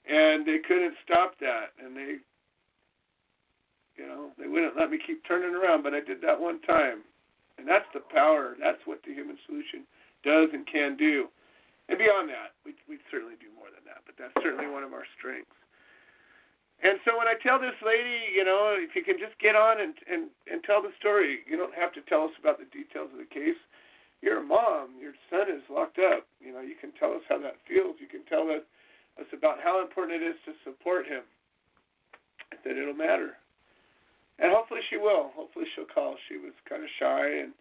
And 0.08 0.46
they 0.46 0.60
couldn't 0.60 0.94
stop 1.04 1.34
that. 1.40 1.74
And 1.84 1.96
they, 1.96 2.22
you 3.98 4.08
know, 4.08 4.32
they 4.38 4.48
wouldn't 4.48 4.78
let 4.78 4.92
me 4.92 5.00
keep 5.06 5.26
turning 5.28 5.56
around, 5.56 5.84
but 5.84 5.94
I 5.94 6.00
did 6.00 6.22
that 6.22 6.40
one 6.40 6.62
time. 6.62 7.02
And 7.58 7.68
that's 7.68 7.88
the 7.94 8.04
power. 8.12 8.56
That's 8.60 8.82
what 8.86 9.02
the 9.08 9.14
human 9.14 9.38
solution 9.46 9.88
does 10.24 10.50
and 10.52 10.68
can 10.68 10.98
do. 10.98 11.30
And 11.88 11.98
beyond 12.02 12.30
that, 12.30 12.58
we 12.66 12.74
we 12.90 12.98
certainly 13.14 13.38
do 13.38 13.54
more 13.54 13.70
than 13.70 13.86
that, 13.86 14.02
but 14.10 14.18
that's 14.18 14.34
certainly 14.42 14.66
one 14.66 14.82
of 14.82 14.92
our 14.92 15.06
strengths. 15.18 15.54
And 16.84 17.00
so 17.06 17.16
when 17.16 17.30
I 17.30 17.40
tell 17.40 17.62
this 17.62 17.78
lady, 17.86 18.34
you 18.36 18.44
know, 18.44 18.76
if 18.76 18.98
you 18.98 19.04
can 19.06 19.16
just 19.22 19.38
get 19.40 19.56
on 19.56 19.80
and 19.80 19.94
and 20.10 20.34
and 20.50 20.66
tell 20.66 20.82
the 20.82 20.92
story, 20.98 21.46
you 21.46 21.56
don't 21.56 21.78
have 21.78 21.94
to 21.94 22.02
tell 22.10 22.26
us 22.26 22.36
about 22.42 22.58
the 22.58 22.68
details 22.74 23.14
of 23.14 23.22
the 23.22 23.30
case. 23.30 23.60
You're 24.26 24.42
a 24.42 24.44
mom. 24.44 24.98
Your 24.98 25.14
son 25.30 25.46
is 25.48 25.62
locked 25.70 26.02
up. 26.02 26.26
You 26.42 26.52
know, 26.52 26.62
you 26.66 26.76
can 26.76 26.92
tell 26.98 27.14
us 27.14 27.22
how 27.30 27.38
that 27.46 27.62
feels. 27.70 28.02
You 28.02 28.10
can 28.10 28.26
tell 28.26 28.50
us 28.50 28.66
us 29.22 29.30
about 29.32 29.62
how 29.62 29.80
important 29.80 30.22
it 30.22 30.26
is 30.26 30.36
to 30.50 30.54
support 30.66 31.06
him. 31.06 31.24
That 32.66 32.78
it'll 32.78 32.98
matter. 32.98 33.38
And 34.40 34.52
hopefully 34.52 34.82
she 34.90 34.98
will. 34.98 35.32
Hopefully 35.36 35.66
she'll 35.76 35.86
call. 35.88 36.16
She 36.28 36.38
was 36.38 36.52
kind 36.68 36.84
of 36.84 36.90
shy, 37.00 37.40
and 37.40 37.54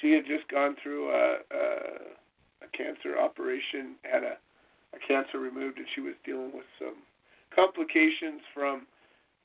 she 0.00 0.12
had 0.12 0.24
just 0.24 0.48
gone 0.48 0.76
through 0.82 1.10
a, 1.10 1.38
a, 1.52 1.64
a 2.64 2.68
cancer 2.72 3.18
operation, 3.20 3.96
had 4.02 4.24
a, 4.24 4.36
a 4.96 5.00
cancer 5.06 5.38
removed, 5.38 5.78
and 5.78 5.86
she 5.94 6.00
was 6.00 6.14
dealing 6.24 6.52
with 6.54 6.64
some 6.78 6.96
complications 7.54 8.40
from 8.54 8.86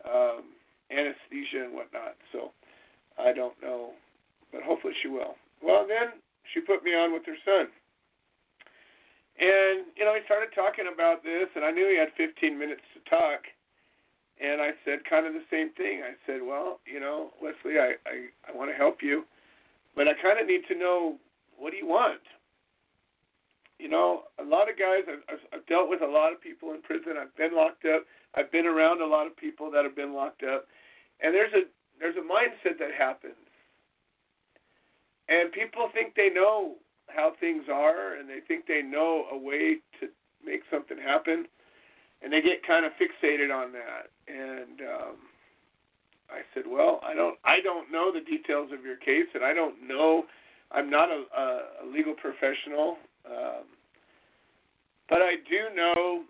um, 0.07 0.56
anesthesia 0.89 1.68
and 1.68 1.73
whatnot. 1.73 2.15
So 2.31 2.52
I 3.19 3.34
don't 3.34 3.56
know, 3.61 3.91
but 4.52 4.64
hopefully 4.64 4.93
she 5.02 5.07
will. 5.07 5.35
Well, 5.61 5.85
then 5.88 6.19
she 6.53 6.60
put 6.61 6.84
me 6.84 6.91
on 6.95 7.14
with 7.14 7.26
her 7.26 7.38
son. 7.45 7.68
And, 9.39 9.89
you 9.95 10.06
know, 10.06 10.14
we 10.14 10.22
started 10.26 10.53
talking 10.53 10.85
about 10.91 11.23
this, 11.23 11.49
and 11.56 11.65
I 11.65 11.72
knew 11.72 11.88
he 11.88 11.98
had 11.98 12.14
15 12.18 12.60
minutes 12.60 12.84
to 12.93 12.99
talk. 13.10 13.48
And 14.41 14.61
I 14.61 14.72
said 14.84 15.05
kind 15.07 15.27
of 15.27 15.34
the 15.34 15.45
same 15.51 15.69
thing. 15.73 16.01
I 16.03 16.13
said, 16.26 16.41
well, 16.41 16.80
you 16.91 16.99
know, 16.99 17.30
Leslie, 17.43 17.80
I, 17.80 17.93
I, 18.09 18.49
I 18.49 18.57
want 18.57 18.72
to 18.72 18.76
help 18.76 19.03
you, 19.03 19.23
but 19.95 20.07
I 20.07 20.13
kind 20.22 20.39
of 20.39 20.47
need 20.47 20.61
to 20.68 20.76
know 20.76 21.18
what 21.57 21.72
do 21.72 21.77
you 21.77 21.88
want? 21.88 22.22
you 23.81 23.89
know, 23.89 24.30
a 24.38 24.43
lot 24.43 24.69
of 24.69 24.77
guys. 24.77 25.09
I've, 25.09 25.41
I've 25.51 25.65
dealt 25.65 25.89
with 25.89 26.03
a 26.03 26.07
lot 26.07 26.31
of 26.31 26.39
people 26.39 26.72
in 26.72 26.84
prison. 26.84 27.13
I've 27.19 27.35
been 27.35 27.55
locked 27.55 27.84
up. 27.85 28.05
I've 28.35 28.51
been 28.51 28.68
around 28.68 29.01
a 29.01 29.07
lot 29.07 29.26
of 29.26 29.35
people 29.35 29.72
that 29.72 29.84
have 29.84 29.95
been 29.95 30.13
locked 30.13 30.43
up, 30.43 30.68
and 31.19 31.34
there's 31.34 31.51
a 31.53 31.65
there's 31.99 32.15
a 32.15 32.22
mindset 32.22 32.77
that 32.77 32.93
happens, 32.95 33.41
and 35.27 35.51
people 35.51 35.89
think 35.93 36.13
they 36.13 36.30
know 36.30 36.76
how 37.07 37.34
things 37.39 37.65
are, 37.73 38.15
and 38.15 38.30
they 38.30 38.39
think 38.47 38.68
they 38.68 38.84
know 38.84 39.26
a 39.31 39.38
way 39.38 39.77
to 39.99 40.07
make 40.45 40.61
something 40.72 40.97
happen, 40.97 41.45
and 42.22 42.31
they 42.31 42.41
get 42.41 42.65
kind 42.65 42.85
of 42.85 42.91
fixated 42.93 43.53
on 43.53 43.72
that. 43.73 44.10
And 44.27 44.81
um, 44.81 45.15
I 46.30 46.41
said, 46.53 46.64
well, 46.68 46.99
I 47.03 47.14
don't 47.14 47.38
I 47.43 47.61
don't 47.61 47.91
know 47.91 48.11
the 48.11 48.22
details 48.22 48.72
of 48.72 48.85
your 48.85 48.98
case, 48.98 49.27
and 49.34 49.43
I 49.43 49.53
don't 49.53 49.88
know. 49.88 50.26
I'm 50.72 50.89
not 50.89 51.10
a, 51.10 51.23
a, 51.38 51.85
legal 51.91 52.14
professional. 52.14 52.98
Um, 53.26 53.68
but 55.10 55.19
I 55.19 55.35
do 55.49 55.76
know 55.76 56.23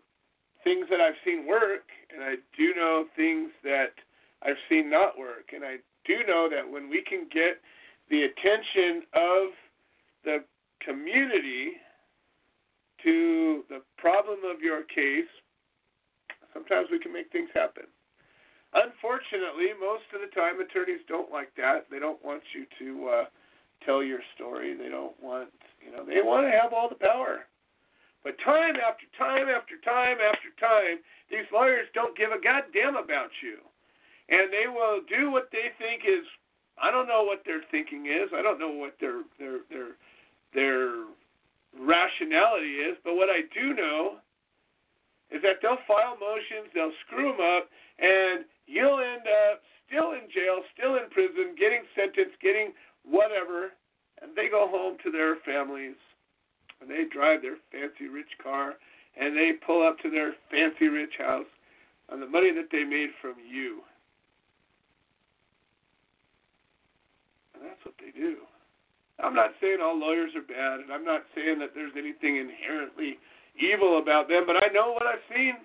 things 0.64 0.88
that 0.90 1.00
I've 1.00 1.20
seen 1.24 1.46
work, 1.48 1.86
and 2.14 2.24
I 2.24 2.36
do 2.58 2.74
know 2.76 3.06
things 3.16 3.52
that 3.64 3.94
I've 4.42 4.58
seen 4.68 4.90
not 4.90 5.18
work. 5.20 5.54
And 5.54 5.64
I 5.64 5.78
do 6.06 6.16
know 6.28 6.50
that 6.50 6.70
when 6.70 6.90
we 6.90 7.04
can 7.08 7.28
get 7.32 7.62
the 8.10 8.24
attention 8.24 9.04
of 9.14 9.54
the 10.26 10.38
community 10.84 11.74
to 13.04 13.64
the 13.70 13.82
problem 13.98 14.40
of 14.44 14.62
your 14.62 14.82
case, 14.84 15.30
sometimes 16.54 16.88
we 16.92 17.00
can 17.00 17.14
make 17.14 17.32
things 17.32 17.50
happen. 17.54 17.86
Unfortunately, 18.74 19.76
most 19.76 20.08
of 20.16 20.24
the 20.24 20.32
time 20.32 20.62
attorneys 20.62 21.04
don't 21.08 21.32
like 21.32 21.52
that. 21.58 21.92
They 21.92 22.00
don't 22.00 22.24
want 22.24 22.44
you 22.56 22.64
to 22.80 23.10
uh, 23.10 23.26
tell 23.86 24.02
your 24.02 24.24
story. 24.36 24.76
They 24.78 24.88
don't 24.88 25.16
want, 25.20 25.52
you 25.84 25.92
know, 25.92 26.06
they 26.06 26.24
want 26.24 26.48
to 26.48 26.56
have 26.56 26.72
all 26.72 26.88
the 26.88 26.96
power. 26.96 27.48
But 28.24 28.40
time 28.46 28.78
after 28.78 29.04
time 29.18 29.50
after 29.50 29.76
time 29.84 30.24
after 30.24 30.54
time, 30.62 31.04
these 31.30 31.48
lawyers 31.52 31.90
don't 31.94 32.16
give 32.16 32.32
a 32.32 32.40
goddamn 32.40 32.96
about 32.96 33.34
you. 33.42 33.60
And 34.30 34.48
they 34.54 34.72
will 34.72 35.02
do 35.10 35.32
what 35.32 35.50
they 35.52 35.76
think 35.76 36.04
is 36.08 36.24
I 36.82 36.92
don't 36.92 37.08
know 37.08 37.24
what 37.24 37.44
their 37.46 37.62
thinking 37.70 38.08
is. 38.08 38.30
I 38.34 38.42
don't 38.42 38.60
know 38.60 38.72
what 38.72 38.96
their 39.00 39.24
their 39.38 39.60
their 39.70 39.98
their 40.54 41.06
rationality 41.76 42.80
is, 42.88 42.98
but 43.04 43.16
what 43.16 43.30
I 43.30 43.42
do 43.54 43.74
know 43.74 44.18
is 45.32 45.42
that 45.42 45.64
they'll 45.64 45.82
file 45.88 46.20
motions, 46.20 46.68
they'll 46.76 46.96
screw 47.08 47.32
them 47.32 47.40
up, 47.40 47.72
and 48.00 48.46
you'll 48.68 49.00
end 49.00 49.24
up 49.26 49.64
still 49.88 50.12
in 50.12 50.28
jail, 50.32 50.64
still 50.76 50.96
in 50.96 51.10
prison, 51.12 51.56
getting 51.58 51.84
sentenced, 51.96 52.40
getting 52.44 52.72
whatever, 53.04 53.72
and 54.22 54.36
they 54.36 54.48
go 54.48 54.68
home 54.68 54.98
to 55.04 55.12
their 55.12 55.36
families 55.44 55.98
and 56.80 56.90
they 56.90 57.06
drive 57.12 57.42
their 57.42 57.58
fancy 57.72 58.08
rich 58.08 58.32
car 58.42 58.76
and 59.20 59.36
they 59.36 59.52
pull 59.66 59.86
up 59.86 60.00
to 60.00 60.10
their 60.10 60.34
fancy 60.50 60.88
rich 60.88 61.14
house 61.18 61.50
on 62.12 62.20
the 62.20 62.28
money 62.28 62.52
that 62.54 62.70
they 62.72 62.84
made 62.84 63.10
from 63.22 63.36
you. 63.44 63.82
And 67.54 67.64
that's 67.64 67.84
what 67.84 67.96
they 68.00 68.12
do. 68.18 68.38
I'm 69.20 69.36
not 69.36 69.52
saying 69.62 69.78
all 69.84 69.98
lawyers 70.00 70.32
are 70.36 70.42
bad, 70.42 70.80
and 70.80 70.92
I'm 70.92 71.06
not 71.06 71.22
saying 71.36 71.60
that 71.60 71.76
there's 71.76 71.94
anything 71.96 72.38
inherently 72.38 73.20
evil 73.56 74.00
about 74.00 74.28
them, 74.28 74.44
but 74.48 74.56
I 74.58 74.72
know 74.74 74.94
what 74.94 75.08
I've 75.08 75.24
seen. 75.34 75.56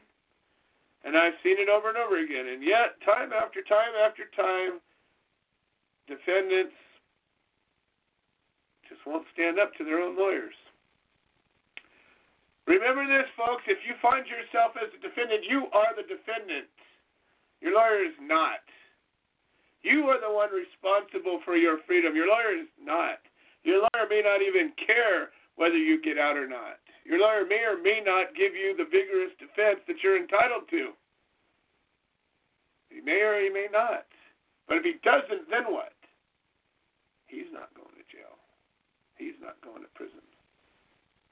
And 1.06 1.14
I've 1.14 1.38
seen 1.46 1.54
it 1.62 1.70
over 1.70 1.88
and 1.88 1.98
over 1.98 2.18
again. 2.18 2.50
And 2.50 2.66
yet, 2.66 2.98
time 3.06 3.30
after 3.30 3.62
time 3.62 3.94
after 3.94 4.26
time, 4.34 4.82
defendants 6.10 6.74
just 8.90 9.06
won't 9.06 9.22
stand 9.30 9.62
up 9.62 9.70
to 9.78 9.84
their 9.86 10.02
own 10.02 10.18
lawyers. 10.18 10.54
Remember 12.66 13.06
this, 13.06 13.30
folks. 13.38 13.62
If 13.70 13.78
you 13.86 13.94
find 14.02 14.26
yourself 14.26 14.74
as 14.74 14.90
a 14.90 14.98
defendant, 14.98 15.46
you 15.46 15.70
are 15.70 15.94
the 15.94 16.02
defendant. 16.02 16.66
Your 17.62 17.78
lawyer 17.78 18.02
is 18.02 18.18
not. 18.18 18.66
You 19.86 20.10
are 20.10 20.18
the 20.18 20.30
one 20.30 20.50
responsible 20.50 21.38
for 21.46 21.54
your 21.54 21.78
freedom. 21.86 22.18
Your 22.18 22.26
lawyer 22.26 22.58
is 22.58 22.70
not. 22.82 23.22
Your 23.62 23.86
lawyer 23.86 24.10
may 24.10 24.22
not 24.26 24.42
even 24.42 24.74
care 24.82 25.30
whether 25.54 25.78
you 25.78 26.02
get 26.02 26.18
out 26.18 26.36
or 26.36 26.50
not. 26.50 26.82
Your 27.06 27.22
lawyer 27.22 27.46
may 27.46 27.62
or 27.62 27.78
may 27.78 28.02
not 28.02 28.34
give 28.34 28.58
you 28.58 28.74
the 28.74 28.90
vigorous 28.90 29.30
defense 29.38 29.78
that 29.86 30.02
you're 30.02 30.18
entitled 30.18 30.66
to. 30.74 30.90
He 32.90 32.98
may 32.98 33.22
or 33.22 33.38
he 33.38 33.48
may 33.48 33.70
not. 33.70 34.10
But 34.66 34.82
if 34.82 34.84
he 34.84 34.98
doesn't, 35.06 35.46
then 35.46 35.70
what? 35.70 35.94
He's 37.30 37.46
not 37.54 37.70
going 37.78 37.94
to 37.94 38.06
jail. 38.10 38.34
He's 39.14 39.38
not 39.38 39.54
going 39.62 39.86
to 39.86 39.90
prison. 39.94 40.22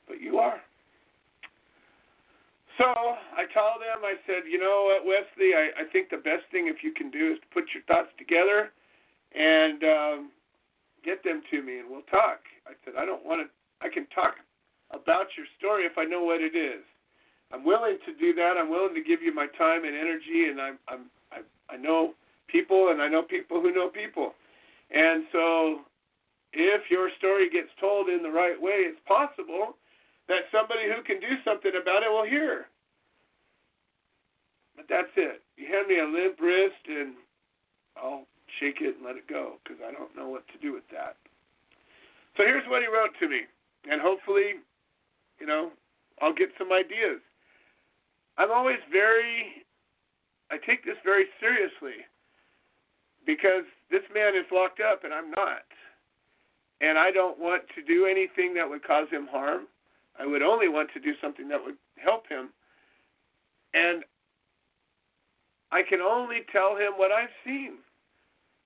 But 0.07 0.23
you 0.23 0.39
are. 0.39 0.63
So 2.79 2.87
I 2.87 3.47
told 3.51 3.83
them, 3.83 4.07
I 4.07 4.15
said, 4.27 4.47
you 4.47 4.59
know 4.59 4.95
what, 4.95 5.07
Wesley, 5.07 5.55
I, 5.59 5.83
I 5.83 5.85
think 5.91 6.11
the 6.11 6.23
best 6.23 6.47
thing 6.51 6.71
if 6.71 6.83
you 6.83 6.95
can 6.95 7.11
do 7.11 7.35
is 7.35 7.39
to 7.43 7.49
put 7.51 7.71
your 7.75 7.83
thoughts 7.91 8.15
together 8.19 8.71
and 9.35 9.83
um, 9.83 10.19
get 11.05 11.23
them 11.23 11.43
to 11.51 11.63
me, 11.63 11.79
and 11.83 11.91
we'll 11.91 12.07
talk. 12.11 12.43
I 12.67 12.79
said, 12.85 12.95
I 12.99 13.07
don't 13.07 13.27
want 13.27 13.43
to. 13.43 13.49
I 13.85 13.91
can 13.91 14.07
talk 14.15 14.39
about 14.91 15.27
your 15.37 15.47
story 15.59 15.85
if 15.85 15.99
I 15.99 16.05
know 16.05 16.25
what 16.25 16.41
it 16.41 16.57
is. 16.57 16.83
I'm 17.53 17.65
willing 17.65 17.99
to 18.07 18.13
do 18.15 18.35
that. 18.35 18.57
I'm 18.59 18.71
willing 18.71 18.95
to 18.95 19.03
give 19.03 19.23
you 19.23 19.35
my 19.35 19.47
time 19.59 19.85
and 19.85 19.95
energy, 19.95 20.49
and 20.51 20.61
I'm, 20.61 20.79
I'm 20.89 21.07
I, 21.31 21.75
I 21.75 21.77
know 21.77 22.15
people, 22.49 22.89
and 22.91 23.01
I 23.01 23.09
know 23.09 23.23
people 23.23 23.61
who 23.61 23.73
know 23.73 23.89
people, 23.89 24.35
and 24.91 25.25
so 25.33 25.81
if 26.53 26.91
your 26.91 27.11
story 27.19 27.51
gets 27.51 27.71
told 27.81 28.09
in 28.09 28.23
the 28.23 28.31
right 28.31 28.61
way, 28.61 28.87
it's 28.87 29.01
possible 29.07 29.77
that 30.29 30.49
somebody 30.51 30.89
who 30.89 31.03
can 31.03 31.21
do 31.21 31.37
something 31.45 31.73
about 31.81 32.03
it 32.03 32.11
will 32.11 32.25
hear. 32.25 32.67
But 34.77 34.87
that's 34.89 35.13
it. 35.17 35.43
You 35.57 35.67
hand 35.67 35.87
me 35.87 35.99
a 36.01 36.07
limp 36.07 36.41
wrist, 36.41 36.83
and 36.89 37.15
I'll 37.97 38.27
shake 38.59 38.81
it 38.81 38.97
and 38.97 39.07
let 39.07 39.17
it 39.17 39.29
go 39.29 39.59
because 39.63 39.79
I 39.83 39.93
don't 39.93 40.15
know 40.17 40.29
what 40.29 40.47
to 40.49 40.59
do 40.59 40.73
with 40.73 40.87
that. 40.91 41.17
So 42.37 42.43
here's 42.43 42.67
what 42.67 42.83
he 42.83 42.89
wrote 42.89 43.15
to 43.21 43.29
me, 43.29 43.47
and 43.91 44.01
hopefully, 44.01 44.59
you 45.41 45.47
know, 45.47 45.71
I'll 46.21 46.35
get 46.35 46.51
some 46.59 46.73
ideas. 46.73 47.21
I'm 48.39 48.51
always 48.51 48.79
very, 48.91 49.65
I 50.51 50.57
take 50.59 50.85
this 50.85 50.97
very 51.05 51.27
seriously 51.41 52.07
because 53.27 53.65
this 53.91 54.03
man 54.15 54.35
is 54.35 54.47
locked 54.53 54.81
up 54.81 55.05
and 55.05 55.13
I'm 55.13 55.31
not. 55.31 55.67
And 56.81 56.99
I 56.99 57.11
don't 57.11 57.39
want 57.39 57.63
to 57.75 57.83
do 57.83 58.07
anything 58.07 58.55
that 58.55 58.69
would 58.69 58.85
cause 58.85 59.07
him 59.11 59.29
harm. 59.31 59.67
I 60.19 60.27
would 60.27 60.43
only 60.43 60.69
want 60.69 60.91
to 60.95 61.01
do 61.01 61.15
something 61.21 61.49
that 61.49 61.63
would 61.65 61.77
help 61.97 62.29
him. 62.29 62.51
And 63.73 64.05
I 65.73 65.83
can 65.83 66.01
only 66.01 66.43
tell 66.53 66.77
him 66.77 66.93
what 66.97 67.11
I've 67.11 67.35
seen. 67.45 67.79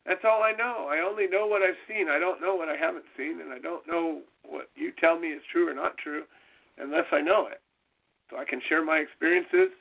That's 0.04 0.24
all 0.24 0.42
I 0.42 0.52
know. 0.52 0.88
I 0.90 1.00
only 1.06 1.26
know 1.26 1.46
what 1.46 1.62
I've 1.62 1.80
seen. 1.86 2.08
I 2.08 2.18
don't 2.18 2.40
know 2.40 2.54
what 2.54 2.68
I 2.68 2.76
haven't 2.76 3.04
seen, 3.16 3.40
and 3.40 3.52
I 3.52 3.58
don't 3.58 3.86
know 3.86 4.20
what 4.42 4.68
you 4.74 4.92
tell 4.98 5.18
me 5.18 5.28
is 5.28 5.42
true 5.52 5.68
or 5.68 5.74
not 5.74 5.96
true 5.98 6.24
unless 6.80 7.06
I 7.12 7.20
know 7.20 7.46
it. 7.46 7.60
So 8.30 8.36
I 8.36 8.44
can 8.44 8.60
share 8.68 8.84
my 8.84 8.98
experiences. 8.98 9.72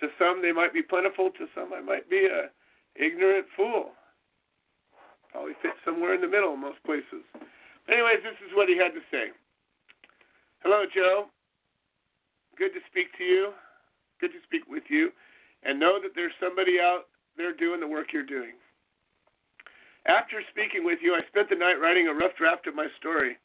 To 0.00 0.08
some, 0.18 0.40
they 0.40 0.52
might 0.52 0.72
be 0.72 0.82
plentiful. 0.82 1.30
To 1.30 1.46
some, 1.54 1.72
I 1.72 1.80
might 1.80 2.08
be 2.08 2.26
a 2.26 2.48
ignorant 2.96 3.46
fool. 3.56 3.92
Probably 5.32 5.52
fit 5.62 5.76
somewhere 5.84 6.14
in 6.14 6.20
the 6.20 6.28
middle 6.28 6.54
in 6.54 6.60
most 6.60 6.82
places. 6.84 7.22
Anyways, 7.88 8.22
this 8.22 8.38
is 8.42 8.54
what 8.54 8.68
he 8.68 8.76
had 8.76 8.94
to 8.94 9.04
say. 9.10 9.30
Hello, 10.62 10.84
Joe. 10.92 11.26
Good 12.56 12.72
to 12.74 12.80
speak 12.90 13.12
to 13.18 13.24
you. 13.24 13.52
Good 14.20 14.32
to 14.32 14.42
speak 14.44 14.68
with 14.68 14.84
you. 14.88 15.10
And 15.62 15.78
know 15.78 15.98
that 16.02 16.12
there's 16.14 16.32
somebody 16.40 16.80
out 16.80 17.08
there 17.36 17.54
doing 17.54 17.80
the 17.80 17.88
work 17.88 18.12
you're 18.12 18.24
doing. 18.24 18.56
After 20.06 20.40
speaking 20.50 20.84
with 20.84 20.98
you, 21.02 21.14
I 21.14 21.20
spent 21.28 21.48
the 21.48 21.56
night 21.56 21.80
writing 21.80 22.08
a 22.08 22.14
rough 22.14 22.36
draft 22.36 22.66
of 22.66 22.74
my 22.74 22.88
story. 22.98 23.36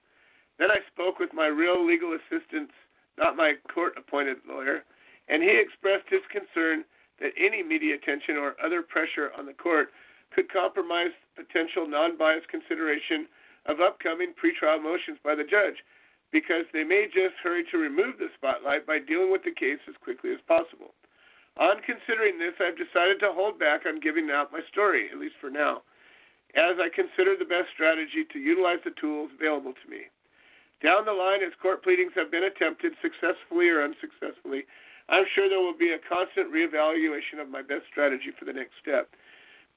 Then 0.58 0.72
I 0.72 0.80
spoke 0.92 1.20
with 1.20 1.34
my 1.34 1.48
real 1.48 1.86
legal 1.86 2.16
assistant, 2.16 2.72
not 3.18 3.36
my 3.36 3.54
court 3.74 3.94
appointed 3.98 4.38
lawyer, 4.48 4.84
and 5.28 5.44
he 5.44 5.52
expressed 5.52 6.08
his 6.10 6.24
concern 6.32 6.86
that 7.20 7.34
any 7.38 7.64
media 7.64 7.96
attention 7.96 8.38
or 8.38 8.56
other 8.64 8.82
pressure 8.82 9.32
on 9.38 9.46
the 9.46 9.54
court 9.54 9.90
could 10.34 10.52
compromise 10.52 11.12
potential 11.36 11.88
non 11.88 12.18
biased 12.18 12.48
consideration 12.48 13.28
of 13.66 13.82
upcoming 13.82 14.34
pretrial 14.36 14.82
motions 14.82 15.18
by 15.24 15.36
the 15.36 15.44
judge 15.44 15.80
because 16.32 16.66
they 16.74 16.84
may 16.84 17.08
just 17.08 17.36
hurry 17.42 17.64
to 17.72 17.78
remove 17.78 18.18
the 18.18 18.28
spotlight 18.36 18.86
by 18.86 19.00
dealing 19.00 19.32
with 19.32 19.44
the 19.44 19.56
case 19.56 19.80
as 19.88 19.96
quickly 20.04 20.32
as 20.32 20.42
possible. 20.48 20.94
On 21.58 21.80
considering 21.88 22.38
this, 22.38 22.60
I've 22.60 22.76
decided 22.76 23.20
to 23.24 23.32
hold 23.32 23.58
back 23.58 23.88
on 23.88 24.04
giving 24.04 24.30
out 24.30 24.52
my 24.52 24.60
story, 24.68 25.08
at 25.12 25.18
least 25.18 25.40
for 25.40 25.50
now, 25.50 25.84
as 26.52 26.76
I 26.76 26.92
consider 26.92 27.40
the 27.40 27.48
best 27.48 27.72
strategy 27.74 28.28
to 28.28 28.40
utilize 28.40 28.84
the 28.84 28.92
tools 29.00 29.32
available 29.40 29.72
to 29.72 29.88
me. 29.90 30.12
Down 30.86 31.02
the 31.02 31.18
line, 31.18 31.42
as 31.42 31.50
court 31.66 31.82
pleadings 31.82 32.14
have 32.14 32.30
been 32.30 32.46
attempted 32.46 32.94
successfully 33.02 33.74
or 33.74 33.82
unsuccessfully, 33.82 34.70
I'm 35.10 35.26
sure 35.34 35.50
there 35.50 35.58
will 35.58 35.74
be 35.74 35.98
a 35.98 36.06
constant 36.06 36.54
reevaluation 36.54 37.42
of 37.42 37.50
my 37.50 37.66
best 37.66 37.90
strategy 37.90 38.30
for 38.38 38.46
the 38.46 38.54
next 38.54 38.78
step. 38.86 39.10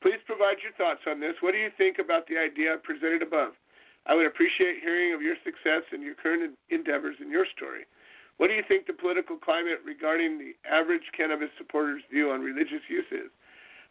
Please 0.04 0.20
provide 0.28 0.60
your 0.60 0.76
thoughts 0.76 1.08
on 1.08 1.16
this. 1.16 1.32
What 1.40 1.56
do 1.56 1.64
you 1.64 1.72
think 1.80 1.96
about 1.96 2.28
the 2.28 2.36
idea 2.36 2.76
presented 2.84 3.24
above? 3.24 3.56
I 4.04 4.12
would 4.12 4.28
appreciate 4.28 4.84
hearing 4.84 5.16
of 5.16 5.24
your 5.24 5.40
success 5.48 5.88
and 5.96 6.04
your 6.04 6.12
current 6.12 6.52
endeavors 6.68 7.16
in 7.24 7.32
your 7.32 7.48
story. 7.56 7.88
What 8.36 8.52
do 8.52 8.54
you 8.60 8.64
think 8.68 8.84
the 8.84 8.92
political 8.92 9.40
climate 9.40 9.80
regarding 9.88 10.36
the 10.36 10.60
average 10.68 11.08
cannabis 11.16 11.56
supporter's 11.56 12.04
view 12.12 12.36
on 12.36 12.44
religious 12.44 12.84
use 12.84 13.08
is? 13.08 13.32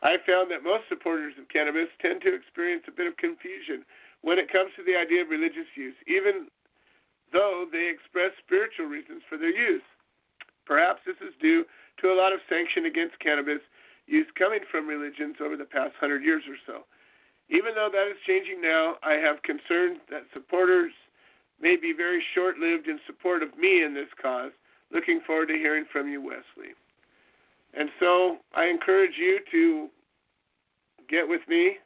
I 0.06 0.22
found 0.22 0.54
that 0.54 0.62
most 0.62 0.86
supporters 0.86 1.34
of 1.42 1.50
cannabis 1.50 1.90
tend 1.98 2.22
to 2.30 2.38
experience 2.38 2.86
a 2.86 2.94
bit 2.94 3.10
of 3.10 3.18
confusion 3.18 3.90
when 4.22 4.38
it 4.38 4.54
comes 4.54 4.70
to 4.78 4.86
the 4.86 4.94
idea 4.94 5.26
of 5.26 5.34
religious 5.34 5.66
use, 5.74 5.98
even 6.06 6.54
though 7.34 7.66
they 7.72 7.92
express 7.92 8.32
spiritual 8.44 8.86
reasons 8.86 9.22
for 9.30 9.38
their 9.38 9.54
use. 9.54 9.86
Perhaps 10.66 11.02
this 11.06 11.20
is 11.22 11.34
due 11.42 11.64
to 12.02 12.12
a 12.12 12.18
lot 12.18 12.34
of 12.34 12.40
sanction 12.50 12.86
against 12.86 13.20
cannabis 13.20 13.62
use 14.06 14.28
coming 14.38 14.62
from 14.72 14.88
religions 14.88 15.36
over 15.44 15.58
the 15.58 15.66
past 15.66 15.94
hundred 16.00 16.24
years 16.24 16.44
or 16.48 16.56
so. 16.66 16.84
Even 17.50 17.76
though 17.76 17.90
that 17.92 18.08
is 18.08 18.18
changing 18.28 18.62
now, 18.62 18.96
I 19.04 19.14
have 19.14 19.44
concerns 19.44 20.00
that 20.12 20.28
supporters 20.34 20.92
may 21.62 21.76
be 21.76 21.94
very 21.96 22.24
short 22.36 22.58
lived 22.58 22.88
in 22.88 23.00
support 23.08 23.42
of 23.42 23.58
me 23.58 23.84
in 23.84 23.94
this 23.94 24.12
cause. 24.22 24.52
Looking 24.92 25.22
forward 25.26 25.48
to 25.48 25.56
hearing 25.56 25.86
from 25.92 26.08
you, 26.08 26.22
Wesley. 26.22 26.76
And 27.74 27.90
so 28.00 28.38
I 28.56 28.66
encourage 28.66 29.18
you 29.18 29.40
to 29.52 29.88
get 31.10 31.28
with 31.28 31.42
me 31.48 31.78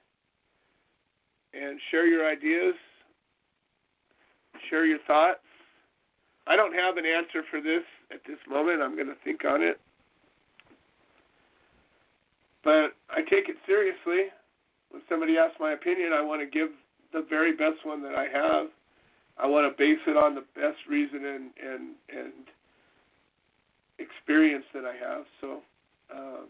and 1.54 1.80
share 1.90 2.08
your 2.08 2.30
ideas, 2.30 2.76
share 4.70 4.86
your 4.86 5.00
thoughts. 5.08 5.40
I 6.48 6.56
don't 6.56 6.74
have 6.74 6.98
an 6.98 7.06
answer 7.06 7.44
for 7.50 7.62
this 7.62 7.84
at 8.12 8.22
this 8.28 8.40
moment. 8.50 8.82
I'm 8.82 8.96
going 8.96 9.08
to 9.08 9.20
think 9.24 9.46
on 9.46 9.62
it. 9.62 9.80
But 12.64 12.94
I 13.10 13.22
take 13.22 13.50
it 13.50 13.58
seriously 13.66 14.30
when 14.92 15.02
somebody 15.10 15.38
asks 15.38 15.58
my 15.60 15.74
opinion, 15.74 16.12
I 16.14 16.22
want 16.22 16.42
to 16.42 16.48
give 16.48 16.70
the 17.14 17.26
very 17.30 17.54
best 17.56 17.84
one 17.84 18.02
that 18.04 18.16
I 18.16 18.26
have. 18.32 18.68
I 19.38 19.48
want 19.48 19.72
to 19.72 19.78
base 19.78 20.00
it 20.08 20.18
on 20.18 20.36
the 20.36 20.44
best 20.56 20.78
reason 20.88 21.26
and 21.26 21.50
and 21.64 21.96
and 22.14 22.34
experience 23.98 24.66
that 24.74 24.84
I 24.86 24.94
have. 24.94 25.24
So 25.40 25.62
um, 26.14 26.48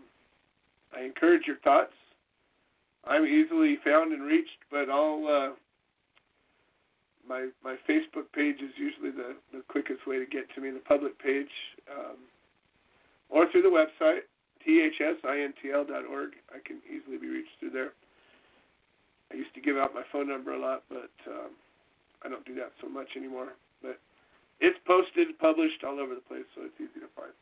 I 0.96 1.04
encourage 1.04 1.44
your 1.48 1.58
thoughts. 1.58 1.94
I'm 3.06 3.26
easily 3.26 3.78
found 3.84 4.14
and 4.14 4.24
reached, 4.24 4.60
but 4.70 4.90
I'll 4.90 5.26
uh, 5.28 5.56
my 7.28 7.50
my 7.64 7.76
Facebook 7.90 8.32
page 8.34 8.58
is 8.62 8.72
usually 8.78 9.12
the 9.12 9.36
the 9.54 9.64
quickest 9.68 10.08
way 10.08 10.20
to 10.20 10.26
get 10.26 10.50
to 10.56 10.62
me. 10.62 10.72
The 10.72 10.80
public 10.80 11.18
page, 11.20 11.52
um, 11.90 12.18
or 13.30 13.50
through 13.52 13.64
the 13.64 13.70
website 13.70 14.22
thsintl.org. 14.68 16.32
I 16.54 16.60
can 16.66 16.78
easily 16.86 17.18
be 17.18 17.28
reached 17.28 17.58
through 17.60 17.72
there. 17.72 17.94
I 19.32 19.36
used 19.36 19.54
to 19.56 19.62
give 19.62 19.78
out 19.78 19.94
my 19.94 20.04
phone 20.12 20.28
number 20.28 20.54
a 20.54 20.60
lot, 20.60 20.84
but 20.90 21.12
um, 21.28 21.52
I 22.24 22.30
don't 22.30 22.46
do 22.46 22.56
that 22.56 22.72
so 22.82 22.90
much 22.90 23.08
anymore. 23.16 23.54
But 23.82 23.98
it's 24.60 24.78
posted, 24.86 25.38
published 25.40 25.84
all 25.86 26.00
over 26.00 26.14
the 26.14 26.22
place, 26.22 26.46
so 26.56 26.62
it's 26.66 26.76
easy 26.78 27.00
to 27.00 27.10
find. 27.16 27.34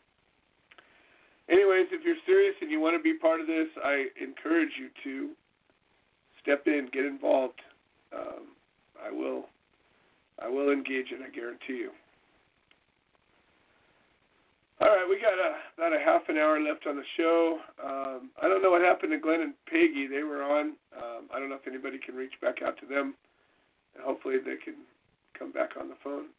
Anyways, 1.49 1.87
if 1.91 2.05
you're 2.05 2.19
serious 2.25 2.55
and 2.61 2.69
you 2.69 2.79
want 2.79 2.95
to 2.95 3.01
be 3.01 3.17
part 3.17 3.41
of 3.41 3.47
this, 3.47 3.67
I 3.83 4.05
encourage 4.21 4.69
you 4.77 4.89
to 5.03 5.33
step 6.41 6.67
in, 6.67 6.89
get 6.93 7.05
involved. 7.05 7.59
Um, 8.13 8.53
I 9.03 9.11
will, 9.11 9.45
I 10.41 10.49
will 10.49 10.71
engage 10.71 11.11
it. 11.11 11.19
I 11.25 11.29
guarantee 11.29 11.77
you. 11.83 11.91
All 14.81 14.87
right, 14.87 15.05
we 15.09 15.19
got 15.19 15.35
a, 15.35 15.59
about 15.75 15.91
a 15.91 15.99
half 15.99 16.29
an 16.29 16.37
hour 16.37 16.57
left 16.61 16.87
on 16.87 16.95
the 16.95 17.03
show. 17.17 17.59
Um, 17.83 18.29
I 18.41 18.47
don't 18.47 18.63
know 18.63 18.71
what 18.71 18.81
happened 18.81 19.11
to 19.11 19.19
Glenn 19.19 19.41
and 19.41 19.53
Peggy. 19.67 20.07
They 20.07 20.23
were 20.23 20.41
on. 20.41 20.73
Um, 20.95 21.27
I 21.35 21.39
don't 21.39 21.49
know 21.49 21.59
if 21.59 21.67
anybody 21.67 21.99
can 21.99 22.15
reach 22.15 22.31
back 22.41 22.63
out 22.65 22.79
to 22.79 22.85
them, 22.85 23.13
and 23.95 24.03
hopefully 24.05 24.37
they 24.37 24.55
can 24.55 24.75
come 25.37 25.51
back 25.51 25.71
on 25.77 25.89
the 25.89 25.99
phone. 26.01 26.31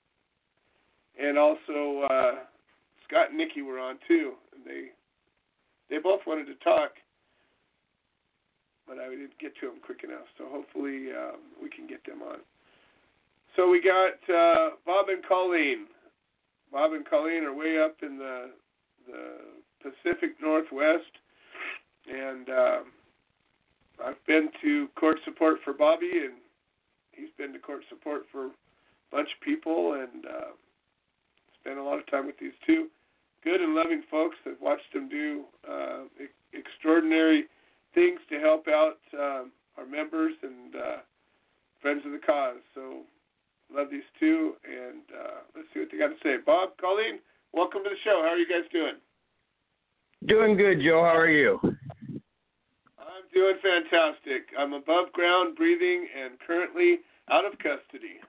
And 1.20 1.36
also, 1.36 2.09
uh, 2.09 2.48
Scott 3.06 3.28
and 3.28 3.36
Nikki 3.36 3.60
were 3.60 3.78
on 3.78 3.98
too, 4.09 4.32
and 4.56 4.64
they 4.64 4.89
they 5.90 6.01
both 6.01 6.20
wanted 6.27 6.47
to 6.47 6.55
talk, 6.64 6.93
but 8.89 8.98
I 8.98 9.10
didn't 9.10 9.36
get 9.39 9.52
to 9.60 9.66
them 9.66 9.85
quick 9.85 10.01
enough. 10.02 10.24
So 10.39 10.44
hopefully 10.48 11.12
um, 11.12 11.40
we 11.62 11.68
can 11.68 11.86
get 11.86 12.06
them 12.06 12.22
on. 12.22 12.39
So 13.56 13.68
we 13.68 13.82
got 13.82 14.35
uh, 14.35 14.70
Bob 14.86 15.09
and 15.09 15.24
Colleen. 15.27 15.86
Bob 16.72 16.93
and 16.93 17.09
Colleen 17.09 17.44
are 17.44 17.55
way 17.55 17.78
up 17.82 17.97
in 18.02 18.16
the 18.16 18.51
the 19.06 19.39
Pacific 19.82 20.36
Northwest, 20.40 21.10
and 22.06 22.48
um, 22.48 22.85
I've 24.05 24.24
been 24.27 24.48
to 24.62 24.89
court 24.94 25.18
support 25.24 25.56
for 25.64 25.72
Bobby, 25.72 26.10
and 26.24 26.35
he's 27.12 27.31
been 27.39 27.52
to 27.52 27.59
court 27.59 27.82
support 27.89 28.22
for 28.31 28.47
a 28.47 28.51
bunch 29.10 29.28
of 29.35 29.44
people, 29.44 29.94
and 29.94 30.27
uh, 30.27 30.52
spent 31.60 31.78
a 31.78 31.82
lot 31.82 31.98
of 31.98 32.09
time 32.10 32.27
with 32.27 32.39
these 32.39 32.52
two 32.66 32.89
good 33.43 33.60
and 33.60 33.74
loving 33.74 34.02
folks. 34.10 34.36
I've 34.47 34.60
watched 34.60 34.93
them 34.93 35.09
do 35.09 35.44
uh, 35.68 36.02
e- 36.22 36.56
extraordinary 36.56 37.44
things 37.94 38.20
to 38.31 38.39
help 38.39 38.68
out 38.68 38.98
um, 39.14 39.51
our 39.77 39.86
members 39.86 40.35
and 40.43 40.77
uh, 40.77 40.97
friends 41.81 42.02
of 42.05 42.12
the 42.12 42.18
cause. 42.18 42.60
So 42.74 43.01
love 43.74 43.88
these 43.90 44.06
two, 44.18 44.55
and 44.64 45.02
uh, 45.14 45.40
let's 45.56 45.68
see 45.72 45.80
what 45.80 45.88
they 45.90 45.98
got 45.98 46.09
to 46.09 46.20
say. 46.22 46.36
Bob, 46.44 46.70
Colleen, 46.80 47.20
welcome 47.52 47.82
to 47.84 47.90
the 47.90 48.01
show. 48.05 48.22
How 48.22 48.34
are 48.34 48.38
you 48.38 48.48
guys 48.48 48.68
doing? 48.72 48.98
Doing 50.26 50.56
good, 50.56 50.82
Joe. 50.84 51.02
How 51.02 51.16
are 51.16 51.30
you? 51.30 51.59
I'm 52.98 53.26
doing 53.32 53.56
fantastic. 53.62 54.48
I'm 54.59 54.72
above 54.72 55.12
ground, 55.12 55.56
breathing, 55.56 56.06
and 56.22 56.38
currently 56.47 57.01
out 57.30 57.44
of 57.44 57.52
custody. 57.59 58.20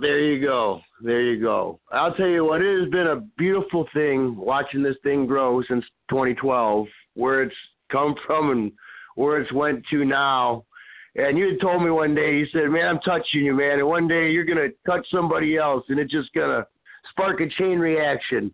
There 0.00 0.20
you 0.20 0.44
go. 0.44 0.80
There 1.02 1.22
you 1.22 1.40
go. 1.40 1.80
I'll 1.90 2.14
tell 2.14 2.28
you 2.28 2.44
what, 2.44 2.60
it 2.60 2.80
has 2.80 2.90
been 2.90 3.06
a 3.06 3.20
beautiful 3.38 3.86
thing 3.94 4.36
watching 4.36 4.82
this 4.82 4.96
thing 5.02 5.26
grow 5.26 5.62
since 5.68 5.84
2012, 6.10 6.86
where 7.14 7.42
it's 7.42 7.54
come 7.90 8.14
from 8.26 8.50
and 8.50 8.72
where 9.14 9.40
it's 9.40 9.52
went 9.52 9.82
to 9.90 10.04
now. 10.04 10.64
And 11.16 11.38
you 11.38 11.46
had 11.46 11.60
told 11.60 11.82
me 11.82 11.90
one 11.90 12.14
day, 12.14 12.36
you 12.36 12.46
said, 12.46 12.70
"Man, 12.70 12.88
I'm 12.88 13.00
touching 13.00 13.44
you, 13.44 13.54
man." 13.54 13.78
And 13.78 13.86
one 13.86 14.08
day 14.08 14.30
you're 14.30 14.44
gonna 14.44 14.70
touch 14.84 15.08
somebody 15.10 15.56
else, 15.56 15.84
and 15.88 15.98
it's 15.98 16.12
just 16.12 16.32
gonna 16.34 16.66
spark 17.10 17.40
a 17.40 17.48
chain 17.48 17.78
reaction. 17.78 18.52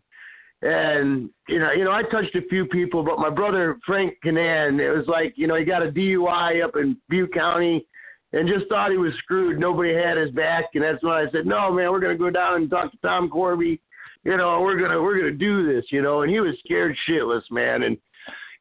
And 0.62 1.30
you 1.48 1.58
know, 1.58 1.72
you 1.72 1.84
know, 1.84 1.92
I 1.92 2.02
touched 2.02 2.34
a 2.34 2.42
few 2.48 2.66
people, 2.66 3.02
but 3.02 3.18
my 3.18 3.30
brother 3.30 3.78
Frank 3.86 4.14
Canan, 4.22 4.78
it 4.78 4.94
was 4.94 5.06
like, 5.06 5.32
you 5.36 5.46
know, 5.46 5.54
he 5.54 5.64
got 5.64 5.82
a 5.82 5.90
DUI 5.90 6.62
up 6.62 6.76
in 6.76 6.98
Butte 7.08 7.32
County, 7.32 7.86
and 8.32 8.46
just 8.46 8.68
thought 8.68 8.90
he 8.90 8.98
was 8.98 9.14
screwed. 9.22 9.58
Nobody 9.58 9.94
had 9.94 10.18
his 10.18 10.30
back, 10.32 10.66
and 10.74 10.84
that's 10.84 11.02
when 11.02 11.14
I 11.14 11.30
said, 11.30 11.46
"No, 11.46 11.72
man, 11.72 11.90
we're 11.90 12.00
gonna 12.00 12.16
go 12.16 12.30
down 12.30 12.56
and 12.56 12.70
talk 12.70 12.90
to 12.90 12.98
Tom 12.98 13.30
Corby. 13.30 13.80
You 14.24 14.36
know, 14.36 14.60
we're 14.60 14.78
gonna 14.78 15.00
we're 15.00 15.18
gonna 15.18 15.30
do 15.32 15.66
this." 15.66 15.90
You 15.90 16.02
know, 16.02 16.22
and 16.22 16.30
he 16.30 16.40
was 16.40 16.54
scared 16.58 16.94
shitless, 17.08 17.50
man. 17.50 17.84
And 17.84 17.96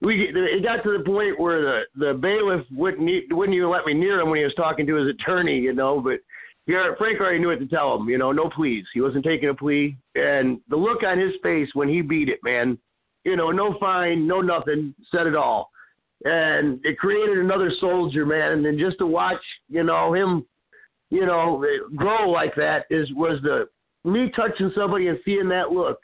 we 0.02 0.32
it 0.34 0.64
got 0.64 0.84
to 0.84 0.98
the 0.98 1.04
point 1.04 1.40
where 1.40 1.62
the 1.62 1.82
the 1.96 2.14
bailiff 2.14 2.66
wouldn't 2.72 3.10
wouldn't 3.32 3.56
even 3.56 3.70
let 3.70 3.86
me 3.86 3.94
near 3.94 4.20
him 4.20 4.30
when 4.30 4.40
he 4.40 4.46
was 4.46 4.54
talking 4.56 4.88
to 4.88 4.96
his 4.96 5.10
attorney. 5.10 5.60
You 5.60 5.74
know, 5.74 6.00
but 6.00 6.20
yeah, 6.66 6.92
Frank 6.98 7.20
already 7.20 7.40
knew 7.40 7.48
what 7.48 7.60
to 7.60 7.68
tell 7.68 7.96
him. 7.96 8.10
You 8.10 8.18
know, 8.18 8.32
no 8.32 8.50
pleas. 8.50 8.86
He 8.94 9.02
wasn't 9.02 9.26
taking 9.26 9.50
a 9.50 9.54
plea, 9.54 9.98
and 10.16 10.60
the 10.70 10.76
look 10.76 11.04
on 11.04 11.20
his 11.20 11.34
face 11.44 11.70
when 11.74 11.90
he 11.90 12.02
beat 12.02 12.30
it, 12.30 12.40
man. 12.44 12.78
You 13.26 13.36
know, 13.36 13.52
no 13.52 13.78
fine, 13.80 14.26
no 14.26 14.42
nothing, 14.42 14.96
said 15.12 15.28
it 15.28 15.36
all 15.36 15.72
and 16.26 16.80
it 16.84 16.98
created 16.98 17.38
another 17.38 17.72
soldier, 17.80 18.26
man. 18.26 18.66
And 18.66 18.80
just 18.80 18.98
to 19.00 19.08
watch, 19.08 19.42
you 19.70 19.84
know, 19.84 20.14
him, 20.14 20.46
you 21.10 21.26
know, 21.26 21.66
grow 21.96 22.30
like 22.30 22.56
that 22.56 22.86
is 22.90 23.10
was 23.14 23.40
the 23.42 23.70
me 24.04 24.32
touching 24.36 24.72
somebody 24.76 25.08
and 25.08 25.20
seeing 25.24 25.50
that 25.50 25.72
look 25.72 26.00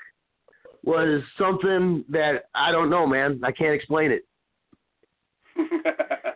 was 0.86 1.22
something 1.38 2.06
that 2.10 2.46
I 2.54 2.72
don't 2.72 2.90
know, 2.90 3.06
man. 3.08 3.42
I 3.44 3.52
can't 3.52 3.74
explain 3.74 4.12
it, 4.12 4.26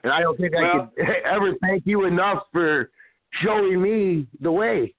and 0.04 0.12
I 0.12 0.20
don't 0.22 0.38
think 0.38 0.54
well, 0.54 0.90
I 0.98 1.02
could 1.02 1.06
ever 1.26 1.54
thank 1.62 1.84
you 1.86 2.06
enough 2.06 2.44
for 2.52 2.90
showing 3.44 3.82
me 3.82 4.28
the 4.42 4.52
way. 4.52 4.94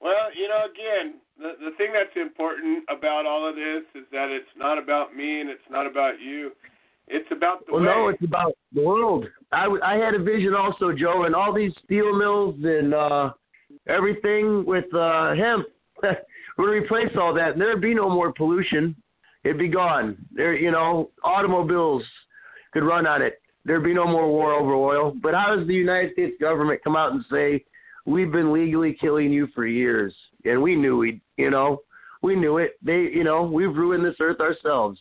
Well, 0.00 0.34
you 0.34 0.48
know, 0.48 0.64
again, 0.64 1.14
the 1.38 1.70
the 1.70 1.76
thing 1.76 1.88
that's 1.92 2.16
important 2.16 2.84
about 2.88 3.26
all 3.26 3.48
of 3.48 3.56
this 3.56 3.82
is 3.94 4.06
that 4.12 4.30
it's 4.30 4.46
not 4.56 4.78
about 4.78 5.14
me 5.14 5.40
and 5.40 5.50
it's 5.50 5.60
not 5.70 5.86
about 5.86 6.20
you. 6.20 6.52
It's 7.08 7.28
about 7.32 7.66
the 7.66 7.72
well, 7.72 7.82
way. 7.82 7.86
no, 7.86 8.08
it's 8.08 8.24
about 8.24 8.52
the 8.72 8.82
world. 8.82 9.26
I, 9.50 9.66
I 9.84 9.96
had 9.96 10.14
a 10.14 10.22
vision 10.22 10.54
also, 10.54 10.92
Joe, 10.92 11.24
and 11.24 11.34
all 11.34 11.52
these 11.52 11.72
steel 11.84 12.16
mills 12.16 12.54
and 12.62 12.94
uh, 12.94 13.32
everything 13.88 14.64
with 14.64 14.92
uh, 14.94 15.34
hemp. 15.34 15.66
We're 16.58 16.76
replace 16.76 17.10
all 17.18 17.34
that, 17.34 17.52
and 17.52 17.60
there'd 17.60 17.80
be 17.80 17.94
no 17.94 18.08
more 18.08 18.32
pollution. 18.32 18.96
It'd 19.44 19.58
be 19.58 19.68
gone. 19.68 20.16
There, 20.34 20.54
you 20.54 20.70
know, 20.70 21.10
automobiles 21.24 22.04
could 22.72 22.84
run 22.84 23.06
on 23.06 23.22
it. 23.22 23.40
There'd 23.64 23.84
be 23.84 23.94
no 23.94 24.06
more 24.06 24.28
war 24.28 24.52
over 24.52 24.74
oil. 24.74 25.14
But 25.22 25.34
how 25.34 25.54
does 25.54 25.66
the 25.66 25.74
United 25.74 26.12
States 26.12 26.36
government 26.40 26.80
come 26.84 26.96
out 26.96 27.12
and 27.12 27.24
say 27.30 27.64
we've 28.06 28.32
been 28.32 28.52
legally 28.52 28.96
killing 29.00 29.32
you 29.32 29.48
for 29.54 29.66
years, 29.66 30.14
and 30.44 30.62
we 30.62 30.76
knew 30.76 30.96
we, 30.96 31.20
you 31.36 31.50
know, 31.50 31.82
we 32.22 32.36
knew 32.36 32.58
it. 32.58 32.72
They, 32.82 33.08
you 33.12 33.24
know, 33.24 33.42
we've 33.42 33.74
ruined 33.74 34.04
this 34.04 34.16
earth 34.20 34.40
ourselves. 34.40 34.98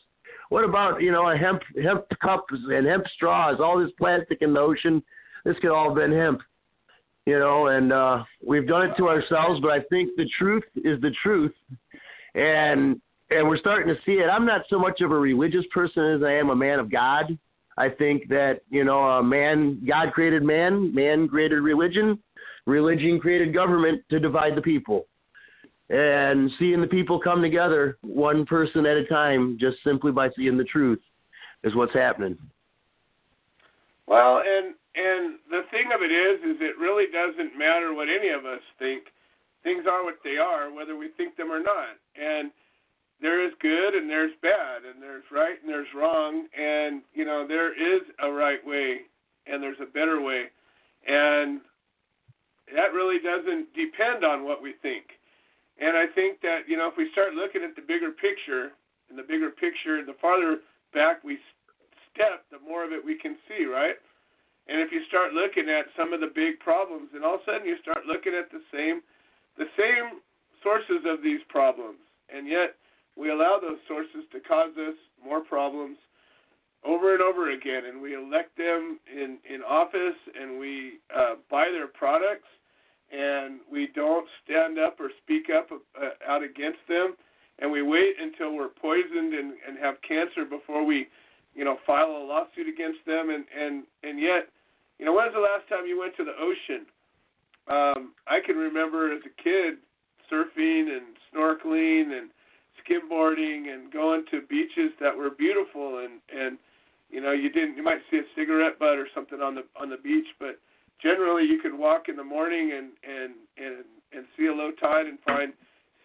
What 0.49 0.65
about 0.65 1.02
you 1.02 1.11
know 1.11 1.30
a 1.30 1.38
hemp 1.38 1.61
hemp 1.82 2.06
cups 2.22 2.53
and 2.69 2.86
hemp 2.86 3.06
straws? 3.15 3.60
All 3.61 3.80
this 3.80 3.91
plastic 3.98 4.41
in 4.41 4.53
the 4.53 4.60
ocean. 4.60 5.02
This 5.45 5.56
could 5.61 5.72
all 5.72 5.90
have 5.90 5.95
been 5.95 6.11
hemp, 6.11 6.41
you 7.26 7.39
know. 7.39 7.68
And 7.68 7.91
uh, 7.91 8.23
we've 8.45 8.68
done 8.68 8.89
it 8.89 8.95
to 8.98 9.07
ourselves. 9.07 9.60
But 9.61 9.72
I 9.72 9.80
think 9.89 10.11
the 10.18 10.30
truth 10.38 10.64
is 10.76 10.99
the 11.02 11.11
truth, 11.23 11.53
and 12.35 12.99
and 13.30 13.48
we're 13.48 13.57
starting 13.57 13.93
to 13.93 13.99
see 14.06 14.14
it. 14.14 14.27
I'm 14.27 14.45
not 14.45 14.61
so 14.69 14.77
much 14.77 15.02
of 15.02 15.11
a 15.11 15.18
religious 15.18 15.65
person 15.73 16.03
as 16.15 16.23
I 16.23 16.34
am 16.34 16.49
a 16.49 16.56
man 16.56 16.80
of 16.80 16.91
God. 16.91 17.38
I 17.77 17.89
think 17.89 18.27
that 18.30 18.61
you 18.69 18.84
know, 18.84 18.99
a 18.99 19.23
man, 19.23 19.84
God 19.88 20.11
created 20.14 20.43
man, 20.43 20.93
man 20.93 21.27
created 21.27 21.61
religion, 21.61 22.19
religion 22.65 23.19
created 23.19 23.53
government 23.53 24.03
to 24.10 24.19
divide 24.19 24.56
the 24.56 24.61
people 24.61 25.07
and 25.91 26.49
seeing 26.57 26.80
the 26.80 26.88
people 26.88 27.19
come 27.19 27.41
together 27.41 27.98
one 28.02 28.45
person 28.45 28.85
at 28.85 28.95
a 28.95 29.06
time 29.06 29.57
just 29.60 29.77
simply 29.84 30.11
by 30.11 30.30
seeing 30.38 30.57
the 30.57 30.64
truth 30.64 31.02
is 31.64 31.76
what's 31.76 31.93
happening 31.93 32.38
well 34.07 34.41
and 34.45 34.73
and 34.95 35.39
the 35.49 35.63
thing 35.72 35.91
of 35.93 36.01
it 36.01 36.11
is 36.11 36.39
is 36.43 36.57
it 36.59 36.77
really 36.77 37.05
doesn't 37.11 37.57
matter 37.57 37.93
what 37.93 38.07
any 38.09 38.30
of 38.30 38.45
us 38.45 38.61
think. 38.80 39.03
Things 39.63 39.85
are 39.89 40.03
what 40.03 40.19
they 40.23 40.38
are 40.38 40.73
whether 40.73 40.97
we 40.97 41.09
think 41.18 41.38
them 41.38 41.51
or 41.51 41.61
not. 41.61 41.95
And 42.15 42.51
there 43.22 43.45
is 43.45 43.53
good 43.61 43.93
and 43.93 44.09
there's 44.09 44.34
bad 44.41 44.84
and 44.84 45.01
there's 45.01 45.23
right 45.31 45.61
and 45.61 45.69
there's 45.69 45.91
wrong. 45.95 46.47
And 46.57 47.01
you 47.13 47.26
know 47.26 47.45
there 47.47 47.72
is 47.72 48.01
a 48.23 48.31
right 48.31 48.63
way 48.65 49.07
and 49.47 49.61
there's 49.61 49.80
a 49.81 49.91
better 49.91 50.22
way. 50.22 50.45
And 51.07 51.61
that 52.76 52.93
really 52.93 53.19
doesn't 53.19 53.73
depend 53.73 54.23
on 54.23 54.45
what 54.45 54.61
we 54.61 54.73
think. 54.81 55.05
And 55.80 55.97
I 55.97 56.05
think 56.13 56.41
that, 56.41 56.69
you 56.69 56.77
know, 56.77 56.88
if 56.88 56.93
we 56.95 57.09
start 57.11 57.34
looking 57.34 57.63
at 57.63 57.76
the 57.76 57.81
bigger 57.81 58.11
picture, 58.11 58.72
and 59.11 59.19
the 59.19 59.27
bigger 59.27 59.51
picture, 59.51 60.03
the 60.05 60.15
farther 60.22 60.63
back 60.93 61.23
we 61.23 61.38
step, 62.13 62.47
the 62.49 62.59
more 62.63 62.85
of 62.85 62.91
it 62.91 63.03
we 63.03 63.18
can 63.18 63.35
see, 63.47 63.65
right? 63.65 63.95
And 64.72 64.80
if 64.80 64.91
you 64.91 65.03
start 65.10 65.34
looking 65.34 65.68
at 65.68 65.91
some 65.99 66.14
of 66.14 66.22
the 66.22 66.31
big 66.31 66.60
problems, 66.60 67.10
and 67.14 67.26
all 67.26 67.35
of 67.35 67.41
a 67.41 67.45
sudden 67.45 67.68
you 67.68 67.76
start 67.81 68.07
looking 68.07 68.31
at 68.31 68.48
the 68.52 68.64
same, 68.72 69.02
the 69.57 69.68
same 69.76 70.23
sources 70.64 71.03
of 71.03 71.22
these 71.22 71.41
problems, 71.49 71.99
and 72.34 72.48
yet 72.48 72.80
we 73.19 73.31
allow 73.31 73.60
those 73.60 73.84
sources 73.88 74.23
to 74.31 74.39
cause 74.39 74.72
us 74.80 74.95
more 75.19 75.41
problems 75.41 75.98
over 76.85 77.14
and 77.14 77.22
over 77.22 77.52
again, 77.52 77.84
and 77.85 78.02
we 78.02 78.15
elect 78.15 78.57
them 78.57 78.99
in 79.11 79.38
in 79.43 79.61
office, 79.61 80.18
and 80.39 80.57
we 80.57 80.99
uh, 81.14 81.35
buy 81.49 81.68
their 81.69 81.88
products, 81.88 82.48
and 83.11 83.60
we 83.69 83.89
don't 83.93 84.27
stand 84.43 84.80
up 84.80 84.99
or 84.99 85.11
speak 85.22 85.49
up 85.56 85.69
uh, 85.72 86.10
out 86.27 86.43
against 86.43 86.80
them, 86.88 87.15
and 87.60 87.72
we 87.72 87.81
wait 87.81 88.15
until 88.19 88.56
we're 88.56 88.69
poisoned 88.69 89.34
and, 89.34 89.53
and 89.68 89.77
have 89.80 89.95
cancer 90.02 90.45
before 90.45 90.84
we, 90.85 91.07
you 91.53 91.64
know, 91.64 91.77
file 91.85 92.07
a 92.07 92.23
lawsuit 92.26 92.68
against 92.68 92.99
them, 93.06 93.30
and 93.30 93.45
and 93.56 93.84
and 94.02 94.19
yet, 94.19 94.48
you 95.02 95.10
know, 95.10 95.18
when's 95.18 95.34
the 95.34 95.41
last 95.41 95.65
time 95.65 95.90
you 95.90 95.98
went 95.98 96.15
to 96.18 96.23
the 96.23 96.38
ocean? 96.38 96.86
Um, 97.65 98.14
I 98.30 98.38
can 98.45 98.56
remember 98.56 99.11
as 99.11 99.26
a 99.26 99.34
kid 99.41 99.82
surfing 100.30 100.94
and 100.94 101.18
snorkeling 101.34 102.14
and 102.14 102.30
skimboarding 102.86 103.73
and 103.73 103.91
going 103.91 104.26
to 104.30 104.45
beaches 104.48 104.94
that 105.02 105.18
were 105.18 105.32
beautiful 105.32 106.06
and 106.06 106.22
and 106.34 106.57
you 107.10 107.19
know 107.19 107.32
you 107.32 107.49
didn't 107.49 107.76
you 107.76 107.84
might 107.84 107.99
see 108.10 108.18
a 108.18 108.26
cigarette 108.36 108.80
butt 108.80 108.98
or 108.98 109.07
something 109.14 109.41
on 109.41 109.53
the 109.53 109.61
on 109.80 109.90
the 109.90 109.98
beach 109.98 110.26
but 110.40 110.57
generally 111.02 111.44
you 111.44 111.60
could 111.61 111.78
walk 111.78 112.07
in 112.07 112.15
the 112.15 112.23
morning 112.23 112.72
and 112.73 112.90
and 113.03 113.34
and 113.57 113.86
and 114.14 114.26
see 114.38 114.48
a 114.48 114.53
low 114.53 114.72
tide 114.82 115.06
and 115.06 115.19
find 115.26 115.53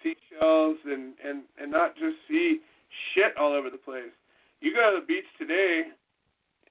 seashells 0.02 0.77
and 0.85 1.14
and 1.24 1.43
and 1.60 1.70
not 1.70 1.94
just 1.94 2.16
see 2.28 2.59
shit 3.14 3.36
all 3.39 3.52
over 3.52 3.70
the 3.70 3.78
place. 3.78 4.12
You 4.60 4.73
go 4.74 4.94
to 4.94 5.01
the 5.01 5.06
beach 5.06 5.28
today, 5.39 5.93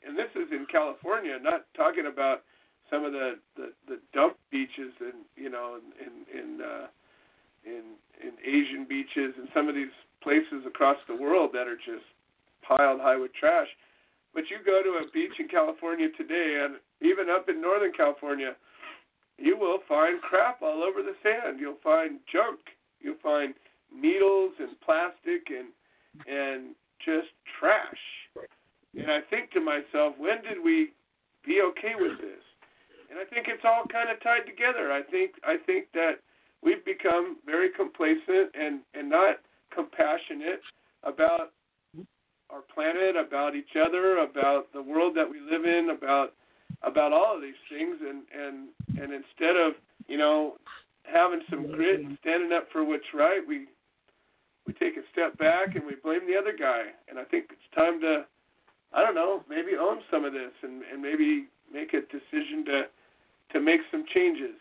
and 0.06 0.18
this 0.18 0.30
is 0.36 0.52
in 0.52 0.66
California. 0.72 1.38
Not 1.42 1.66
talking 1.76 2.06
about 2.12 2.44
some 2.90 3.04
of 3.04 3.12
the 3.12 3.40
the, 3.56 3.74
the 3.88 4.00
dump 4.14 4.38
beaches 4.52 4.94
and 5.00 5.26
you 5.36 5.50
know 5.50 5.80
in 5.80 5.86
in 6.06 6.40
in, 6.40 6.62
uh, 6.62 6.88
in 7.66 7.84
in 8.22 8.34
Asian 8.44 8.86
beaches 8.88 9.34
and 9.38 9.48
some 9.54 9.68
of 9.68 9.76
these 9.76 9.94
places 10.22 10.66
across 10.66 10.98
the 11.08 11.16
world 11.16 11.52
that 11.54 11.68
are 11.68 11.78
just 11.78 12.06
piled 12.68 13.02
high 13.02 13.18
with 13.18 13.34
trash. 13.34 13.68
But 14.34 14.44
you 14.50 14.58
go 14.66 14.84
to 14.84 15.06
a 15.06 15.12
beach 15.14 15.40
in 15.40 15.48
California 15.48 16.08
today, 16.18 16.60
and 16.64 16.76
even 17.02 17.30
up 17.30 17.48
in 17.48 17.62
Northern 17.62 17.94
California, 17.94 18.56
you 19.38 19.58
will 19.58 19.80
find 19.88 20.22
crap 20.22 20.62
all 20.62 20.84
over 20.84 21.02
the 21.02 21.16
sand. 21.24 21.60
You'll 21.60 21.82
find 21.84 22.20
junk. 22.32 22.60
You'll 23.00 23.22
find 23.24 23.54
needles 23.94 24.54
and 24.60 24.80
plastic 24.82 25.48
and 25.50 25.70
and 26.28 26.76
just 27.06 27.28
trash. 27.60 28.02
And 28.98 29.12
I 29.12 29.20
think 29.30 29.52
to 29.52 29.62
myself, 29.62 30.16
when 30.18 30.42
did 30.42 30.64
we 30.64 30.94
be 31.46 31.62
okay 31.62 31.94
with 32.00 32.18
this? 32.20 32.44
And 33.10 33.20
I 33.20 33.26
think 33.26 33.48
it's 33.48 33.64
all 33.64 33.84
kind 33.92 34.10
of 34.10 34.22
tied 34.24 34.46
together. 34.48 34.92
I 34.92 35.04
think 35.04 35.36
I 35.44 35.58
think 35.66 35.88
that 35.94 36.24
we've 36.64 36.84
become 36.84 37.38
very 37.46 37.70
complacent 37.70 38.52
and 38.56 38.82
and 38.94 39.10
not 39.10 39.38
compassionate 39.74 40.62
about 41.04 41.52
our 42.50 42.62
planet, 42.74 43.16
about 43.16 43.56
each 43.56 43.76
other, 43.76 44.20
about 44.20 44.72
the 44.74 44.82
world 44.82 45.16
that 45.16 45.30
we 45.30 45.40
live 45.40 45.66
in, 45.66 45.92
about 45.92 46.34
about 46.84 47.14
all 47.14 47.36
of 47.36 47.42
these 47.42 47.62
things 47.70 47.98
and 48.02 48.24
and 48.34 48.70
and 49.02 49.14
instead 49.14 49.56
of, 49.56 49.74
you 50.08 50.18
know, 50.18 50.56
having 51.04 51.42
some 51.50 51.72
grit 51.72 52.00
and 52.00 52.18
standing 52.22 52.52
up 52.54 52.68
for 52.72 52.84
what's 52.84 53.14
right, 53.14 53.42
we 53.48 53.68
we 54.66 54.74
take 54.74 54.98
a 54.98 55.06
step 55.12 55.38
back 55.38 55.76
and 55.76 55.86
we 55.86 55.96
blame 56.02 56.26
the 56.28 56.38
other 56.38 56.56
guy. 56.58 56.90
And 57.08 57.20
I 57.20 57.24
think 57.24 57.46
it's 57.52 57.76
time 57.76 58.02
to 58.02 58.26
I 58.94 59.02
don't 59.02 59.16
know, 59.16 59.44
maybe 59.50 59.72
own 59.80 60.00
some 60.10 60.26
of 60.26 60.34
this 60.34 60.52
and 60.64 60.82
and 60.92 61.02
maybe 61.02 61.48
make 61.72 61.94
a 61.94 62.02
decision 62.02 62.66
to 62.66 62.84
to 63.54 63.60
make 63.62 63.82
some 63.92 64.06
changes. 64.14 64.56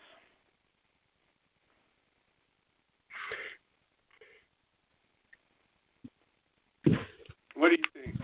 What 7.55 7.69
do 7.69 7.75
you 7.75 8.03
think? 8.03 8.15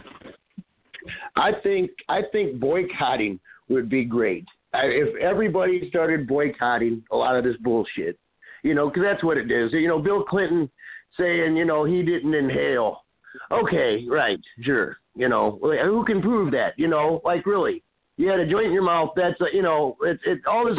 I 1.35 1.51
think 1.63 1.91
I 2.09 2.21
think 2.31 2.59
boycotting 2.59 3.39
would 3.69 3.89
be 3.89 4.03
great. 4.03 4.45
I, 4.73 4.85
if 4.85 5.15
everybody 5.21 5.89
started 5.89 6.27
boycotting 6.27 7.03
a 7.11 7.15
lot 7.15 7.35
of 7.35 7.43
this 7.43 7.57
bullshit, 7.61 8.17
you 8.63 8.73
know, 8.75 8.89
because 8.89 9.03
that's 9.03 9.23
what 9.23 9.37
it 9.37 9.51
is. 9.51 9.71
You 9.73 9.87
know, 9.87 9.99
Bill 9.99 10.23
Clinton 10.23 10.69
saying, 11.17 11.55
you 11.55 11.65
know, 11.65 11.83
he 11.83 12.03
didn't 12.03 12.33
inhale. 12.33 13.03
Okay, 13.51 14.05
right, 14.09 14.39
sure. 14.61 14.97
You 15.15 15.27
know, 15.27 15.59
who 15.61 16.05
can 16.05 16.21
prove 16.21 16.51
that? 16.51 16.73
You 16.77 16.87
know, 16.87 17.21
like 17.25 17.45
really, 17.45 17.83
you 18.17 18.29
had 18.29 18.39
a 18.39 18.49
joint 18.49 18.67
in 18.67 18.73
your 18.73 18.83
mouth. 18.83 19.11
That's 19.15 19.39
a, 19.41 19.45
you 19.53 19.61
know, 19.61 19.97
it's 20.01 20.21
it 20.25 20.39
all 20.47 20.65
this. 20.65 20.77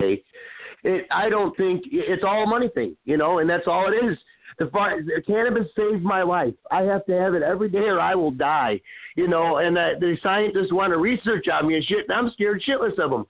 Okay, 0.00 0.22
it 0.82 1.06
I 1.10 1.28
don't 1.28 1.56
think 1.56 1.84
it's 1.86 2.24
all 2.26 2.42
a 2.42 2.46
money 2.46 2.68
thing. 2.74 2.96
You 3.04 3.16
know, 3.16 3.38
and 3.38 3.48
that's 3.48 3.66
all 3.66 3.92
it 3.92 3.96
is. 4.04 4.18
The, 4.58 4.66
the 4.66 5.22
cannabis 5.26 5.68
saved 5.74 6.02
my 6.02 6.22
life. 6.22 6.54
I 6.70 6.82
have 6.82 7.06
to 7.06 7.12
have 7.12 7.34
it 7.34 7.42
every 7.42 7.70
day 7.70 7.78
or 7.78 7.98
I 7.98 8.14
will 8.14 8.30
die. 8.30 8.80
You 9.16 9.28
know, 9.28 9.58
and 9.58 9.78
uh, 9.78 9.90
the 9.98 10.16
scientists 10.22 10.72
want 10.72 10.92
to 10.92 10.98
research 10.98 11.46
on 11.48 11.66
me 11.66 11.76
and 11.76 11.84
shit, 11.84 12.06
and 12.08 12.12
I'm 12.12 12.30
scared 12.32 12.62
shitless 12.68 12.98
of 12.98 13.10
them. 13.10 13.26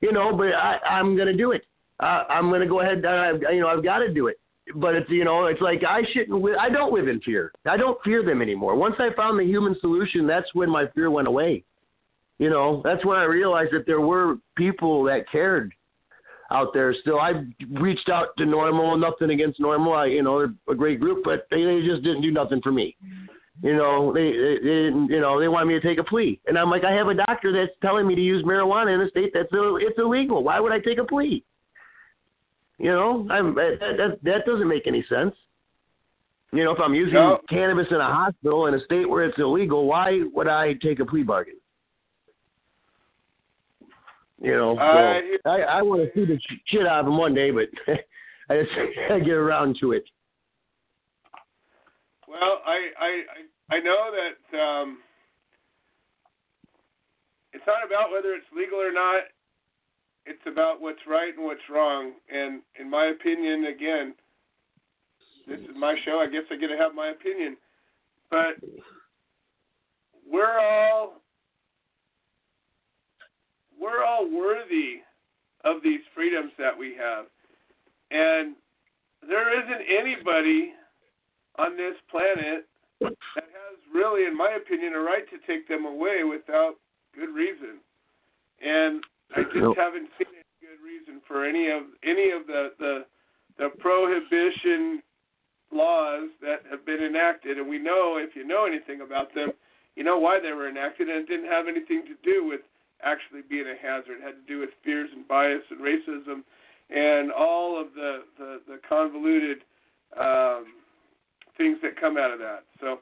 You 0.00 0.12
know, 0.12 0.36
but 0.36 0.48
I, 0.48 0.78
I'm 0.88 1.16
to 1.28 1.36
do 1.36 1.52
it. 1.52 1.64
Uh, 2.00 2.24
I'm 2.28 2.50
to 2.60 2.66
go 2.66 2.80
ahead. 2.80 3.04
Uh, 3.04 3.34
you 3.52 3.60
know, 3.60 3.68
I've 3.68 3.84
got 3.84 3.98
to 3.98 4.12
do 4.12 4.26
it. 4.26 4.38
But 4.76 4.94
it's 4.94 5.10
you 5.10 5.24
know, 5.24 5.46
it's 5.46 5.60
like 5.60 5.82
I 5.86 6.00
shouldn't. 6.12 6.42
I 6.58 6.70
don't 6.70 6.92
live 6.92 7.08
in 7.08 7.20
fear. 7.20 7.52
I 7.66 7.76
don't 7.76 7.98
fear 8.02 8.24
them 8.24 8.40
anymore. 8.40 8.76
Once 8.76 8.94
I 8.98 9.10
found 9.14 9.38
the 9.38 9.44
human 9.44 9.76
solution, 9.80 10.26
that's 10.26 10.48
when 10.54 10.70
my 10.70 10.86
fear 10.94 11.10
went 11.10 11.28
away. 11.28 11.64
You 12.38 12.50
know, 12.50 12.80
that's 12.84 13.04
when 13.04 13.18
I 13.18 13.24
realized 13.24 13.72
that 13.72 13.86
there 13.86 14.00
were 14.00 14.36
people 14.56 15.04
that 15.04 15.30
cared 15.30 15.72
out 16.50 16.72
there 16.72 16.94
still. 17.00 17.20
I 17.20 17.44
reached 17.70 18.08
out 18.08 18.28
to 18.38 18.44
NORML, 18.44 19.00
nothing 19.00 19.30
against 19.30 19.60
NORML. 19.60 19.96
I, 19.96 20.06
you 20.06 20.22
know, 20.22 20.38
they're 20.38 20.54
a 20.74 20.76
great 20.76 21.00
group, 21.00 21.24
but 21.24 21.46
they, 21.50 21.64
they 21.64 21.80
just 21.86 22.02
didn't 22.02 22.22
do 22.22 22.30
nothing 22.30 22.60
for 22.62 22.72
me. 22.72 22.96
You 23.62 23.76
know, 23.76 24.12
they, 24.12 24.32
they, 24.32 24.56
they 24.62 24.74
didn't, 24.86 25.08
you 25.10 25.20
know, 25.20 25.38
they 25.38 25.48
wanted 25.48 25.66
me 25.66 25.74
to 25.74 25.80
take 25.80 25.98
a 25.98 26.04
plea. 26.04 26.40
And 26.46 26.58
I'm 26.58 26.70
like, 26.70 26.84
I 26.84 26.92
have 26.92 27.06
a 27.06 27.14
doctor 27.14 27.52
that's 27.52 27.76
telling 27.80 28.06
me 28.06 28.14
to 28.14 28.20
use 28.20 28.44
marijuana 28.44 28.94
in 28.94 29.00
a 29.00 29.08
state 29.10 29.30
that's 29.32 29.48
it's 29.52 29.98
illegal. 29.98 30.42
Why 30.42 30.58
would 30.58 30.72
I 30.72 30.80
take 30.80 30.98
a 30.98 31.04
plea? 31.04 31.44
You 32.78 32.90
know, 32.90 33.26
I'm, 33.30 33.54
that, 33.54 33.78
that, 33.80 34.18
that 34.24 34.46
doesn't 34.46 34.68
make 34.68 34.86
any 34.86 35.04
sense. 35.08 35.34
You 36.52 36.64
know, 36.64 36.72
if 36.72 36.80
I'm 36.80 36.94
using 36.94 37.14
No. 37.14 37.40
cannabis 37.48 37.86
in 37.90 37.96
a 37.96 38.06
hospital 38.06 38.66
in 38.66 38.74
a 38.74 38.80
state 38.84 39.08
where 39.08 39.24
it's 39.24 39.38
illegal, 39.38 39.86
why 39.86 40.20
would 40.32 40.48
I 40.48 40.74
take 40.74 41.00
a 41.00 41.04
plea 41.04 41.22
bargain? 41.22 41.54
You 44.40 44.52
know, 44.52 44.78
I 44.78 45.38
so 45.42 45.50
I, 45.50 45.60
I 45.78 45.82
want 45.82 46.02
to 46.02 46.10
see 46.14 46.26
the 46.26 46.38
shit 46.66 46.86
out 46.86 47.00
of 47.00 47.06
him 47.06 47.16
one 47.16 47.34
day, 47.34 47.50
but 47.50 47.68
I 48.50 48.62
just 48.62 48.72
gotta 49.08 49.20
get 49.20 49.34
around 49.34 49.78
to 49.80 49.92
it. 49.92 50.04
Well, 52.28 52.60
I 52.66 52.90
I 52.98 53.22
I 53.72 53.76
I 53.76 53.80
know 53.80 54.10
that 54.12 54.58
um, 54.58 54.98
it's 57.52 57.64
not 57.66 57.86
about 57.86 58.10
whether 58.10 58.34
it's 58.34 58.46
legal 58.54 58.78
or 58.80 58.92
not. 58.92 59.22
It's 60.26 60.42
about 60.46 60.80
what's 60.80 61.00
right 61.06 61.34
and 61.36 61.44
what's 61.44 61.68
wrong. 61.70 62.12
And 62.32 62.62
in 62.80 62.88
my 62.88 63.06
opinion, 63.06 63.66
again, 63.66 64.14
this 65.46 65.60
is 65.60 65.76
my 65.76 65.96
show. 66.04 66.18
I 66.18 66.26
guess 66.26 66.44
I 66.50 66.56
get 66.56 66.68
to 66.68 66.76
have 66.76 66.94
my 66.94 67.10
opinion. 67.10 67.56
But 68.30 68.56
we're 70.30 70.58
all 70.58 71.20
we're 73.78 74.04
all 74.04 74.30
worthy 74.30 75.02
of 75.64 75.82
these 75.82 76.00
freedoms 76.14 76.52
that 76.58 76.76
we 76.76 76.94
have. 76.98 77.26
And 78.10 78.54
there 79.28 79.52
isn't 79.62 79.86
anybody 79.90 80.72
on 81.58 81.76
this 81.76 81.94
planet 82.10 82.66
that 83.00 83.12
has 83.36 83.78
really, 83.92 84.26
in 84.26 84.36
my 84.36 84.52
opinion, 84.52 84.94
a 84.94 85.00
right 85.00 85.24
to 85.30 85.38
take 85.46 85.68
them 85.68 85.84
away 85.84 86.24
without 86.24 86.74
good 87.14 87.34
reason. 87.34 87.80
And 88.64 89.02
I 89.36 89.42
just 89.44 89.56
Nope. 89.56 89.76
haven't 89.76 90.08
seen 90.18 90.30
any 90.30 90.58
good 90.60 90.80
reason 90.84 91.20
for 91.26 91.44
any 91.44 91.68
of 91.68 91.82
any 92.02 92.30
of 92.30 92.46
the 92.46 92.72
the, 92.78 93.04
the 93.58 93.68
prohibition 93.78 95.02
laws 95.72 96.28
that 96.40 96.62
have 96.70 96.86
been 96.86 97.02
enacted. 97.02 97.58
And 97.58 97.68
we 97.68 97.78
know, 97.78 98.16
if 98.18 98.36
you 98.36 98.46
know 98.46 98.64
anything 98.64 99.00
about 99.00 99.34
them, 99.34 99.50
you 99.96 100.04
know 100.04 100.18
why 100.18 100.38
they 100.40 100.52
were 100.52 100.68
enacted, 100.68 101.08
and 101.08 101.18
it 101.18 101.28
didn't 101.28 101.50
have 101.50 101.66
anything 101.66 102.02
to 102.06 102.14
do 102.22 102.46
with 102.46 102.60
actually 103.02 103.42
being 103.48 103.66
a 103.66 103.76
hazard. 103.80 104.18
It 104.20 104.22
had 104.22 104.38
to 104.38 104.46
do 104.46 104.60
with 104.60 104.70
fears 104.84 105.10
and 105.14 105.26
bias 105.26 105.62
and 105.70 105.80
racism 105.80 106.42
and 106.90 107.32
all 107.32 107.80
of 107.80 107.94
the 107.94 108.22
the, 108.38 108.60
the 108.66 108.78
convoluted 108.88 109.58
um, 110.18 110.66
things 111.56 111.78
that 111.82 112.00
come 112.00 112.16
out 112.16 112.30
of 112.30 112.38
that. 112.38 112.64
So, 112.80 112.98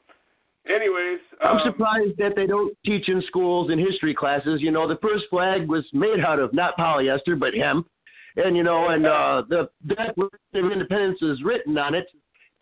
anyways, 0.67 1.19
I'm 1.41 1.57
um, 1.57 1.61
surprised 1.65 2.17
that 2.17 2.35
they 2.35 2.45
don't 2.45 2.75
teach 2.85 3.09
in 3.09 3.21
schools 3.27 3.71
in 3.71 3.79
history 3.79 4.13
classes. 4.13 4.61
You 4.61 4.71
know, 4.71 4.87
the 4.87 4.97
first 5.01 5.25
flag 5.29 5.67
was 5.67 5.85
made 5.93 6.19
out 6.25 6.39
of 6.39 6.53
not 6.53 6.77
polyester 6.77 7.39
but 7.39 7.53
hemp, 7.53 7.87
and 8.35 8.55
you 8.55 8.63
know, 8.63 8.89
and 8.89 9.05
uh, 9.05 9.43
the 9.49 9.69
Declaration 9.87 10.39
of 10.55 10.71
Independence 10.71 11.21
is 11.21 11.43
written 11.43 11.77
on 11.77 11.95
it. 11.95 12.07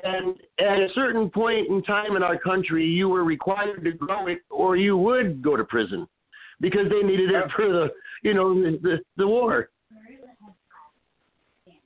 And 0.03 0.36
at 0.60 0.80
a 0.80 0.88
certain 0.95 1.30
point 1.30 1.68
in 1.68 1.84
time 1.84 2.15
in 2.15 2.23
our 2.23 2.38
country, 2.38 2.86
you 2.86 3.07
were 3.07 3.23
required 3.23 3.84
to 3.84 3.91
grow 3.91 4.28
it, 4.28 4.40
or 4.49 4.76
you 4.76 4.98
would 4.98 5.44
go 5.44 5.56
to 5.56 5.64
prison, 5.64 6.07
because 6.60 6.88
they 6.90 7.07
needed 7.07 7.30
it 7.30 7.44
for 7.56 7.68
the, 7.68 7.90
you 8.23 8.34
know, 8.34 8.53
the 8.53 8.80
the, 8.82 8.98
the 9.18 9.28
war. 9.28 9.69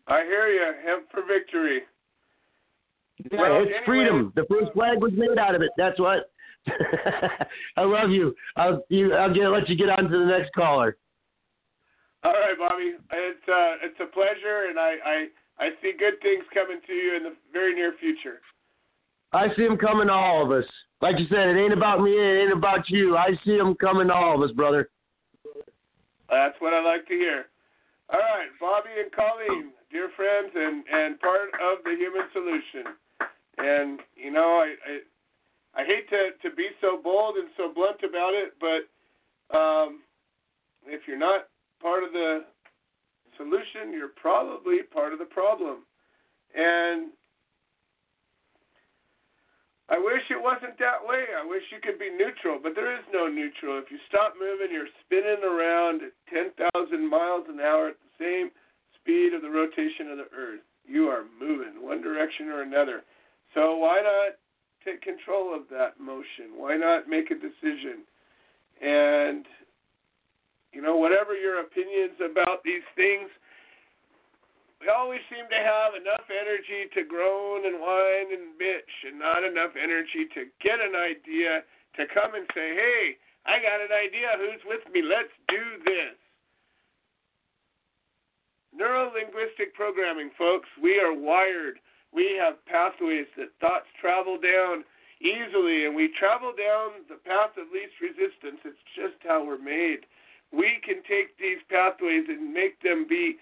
I 0.07 0.23
hear 0.23 0.47
you. 0.47 0.73
Hemp 0.85 1.11
for 1.11 1.23
victory. 1.25 1.81
Yeah, 3.31 3.41
Well, 3.41 3.55
it's 3.61 3.67
anyway- 3.67 3.85
freedom. 3.85 4.33
The 4.35 4.45
first 4.49 4.73
flag 4.73 5.01
was 5.01 5.13
made 5.15 5.37
out 5.39 5.55
of 5.55 5.61
it. 5.61 5.71
That's 5.77 5.99
what. 5.99 6.31
I 7.77 7.83
love 7.83 8.09
you. 8.09 8.35
I'll 8.55 8.83
you. 8.89 9.13
I'll 9.13 9.33
get, 9.33 9.47
let 9.49 9.69
you 9.69 9.75
get 9.77 9.89
on 9.89 10.09
to 10.09 10.17
the 10.17 10.25
next 10.25 10.51
caller. 10.53 10.97
All 12.23 12.33
right, 12.33 12.57
Bobby. 12.57 12.93
It's 13.11 13.47
uh, 13.47 13.85
it's 13.85 13.99
a 14.01 14.07
pleasure, 14.11 14.65
and 14.69 14.79
I, 14.79 14.95
I 15.05 15.25
I 15.59 15.69
see 15.81 15.93
good 15.97 16.19
things 16.21 16.43
coming 16.53 16.79
to 16.87 16.93
you 16.93 17.15
in 17.17 17.23
the 17.23 17.33
very 17.53 17.75
near 17.75 17.93
future. 17.99 18.41
I 19.31 19.47
see 19.55 19.63
them 19.67 19.77
coming 19.77 20.07
to 20.07 20.13
all 20.13 20.43
of 20.43 20.51
us. 20.51 20.65
Like 21.01 21.19
you 21.19 21.27
said, 21.29 21.49
it 21.49 21.57
ain't 21.59 21.73
about 21.73 22.01
me. 22.01 22.11
It 22.11 22.43
ain't 22.45 22.53
about 22.53 22.89
you. 22.89 23.15
I 23.15 23.29
see 23.45 23.57
them 23.57 23.75
coming 23.75 24.07
to 24.07 24.13
all 24.13 24.35
of 24.35 24.49
us, 24.49 24.55
brother. 24.55 24.89
That's 26.29 26.55
what 26.59 26.73
I 26.73 26.81
like 26.81 27.07
to 27.07 27.13
hear. 27.13 27.45
All 28.09 28.19
right, 28.19 28.49
Bobby 28.59 28.89
and 28.97 29.11
Colleen, 29.11 29.71
dear 29.91 30.09
friends, 30.15 30.51
and 30.55 30.83
and 30.91 31.19
part 31.19 31.49
of 31.53 31.83
the 31.83 31.91
human 31.95 32.25
solution. 32.33 32.93
And 33.57 33.99
you 34.15 34.31
know, 34.31 34.63
I 34.63 34.75
I, 34.85 35.81
I 35.81 35.85
hate 35.85 36.09
to 36.09 36.49
to 36.49 36.55
be 36.55 36.67
so 36.81 36.99
bold 37.01 37.35
and 37.37 37.49
so 37.57 37.71
blunt 37.73 38.01
about 38.07 38.33
it, 38.33 38.53
but 38.59 39.57
um, 39.57 40.01
if 40.85 41.01
you're 41.07 41.19
not 41.19 41.47
part 41.81 42.03
of 42.03 42.11
the 42.11 42.45
solution, 43.37 43.91
you're 43.91 44.15
probably 44.15 44.81
part 44.83 45.13
of 45.13 45.19
the 45.19 45.25
problem. 45.25 45.85
And 46.55 47.11
I 49.89 49.99
wish 49.99 50.23
it 50.31 50.41
wasn't 50.41 50.79
that 50.79 51.03
way. 51.05 51.29
I 51.37 51.45
wish 51.45 51.61
you 51.69 51.77
could 51.77 51.99
be 51.99 52.09
neutral, 52.09 52.57
but 52.61 52.73
there 52.73 52.97
is 52.97 53.05
no 53.13 53.27
neutral. 53.27 53.77
If 53.77 53.91
you 53.91 53.99
stop 54.09 54.33
moving, 54.39 54.73
you're 54.73 54.89
spinning 55.05 55.45
around 55.45 56.01
at 56.01 56.13
10,000 56.33 56.57
miles 57.05 57.45
an 57.49 57.59
hour 57.59 57.89
at 57.93 57.97
the 58.01 58.13
same 58.17 58.49
speed 58.97 59.33
of 59.33 59.43
the 59.43 59.49
rotation 59.49 60.09
of 60.09 60.17
the 60.17 60.29
Earth. 60.33 60.65
You 60.87 61.07
are 61.09 61.25
moving 61.39 61.85
one 61.85 62.01
direction 62.01 62.47
or 62.47 62.63
another. 62.63 63.03
So 63.55 63.77
why 63.77 64.03
not 64.03 64.35
take 64.83 65.01
control 65.01 65.55
of 65.55 65.63
that 65.71 65.97
motion? 65.97 66.59
Why 66.59 66.75
not 66.75 67.07
make 67.07 67.31
a 67.31 67.39
decision? 67.39 68.03
And 68.83 69.47
you 70.75 70.83
know, 70.83 70.99
whatever 70.99 71.33
your 71.33 71.63
opinions 71.63 72.19
about 72.19 72.59
these 72.67 72.83
things, 72.99 73.31
we 74.83 74.91
always 74.91 75.23
seem 75.31 75.47
to 75.47 75.55
have 75.55 75.95
enough 75.95 76.27
energy 76.27 76.91
to 76.99 77.07
groan 77.07 77.63
and 77.63 77.79
whine 77.79 78.27
and 78.35 78.59
bitch, 78.59 78.91
and 79.07 79.17
not 79.17 79.47
enough 79.47 79.71
energy 79.79 80.27
to 80.35 80.51
get 80.59 80.83
an 80.83 80.91
idea 80.99 81.63
to 81.95 82.03
come 82.11 82.35
and 82.35 82.45
say, 82.53 82.75
"Hey, 82.75 83.17
I 83.47 83.63
got 83.63 83.79
an 83.79 83.95
idea. 83.95 84.35
Who's 84.35 84.63
with 84.67 84.83
me? 84.91 85.01
Let's 85.01 85.31
do 85.47 85.63
this." 85.87 86.19
Neuro 88.73 89.13
linguistic 89.15 89.73
programming, 89.73 90.29
folks. 90.31 90.67
We 90.83 90.99
are 90.99 91.13
wired. 91.13 91.79
We 92.13 92.37
have 92.39 92.63
pathways 92.65 93.27
that 93.37 93.51
thoughts 93.59 93.87
travel 93.99 94.37
down 94.39 94.83
easily, 95.21 95.85
and 95.85 95.95
we 95.95 96.11
travel 96.19 96.53
down 96.55 97.07
the 97.09 97.19
path 97.23 97.57
of 97.57 97.71
least 97.71 97.95
resistance. 98.01 98.59
It's 98.65 98.85
just 98.95 99.19
how 99.23 99.45
we're 99.45 99.61
made. 99.61 100.05
We 100.51 100.79
can 100.83 101.03
take 101.03 101.37
these 101.37 101.59
pathways 101.69 102.25
and 102.27 102.53
make 102.53 102.81
them 102.81 103.05
be 103.07 103.37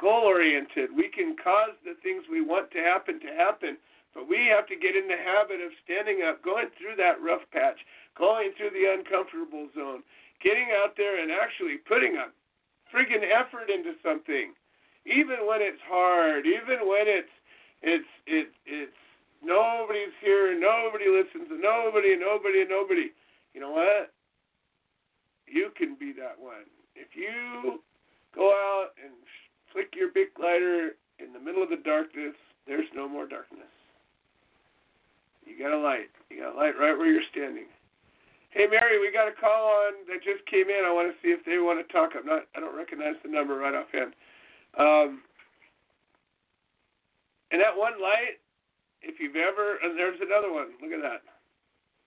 goal 0.00 0.24
oriented. 0.24 0.90
We 0.94 1.08
can 1.08 1.36
cause 1.36 1.76
the 1.84 1.94
things 2.02 2.24
we 2.30 2.42
want 2.42 2.70
to 2.72 2.78
happen 2.78 3.20
to 3.20 3.32
happen, 3.32 3.78
but 4.12 4.28
we 4.28 4.46
have 4.50 4.66
to 4.68 4.76
get 4.76 4.96
in 4.96 5.08
the 5.08 5.18
habit 5.18 5.60
of 5.60 5.72
standing 5.84 6.22
up, 6.22 6.42
going 6.42 6.68
through 6.78 6.96
that 6.96 7.20
rough 7.22 7.42
patch, 7.52 7.80
going 8.16 8.52
through 8.56 8.70
the 8.70 8.90
uncomfortable 8.90 9.68
zone, 9.74 10.02
getting 10.42 10.70
out 10.76 10.94
there 10.96 11.20
and 11.20 11.32
actually 11.32 11.78
putting 11.88 12.16
a 12.16 12.30
friggin' 12.92 13.24
effort 13.26 13.70
into 13.70 13.94
something, 14.02 14.54
even 15.06 15.46
when 15.46 15.60
it's 15.60 15.80
hard, 15.88 16.46
even 16.46 16.88
when 16.88 17.04
it's 17.06 17.34
it's 17.82 18.12
it 18.26 18.48
it's 18.66 19.00
nobody's 19.44 20.16
here, 20.20 20.58
nobody 20.58 21.04
listens, 21.08 21.48
nobody, 21.60 22.16
nobody, 22.16 22.64
nobody. 22.64 23.08
You 23.52 23.60
know 23.60 23.70
what? 23.70 24.12
You 25.46 25.70
can 25.76 25.94
be 25.94 26.12
that 26.18 26.40
one. 26.40 26.66
If 26.96 27.14
you 27.14 27.80
go 28.34 28.50
out 28.50 28.96
and 29.02 29.12
flick 29.72 29.94
your 29.94 30.08
big 30.08 30.32
lighter 30.40 30.96
in 31.20 31.32
the 31.32 31.38
middle 31.38 31.62
of 31.62 31.68
the 31.68 31.82
darkness, 31.84 32.34
there's 32.66 32.88
no 32.94 33.08
more 33.08 33.28
darkness. 33.28 33.70
You 35.44 35.58
got 35.60 35.76
a 35.76 35.78
light. 35.78 36.10
You 36.30 36.40
got 36.40 36.54
a 36.54 36.56
light 36.56 36.74
right 36.80 36.96
where 36.96 37.06
you're 37.06 37.28
standing. 37.30 37.68
Hey 38.50 38.66
Mary, 38.70 38.98
we 39.02 39.12
got 39.12 39.28
a 39.28 39.34
call 39.34 39.66
on 39.66 40.06
that 40.08 40.22
just 40.24 40.46
came 40.46 40.70
in. 40.70 40.86
I 40.86 40.94
want 40.94 41.10
to 41.10 41.18
see 41.20 41.34
if 41.34 41.44
they 41.44 41.58
want 41.58 41.84
to 41.84 41.92
talk. 41.92 42.16
I'm 42.16 42.24
not. 42.24 42.46
I 42.56 42.60
don't 42.60 42.76
recognize 42.76 43.18
the 43.22 43.28
number 43.28 43.58
right 43.58 43.74
offhand. 43.74 44.14
Um, 44.78 45.22
and 47.50 47.60
that 47.60 47.76
one 47.76 48.00
light, 48.00 48.42
if 49.02 49.20
you've 49.20 49.36
ever, 49.36 49.78
and 49.82 49.98
there's 49.98 50.20
another 50.20 50.52
one. 50.52 50.74
Look 50.82 50.92
at 50.92 51.02
that. 51.02 51.22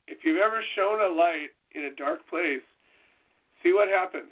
If 0.08 0.20
you've 0.24 0.42
ever 0.42 0.62
shown 0.76 1.00
a 1.00 1.14
light 1.14 1.52
in 1.76 1.86
a 1.86 1.96
dark 1.96 2.28
place, 2.30 2.64
see 3.64 3.74
what 3.74 3.88
happens. 3.88 4.32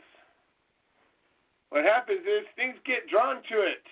What 1.69 1.83
happens 1.83 2.21
is 2.21 2.45
things 2.55 2.75
get 2.85 3.09
drawn 3.09 3.37
to 3.51 3.61
it. 3.61 3.83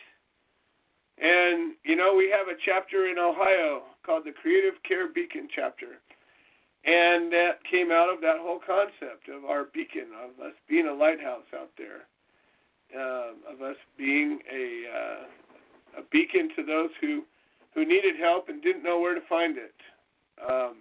And, 1.18 1.76
you 1.84 1.96
know, 1.96 2.16
we 2.16 2.32
have 2.32 2.48
a 2.48 2.60
chapter 2.66 3.08
in 3.08 3.20
Ohio 3.20 3.84
called 4.06 4.26
the 4.26 4.32
Creative 4.32 4.74
Care 4.88 5.08
Beacon 5.12 5.48
chapter. 5.54 6.00
And 6.86 7.32
that 7.32 7.64
came 7.70 7.92
out 7.92 8.12
of 8.14 8.20
that 8.22 8.40
whole 8.40 8.60
concept 8.60 9.30
of 9.30 9.46
our 9.46 9.66
beacon, 9.74 10.12
of 10.20 10.44
us 10.44 10.54
being 10.68 10.88
a 10.88 10.94
lighthouse 10.94 11.48
out 11.56 11.72
there, 11.78 12.08
um, 12.96 13.36
of 13.52 13.62
us 13.62 13.76
being 13.98 14.40
a 14.52 14.84
uh, 14.90 16.00
a 16.00 16.04
beacon 16.12 16.50
to 16.56 16.64
those 16.64 16.90
who 17.02 17.24
who 17.74 17.86
needed 17.86 18.16
help 18.20 18.50
and 18.50 18.62
didn't 18.62 18.84
know 18.84 19.00
where 19.00 19.16
to 19.16 19.22
find 19.28 19.58
it. 19.58 19.74
Um, 20.48 20.78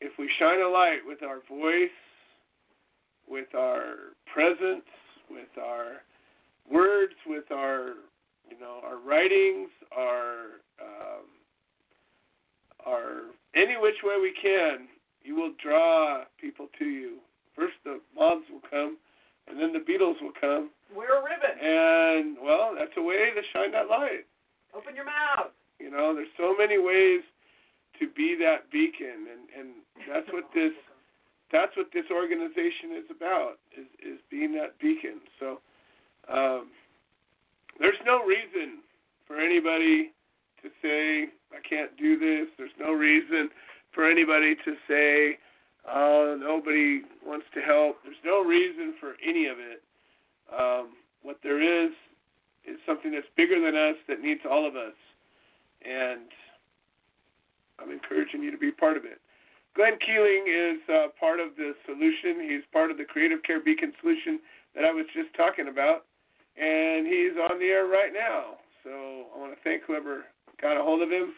if 0.00 0.12
we 0.18 0.30
shine 0.38 0.60
a 0.60 0.68
light 0.68 1.00
with 1.06 1.22
our 1.22 1.40
voice, 1.48 1.90
with 3.28 3.54
our 3.54 3.94
presence, 4.32 4.84
with 5.30 5.48
our 5.60 6.02
words, 6.70 7.14
with 7.26 7.50
our 7.50 7.94
you 8.50 8.58
know 8.60 8.80
our 8.84 8.98
writings, 8.98 9.70
our 9.96 10.60
um, 10.80 11.26
are 12.86 13.22
any 13.54 13.76
which 13.78 13.96
way 14.02 14.16
we 14.20 14.34
can, 14.40 14.88
you 15.22 15.34
will 15.34 15.52
draw 15.62 16.24
people 16.40 16.68
to 16.78 16.84
you. 16.84 17.18
First, 17.56 17.74
the 17.84 18.00
moths 18.14 18.46
will 18.50 18.64
come, 18.68 18.98
and 19.48 19.58
then 19.58 19.72
the 19.72 19.80
beetles 19.80 20.16
will 20.20 20.34
come. 20.38 20.70
We're 20.94 21.18
a 21.18 21.22
ribbon. 21.22 21.56
And 21.58 22.36
well, 22.42 22.74
that's 22.78 22.94
a 22.96 23.02
way 23.02 23.30
to 23.34 23.42
shine 23.52 23.72
that 23.72 23.88
light. 23.88 24.26
Open 24.74 24.94
your 24.94 25.06
mouth. 25.06 25.54
You 25.78 25.90
know, 25.90 26.14
there's 26.14 26.32
so 26.36 26.54
many 26.56 26.78
ways 26.78 27.22
to 28.00 28.08
be 28.10 28.36
that 28.40 28.70
beacon, 28.70 29.30
and 29.30 29.42
and 29.54 29.68
that's 30.10 30.26
what 30.32 30.44
this 30.54 30.72
that's 31.52 31.76
what 31.76 31.86
this 31.92 32.06
organization 32.10 32.98
is 32.98 33.06
about 33.10 33.62
is 33.78 33.86
is 34.02 34.18
being 34.30 34.54
that 34.54 34.78
beacon. 34.80 35.20
So 35.38 35.60
um, 36.32 36.70
there's 37.78 38.00
no 38.04 38.24
reason 38.24 38.82
for 39.26 39.38
anybody 39.38 40.12
to 40.62 40.68
say 40.82 41.30
I 41.52 41.60
can't 41.68 41.96
do 41.96 42.18
this. 42.18 42.48
There's 42.58 42.74
no 42.78 42.92
reason 42.92 43.50
for 43.92 44.10
anybody 44.10 44.56
to 44.64 44.74
say, 44.88 45.38
oh, 45.88 46.38
nobody 46.40 47.02
wants 47.24 47.46
to 47.54 47.60
help. 47.60 47.98
There's 48.04 48.16
no 48.24 48.42
reason 48.42 48.94
for 49.00 49.14
any 49.26 49.46
of 49.46 49.58
it. 49.58 49.82
Um, 50.52 50.94
what 51.22 51.38
there 51.42 51.60
is 51.60 51.90
is 52.64 52.76
something 52.86 53.12
that's 53.12 53.28
bigger 53.36 53.60
than 53.60 53.76
us 53.76 53.96
that 54.08 54.20
needs 54.20 54.40
all 54.48 54.66
of 54.66 54.76
us. 54.76 54.96
And 55.84 56.28
I'm 57.78 57.90
encouraging 57.90 58.42
you 58.42 58.50
to 58.50 58.58
be 58.58 58.70
part 58.70 58.96
of 58.96 59.04
it. 59.04 59.20
Glenn 59.76 59.98
Keeling 59.98 60.46
is 60.46 60.78
uh, 60.88 61.08
part 61.18 61.40
of 61.40 61.56
the 61.56 61.74
solution. 61.84 62.46
He's 62.48 62.62
part 62.72 62.90
of 62.90 62.96
the 62.96 63.04
Creative 63.04 63.42
Care 63.42 63.60
Beacon 63.60 63.92
solution 64.00 64.38
that 64.74 64.84
I 64.84 64.92
was 64.92 65.04
just 65.12 65.34
talking 65.36 65.68
about. 65.68 66.06
And 66.56 67.06
he's 67.06 67.34
on 67.50 67.58
the 67.58 67.66
air 67.66 67.86
right 67.86 68.14
now. 68.14 68.62
So 68.84 69.26
I 69.34 69.38
want 69.38 69.52
to 69.52 69.60
thank 69.64 69.82
whoever 69.82 70.24
got 70.62 70.78
a 70.78 70.82
hold 70.82 71.02
of 71.02 71.10
him. 71.10 71.34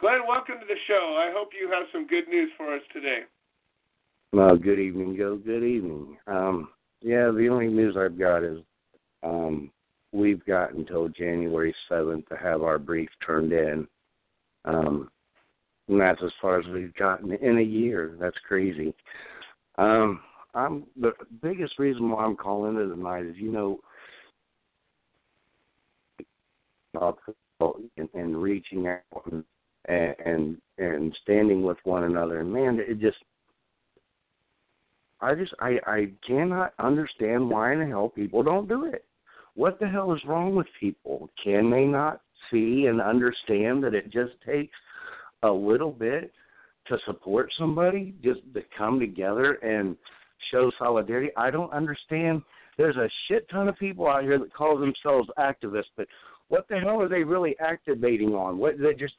Glenn, 0.00 0.28
welcome 0.28 0.60
to 0.60 0.66
the 0.68 0.78
show. 0.86 1.16
I 1.18 1.32
hope 1.34 1.50
you 1.56 1.70
have 1.72 1.88
some 1.90 2.06
good 2.06 2.28
news 2.28 2.50
for 2.56 2.74
us 2.74 2.82
today. 2.92 3.24
Well, 4.32 4.56
good 4.56 4.78
evening, 4.78 5.16
Joe. 5.16 5.36
Good 5.36 5.64
evening. 5.64 6.18
Um, 6.26 6.68
yeah, 7.00 7.30
the 7.30 7.48
only 7.48 7.68
news 7.68 7.96
I've 7.96 8.18
got 8.18 8.44
is 8.44 8.58
um, 9.22 9.70
we've 10.12 10.44
got 10.44 10.74
until 10.74 11.08
January 11.08 11.74
7th 11.90 12.28
to 12.28 12.36
have 12.36 12.62
our 12.62 12.78
brief 12.78 13.08
turned 13.24 13.52
in. 13.52 13.88
Um, 14.66 15.10
and 15.88 15.98
that's 15.98 16.20
as 16.22 16.30
far 16.42 16.60
as 16.60 16.66
we've 16.66 16.94
gotten 16.96 17.32
in 17.32 17.56
a 17.56 17.62
year. 17.62 18.16
That's 18.20 18.36
crazy. 18.46 18.92
Um, 19.78 20.20
I'm 20.54 20.84
the 21.00 21.12
biggest 21.40 21.78
reason 21.78 22.10
why 22.10 22.24
I'm 22.24 22.36
calling 22.36 22.76
it 22.76 22.94
tonight 22.94 23.24
is 23.24 23.36
you 23.36 23.50
know 23.50 23.80
and, 27.96 28.08
and 28.12 28.42
reaching 28.42 28.88
out 28.88 29.02
and, 29.30 29.44
and 30.24 30.58
and 30.76 31.16
standing 31.22 31.62
with 31.62 31.78
one 31.84 32.04
another. 32.04 32.40
And 32.40 32.52
man, 32.52 32.78
it 32.78 33.00
just 33.00 33.18
I 35.20 35.34
just 35.34 35.52
I 35.60 35.78
I 35.86 36.08
cannot 36.26 36.74
understand 36.78 37.48
why 37.48 37.72
in 37.72 37.80
the 37.80 37.86
hell 37.86 38.08
people 38.08 38.42
don't 38.42 38.68
do 38.68 38.84
it. 38.84 39.04
What 39.54 39.80
the 39.80 39.88
hell 39.88 40.12
is 40.12 40.24
wrong 40.24 40.54
with 40.54 40.66
people? 40.78 41.30
Can 41.42 41.70
they 41.70 41.84
not 41.84 42.20
see 42.50 42.86
and 42.86 43.00
understand 43.00 43.82
that 43.84 43.94
it 43.94 44.10
just 44.10 44.32
takes 44.46 44.76
a 45.42 45.50
little 45.50 45.90
bit 45.90 46.32
to 46.86 46.98
support 47.06 47.52
somebody, 47.58 48.14
just 48.22 48.40
to 48.54 48.62
come 48.76 49.00
together 49.00 49.54
and 49.54 49.96
show 50.52 50.70
solidarity? 50.78 51.30
I 51.36 51.50
don't 51.50 51.72
understand. 51.72 52.42
There's 52.76 52.96
a 52.96 53.10
shit 53.26 53.48
ton 53.50 53.68
of 53.68 53.76
people 53.76 54.06
out 54.06 54.22
here 54.22 54.38
that 54.38 54.54
call 54.54 54.78
themselves 54.78 55.28
activists, 55.38 55.90
but 55.96 56.06
what 56.46 56.68
the 56.68 56.78
hell 56.78 57.02
are 57.02 57.08
they 57.08 57.24
really 57.24 57.56
activating 57.58 58.34
on? 58.34 58.58
What 58.58 58.78
they 58.78 58.94
just 58.94 59.14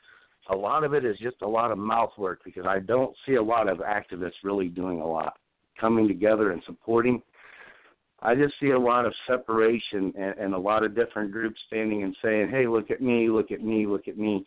a 0.50 0.56
lot 0.56 0.84
of 0.84 0.94
it 0.94 1.06
is 1.06 1.18
just 1.20 1.42
a 1.42 1.48
lot 1.48 1.72
of 1.72 1.78
mouth 1.78 2.12
work 2.18 2.42
because 2.44 2.66
I 2.66 2.80
don't 2.80 3.16
see 3.26 3.36
a 3.36 3.44
lot 3.44 3.68
of 3.70 3.80
activists 3.80 4.44
really 4.44 4.68
doing 4.68 5.00
a 5.00 5.08
lot, 5.08 5.38
coming 5.80 6.08
together 6.08 6.52
and 6.52 6.62
supporting. 6.66 7.22
I 8.22 8.36
just 8.36 8.54
see 8.60 8.72
a 8.72 8.80
lot 8.80 9.06
of 9.06 9.14
separation 9.28 10.14
and, 10.18 10.38
and 10.38 10.54
a 10.54 10.58
lot 10.58 10.84
of 10.84 10.96
different 10.96 11.32
groups 11.32 11.60
standing 11.68 12.04
and 12.04 12.16
saying, 12.24 12.50
"Hey, 12.50 12.68
look 12.68 12.92
at 12.92 13.02
me, 13.02 13.30
look 13.30 13.52
at 13.52 13.62
me, 13.62 13.86
look 13.86 14.08
at 14.08 14.18
me," 14.18 14.46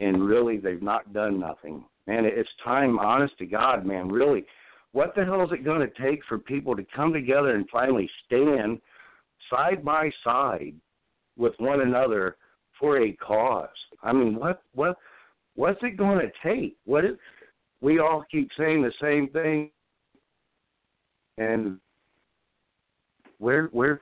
and 0.00 0.26
really 0.26 0.58
they've 0.58 0.82
not 0.82 1.12
done 1.12 1.38
nothing. 1.38 1.84
Man, 2.06 2.24
it's 2.24 2.48
time, 2.64 2.98
honest 2.98 3.36
to 3.38 3.46
God, 3.46 3.84
man, 3.84 4.08
really. 4.08 4.44
What 4.92 5.14
the 5.14 5.24
hell 5.24 5.44
is 5.44 5.52
it 5.52 5.64
going 5.64 5.80
to 5.80 6.02
take 6.02 6.24
for 6.24 6.38
people 6.38 6.74
to 6.74 6.86
come 6.96 7.12
together 7.12 7.54
and 7.54 7.68
finally 7.70 8.10
stand 8.24 8.80
side 9.50 9.84
by 9.84 10.10
side 10.24 10.74
with 11.36 11.52
one 11.58 11.82
another 11.82 12.36
for 12.78 13.02
a 13.02 13.12
cause. 13.12 13.68
I 14.02 14.12
mean, 14.12 14.36
what 14.36 14.62
what 14.74 14.96
what's 15.54 15.82
it 15.82 15.96
going 15.96 16.20
to 16.20 16.32
take? 16.42 16.76
What 16.84 17.04
is 17.04 17.12
we 17.80 17.98
all 18.00 18.24
keep 18.30 18.50
saying 18.58 18.82
the 18.82 18.92
same 19.00 19.28
thing, 19.28 19.70
and 21.38 21.78
where 23.38 23.66
where 23.72 24.00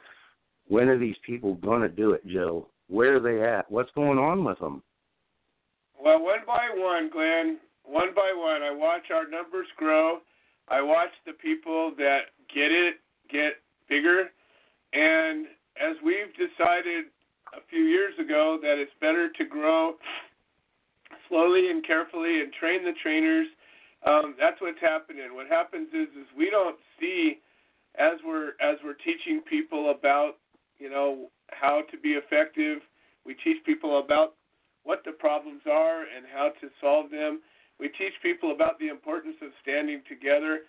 when 0.68 0.88
are 0.88 0.98
these 0.98 1.16
people 1.24 1.54
going 1.54 1.82
to 1.82 1.88
do 1.88 2.12
it, 2.12 2.26
Joe? 2.26 2.68
Where 2.88 3.16
are 3.16 3.20
they 3.20 3.42
at? 3.42 3.70
What's 3.70 3.90
going 3.94 4.18
on 4.18 4.44
with 4.44 4.58
them? 4.58 4.82
Well, 6.02 6.22
one 6.22 6.40
by 6.46 6.68
one, 6.74 7.10
Glenn, 7.10 7.58
one 7.84 8.14
by 8.14 8.32
one, 8.34 8.62
I 8.62 8.70
watch 8.72 9.10
our 9.14 9.28
numbers 9.28 9.66
grow. 9.76 10.18
I 10.68 10.82
watch 10.82 11.10
the 11.24 11.32
people 11.32 11.92
that 11.98 12.20
get 12.52 12.72
it 12.72 12.96
get 13.30 13.54
bigger. 13.88 14.30
And 14.92 15.46
as 15.76 15.96
we've 16.04 16.32
decided 16.34 17.06
a 17.54 17.60
few 17.70 17.82
years 17.82 18.14
ago 18.18 18.58
that 18.62 18.78
it's 18.78 18.92
better 19.00 19.30
to 19.32 19.44
grow 19.44 19.94
slowly 21.28 21.70
and 21.70 21.86
carefully 21.86 22.40
and 22.40 22.52
train 22.52 22.84
the 22.84 22.92
trainers, 23.02 23.46
um, 24.06 24.34
that's 24.38 24.60
what's 24.60 24.80
happening. 24.80 25.34
What 25.34 25.48
happens 25.48 25.88
is 25.92 26.08
is 26.14 26.26
we 26.36 26.48
don't 26.48 26.78
see 27.00 27.38
as 27.98 28.18
we're 28.24 28.50
as 28.62 28.78
we're 28.84 28.94
teaching 28.94 29.42
people 29.48 29.90
about 29.90 30.38
you 30.78 30.88
know 30.88 31.28
how 31.50 31.82
to 31.90 31.98
be 31.98 32.10
effective. 32.10 32.78
We 33.24 33.34
teach 33.34 33.64
people 33.66 33.98
about 33.98 34.34
what 34.84 35.02
the 35.04 35.12
problems 35.12 35.62
are 35.70 36.02
and 36.02 36.24
how 36.32 36.52
to 36.60 36.68
solve 36.80 37.10
them. 37.10 37.40
We 37.80 37.88
teach 37.88 38.14
people 38.22 38.52
about 38.52 38.78
the 38.78 38.88
importance 38.88 39.36
of 39.42 39.50
standing 39.60 40.02
together. 40.08 40.60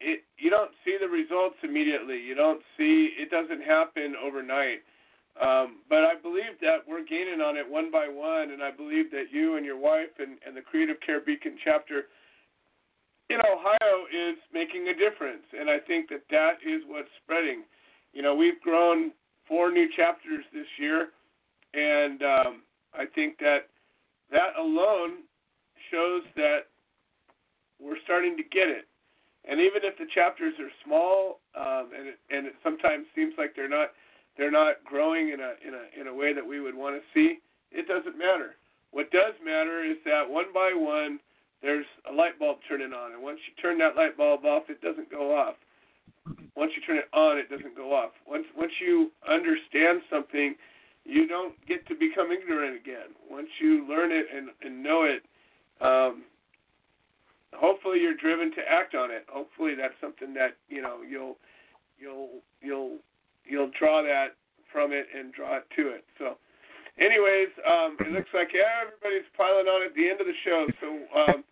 It 0.00 0.24
you 0.38 0.48
don't 0.48 0.72
see 0.84 0.96
the 0.98 1.08
results 1.08 1.56
immediately. 1.62 2.18
You 2.18 2.34
don't 2.34 2.62
see 2.78 3.10
it 3.18 3.30
doesn't 3.30 3.62
happen 3.62 4.14
overnight. 4.16 4.80
Um, 5.40 5.80
but 5.88 6.04
I 6.04 6.14
believe 6.20 6.60
that 6.60 6.84
we're 6.86 7.04
gaining 7.04 7.40
on 7.40 7.56
it 7.56 7.64
one 7.68 7.90
by 7.90 8.06
one, 8.08 8.50
and 8.50 8.62
I 8.62 8.70
believe 8.70 9.10
that 9.12 9.32
you 9.32 9.56
and 9.56 9.64
your 9.64 9.78
wife 9.78 10.12
and, 10.18 10.36
and 10.46 10.54
the 10.54 10.60
Creative 10.60 11.00
Care 11.00 11.20
Beacon 11.20 11.56
chapter 11.64 12.04
in 13.30 13.38
Ohio 13.40 14.04
is 14.12 14.36
making 14.52 14.88
a 14.88 14.94
difference, 14.94 15.44
and 15.58 15.70
I 15.70 15.78
think 15.78 16.08
that 16.10 16.22
that 16.30 16.54
is 16.66 16.82
what's 16.86 17.08
spreading. 17.22 17.62
You 18.12 18.22
know, 18.22 18.34
we've 18.34 18.60
grown 18.60 19.12
four 19.48 19.70
new 19.70 19.88
chapters 19.96 20.44
this 20.52 20.66
year, 20.78 21.08
and 21.74 22.22
um, 22.22 22.62
I 22.94 23.04
think 23.14 23.38
that 23.38 23.68
that 24.30 24.56
alone 24.58 25.24
shows 25.90 26.22
that 26.36 26.68
we're 27.80 28.00
starting 28.04 28.36
to 28.36 28.42
get 28.42 28.68
it. 28.68 28.86
And 29.48 29.60
even 29.60 29.82
if 29.82 29.98
the 29.98 30.06
chapters 30.14 30.54
are 30.60 30.70
small, 30.84 31.40
um, 31.58 31.90
and 31.98 32.08
it, 32.08 32.18
and 32.30 32.46
it 32.46 32.54
sometimes 32.62 33.06
seems 33.14 33.34
like 33.36 33.56
they're 33.56 33.68
not 33.68 33.90
they're 34.38 34.52
not 34.52 34.84
growing 34.84 35.30
in 35.30 35.40
a 35.40 35.52
in 35.66 35.74
a 35.74 36.00
in 36.00 36.06
a 36.06 36.14
way 36.14 36.32
that 36.32 36.46
we 36.46 36.60
would 36.60 36.74
want 36.74 36.96
to 36.96 37.02
see, 37.12 37.38
it 37.70 37.88
doesn't 37.88 38.16
matter. 38.16 38.54
What 38.92 39.10
does 39.10 39.34
matter 39.44 39.82
is 39.82 39.96
that 40.04 40.28
one 40.28 40.52
by 40.54 40.72
one, 40.74 41.18
there's 41.62 41.86
a 42.10 42.12
light 42.12 42.38
bulb 42.38 42.58
turning 42.68 42.92
on, 42.92 43.12
and 43.12 43.22
once 43.22 43.38
you 43.46 43.54
turn 43.62 43.78
that 43.78 43.96
light 43.96 44.16
bulb 44.16 44.44
off, 44.44 44.64
it 44.68 44.80
doesn't 44.82 45.10
go 45.10 45.34
off. 45.36 45.54
Once 46.56 46.72
you 46.76 46.82
turn 46.82 46.98
it 46.98 47.08
on, 47.14 47.38
it 47.38 47.48
doesn't 47.48 47.76
go 47.76 47.94
off. 47.94 48.10
Once 48.26 48.46
once 48.56 48.72
you 48.80 49.10
understand 49.28 50.02
something, 50.10 50.54
you 51.04 51.26
don't 51.26 51.54
get 51.66 51.86
to 51.88 51.94
become 51.94 52.30
ignorant 52.30 52.76
again. 52.76 53.14
Once 53.30 53.48
you 53.60 53.86
learn 53.88 54.12
it 54.12 54.26
and 54.34 54.50
and 54.62 54.82
know 54.82 55.04
it, 55.04 55.22
um, 55.80 56.22
hopefully 57.54 57.98
you're 58.00 58.16
driven 58.16 58.50
to 58.52 58.62
act 58.68 58.94
on 58.94 59.10
it. 59.10 59.24
Hopefully 59.28 59.74
that's 59.74 59.94
something 60.00 60.34
that 60.34 60.56
you 60.68 60.82
know 60.82 60.98
you'll 61.08 61.36
you'll 61.98 62.42
you'll 62.60 62.98
you'll 63.44 63.70
draw 63.78 64.02
that 64.02 64.34
from 64.70 64.92
it 64.92 65.06
and 65.16 65.32
draw 65.32 65.58
it 65.58 65.66
to 65.76 65.88
it. 65.88 66.04
So, 66.18 66.38
anyways, 66.98 67.52
um, 67.66 67.96
it 68.00 68.10
looks 68.12 68.30
like 68.32 68.50
everybody's 68.54 69.28
piling 69.36 69.66
on 69.66 69.84
at 69.86 69.94
the 69.94 70.08
end 70.08 70.20
of 70.20 70.26
the 70.26 70.38
show. 70.44 70.66
So 70.80 70.88
um, 71.18 71.44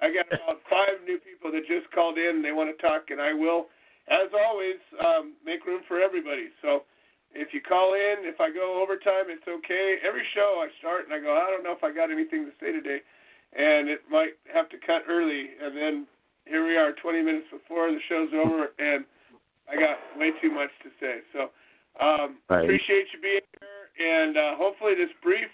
I 0.00 0.12
got 0.12 0.28
about 0.28 0.60
five 0.68 1.00
new 1.06 1.18
people 1.18 1.52
that 1.52 1.64
just 1.64 1.90
called 1.94 2.18
in. 2.18 2.42
They 2.42 2.52
want 2.52 2.68
to 2.68 2.78
talk, 2.80 3.08
and 3.08 3.20
I 3.20 3.32
will, 3.32 3.72
as 4.08 4.28
always, 4.32 4.80
um, 5.00 5.34
make 5.44 5.64
room 5.66 5.82
for 5.88 6.00
everybody. 6.00 6.48
So. 6.62 6.84
If 7.36 7.52
you 7.52 7.60
call 7.60 7.92
in, 7.92 8.24
if 8.24 8.40
I 8.40 8.48
go 8.48 8.80
overtime, 8.80 9.28
it's 9.28 9.44
okay. 9.44 10.00
Every 10.00 10.24
show 10.32 10.64
I 10.64 10.72
start 10.80 11.04
and 11.04 11.12
I 11.12 11.20
go, 11.20 11.36
I 11.36 11.52
don't 11.52 11.60
know 11.60 11.76
if 11.76 11.84
I 11.84 11.92
got 11.92 12.08
anything 12.08 12.48
to 12.48 12.52
say 12.56 12.72
today 12.72 13.04
and 13.56 13.88
it 13.88 14.00
might 14.10 14.36
have 14.52 14.68
to 14.70 14.76
cut 14.78 15.08
early. 15.08 15.56
And 15.62 15.76
then 15.76 16.06
here 16.44 16.66
we 16.66 16.76
are, 16.76 16.92
20 16.92 17.22
minutes 17.22 17.46
before 17.50 17.90
the 17.90 18.00
show's 18.08 18.32
over, 18.34 18.72
and 18.78 19.04
I 19.68 19.76
got 19.76 19.96
way 20.18 20.32
too 20.42 20.50
much 20.50 20.70
to 20.82 20.90
say. 21.00 21.20
So 21.32 21.48
um, 22.00 22.38
right. 22.48 22.64
appreciate 22.64 23.08
you 23.12 23.20
being 23.20 23.46
here, 23.60 23.84
and 23.96 24.36
uh, 24.36 24.56
hopefully 24.56 24.92
this 24.96 25.12
brief 25.22 25.48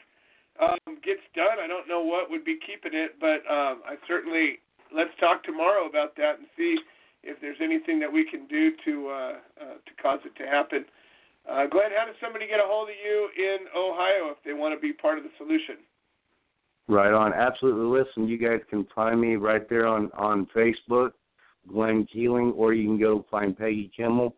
um, 0.60 0.98
gets 1.02 1.24
done. 1.35 1.59
I 1.62 1.66
don't 1.66 1.89
know 1.89 2.02
what 2.02 2.31
would 2.31 2.44
be 2.44 2.59
keeping 2.64 2.97
it, 2.97 3.16
but 3.20 3.43
um, 3.51 3.82
I 3.86 3.97
certainly 4.06 4.60
let's 4.94 5.10
talk 5.18 5.43
tomorrow 5.43 5.89
about 5.89 6.16
that 6.16 6.39
and 6.39 6.47
see 6.56 6.78
if 7.22 7.40
there's 7.40 7.59
anything 7.60 7.98
that 8.01 8.12
we 8.12 8.24
can 8.24 8.47
do 8.47 8.70
to 8.85 9.09
uh, 9.09 9.32
uh, 9.60 9.74
to 9.82 10.02
cause 10.02 10.20
it 10.24 10.36
to 10.43 10.47
happen. 10.48 10.85
Uh, 11.48 11.66
Glenn, 11.66 11.90
how 11.97 12.06
does 12.06 12.14
somebody 12.22 12.47
get 12.47 12.59
a 12.59 12.64
hold 12.64 12.89
of 12.89 12.94
you 13.05 13.28
in 13.36 13.66
Ohio 13.76 14.31
if 14.31 14.39
they 14.44 14.52
want 14.52 14.74
to 14.74 14.81
be 14.81 14.93
part 14.93 15.18
of 15.18 15.24
the 15.24 15.31
solution? 15.36 15.76
Right 16.89 17.12
on. 17.12 17.32
Absolutely. 17.32 18.01
Listen, 18.01 18.28
you 18.28 18.39
guys 18.39 18.60
can 18.70 18.86
find 18.94 19.20
me 19.20 19.36
right 19.36 19.68
there 19.68 19.86
on 19.86 20.10
on 20.16 20.47
Facebook, 20.55 21.12
Glenn 21.68 22.06
Keeling, 22.12 22.52
or 22.52 22.74
you 22.74 22.86
can 22.86 22.98
go 22.98 23.24
find 23.31 23.56
Peggy 23.56 23.90
Kimmel. 23.97 24.35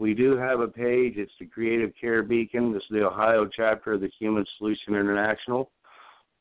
We 0.00 0.14
do 0.14 0.34
have 0.38 0.60
a 0.60 0.66
page. 0.66 1.18
It's 1.18 1.30
the 1.38 1.44
Creative 1.44 1.92
Care 2.00 2.22
Beacon. 2.22 2.72
This 2.72 2.80
is 2.84 2.88
the 2.90 3.06
Ohio 3.06 3.46
chapter 3.54 3.92
of 3.92 4.00
the 4.00 4.10
Human 4.18 4.46
Solution 4.56 4.94
International. 4.94 5.70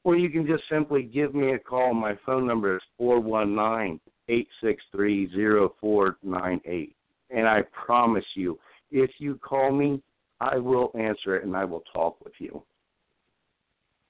Or 0.06 0.16
you 0.16 0.30
can 0.30 0.48
just 0.48 0.64
simply 0.72 1.04
give 1.04 1.36
me 1.36 1.52
a 1.52 1.60
call. 1.60 1.94
My 1.94 2.18
phone 2.26 2.48
number 2.48 2.78
is 2.78 2.82
four 2.98 3.20
one 3.20 3.54
nine 3.54 4.00
eight 4.30 4.48
six 4.64 4.82
three 4.94 5.30
zero 5.36 5.76
four 5.82 6.16
nine 6.24 6.62
eight. 6.64 6.96
And 7.32 7.50
I 7.50 7.64
promise 7.86 8.24
you, 8.34 8.58
if 8.92 9.12
you 9.18 9.36
call 9.36 9.74
me, 9.74 10.02
I 10.40 10.56
will 10.58 10.92
answer 10.98 11.36
it 11.36 11.44
and 11.44 11.54
I 11.54 11.66
will 11.66 11.84
talk 11.94 12.24
with 12.24 12.34
you. 12.40 12.64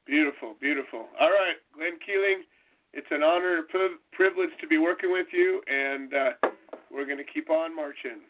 Beautiful, 0.05 0.57
beautiful. 0.61 1.07
All 1.19 1.31
right, 1.31 1.55
Glenn 1.75 1.97
Keeling, 2.05 2.43
it's 2.93 3.07
an 3.09 3.23
honor 3.23 3.57
and 3.57 3.67
privilege 4.11 4.49
to 4.61 4.67
be 4.67 4.77
working 4.77 5.11
with 5.11 5.27
you, 5.33 5.59
and 5.67 6.13
uh, 6.13 6.49
we're 6.91 7.05
going 7.05 7.17
to 7.17 7.23
keep 7.33 7.49
on 7.49 7.75
marching. 7.75 8.21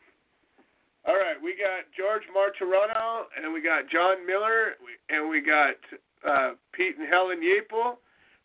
All 1.09 1.17
right, 1.17 1.41
we 1.41 1.57
got 1.57 1.89
George 1.97 2.21
Martorano, 2.29 3.25
and 3.33 3.49
we 3.49 3.65
got 3.65 3.89
John 3.89 4.21
Miller, 4.29 4.77
and 5.09 5.25
we 5.25 5.41
got 5.41 5.73
uh, 6.21 6.53
Pete 6.69 7.01
and 7.01 7.09
Helen 7.09 7.41
Yapel, 7.41 7.97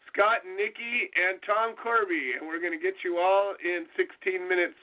Scott 0.09 0.49
and 0.49 0.57
Nikki, 0.57 1.13
and 1.13 1.37
Tom 1.45 1.77
Corby, 1.77 2.41
and 2.41 2.49
we're 2.49 2.65
going 2.65 2.73
to 2.73 2.81
get 2.81 3.05
you 3.05 3.21
all 3.21 3.53
in 3.61 3.85
16 4.01 4.49
minutes 4.49 4.81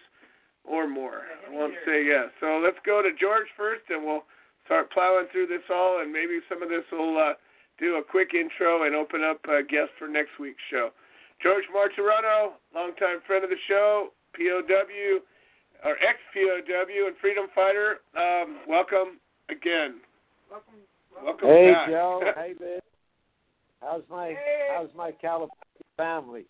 or 0.61 0.85
more. 0.85 1.25
I 1.25 1.49
won't 1.49 1.73
say 1.81 2.05
yes. 2.05 2.29
So 2.37 2.61
let's 2.61 2.77
go 2.85 3.01
to 3.01 3.17
George 3.17 3.49
first, 3.57 3.89
and 3.89 4.05
we'll 4.05 4.29
start 4.69 4.93
plowing 4.93 5.25
through 5.33 5.49
this 5.49 5.65
all, 5.73 6.05
and 6.05 6.13
maybe 6.13 6.37
some 6.45 6.61
of 6.61 6.69
this 6.69 6.85
will. 6.93 7.17
Uh, 7.17 7.33
do 7.81 7.97
a 7.97 8.03
quick 8.03 8.37
intro 8.37 8.85
and 8.85 8.93
open 8.93 9.25
up 9.25 9.41
a 9.49 9.65
guest 9.65 9.89
for 9.97 10.07
next 10.07 10.37
week's 10.39 10.61
show. 10.69 10.91
George 11.41 11.65
Martorano, 11.73 12.53
longtime 12.75 13.25
friend 13.25 13.43
of 13.43 13.49
the 13.49 13.57
show, 13.67 14.13
POW 14.37 15.25
or 15.83 15.91
ex 15.93 16.19
POW 16.33 17.07
and 17.07 17.15
freedom 17.19 17.47
fighter. 17.53 17.99
Um, 18.17 18.59
welcome 18.67 19.19
again. 19.49 19.95
Welcome. 20.49 20.73
Welcome 21.23 21.47
hey 21.47 21.71
back. 21.71 21.89
Joe, 21.89 22.21
hey 22.35 22.53
Ben. 22.57 22.79
How's 23.81 24.03
my 24.09 24.27
hey. 24.27 24.67
how's 24.75 24.89
my 24.95 25.11
California 25.11 25.55
family? 25.97 26.45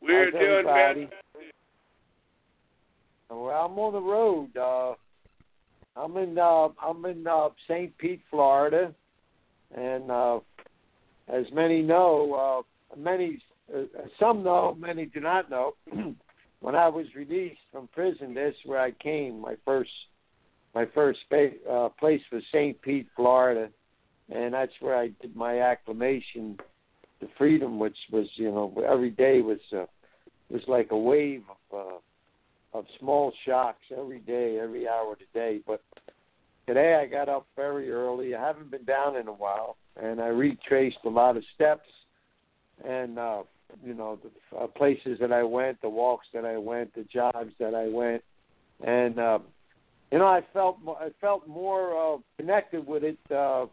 We're 0.00 0.30
how's 0.30 0.32
doing 0.32 0.66
everybody? 0.68 1.00
fantastic. 1.00 1.54
Well, 3.30 3.48
I'm 3.48 3.78
on 3.78 3.92
the 3.92 4.00
road. 4.00 4.56
Uh, 4.56 4.94
I'm 5.96 6.16
in 6.16 6.38
uh, 6.38 6.68
I'm 6.82 7.04
in 7.06 7.26
uh, 7.26 7.48
St. 7.68 7.96
Pete, 7.98 8.22
Florida. 8.30 8.94
And 9.76 10.10
uh, 10.10 10.38
as 11.28 11.44
many 11.52 11.82
know, 11.82 12.64
uh, 12.94 12.96
many 12.96 13.42
uh, 13.74 13.82
some 14.18 14.44
know, 14.44 14.76
many 14.78 15.06
do 15.06 15.20
not 15.20 15.50
know. 15.50 15.74
when 16.60 16.74
I 16.74 16.88
was 16.88 17.06
released 17.14 17.60
from 17.72 17.88
prison, 17.88 18.34
this 18.34 18.54
is 18.54 18.60
where 18.64 18.80
I 18.80 18.90
came. 18.92 19.40
My 19.40 19.54
first 19.64 19.90
my 20.74 20.86
first 20.94 21.20
spa- 21.24 21.70
uh, 21.70 21.88
place 21.98 22.20
was 22.30 22.42
St. 22.52 22.80
Pete, 22.82 23.06
Florida, 23.16 23.70
and 24.30 24.52
that's 24.52 24.72
where 24.80 24.94
I 24.94 25.08
did 25.22 25.34
my 25.34 25.60
acclamation 25.60 26.58
to 27.20 27.28
freedom, 27.38 27.78
which 27.78 27.96
was 28.12 28.26
you 28.34 28.50
know 28.50 28.72
every 28.88 29.10
day 29.10 29.40
was 29.40 29.60
uh, 29.72 29.86
was 30.50 30.62
like 30.68 30.88
a 30.90 30.98
wave 30.98 31.44
of 31.72 31.78
uh, 31.78 32.78
of 32.78 32.84
small 32.98 33.32
shocks 33.46 33.84
every 33.96 34.20
day, 34.20 34.58
every 34.62 34.88
hour 34.88 35.12
of 35.12 35.18
the 35.18 35.38
day. 35.38 35.60
But 35.66 35.82
today 36.66 36.94
I 36.94 37.06
got 37.06 37.28
up 37.28 37.46
very 37.56 37.90
early. 37.90 38.34
I 38.34 38.40
haven't 38.40 38.70
been 38.70 38.84
down 38.84 39.16
in 39.16 39.28
a 39.28 39.32
while, 39.32 39.76
and 40.00 40.20
I 40.20 40.26
retraced 40.26 40.98
a 41.04 41.08
lot 41.08 41.36
of 41.36 41.44
steps 41.54 41.88
and 42.84 43.18
uh, 43.18 43.42
you 43.84 43.94
know 43.94 44.18
the 44.22 44.56
uh, 44.56 44.66
places 44.66 45.18
that 45.20 45.32
I 45.32 45.42
went, 45.42 45.80
the 45.82 45.88
walks 45.88 46.26
that 46.34 46.44
I 46.44 46.56
went, 46.56 46.94
the 46.94 47.04
jobs 47.04 47.52
that 47.58 47.74
I 47.74 47.88
went, 47.88 48.22
and 48.84 49.18
uh, 49.18 49.38
you 50.10 50.18
know 50.18 50.26
I 50.26 50.42
felt 50.52 50.78
I 50.88 51.10
felt 51.20 51.46
more 51.46 52.14
uh, 52.14 52.18
connected 52.36 52.86
with 52.86 53.04
it 53.04 53.18
uh, 53.30 53.66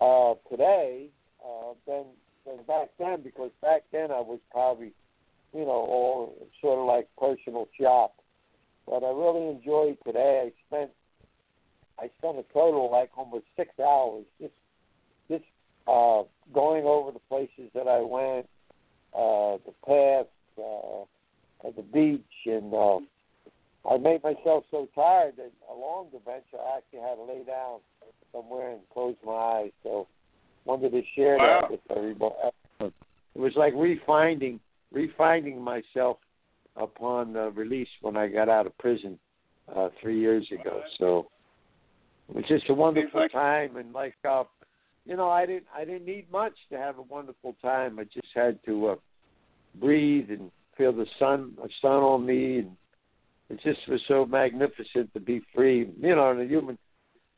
uh, 0.00 0.34
today 0.50 1.08
uh, 1.44 1.74
than 1.86 2.04
than 2.46 2.56
back 2.66 2.90
then 2.98 3.22
because 3.22 3.50
back 3.62 3.82
then 3.92 4.10
I 4.10 4.20
was 4.20 4.40
probably 4.50 4.92
you 5.52 5.64
know 5.64 5.70
all 5.70 6.48
sort 6.60 6.78
of 6.78 6.86
like 6.86 7.08
personal 7.18 7.68
shop. 7.80 8.14
But 8.86 9.02
I 9.02 9.08
really 9.08 9.48
enjoyed 9.48 9.96
today. 10.04 10.50
I 10.50 10.52
spent 10.68 10.90
I 11.98 12.10
spent 12.18 12.38
a 12.38 12.44
total 12.52 12.90
like 12.90 13.10
almost 13.16 13.44
six 13.56 13.70
hours 13.78 14.24
just 14.40 14.52
just 15.30 15.44
uh, 15.86 16.22
going 16.52 16.84
over 16.84 17.12
the 17.12 17.20
places 17.28 17.70
that 17.74 17.86
I 17.88 18.00
went, 18.00 18.46
uh, 19.14 19.58
the 19.64 19.74
path, 19.86 20.26
uh, 20.58 21.66
at 21.66 21.76
the 21.76 21.82
beach, 21.82 22.20
and 22.46 22.72
uh, 22.74 22.98
I 23.90 23.98
made 23.98 24.22
myself 24.22 24.64
so 24.70 24.88
tired 24.94 25.34
that 25.36 25.52
along 25.70 26.08
the 26.12 26.18
bench 26.20 26.44
I 26.52 26.78
actually 26.78 27.00
had 27.00 27.16
to 27.16 27.22
lay 27.22 27.42
down 27.44 27.80
somewhere 28.32 28.72
and 28.72 28.80
close 28.92 29.16
my 29.24 29.32
eyes. 29.32 29.70
So 29.82 30.06
wanted 30.64 30.92
to 30.92 31.02
share 31.14 31.38
Wow. 31.38 31.60
that 31.62 31.70
with 31.70 31.80
everybody. 31.96 32.34
It 32.80 33.40
was 33.40 33.52
like 33.56 33.74
refinding 33.74 34.60
refinding 34.94 35.58
myself 35.58 36.18
upon 36.76 37.32
the 37.32 37.50
release 37.50 37.88
when 38.00 38.16
I 38.16 38.28
got 38.28 38.48
out 38.48 38.66
of 38.66 38.76
prison 38.78 39.18
uh, 39.74 39.88
three 40.00 40.20
years 40.20 40.46
ago. 40.52 40.82
So 40.98 41.26
it 42.28 42.36
was 42.36 42.44
just 42.48 42.68
a 42.68 42.74
wonderful 42.74 43.28
time, 43.28 43.76
and 43.76 43.92
like 43.92 44.14
uh, 44.28 44.44
you 45.06 45.16
know, 45.16 45.28
I 45.28 45.46
didn't 45.46 45.66
I 45.74 45.84
didn't 45.84 46.06
need 46.06 46.30
much 46.30 46.54
to 46.70 46.78
have 46.78 46.98
a 46.98 47.02
wonderful 47.02 47.56
time. 47.60 47.98
I 47.98 48.04
just 48.04 48.28
had 48.34 48.58
to 48.64 48.88
uh, 48.88 48.96
breathe 49.80 50.30
and 50.30 50.50
feel 50.76 50.92
the 50.92 51.06
sun 51.18 51.52
the 51.56 51.68
sun 51.82 52.02
on 52.02 52.24
me, 52.24 52.58
and 52.58 52.76
it 53.50 53.60
just 53.62 53.86
was 53.88 54.00
so 54.08 54.24
magnificent 54.24 55.12
to 55.12 55.20
be 55.20 55.42
free. 55.54 55.90
You 56.00 56.14
know, 56.14 56.36
the 56.36 56.46
human 56.46 56.78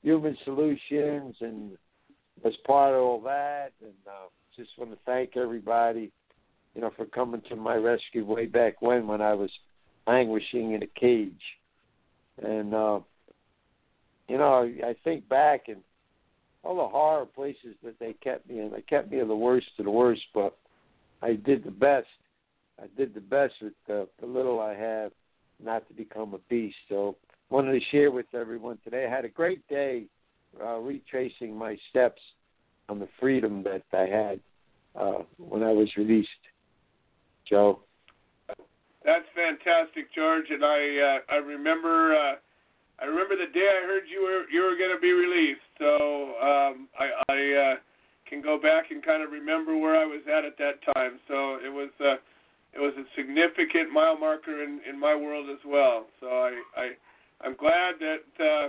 human 0.03 0.37
solutions 0.45 1.37
and 1.41 1.73
as 2.45 2.53
part 2.67 2.95
of 2.95 3.01
all 3.01 3.21
that, 3.23 3.73
and 3.81 3.93
uh, 4.07 4.29
just 4.57 4.71
want 4.79 4.93
to 4.93 4.99
thank 5.05 5.37
everybody, 5.37 6.13
you 6.75 6.81
know, 6.81 6.91
for 6.97 7.07
coming 7.07 7.43
to 7.49 7.57
my 7.57 7.75
rescue 7.75 8.25
way 8.25 8.47
back 8.47 8.81
when 8.81 9.07
when 9.07 9.21
I 9.21 9.35
was 9.35 9.51
languishing 10.07 10.73
in 10.73 10.83
a 10.85 11.01
cage, 11.01 11.33
and 12.43 12.73
uh, 12.73 13.01
you 14.29 14.39
know, 14.39 14.71
I 14.85 14.95
think 15.03 15.29
back 15.29 15.65
and 15.67 15.79
all 16.67 16.77
the 16.77 16.89
horror 16.89 17.27
places 17.27 17.77
that 17.85 17.99
they 17.99 18.15
kept 18.15 18.49
me 18.49 18.61
in. 18.61 18.71
They 18.73 18.83
kept 18.83 19.11
me 19.11 19.21
in 19.21 19.29
the 19.29 19.37
worst 19.37 19.67
of 19.79 19.85
the 19.85 19.91
worst, 19.91 20.23
but 20.35 20.57
I 21.23 21.35
did 21.35 21.65
the 21.65 21.71
best. 21.71 22.09
I 22.83 22.87
did 22.97 23.15
the 23.15 23.21
best 23.21 23.55
with 23.63 23.73
the, 23.87 24.09
the 24.21 24.27
little 24.27 24.61
I 24.61 24.75
have, 24.75 25.13
not 25.63 25.87
to 25.89 25.95
become 25.95 26.35
a 26.35 26.39
beast. 26.51 26.77
So, 26.89 27.17
wanted 27.49 27.73
to 27.73 27.87
share 27.91 28.11
with 28.11 28.27
everyone 28.35 28.79
today. 28.83 29.07
I 29.07 29.11
had 29.11 29.25
a 29.25 29.29
great 29.29 29.67
day 29.69 30.07
uh, 30.63 30.79
retracing 30.79 31.57
my 31.57 31.79
steps 31.91 32.21
on 32.89 32.99
the 32.99 33.09
freedom 33.21 33.63
that 33.65 33.83
I 33.93 34.07
had 34.07 34.41
uh, 34.95 35.23
when 35.39 35.63
I 35.63 35.73
was 35.73 35.89
released. 35.97 36.29
Joe. 37.49 37.81
That's 39.05 39.25
fantastic, 39.35 40.13
George. 40.15 40.47
And 40.51 40.65
I 40.65 41.21
uh, 41.31 41.35
I 41.35 41.37
remember 41.37 42.17
uh, 42.17 42.35
I 42.99 43.05
remember 43.05 43.37
the 43.37 43.53
day 43.53 43.69
I 43.69 43.85
heard 43.85 44.05
you 44.09 44.23
were 44.23 44.49
you 44.49 44.63
were 44.63 44.77
going 44.77 44.95
to 44.95 45.01
be 45.01 45.13
released. 45.13 45.67
So 45.79 46.37
um, 46.41 46.89
I 46.99 47.07
I 47.29 47.39
uh, 47.53 47.75
can 48.29 48.41
go 48.43 48.59
back 48.61 48.91
and 48.91 49.05
kind 49.05 49.23
of 49.23 49.31
remember 49.31 49.77
where 49.77 49.97
I 49.97 50.05
was 50.05 50.23
at 50.27 50.45
at 50.45 50.57
that 50.59 50.81
time. 50.95 51.21
So 51.29 51.61
it 51.61 51.73
was 51.73 51.91
uh, 52.01 52.17
it 52.73 52.81
was 52.81 52.93
a 52.97 53.05
significant 53.17 53.93
mile 53.93 54.19
marker 54.19 54.63
in, 54.63 54.81
in 54.89 54.99
my 54.99 55.15
world 55.15 55.49
as 55.51 55.61
well. 55.67 56.07
So 56.21 56.27
I, 56.27 56.53
I 56.77 56.87
I'm 57.45 57.57
glad 57.57 58.01
that 58.01 58.29
uh, 58.41 58.69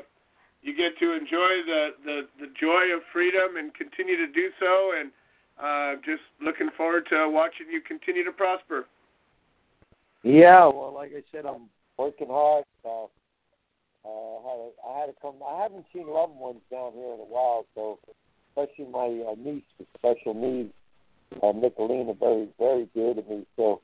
you 0.61 0.75
get 0.75 0.97
to 0.99 1.13
enjoy 1.13 1.63
the, 1.65 1.89
the 2.03 2.17
the 2.39 2.47
joy 2.59 2.91
of 2.95 3.01
freedom 3.13 3.55
and 3.57 3.73
continue 3.73 4.17
to 4.17 4.27
do 4.27 4.49
so. 4.59 4.91
And 4.99 5.11
uh, 5.57 6.01
just 6.05 6.23
looking 6.41 6.69
forward 6.75 7.07
to 7.09 7.29
watching 7.29 7.67
you 7.71 7.81
continue 7.81 8.23
to 8.23 8.31
prosper. 8.31 8.85
Yeah, 10.23 10.65
well, 10.65 10.91
like 10.93 11.11
I 11.15 11.23
said, 11.31 11.45
I'm 11.45 11.69
working 11.97 12.27
hard. 12.27 12.65
Uh, 12.83 13.07
uh, 14.07 14.47
I, 14.47 14.51
had 14.51 14.57
to, 14.57 14.71
I 14.87 14.99
had 14.99 15.05
to 15.07 15.13
come. 15.21 15.35
I 15.45 15.61
haven't 15.61 15.85
seen 15.93 16.07
loved 16.07 16.35
ones 16.35 16.61
down 16.71 16.93
here 16.93 17.13
in 17.13 17.19
a 17.19 17.27
while, 17.27 17.65
so 17.75 17.99
especially 18.49 18.89
my 18.91 19.07
uh, 19.29 19.35
niece 19.37 19.63
with 19.77 19.87
special 19.97 20.33
needs, 20.33 20.73
uh, 21.43 21.51
Nicolina, 21.51 22.17
very 22.17 22.47
very 22.57 22.87
dear 22.93 23.13
to 23.13 23.21
me. 23.23 23.45
So, 23.55 23.81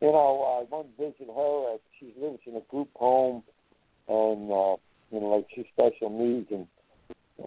you 0.00 0.12
know, 0.12 0.64
I 0.68 0.74
went 0.74 0.96
to 0.96 1.04
visit 1.04 1.28
her. 1.34 1.74
Uh, 1.74 1.78
she 1.98 2.12
lives 2.20 2.40
in 2.46 2.56
a 2.56 2.60
group 2.70 2.90
home, 2.94 3.42
and 4.08 4.52
uh, 4.52 4.76
you 5.10 5.20
know, 5.20 5.36
like 5.36 5.46
she's 5.54 5.66
special 5.72 6.10
needs, 6.10 6.48
and 6.50 6.66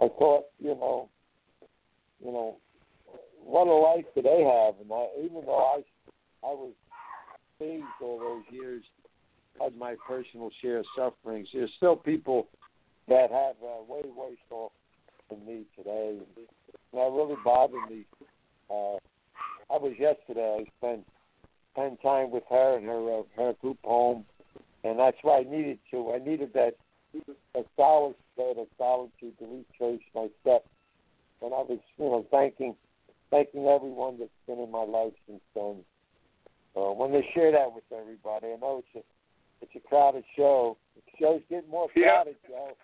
I 0.01 0.07
thought, 0.07 0.45
you 0.59 0.75
know, 0.75 1.09
you 2.23 2.31
know, 2.31 2.57
what 3.43 3.67
a 3.67 3.73
life 3.73 4.05
do 4.15 4.21
they 4.21 4.43
have? 4.43 4.75
And 4.81 4.91
I, 4.91 5.07
even 5.23 5.45
though 5.45 5.57
I, 5.57 6.47
I 6.47 6.51
was 6.51 6.73
saved 7.59 7.83
all 8.01 8.19
those 8.19 8.43
years, 8.51 8.83
had 9.61 9.75
my 9.77 9.95
personal 10.07 10.49
share 10.61 10.77
of 10.77 10.85
sufferings. 10.95 11.47
There's 11.53 11.71
still 11.77 11.95
people 11.95 12.47
that 13.07 13.31
have 13.31 13.55
uh, 13.63 13.83
way 13.87 14.01
worse 14.15 14.37
off 14.51 14.71
than 15.29 15.45
me 15.45 15.63
today, 15.75 16.17
and 16.17 16.47
that 16.93 17.11
really 17.11 17.35
bothered 17.43 17.89
me. 17.89 18.05
Uh, 18.69 18.97
I 19.69 19.77
was 19.77 19.93
yesterday. 19.99 20.65
I 20.65 20.71
spent 20.77 21.05
spent 21.73 22.01
time 22.01 22.31
with 22.31 22.43
her 22.49 22.77
in 22.77 22.85
her 22.85 23.19
uh, 23.19 23.23
her 23.37 23.53
group 23.61 23.77
home, 23.83 24.25
and 24.83 24.99
that's 24.99 25.17
what 25.21 25.45
I 25.45 25.49
needed 25.49 25.79
to. 25.91 26.11
I 26.13 26.19
needed 26.19 26.51
that 26.53 26.75
a 27.55 27.61
solid 27.75 28.15
state 28.33 28.57
of 28.57 28.67
solitude 28.77 29.37
to 29.39 29.45
retrace 29.45 30.01
my 30.13 30.27
steps. 30.41 30.67
And 31.41 31.53
I 31.53 31.61
was, 31.61 31.79
you 31.97 32.05
know, 32.05 32.25
thanking 32.31 32.75
thanking 33.29 33.67
everyone 33.67 34.17
that's 34.19 34.31
been 34.47 34.59
in 34.59 34.71
my 34.71 34.83
life 34.83 35.13
since 35.27 35.41
then. 35.53 35.83
Uh, 36.75 36.93
when 36.93 37.11
they 37.11 37.27
share 37.33 37.51
that 37.51 37.73
with 37.73 37.83
everybody, 37.91 38.47
I 38.47 38.57
know 38.59 38.83
it's 38.83 38.95
a 38.95 39.16
it's 39.61 39.71
a 39.75 39.79
crowded 39.87 40.23
show. 40.35 40.77
The 40.95 41.01
show's 41.19 41.41
getting 41.49 41.69
more 41.69 41.89
Yeah. 41.95 42.23
crowded, 42.23 42.37
Joe. 42.47 42.77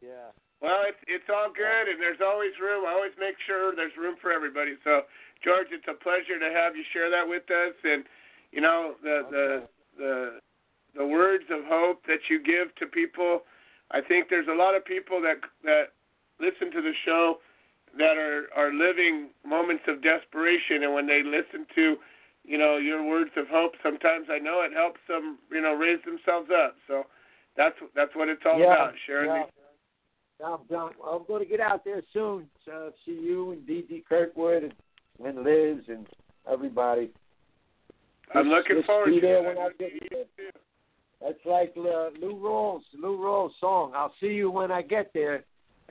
Yeah. 0.00 0.30
Well, 0.60 0.84
it's 0.84 1.00
it's 1.06 1.28
all 1.28 1.50
good, 1.50 1.88
and 1.88 2.00
there's 2.00 2.20
always 2.20 2.52
room. 2.60 2.84
I 2.84 2.92
always 2.92 3.16
make 3.18 3.36
sure 3.46 3.74
there's 3.74 3.96
room 3.96 4.16
for 4.20 4.32
everybody. 4.32 4.76
So, 4.84 5.06
George, 5.42 5.68
it's 5.72 5.88
a 5.88 5.94
pleasure 5.94 6.38
to 6.38 6.50
have 6.52 6.76
you 6.76 6.84
share 6.92 7.08
that 7.10 7.26
with 7.26 7.50
us. 7.50 7.74
And 7.84 8.04
you 8.52 8.60
know 8.60 8.94
the 9.02 9.26
the 9.30 9.68
the 9.96 10.40
the 10.96 11.06
words 11.06 11.44
of 11.50 11.64
hope 11.64 12.04
that 12.06 12.28
you 12.28 12.42
give 12.42 12.74
to 12.76 12.86
people. 12.86 13.44
I 13.90 14.00
think 14.00 14.28
there's 14.28 14.48
a 14.48 14.54
lot 14.54 14.74
of 14.74 14.84
people 14.84 15.20
that 15.22 15.40
that 15.64 15.92
listen 16.40 16.70
to 16.72 16.82
the 16.82 16.92
show 17.04 17.40
that 17.96 18.16
are 18.18 18.48
are 18.54 18.72
living 18.72 19.30
moments 19.46 19.84
of 19.88 20.02
desperation, 20.02 20.82
and 20.84 20.92
when 20.92 21.06
they 21.06 21.22
listen 21.22 21.66
to 21.74 21.96
you 22.44 22.58
know 22.58 22.76
your 22.76 23.04
words 23.04 23.30
of 23.36 23.46
hope, 23.48 23.72
sometimes 23.82 24.26
I 24.30 24.38
know 24.38 24.62
it 24.62 24.72
helps 24.72 25.00
them 25.08 25.38
you 25.52 25.60
know 25.60 25.74
raise 25.74 26.00
themselves 26.04 26.50
up. 26.50 26.76
So 26.86 27.04
that's 27.56 27.76
that's 27.94 28.14
what 28.14 28.28
it's 28.28 28.42
all 28.44 28.58
yeah, 28.58 28.74
about, 28.74 28.94
sharing 29.06 29.30
yeah. 29.30 29.44
I'm, 30.44 30.60
done. 30.70 30.92
I'm 31.06 31.24
going 31.28 31.44
to 31.44 31.48
get 31.48 31.60
out 31.60 31.84
there 31.84 32.02
soon. 32.12 32.46
So 32.64 32.92
see 33.04 33.12
you 33.12 33.52
and 33.52 33.66
Dee 33.66 34.02
Kirkwood 34.08 34.62
and, 34.62 34.72
and 35.24 35.44
Liz 35.44 35.84
and 35.88 36.06
everybody. 36.50 37.10
I'm 38.34 38.44
Just- 38.44 38.54
looking 38.54 38.76
just 38.76 38.86
forward 38.86 39.10
be 39.10 39.16
to 39.16 39.20
there 39.20 39.38
it. 39.38 39.46
when 39.46 39.58
I 39.58 39.68
get 39.78 39.92
there. 40.10 40.24
That's 41.20 41.44
like 41.44 41.74
uh, 41.76 42.08
Lou 42.18 42.40
Rawls, 42.40 42.80
Lou 42.98 43.18
Rawls 43.18 43.50
song. 43.60 43.92
I'll 43.94 44.14
see 44.20 44.28
you 44.28 44.50
when 44.50 44.70
I 44.70 44.80
get 44.80 45.12
there. 45.12 45.44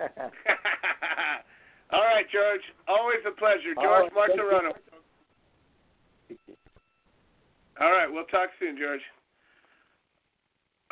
All 1.92 2.02
right, 2.02 2.26
George. 2.32 2.62
Always 2.88 3.20
a 3.28 3.32
pleasure. 3.38 3.76
George 3.76 4.12
right, 4.16 4.30
Martorano. 4.30 4.72
All 7.80 7.92
right, 7.92 8.12
we'll 8.12 8.28
talk 8.28 8.50
soon, 8.60 8.78
George. 8.78 9.02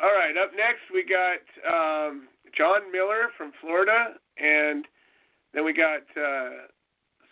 All 0.00 0.08
right, 0.14 0.32
up 0.40 0.52
next 0.56 0.88
we 0.88 1.04
got 1.04 1.42
um, 1.68 2.28
John 2.56 2.90
Miller 2.90 3.28
from 3.36 3.52
Florida, 3.60 4.14
and 4.38 4.86
then 5.52 5.64
we 5.64 5.74
got 5.74 6.00
uh, 6.16 6.70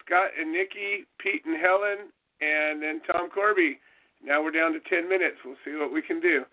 Scott 0.04 0.36
and 0.38 0.52
Nikki, 0.52 1.08
Pete 1.16 1.46
and 1.46 1.56
Helen, 1.56 2.12
and 2.40 2.82
then 2.82 3.00
Tom 3.10 3.30
Corby. 3.30 3.78
Now 4.22 4.42
we're 4.42 4.50
down 4.50 4.72
to 4.74 4.80
10 4.90 5.08
minutes. 5.08 5.36
We'll 5.44 5.56
see 5.64 5.72
what 5.72 5.92
we 5.92 6.02
can 6.02 6.20
do. 6.20 6.44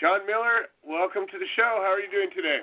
John 0.00 0.24
Miller, 0.26 0.72
welcome 0.86 1.26
to 1.30 1.38
the 1.38 1.50
show. 1.56 1.82
How 1.84 1.92
are 1.92 2.00
you 2.00 2.10
doing 2.10 2.30
today? 2.34 2.60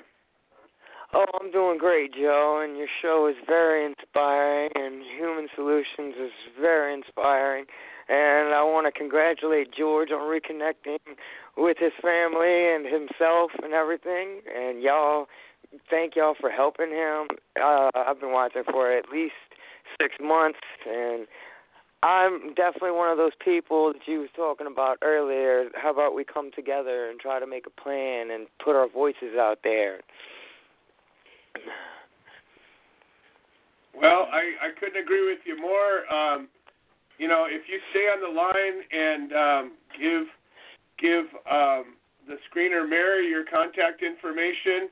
Oh, 1.13 1.25
I'm 1.39 1.51
doing 1.51 1.77
great, 1.77 2.13
Joe, 2.13 2.65
and 2.65 2.77
your 2.77 2.89
show 3.01 3.27
is 3.27 3.35
very 3.45 3.85
inspiring, 3.85 4.71
and 4.73 5.03
Human 5.19 5.47
Solutions 5.55 6.15
is 6.17 6.31
very 6.59 6.93
inspiring. 6.95 7.65
And 8.13 8.53
I 8.53 8.61
want 8.61 8.85
to 8.85 8.91
congratulate 8.91 9.73
George 9.75 10.11
on 10.11 10.21
reconnecting 10.21 10.99
with 11.57 11.77
his 11.79 11.93
family 11.99 12.69
and 12.71 12.85
himself 12.85 13.49
and 13.63 13.73
everything. 13.73 14.41
And 14.55 14.83
y'all, 14.83 15.25
thank 15.89 16.15
y'all 16.15 16.35
for 16.39 16.51
helping 16.51 16.91
him. 16.91 17.27
Uh, 17.59 17.89
I've 17.95 18.19
been 18.19 18.31
watching 18.31 18.65
for 18.69 18.91
at 18.91 19.05
least 19.11 19.33
six 19.99 20.13
months, 20.21 20.59
and 20.87 21.25
I'm 22.03 22.53
definitely 22.53 22.91
one 22.91 23.09
of 23.09 23.17
those 23.17 23.31
people 23.43 23.93
that 23.93 24.03
you 24.05 24.19
was 24.19 24.29
talking 24.35 24.67
about 24.67 24.99
earlier. 25.01 25.69
How 25.73 25.89
about 25.89 26.13
we 26.13 26.23
come 26.23 26.51
together 26.55 27.09
and 27.09 27.19
try 27.19 27.39
to 27.39 27.47
make 27.47 27.65
a 27.65 27.81
plan 27.81 28.29
and 28.29 28.45
put 28.63 28.75
our 28.75 28.87
voices 28.87 29.37
out 29.39 29.59
there? 29.63 30.01
Well, 33.99 34.27
I, 34.31 34.53
I 34.61 34.69
couldn't 34.79 35.01
agree 35.01 35.25
with 35.27 35.39
you 35.45 35.59
more. 35.59 36.13
Um, 36.13 36.47
you 37.17 37.27
know, 37.27 37.45
if 37.47 37.63
you 37.67 37.79
stay 37.91 38.07
on 38.11 38.21
the 38.21 38.33
line 38.33 38.77
and 38.91 39.33
um, 39.33 39.71
give 39.99 40.25
give 40.99 41.25
um, 41.49 41.95
the 42.27 42.37
screener 42.49 42.87
Mary 42.87 43.27
your 43.27 43.45
contact 43.45 44.01
information, 44.01 44.89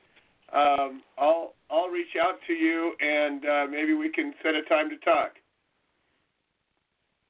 um, 0.52 1.02
I'll 1.18 1.54
I'll 1.70 1.88
reach 1.88 2.16
out 2.20 2.38
to 2.46 2.52
you 2.52 2.94
and 3.00 3.44
uh, 3.44 3.66
maybe 3.70 3.94
we 3.94 4.10
can 4.10 4.34
set 4.42 4.54
a 4.54 4.62
time 4.62 4.90
to 4.90 4.96
talk 4.98 5.32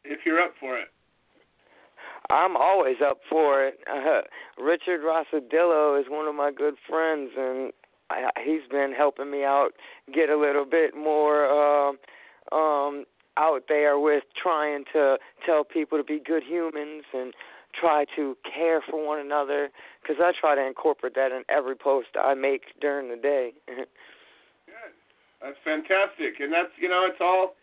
if 0.04 0.20
you're 0.26 0.40
up 0.40 0.54
for 0.58 0.78
it. 0.78 0.88
I'm 2.30 2.56
always 2.56 2.96
up 3.04 3.18
for 3.28 3.64
it. 3.66 3.80
Uh, 3.90 4.22
Richard 4.62 5.00
Rosadillo 5.02 6.00
is 6.00 6.06
one 6.08 6.26
of 6.26 6.34
my 6.34 6.50
good 6.50 6.74
friends, 6.88 7.30
and 7.36 7.72
I, 8.10 8.30
he's 8.44 8.68
been 8.70 8.92
helping 8.96 9.30
me 9.30 9.44
out 9.44 9.70
get 10.14 10.30
a 10.30 10.38
little 10.38 10.64
bit 10.64 10.96
more 10.96 11.46
uh, 11.46 11.92
um, 12.54 13.04
out 13.36 13.64
there 13.68 13.98
with 13.98 14.24
trying 14.40 14.84
to 14.92 15.18
tell 15.44 15.64
people 15.64 15.98
to 15.98 16.04
be 16.04 16.20
good 16.24 16.42
humans 16.42 17.04
and 17.12 17.32
try 17.78 18.04
to 18.16 18.36
care 18.42 18.82
for 18.82 19.04
one 19.06 19.18
another 19.18 19.70
because 20.02 20.16
I 20.22 20.32
try 20.38 20.54
to 20.54 20.66
incorporate 20.66 21.14
that 21.14 21.32
in 21.32 21.42
every 21.48 21.74
post 21.74 22.08
I 22.20 22.34
make 22.34 22.62
during 22.80 23.08
the 23.08 23.16
day. 23.16 23.52
Good. 23.66 23.86
That's 25.40 25.56
fantastic, 25.64 26.38
and 26.38 26.52
that's 26.52 26.70
you 26.78 26.88
know 26.88 27.04
it's 27.08 27.20
all 27.20 27.54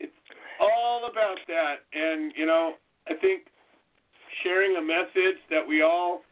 it's 0.00 0.12
all 0.60 1.08
about 1.10 1.38
that, 1.46 1.86
and 1.92 2.32
you 2.36 2.46
know 2.46 2.74
I 3.06 3.14
think 3.14 3.42
sharing 4.42 4.76
a 4.76 4.82
message 4.82 5.38
that 5.50 5.66
we 5.66 5.82
all 5.82 6.22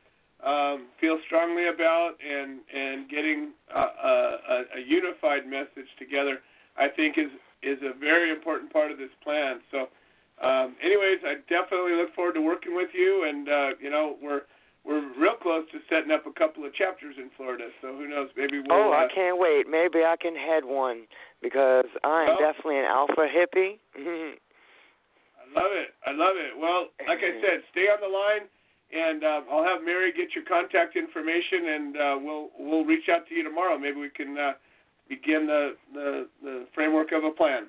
um, 0.45 0.87
feel 1.01 1.19
strongly 1.27 1.69
about 1.69 2.15
and 2.21 2.61
and 2.75 3.09
getting 3.09 3.53
a, 3.75 3.81
a, 3.81 4.63
a 4.77 4.81
unified 4.85 5.47
message 5.47 5.89
together, 5.99 6.41
I 6.77 6.89
think 6.89 7.19
is 7.19 7.31
is 7.67 7.83
a 7.83 7.99
very 7.99 8.31
important 8.31 8.73
part 8.73 8.93
of 8.93 8.99
this 8.99 9.11
plan. 9.23 9.61
So, 9.71 9.91
um, 10.41 10.77
anyways, 10.83 11.19
I 11.27 11.43
definitely 11.51 11.99
look 11.99 12.15
forward 12.15 12.35
to 12.35 12.41
working 12.41 12.77
with 12.77 12.91
you, 12.95 13.27
and 13.29 13.49
uh, 13.49 13.69
you 13.83 13.91
know 13.91 14.17
we're 14.23 14.43
we're 14.87 15.03
real 15.19 15.35
close 15.35 15.67
to 15.73 15.79
setting 15.91 16.13
up 16.13 16.27
a 16.27 16.33
couple 16.33 16.65
of 16.65 16.73
chapters 16.75 17.17
in 17.19 17.29
Florida. 17.37 17.69
So 17.83 17.97
who 17.97 18.07
knows? 18.07 18.31
Maybe 18.37 18.63
we'll. 18.63 18.71
Oh, 18.71 18.91
I 18.93 19.07
uh, 19.07 19.09
can't 19.13 19.39
wait. 19.39 19.67
Maybe 19.69 20.07
I 20.07 20.15
can 20.21 20.37
head 20.37 20.65
one 20.65 21.11
because 21.43 21.91
I'm 22.05 22.29
Well- 22.29 22.39
definitely 22.39 22.79
an 22.79 22.87
alpha 22.87 23.27
hippie. 23.27 23.83
I 23.97 25.55
love 25.55 25.73
it. 25.75 25.95
I 26.07 26.13
love 26.13 26.37
it. 26.37 26.55
Well, 26.59 26.89
like 27.09 27.19
I 27.19 27.41
said, 27.43 27.67
stay 27.73 27.89
on 27.91 27.99
the 27.99 28.11
line, 28.11 28.47
and 28.93 29.25
uh, 29.25 29.41
I'll 29.51 29.65
have 29.65 29.83
Mary 29.83 30.13
get 30.13 30.35
your 30.35 30.45
contact 30.45 30.95
information, 30.95 31.67
and 31.67 31.97
uh, 31.97 32.17
we'll 32.23 32.51
we'll 32.59 32.85
reach 32.85 33.09
out 33.11 33.27
to 33.29 33.35
you 33.35 33.43
tomorrow. 33.43 33.79
Maybe 33.79 33.99
we 33.99 34.11
can 34.11 34.39
uh, 34.39 34.53
begin 35.09 35.47
the, 35.47 35.75
the 35.93 36.29
the 36.43 36.67
framework 36.75 37.13
of 37.13 37.25
a 37.25 37.31
plan. 37.31 37.69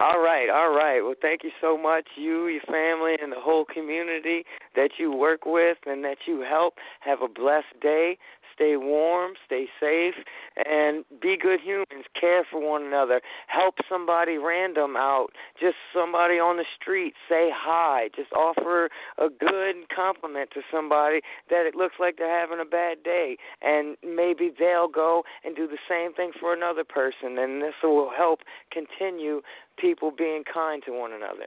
All 0.00 0.20
right, 0.20 0.48
all 0.48 0.70
right. 0.70 1.00
Well, 1.00 1.16
thank 1.20 1.42
you 1.42 1.50
so 1.60 1.76
much, 1.76 2.06
you, 2.16 2.46
your 2.46 2.62
family, 2.70 3.16
and 3.20 3.32
the 3.32 3.40
whole 3.40 3.64
community 3.64 4.44
that 4.76 4.90
you 4.96 5.10
work 5.12 5.40
with 5.44 5.78
and 5.86 6.04
that 6.04 6.18
you 6.24 6.44
help. 6.48 6.74
Have 7.00 7.20
a 7.20 7.26
blessed 7.26 7.80
day. 7.82 8.16
Stay 8.58 8.76
warm, 8.76 9.34
stay 9.46 9.66
safe, 9.78 10.14
and 10.56 11.04
be 11.22 11.36
good 11.40 11.60
humans. 11.60 12.06
Care 12.18 12.44
for 12.50 12.60
one 12.60 12.82
another. 12.82 13.20
Help 13.46 13.76
somebody 13.88 14.36
random 14.36 14.96
out. 14.96 15.28
Just 15.60 15.76
somebody 15.94 16.40
on 16.40 16.56
the 16.56 16.64
street. 16.74 17.14
Say 17.28 17.50
hi. 17.54 18.08
Just 18.16 18.32
offer 18.32 18.90
a 19.16 19.28
good 19.28 19.88
compliment 19.94 20.50
to 20.54 20.60
somebody 20.72 21.20
that 21.50 21.66
it 21.66 21.76
looks 21.76 21.94
like 22.00 22.16
they're 22.18 22.28
having 22.28 22.58
a 22.60 22.64
bad 22.64 23.04
day. 23.04 23.36
And 23.62 23.96
maybe 24.02 24.50
they'll 24.58 24.88
go 24.88 25.22
and 25.44 25.54
do 25.54 25.68
the 25.68 25.78
same 25.88 26.12
thing 26.12 26.32
for 26.38 26.52
another 26.52 26.82
person. 26.82 27.38
And 27.38 27.62
this 27.62 27.74
will 27.80 28.10
help 28.10 28.40
continue 28.72 29.40
people 29.78 30.10
being 30.10 30.42
kind 30.42 30.82
to 30.86 30.92
one 30.92 31.12
another. 31.12 31.46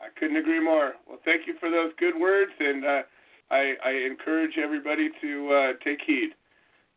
I 0.00 0.06
couldn't 0.16 0.36
agree 0.36 0.62
more. 0.62 0.92
Well, 1.08 1.18
thank 1.24 1.48
you 1.48 1.54
for 1.58 1.70
those 1.70 1.90
good 1.98 2.14
words, 2.20 2.52
and 2.60 2.84
uh, 2.84 3.02
I, 3.50 3.74
I 3.84 3.92
encourage 4.06 4.58
everybody 4.58 5.10
to 5.22 5.30
uh, 5.52 5.72
take 5.84 6.00
heed. 6.06 6.30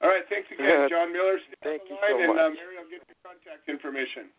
All 0.02 0.10
right, 0.10 0.24
thanks 0.30 0.48
again, 0.52 0.88
John 0.90 1.12
Miller. 1.12 1.38
Stay 1.44 1.78
Thank 1.78 1.82
you 1.90 1.98
so 2.00 2.08
and 2.08 2.32
uh, 2.32 2.34
much. 2.34 2.56
Mary 2.56 2.80
will 2.80 2.90
get 2.90 3.04
the 3.08 3.16
contact 3.22 3.68
information. 3.68 4.32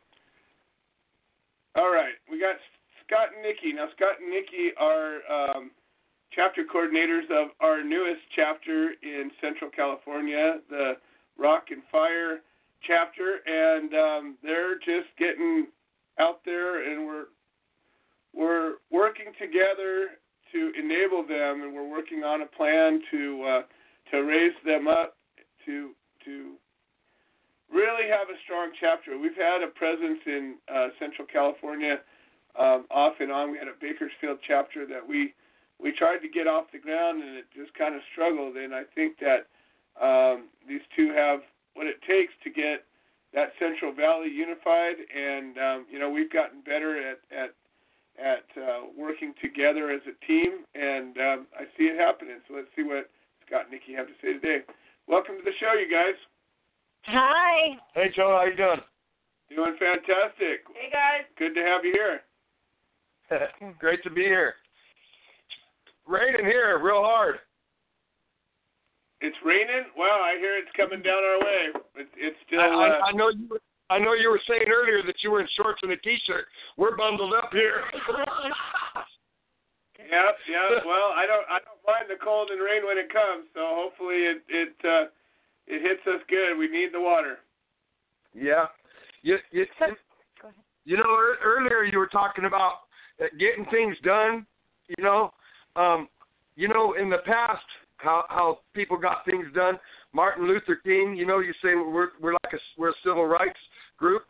All 1.77 1.93
right, 1.93 2.17
we 2.31 2.41
got 2.41 2.57
Scott 3.07 3.29
and 3.37 3.43
Nikki. 3.45 3.73
Now, 3.77 3.87
Scott 3.95 4.19
and 4.25 4.31
Nikki 4.33 4.73
are 4.81 5.21
um, 5.29 5.71
chapter 6.33 6.65
coordinators 6.65 7.29
of 7.31 7.51
our 7.61 7.85
newest 7.85 8.23
chapter 8.35 8.95
in 9.03 9.31
Central 9.41 9.71
California, 9.71 10.59
the 10.71 10.95
Rock 11.39 11.67
and 11.71 11.83
Fire 11.93 12.41
chapter, 12.83 13.45
and 13.47 13.93
um, 13.95 14.37
they're 14.43 14.79
just 14.79 15.13
getting 15.19 15.67
out 16.19 16.41
there, 16.45 16.91
and 16.91 17.07
we're 17.07 17.27
we're 18.33 18.75
working 18.91 19.33
together 19.39 20.20
to 20.53 20.73
enable 20.79 21.23
them, 21.27 21.63
and 21.63 21.75
we're 21.75 21.89
working 21.89 22.25
on 22.25 22.43
a 22.43 22.47
plan 22.47 23.01
to 23.11 23.45
uh, 23.45 23.63
to 24.11 24.19
raise 24.23 24.55
them 24.65 24.89
up 24.89 25.17
to 25.67 25.91
to 26.25 26.55
really 27.73 28.09
have 28.11 28.29
a 28.29 28.39
strong 28.45 28.71
chapter. 28.79 29.19
We've 29.19 29.37
had 29.37 29.63
a 29.63 29.69
presence 29.69 30.19
in 30.27 30.57
uh, 30.73 30.89
Central 30.99 31.27
California 31.31 32.01
um, 32.59 32.87
off 32.91 33.15
and 33.21 33.31
on. 33.31 33.53
We 33.53 33.59
had 33.59 33.69
a 33.69 33.79
Bakersfield 33.81 34.39
chapter 34.47 34.87
that 34.87 35.07
we 35.07 35.35
we 35.79 35.93
tried 35.93 36.19
to 36.19 36.29
get 36.29 36.47
off 36.47 36.67
the 36.73 36.79
ground, 36.79 37.23
and 37.23 37.37
it 37.37 37.47
just 37.55 37.73
kind 37.75 37.95
of 37.95 38.03
struggled. 38.13 38.57
And 38.57 38.75
I 38.75 38.83
think 38.95 39.17
that 39.21 39.49
um, 40.01 40.49
these 40.69 40.83
two 40.97 41.13
have 41.17 41.41
what 41.75 41.87
it 41.87 42.03
takes 42.03 42.33
to 42.45 42.51
get 42.51 42.85
that 43.33 43.53
Central 43.59 43.93
Valley 43.95 44.29
unified. 44.29 44.97
And 45.15 45.57
um, 45.59 45.87
you 45.91 45.99
know, 45.99 46.11
we've 46.11 46.33
gotten 46.33 46.61
better 46.63 46.99
at 46.99 47.21
at 47.31 47.55
at 48.21 48.45
uh, 48.61 48.93
working 48.97 49.33
together 49.41 49.91
as 49.91 50.03
a 50.05 50.15
team, 50.27 50.69
and 50.75 51.17
um, 51.17 51.47
I 51.57 51.65
see 51.77 51.89
it 51.89 51.99
happening. 51.99 52.37
So 52.47 52.55
let's 52.55 52.69
see 52.77 52.83
what 52.85 53.09
Scott 53.47 53.67
and 53.67 53.73
Nikki 53.73 53.97
have 53.97 54.07
to 54.07 54.17
say 54.21 54.35
today. 54.35 54.61
Welcome 55.09 55.37
to 55.39 55.45
the 55.45 55.57
show, 55.59 55.73
you 55.73 55.91
guys. 55.91 56.15
Hi. 57.09 57.81
Hey, 57.95 58.13
Joe, 58.15 58.37
how 58.39 58.45
you 58.45 58.57
doing? 58.57 58.85
Doing 59.49 59.75
fantastic. 59.81 60.63
Hey 60.71 60.93
guys. 60.93 61.27
Good 61.37 61.55
to 61.55 61.63
have 61.63 61.85
you 61.85 61.93
here. 61.93 62.21
Great 63.81 64.03
to 64.05 64.11
be 64.11 64.23
here. 64.23 64.55
Raining 66.07 66.45
here 66.45 66.79
real 66.79 67.03
hard. 67.03 67.37
It's 69.21 69.37
raining. 69.45 69.91
Wow, 69.97 70.23
I 70.25 70.39
hear 70.39 70.57
it's 70.57 70.71
coming 70.77 71.03
down 71.03 71.23
our 71.23 71.39
way. 71.41 71.81
It's, 71.97 72.11
it's 72.17 72.37
still. 72.47 72.61
I, 72.61 72.65
I, 72.65 72.89
uh, 72.89 73.01
I 73.09 73.13
know 73.13 73.29
you. 73.29 73.59
Were, 73.91 73.97
I 73.97 73.99
know 73.99 74.15
you 74.15 74.31
were 74.31 74.41
saying 74.49 74.71
earlier 74.73 75.03
that 75.07 75.17
you 75.23 75.31
were 75.31 75.41
in 75.41 75.49
shorts 75.57 75.81
and 75.83 75.93
a 75.93 75.97
t-shirt. 75.97 76.47
We're 76.77 76.97
bundled 76.97 77.35
up 77.35 77.51
here. 77.53 77.83
yeah, 79.99 80.31
yeah. 80.49 80.79
Well, 80.87 81.13
I 81.15 81.27
don't. 81.27 81.47
I 81.51 81.59
don't 81.59 81.83
mind 81.87 82.07
the 82.09 82.23
cold 82.23 82.51
and 82.51 82.61
rain 82.61 82.87
when 82.87 82.99
it 82.99 83.13
comes. 83.13 83.47
So 83.55 83.61
hopefully 83.63 84.17
it 84.17 84.43
it 84.49 84.75
uh, 84.85 85.11
it 85.67 85.83
hits 85.83 86.07
us 86.07 86.23
good. 86.29 86.57
We 86.59 86.69
need 86.69 86.93
the 86.93 87.01
water. 87.01 87.39
yeah. 88.35 88.67
You, 89.23 89.37
you, 89.53 89.67
you 90.85 90.97
know, 90.97 91.03
ear- 91.03 91.37
earlier 91.45 91.85
you 91.85 91.99
were 91.99 92.07
talking 92.07 92.47
about 92.47 92.89
uh, 93.21 93.27
getting 93.39 93.67
things 93.71 93.97
done. 94.03 94.47
You 94.89 95.05
know, 95.05 95.33
um, 95.77 96.09
you 96.57 96.69
know, 96.69 96.95
in 96.95 97.11
the 97.11 97.19
past, 97.27 97.65
how 97.99 98.25
how 98.29 98.61
people 98.75 98.97
got 98.97 99.25
things 99.25 99.47
done. 99.55 99.79
Martin 100.13 100.49
Luther 100.49 100.77
King. 100.83 101.15
You 101.17 101.27
know, 101.27 101.41
you 101.41 101.53
say 101.63 101.75
we're 101.75 102.09
we're 102.21 102.33
like 102.33 102.53
a 102.55 102.59
we're 102.79 102.91
a 102.91 102.95
civil 103.05 103.27
rights 103.27 103.59
group. 104.01 104.23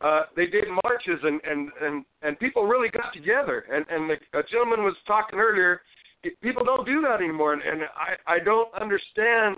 Uh, 0.00 0.22
they 0.36 0.46
did 0.46 0.64
marches 0.84 1.18
and 1.24 1.40
and 1.44 1.70
and 1.82 2.04
and 2.22 2.38
people 2.38 2.64
really 2.64 2.88
got 2.88 3.12
together. 3.12 3.64
And 3.70 3.84
and 3.90 4.08
the, 4.08 4.38
a 4.38 4.42
gentleman 4.44 4.84
was 4.84 4.94
talking 5.06 5.38
earlier. 5.38 5.82
People 6.42 6.64
don't 6.64 6.86
do 6.86 7.00
that 7.02 7.20
anymore, 7.20 7.52
and, 7.52 7.62
and 7.62 7.82
I 7.82 8.36
I 8.36 8.38
don't 8.38 8.72
understand. 8.80 9.56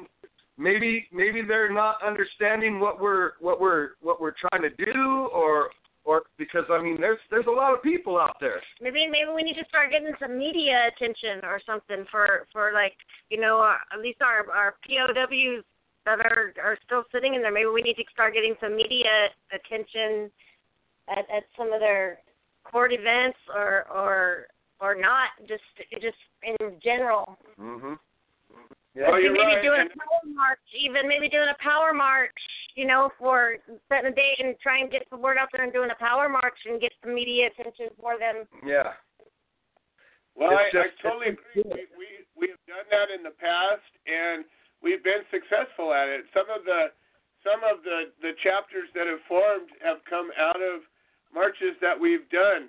Maybe 0.58 1.06
maybe 1.12 1.42
they're 1.46 1.72
not 1.72 1.96
understanding 2.04 2.80
what 2.80 3.00
we're 3.00 3.32
what 3.40 3.60
we're 3.60 3.90
what 4.00 4.20
we're 4.20 4.34
trying 4.48 4.62
to 4.62 4.70
do, 4.84 5.28
or 5.32 5.70
or 6.04 6.22
because 6.38 6.64
I 6.70 6.82
mean 6.82 6.98
there's 7.00 7.18
there's 7.30 7.46
a 7.46 7.50
lot 7.50 7.74
of 7.74 7.82
people 7.82 8.18
out 8.18 8.36
there. 8.40 8.60
Maybe 8.80 9.06
maybe 9.06 9.30
we 9.34 9.42
need 9.42 9.56
to 9.56 9.68
start 9.68 9.90
getting 9.90 10.12
some 10.20 10.38
media 10.38 10.88
attention 10.88 11.44
or 11.44 11.60
something 11.64 12.04
for 12.10 12.46
for 12.52 12.72
like 12.72 12.94
you 13.28 13.40
know 13.40 13.60
uh, 13.60 13.76
at 13.92 14.00
least 14.00 14.20
our 14.22 14.50
our 14.50 14.74
POWs 14.86 15.64
that 16.06 16.20
are 16.20 16.52
are 16.62 16.78
still 16.84 17.04
sitting 17.12 17.34
in 17.34 17.42
there. 17.42 17.52
Maybe 17.52 17.66
we 17.68 17.82
need 17.82 17.94
to 17.94 18.04
start 18.12 18.34
getting 18.34 18.54
some 18.60 18.76
media 18.76 19.28
attention 19.52 20.30
at 21.08 21.24
at 21.30 21.44
some 21.56 21.72
of 21.72 21.80
their 21.80 22.18
court 22.64 22.92
events 22.92 23.38
or 23.54 23.86
or 23.92 24.46
or 24.80 24.94
not 24.94 25.30
just 25.46 25.62
just 26.00 26.16
in 26.42 26.80
general. 26.82 27.36
Mhm. 27.58 27.98
Oh, 29.06 29.12
Maybe 29.12 29.22
you're 29.22 29.34
right. 29.34 29.62
doing 29.62 29.80
And- 29.82 29.90
a 29.90 29.96
power 29.98 30.34
march, 30.34 30.58
even 30.74 31.06
maybe 31.06 31.28
doing 31.28 31.48
a 31.48 31.54
power 31.62 31.92
march, 31.94 32.34
you 32.74 32.84
know, 32.86 33.12
for 33.18 33.56
setting 33.88 34.10
a 34.10 34.14
date 34.14 34.40
and 34.40 34.58
try 34.58 34.78
and 34.78 34.90
get 34.90 35.08
the 35.10 35.16
word 35.16 35.38
out 35.38 35.48
there 35.52 35.62
and 35.62 35.72
doing 35.72 35.90
a 35.90 35.94
power 35.94 36.28
march 36.28 36.58
and 36.66 36.80
get 36.80 36.92
some 37.02 37.14
media 37.14 37.46
attention 37.46 37.88
for 38.00 38.18
them. 38.18 38.48
Yeah. 38.66 38.94
Well, 40.34 40.56
I, 40.58 40.62
It's 40.64 40.74
I 40.74 40.82
just- 40.88 41.00
totally 41.02 41.28
agree. 41.28 41.62
We, 41.64 41.86
we 41.96 42.06
we 42.36 42.48
have 42.48 42.64
done 42.66 42.86
that 42.90 43.10
in 43.14 43.22
the 43.22 43.30
past, 43.30 43.92
and 44.06 44.44
we've 44.82 45.04
been 45.04 45.24
successful 45.30 45.92
at 45.92 46.08
it. 46.08 46.24
Some 46.34 46.48
of 46.50 46.64
the 46.64 46.92
some 47.44 47.60
of 47.64 47.84
the 47.84 48.12
the 48.20 48.32
chapters 48.42 48.88
that 48.94 49.06
have 49.06 49.22
formed 49.28 49.70
have 49.84 50.04
come 50.08 50.28
out 50.36 50.60
of 50.60 50.82
marches 51.32 51.76
that 51.80 51.98
we've 51.98 52.28
done. 52.28 52.68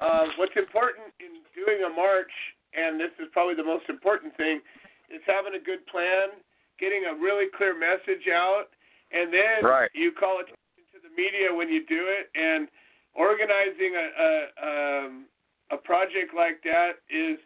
Uh, 0.00 0.28
what's 0.36 0.56
important 0.56 1.08
in 1.20 1.40
doing 1.56 1.82
a 1.84 1.92
march, 1.92 2.32
and 2.76 3.00
this 3.00 3.12
is 3.18 3.28
probably 3.32 3.56
the 3.56 3.64
most 3.64 3.88
important 3.88 4.36
thing, 4.36 4.60
is 5.08 5.24
having 5.26 5.56
a 5.56 5.62
good 5.62 5.84
plan 5.88 6.36
getting 6.78 7.04
a 7.08 7.14
really 7.14 7.46
clear 7.56 7.72
message 7.76 8.28
out, 8.28 8.68
and 9.10 9.32
then 9.32 9.64
Right. 9.64 9.90
you 9.94 10.12
call 10.12 10.40
attention 10.40 10.84
to 10.92 11.00
the 11.00 11.08
media 11.10 11.52
when 11.52 11.68
you 11.68 11.84
do 11.84 12.06
it. 12.08 12.30
And 12.34 12.68
organizing 13.14 13.96
a 13.96 14.06
a, 14.16 15.04
um, 15.06 15.26
a 15.70 15.76
project 15.76 16.34
like 16.34 16.62
that 16.62 17.00
is 17.08 17.38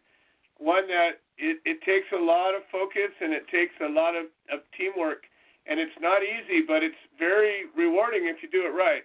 one 0.61 0.87
that 0.89 1.25
it, 1.41 1.59
it 1.65 1.81
takes 1.89 2.07
a 2.13 2.21
lot 2.21 2.53
of 2.55 2.63
focus 2.71 3.11
and 3.21 3.33
it 3.33 3.49
takes 3.49 3.73
a 3.81 3.89
lot 3.89 4.15
of, 4.15 4.29
of 4.53 4.61
teamwork, 4.77 5.25
and 5.67 5.81
it's 5.81 5.97
not 6.01 6.21
easy, 6.23 6.61
but 6.69 6.85
it's 6.85 7.01
very 7.19 7.65
rewarding 7.75 8.29
if 8.29 8.45
you 8.45 8.49
do 8.53 8.69
it 8.69 8.77
right. 8.77 9.03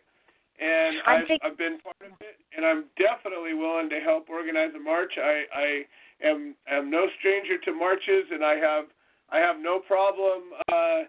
And 0.60 0.99
I 1.07 1.23
I've, 1.23 1.27
think- 1.27 1.41
I've 1.44 1.57
been 1.57 1.80
part 1.80 1.99
of 2.03 2.15
it, 2.19 2.36
and 2.56 2.65
I'm 2.65 2.86
definitely 2.99 3.56
willing 3.56 3.90
to 3.90 3.99
help 3.99 4.30
organize 4.30 4.72
a 4.76 4.80
march. 4.80 5.11
I, 5.18 5.44
I 5.52 5.68
am 6.23 6.56
am 6.69 6.91
no 6.91 7.07
stranger 7.19 7.57
to 7.65 7.72
marches, 7.73 8.27
and 8.32 8.44
I 8.44 8.56
have 8.56 8.86
I 9.32 9.40
have 9.40 9.57
no 9.60 9.80
problem 9.80 10.56
uh, 10.72 11.02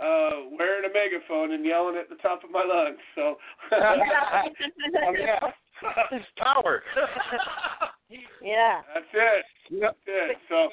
uh, 0.00 0.30
wearing 0.58 0.84
a 0.84 0.92
megaphone 0.92 1.52
and 1.52 1.64
yelling 1.64 1.96
at 1.96 2.08
the 2.08 2.16
top 2.16 2.44
of 2.44 2.50
my 2.50 2.64
lungs. 2.64 3.00
So 3.14 3.36
Oh, 3.72 5.14
yeah. 5.16 5.48
Power. 6.36 6.82
yeah. 8.42 8.80
that's 8.94 9.06
it. 9.12 9.44
Yep. 9.70 9.80
That's 9.82 9.98
it. 10.06 10.36
So 10.48 10.68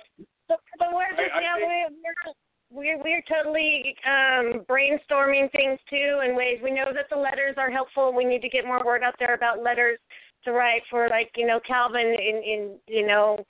So, 0.47 0.55
so 0.79 0.85
we're 0.95 1.09
just 1.11 1.21
I- 1.33 1.37
I 1.37 1.41
yeah, 1.41 1.55
think- 1.55 1.67
we're, 2.03 2.33
we're 2.69 3.03
we're 3.03 3.23
totally 3.31 3.95
um, 4.05 4.65
brainstorming 4.67 5.49
things 5.51 5.79
too 5.89 6.19
in 6.25 6.35
ways 6.35 6.59
we 6.63 6.71
know 6.71 6.91
that 6.93 7.05
the 7.09 7.15
letters 7.15 7.55
are 7.57 7.71
helpful. 7.71 8.13
We 8.13 8.25
need 8.25 8.41
to 8.41 8.49
get 8.49 8.65
more 8.65 8.83
word 8.85 9.03
out 9.03 9.15
there 9.19 9.35
about 9.35 9.63
letters 9.63 9.99
to 10.43 10.51
write 10.51 10.81
for 10.89 11.07
like 11.09 11.31
you 11.35 11.47
know 11.47 11.59
Calvin 11.65 12.15
in 12.19 12.35
in 12.43 12.75
you 12.87 13.07
know 13.07 13.45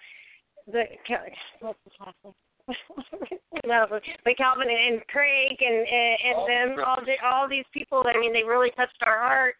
the 0.67 0.83
what's 1.61 1.79
his 1.83 1.93
last 1.99 2.15
name? 2.23 2.33
no, 3.65 3.85
but 3.89 4.03
Calvin 4.37 4.67
and 4.69 5.01
Craig 5.07 5.57
and 5.61 5.87
and, 5.87 6.17
and 6.25 6.35
Oh, 6.37 6.45
them 6.47 6.85
all 6.85 6.99
the, 7.05 7.15
all 7.25 7.47
these 7.49 7.65
people. 7.73 8.03
I 8.05 8.19
mean, 8.19 8.33
they 8.33 8.43
really 8.43 8.71
touched 8.75 9.01
our 9.05 9.19
heart, 9.19 9.55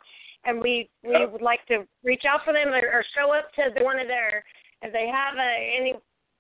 and 0.48 0.60
we 0.60 0.90
we 1.04 1.12
Yep. 1.12 1.32
would 1.34 1.42
like 1.42 1.64
to 1.68 1.86
reach 2.04 2.24
out 2.26 2.44
for 2.44 2.54
them 2.54 2.70
or, 2.70 2.80
or 2.80 3.06
show 3.16 3.32
up 3.34 3.54
to 3.54 3.70
the, 3.76 3.84
one 3.84 4.00
of 4.00 4.08
their 4.08 4.44
if 4.82 4.92
they 4.94 5.08
have 5.08 5.36
a, 5.38 5.78
any 5.80 5.94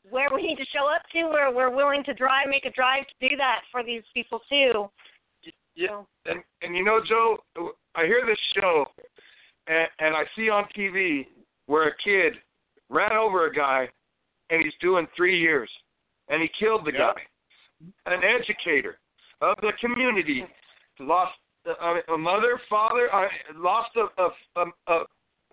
where 0.10 0.30
we 0.34 0.42
need 0.42 0.56
to 0.56 0.66
show 0.74 0.88
up 0.88 1.02
to, 1.12 1.24
where 1.28 1.52
we're 1.52 1.76
willing 1.76 2.04
to 2.06 2.14
drive, 2.14 2.48
make 2.48 2.66
a 2.66 2.72
drive 2.72 3.04
to 3.08 3.30
do 3.30 3.36
that 3.36 3.62
for 3.72 3.84
these 3.84 4.04
people 4.14 4.40
too. 4.50 4.90
Yeah, 5.76 6.02
and 6.26 6.42
and 6.64 6.76
you 6.76 6.84
know, 6.84 7.02
Joe, 7.08 7.38
I 7.94 8.06
hear 8.06 8.26
this 8.26 8.40
show, 8.60 8.86
and 9.68 9.88
and 10.00 10.16
I 10.16 10.24
see 10.36 10.50
on 10.50 10.66
TV 10.76 11.28
where 11.68 11.90
a 11.90 11.96
kid 12.04 12.34
ran 12.90 13.12
over 13.12 13.46
a 13.48 13.54
guy, 13.54 13.90
and 14.50 14.64
he's 14.64 14.74
doing 14.82 15.06
three 15.16 15.38
years, 15.38 15.70
and 16.30 16.42
he 16.42 16.50
killed 16.60 16.86
the 16.86 16.94
Yeah. 16.94 17.12
guy. 17.14 17.22
An 18.08 18.24
educator 18.24 18.98
of 19.42 19.56
the 19.62 19.72
community 19.80 20.46
lost 21.00 21.38
a, 21.68 22.14
a 22.14 22.18
mother, 22.18 22.60
father, 22.70 23.14
uh, 23.14 23.28
lost 23.56 23.92
a 23.96 24.08
a, 24.22 24.30
a 24.56 24.66
a 24.88 25.04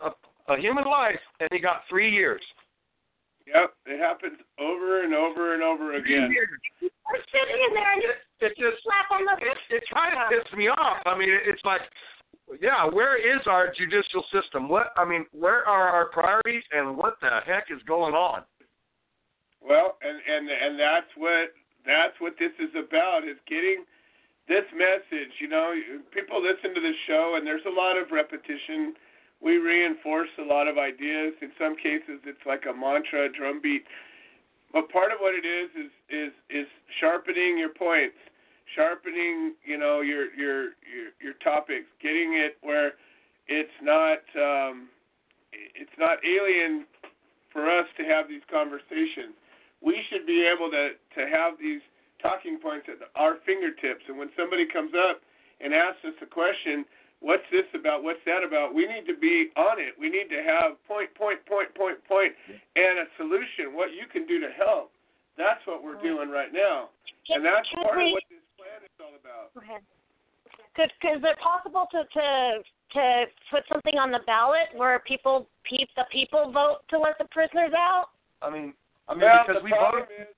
a 0.07 0.11
a 0.49 0.61
human 0.61 0.85
life, 0.85 1.21
and 1.41 1.49
he 1.53 1.59
got 1.59 1.83
three 1.89 2.11
years. 2.11 2.43
Yep, 3.47 3.75
it 3.87 4.01
happens 4.01 4.39
over 4.59 5.05
and 5.05 5.15
over 5.15 5.55
and 5.55 5.63
over 5.63 5.97
again. 5.97 6.35
We're 6.81 7.25
sitting 7.29 7.61
in 7.69 7.75
there 7.75 7.93
and 7.93 8.03
It, 8.03 8.17
it 8.41 8.53
just 8.57 8.83
slap 8.83 9.11
on 9.11 9.25
the 9.27 9.37
it, 9.45 9.59
it 9.69 9.85
kind 9.93 10.15
of 10.15 10.33
pisses 10.33 10.57
me 10.57 10.69
off. 10.69 11.03
I 11.05 11.17
mean, 11.17 11.29
it, 11.29 11.43
it's 11.47 11.61
like, 11.65 11.83
yeah, 12.61 12.87
where 12.87 13.17
is 13.21 13.43
our 13.47 13.73
judicial 13.77 14.25
system? 14.33 14.69
What 14.69 14.93
I 14.97 15.05
mean, 15.05 15.27
where 15.33 15.67
are 15.69 15.89
our 15.89 16.07
priorities, 16.07 16.63
and 16.73 16.97
what 16.97 17.21
the 17.21 17.41
heck 17.45 17.65
is 17.71 17.83
going 17.87 18.15
on? 18.15 18.45
Well, 19.61 19.99
and 20.01 20.17
and 20.17 20.49
and 20.49 20.81
that's 20.81 21.13
what 21.17 21.53
that's 21.85 22.17
what 22.21 22.35
this 22.39 22.53
is 22.59 22.73
about 22.73 23.29
is 23.29 23.37
getting 23.47 23.85
this 24.49 24.65
message. 24.77 25.41
You 25.41 25.49
know, 25.49 25.73
people 26.13 26.43
listen 26.43 26.75
to 26.75 26.81
this 26.81 26.97
show, 27.07 27.35
and 27.37 27.47
there's 27.47 27.65
a 27.67 27.73
lot 27.73 27.97
of 27.97 28.11
repetition. 28.11 28.95
We 29.41 29.57
reinforce 29.57 30.29
a 30.39 30.45
lot 30.45 30.69
of 30.69 30.79
ideas. 30.79 31.35
In 31.43 31.53
some 31.59 31.77
cases, 31.77 32.21
it's 32.25 32.45
like 32.47 32.65
a 32.69 32.75
mantra, 32.75 33.27
a 33.27 33.29
drumbeat. 33.29 33.85
But 34.73 34.91
part 34.91 35.13
of 35.13 35.19
what 35.21 35.35
it 35.35 35.47
is 35.47 35.71
is 35.77 35.93
is 36.11 36.33
is 36.51 36.67
sharpening 37.01 37.59
your 37.59 37.71
points, 37.71 38.17
sharpening 38.75 39.55
you 39.65 39.79
know 39.79 40.01
your 40.01 40.35
your 40.35 40.75
your, 40.83 41.09
your 41.23 41.35
topics, 41.45 41.87
getting 42.03 42.35
it 42.35 42.59
where 42.63 42.95
it's 43.47 43.79
not 43.83 44.19
um, 44.35 44.89
it's 45.53 45.95
not 45.99 46.19
alien 46.25 46.87
for 47.53 47.71
us 47.71 47.87
to 47.97 48.05
have 48.05 48.27
these 48.29 48.43
conversations. 48.51 49.39
We 49.81 50.03
should 50.11 50.27
be 50.27 50.43
able 50.43 50.71
to 50.73 50.99
to 51.15 51.29
have 51.31 51.55
these 51.61 51.83
talking 52.25 52.57
points 52.57 52.89
at 52.89 53.05
our 53.13 53.37
fingertips. 53.45 54.09
And 54.09 54.17
when 54.17 54.33
somebody 54.33 54.65
comes 54.65 54.97
up 54.97 55.21
and 55.61 55.77
asks 55.77 56.01
us 56.09 56.17
a 56.25 56.27
question, 56.27 56.89
what's 57.21 57.45
this 57.53 57.69
about? 57.77 58.01
What's 58.01 58.25
that 58.25 58.41
about? 58.41 58.73
We 58.73 58.89
need 58.89 59.05
to 59.05 59.17
be 59.21 59.53
on 59.61 59.77
it. 59.77 59.93
We 60.01 60.09
need 60.09 60.33
to 60.33 60.41
have 60.41 60.81
point, 60.89 61.13
point, 61.13 61.45
point, 61.45 61.69
point, 61.77 62.01
point, 62.09 62.33
and 62.49 63.05
a 63.05 63.07
solution. 63.21 63.77
What 63.77 63.93
you 63.93 64.09
can 64.09 64.25
do 64.25 64.41
to 64.41 64.49
help. 64.57 64.89
That's 65.37 65.61
what 65.67 65.83
we're 65.83 65.99
doing 65.99 66.31
right 66.31 66.55
now, 66.55 66.95
and 67.27 67.43
that's 67.43 67.67
Can 67.75 67.83
part 67.83 67.99
of 67.99 68.07
what 68.15 68.23
this 68.31 68.47
plan 68.55 68.79
is 68.87 68.95
all 69.03 69.19
about. 69.19 69.51
Go 69.51 69.67
ahead. 69.67 69.83
Could, 70.79 70.95
could, 71.03 71.19
is 71.19 71.23
it 71.27 71.37
possible 71.43 71.91
to, 71.91 72.07
to 72.07 72.63
to 72.95 73.03
put 73.51 73.67
something 73.67 73.99
on 73.99 74.15
the 74.15 74.23
ballot 74.31 74.71
where 74.79 75.03
people 75.03 75.51
peep 75.67 75.91
the 75.99 76.07
people 76.15 76.55
vote 76.55 76.87
to 76.91 77.03
let 77.03 77.19
the 77.19 77.27
prisoners 77.35 77.75
out? 77.75 78.15
I 78.43 78.51
mean, 78.51 78.75
I 79.11 79.19
mean, 79.19 79.27
well, 79.27 79.43
because 79.43 79.63
we 79.67 79.75
voted. 79.75 80.07
is 80.15 80.31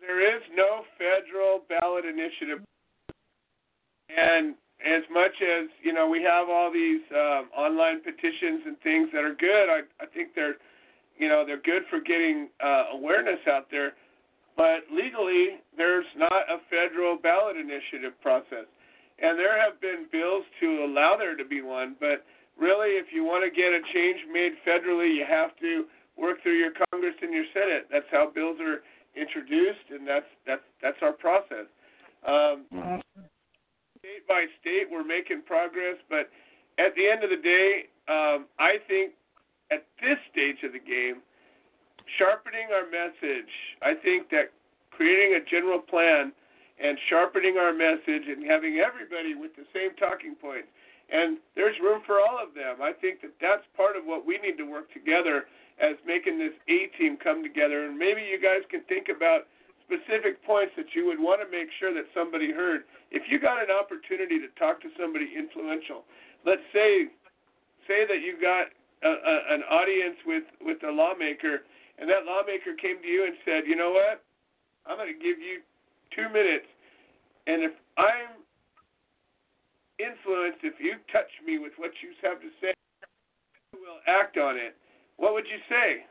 there 0.00 0.20
is 0.20 0.42
no 0.56 0.82
federal 0.98 1.62
ballot 1.68 2.04
initiative, 2.04 2.64
and 4.08 4.54
as 4.80 5.04
much 5.12 5.36
as 5.44 5.68
you 5.82 5.92
know, 5.92 6.08
we 6.08 6.22
have 6.22 6.48
all 6.48 6.72
these 6.72 7.04
um, 7.12 7.52
online 7.56 8.00
petitions 8.00 8.64
and 8.66 8.80
things 8.80 9.08
that 9.12 9.24
are 9.24 9.34
good. 9.34 9.68
I 9.68 9.84
I 10.00 10.06
think 10.12 10.34
they're 10.34 10.56
you 11.18 11.28
know 11.28 11.44
they're 11.44 11.62
good 11.62 11.84
for 11.90 12.00
getting 12.00 12.48
uh, 12.64 12.96
awareness 12.96 13.40
out 13.46 13.68
there, 13.70 13.92
but 14.56 14.88
legally 14.90 15.60
there's 15.76 16.08
not 16.16 16.48
a 16.48 16.58
federal 16.72 17.16
ballot 17.16 17.56
initiative 17.56 18.16
process, 18.22 18.66
and 19.20 19.38
there 19.38 19.60
have 19.60 19.80
been 19.80 20.06
bills 20.10 20.44
to 20.60 20.84
allow 20.84 21.16
there 21.18 21.36
to 21.36 21.44
be 21.44 21.60
one, 21.60 21.96
but 22.00 22.24
really, 22.60 23.00
if 23.00 23.06
you 23.12 23.24
want 23.24 23.44
to 23.44 23.50
get 23.50 23.72
a 23.72 23.80
change 23.92 24.20
made 24.32 24.52
federally, 24.64 25.16
you 25.16 25.24
have 25.28 25.56
to 25.60 25.84
work 26.16 26.42
through 26.42 26.58
your 26.60 26.72
Congress 26.92 27.16
and 27.22 27.32
your 27.32 27.48
Senate. 27.52 27.88
That's 27.90 28.08
how 28.12 28.30
bills 28.32 28.60
are 28.60 28.84
introduced, 29.20 29.86
and 29.90 30.08
that's 30.08 30.30
that's 30.46 30.64
that's 30.80 30.98
our 31.02 31.12
process. 31.12 31.68
Um, 32.26 32.64
state 34.00 34.24
by 34.26 34.46
state, 34.60 34.88
we're 34.90 35.04
making 35.04 35.42
progress, 35.44 35.96
but 36.08 36.32
at 36.80 36.96
the 36.96 37.04
end 37.04 37.22
of 37.24 37.30
the 37.30 37.40
day, 37.40 37.88
um, 38.08 38.48
I 38.58 38.80
think 38.88 39.12
at 39.70 39.84
this 40.00 40.18
stage 40.32 40.64
of 40.64 40.72
the 40.72 40.82
game, 40.82 41.22
sharpening 42.18 42.72
our 42.74 42.88
message. 42.88 43.52
I 43.82 43.94
think 43.94 44.30
that 44.30 44.50
creating 44.90 45.38
a 45.38 45.42
general 45.46 45.78
plan 45.78 46.32
and 46.80 46.98
sharpening 47.08 47.56
our 47.60 47.72
message 47.72 48.26
and 48.26 48.42
having 48.48 48.80
everybody 48.80 49.36
with 49.36 49.54
the 49.54 49.68
same 49.70 49.94
talking 50.00 50.34
points. 50.34 50.68
And 51.12 51.38
there's 51.54 51.76
room 51.82 52.02
for 52.06 52.18
all 52.18 52.38
of 52.40 52.54
them. 52.54 52.80
I 52.80 52.92
think 52.92 53.20
that 53.22 53.34
that's 53.40 53.66
part 53.76 53.96
of 53.96 54.06
what 54.06 54.24
we 54.24 54.38
need 54.38 54.56
to 54.58 54.66
work 54.66 54.92
together 54.94 55.44
as 55.80 55.96
making 56.06 56.38
this 56.38 56.52
A 56.68 56.92
team 57.00 57.16
come 57.16 57.42
together. 57.42 57.88
And 57.88 57.96
maybe 57.96 58.20
you 58.20 58.36
guys 58.36 58.62
can 58.70 58.84
think 58.84 59.08
about 59.08 59.48
specific 59.88 60.38
points 60.46 60.76
that 60.76 60.94
you 60.94 61.08
would 61.08 61.18
want 61.18 61.42
to 61.42 61.48
make 61.50 61.66
sure 61.80 61.90
that 61.90 62.06
somebody 62.14 62.52
heard. 62.52 62.86
If 63.10 63.26
you 63.26 63.40
got 63.40 63.58
an 63.58 63.74
opportunity 63.74 64.38
to 64.38 64.46
talk 64.54 64.78
to 64.86 64.88
somebody 64.94 65.26
influential, 65.34 66.06
let's 66.46 66.62
say 66.70 67.10
say 67.88 68.06
that 68.06 68.22
you 68.22 68.38
got 68.38 68.70
a, 69.02 69.10
a, 69.10 69.34
an 69.56 69.62
audience 69.66 70.14
with 70.28 70.46
with 70.62 70.78
a 70.86 70.92
lawmaker, 70.92 71.66
and 71.98 72.06
that 72.06 72.22
lawmaker 72.22 72.78
came 72.78 73.02
to 73.02 73.08
you 73.08 73.26
and 73.26 73.34
said, 73.42 73.66
you 73.66 73.74
know 73.74 73.90
what, 73.90 74.22
I'm 74.86 74.94
going 74.94 75.10
to 75.10 75.18
give 75.18 75.42
you 75.42 75.58
two 76.14 76.30
minutes, 76.30 76.68
and 77.48 77.66
if 77.66 77.74
I'm 77.98 78.38
influenced, 79.98 80.62
if 80.62 80.78
you 80.78 81.02
touch 81.10 81.28
me 81.44 81.58
with 81.58 81.74
what 81.76 81.90
you 81.98 82.14
have 82.22 82.38
to 82.40 82.50
say, 82.62 82.72
I 83.02 83.76
will 83.76 84.00
act 84.06 84.38
on 84.38 84.56
it. 84.56 84.76
What 85.20 85.36
would 85.36 85.44
you 85.44 85.60
say? 85.68 86.08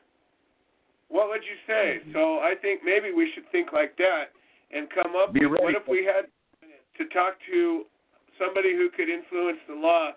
What 1.09 1.33
would 1.33 1.41
you 1.41 1.57
say? 1.65 2.05
So 2.13 2.37
I 2.45 2.53
think 2.61 2.85
maybe 2.85 3.09
we 3.09 3.33
should 3.33 3.49
think 3.49 3.73
like 3.73 3.97
that 3.97 4.29
and 4.69 4.85
come 4.93 5.17
up 5.17 5.33
Be 5.33 5.49
with 5.49 5.57
what 5.65 5.73
if 5.73 5.89
we 5.89 6.05
had 6.05 6.29
to 6.29 7.03
talk 7.09 7.41
to 7.49 7.89
somebody 8.37 8.77
who 8.77 8.93
could 8.93 9.09
influence 9.09 9.57
the 9.65 9.73
law 9.73 10.13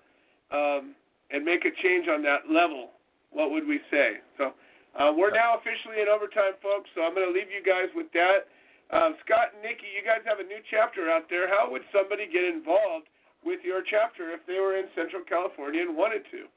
um, 0.53 0.93
and 1.33 1.41
make 1.41 1.65
a 1.65 1.73
change 1.81 2.05
on 2.13 2.21
that 2.29 2.53
level. 2.53 2.93
What 3.33 3.49
would 3.49 3.65
we 3.65 3.81
say? 3.89 4.21
So 4.37 4.53
uh, 4.93 5.09
we're 5.17 5.33
now 5.33 5.57
officially 5.57 6.05
in 6.05 6.13
overtime, 6.13 6.61
folks. 6.61 6.93
So 6.93 7.01
I'm 7.01 7.17
going 7.17 7.25
to 7.25 7.33
leave 7.33 7.49
you 7.49 7.65
guys 7.65 7.89
with 7.97 8.13
that. 8.13 8.53
Um, 8.93 9.17
Scott 9.25 9.57
and 9.57 9.65
Nikki, 9.65 9.89
you 9.89 10.05
guys 10.05 10.21
have 10.29 10.37
a 10.37 10.45
new 10.45 10.61
chapter 10.69 11.09
out 11.09 11.33
there. 11.33 11.49
How 11.49 11.73
would 11.73 11.81
somebody 11.97 12.29
get 12.29 12.45
involved 12.45 13.09
with 13.41 13.65
your 13.65 13.81
chapter 13.81 14.37
if 14.37 14.45
they 14.45 14.61
were 14.61 14.77
in 14.77 14.93
Central 14.93 15.25
California 15.25 15.81
and 15.81 15.97
wanted 15.97 16.29
to? 16.29 16.53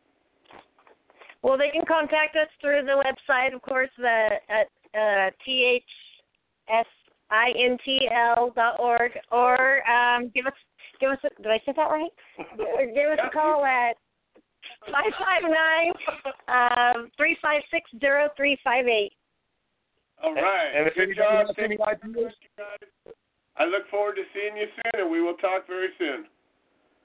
Well, 1.45 1.59
they 1.59 1.69
can 1.69 1.85
contact 1.85 2.35
us 2.35 2.49
through 2.59 2.81
the 2.89 2.97
website, 3.05 3.53
of 3.53 3.61
course, 3.61 3.91
the 3.99 4.29
at 4.49 4.65
uh, 4.97 5.29
THSIA 5.45 5.75
dot 8.55 8.79
org, 8.79 9.11
or 9.31 9.87
um, 9.87 10.31
give 10.33 10.47
us 10.47 10.53
give 10.99 11.11
us. 11.11 11.19
A, 11.23 11.29
did 11.43 11.51
I 11.51 11.61
say 11.63 11.73
that 11.75 11.83
right? 11.83 12.09
give 12.57 13.11
us 13.13 13.19
a 13.23 13.29
call 13.29 13.63
at 13.63 13.93
five 14.89 15.13
five 15.21 15.43
nine 15.45 15.93
um, 16.49 17.11
three 17.15 17.37
five 17.43 17.61
six 17.69 17.91
zero 17.99 18.29
three 18.35 18.57
five 18.63 18.87
eight. 18.87 19.11
All 20.23 20.33
right. 20.33 20.71
And 20.75 20.87
if 20.87 20.95
Good 20.95 21.09
anybody 21.09 21.45
job. 21.45 21.45
has 21.45 21.55
any 21.59 21.77
Thank 21.77 22.01
you, 22.17 22.31
guys. 22.57 23.13
I 23.57 23.65
look 23.65 23.87
forward 23.91 24.15
to 24.15 24.23
seeing 24.33 24.57
you 24.57 24.65
soon, 24.65 25.01
and 25.01 25.11
we 25.11 25.21
will 25.21 25.37
talk 25.37 25.67
very 25.67 25.89
soon. 25.99 26.25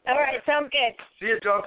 All 0.09 0.17
right, 0.17 0.41
sounds 0.47 0.71
good. 0.73 0.97
See 1.21 1.27
you, 1.27 1.39
Joe. 1.43 1.61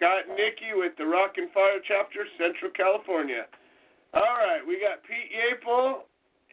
All 0.00 0.08
right. 0.08 0.24
Scott 0.24 0.28
and 0.28 0.36
Nikki 0.36 0.74
with 0.74 0.92
the 0.98 1.06
Rock 1.06 1.34
and 1.36 1.50
Fire 1.52 1.80
chapter, 1.86 2.24
Central 2.38 2.70
California. 2.74 3.46
All 4.14 4.22
right, 4.22 4.60
we 4.66 4.80
got 4.80 5.02
Pete 5.04 5.30
Yapel 5.34 6.06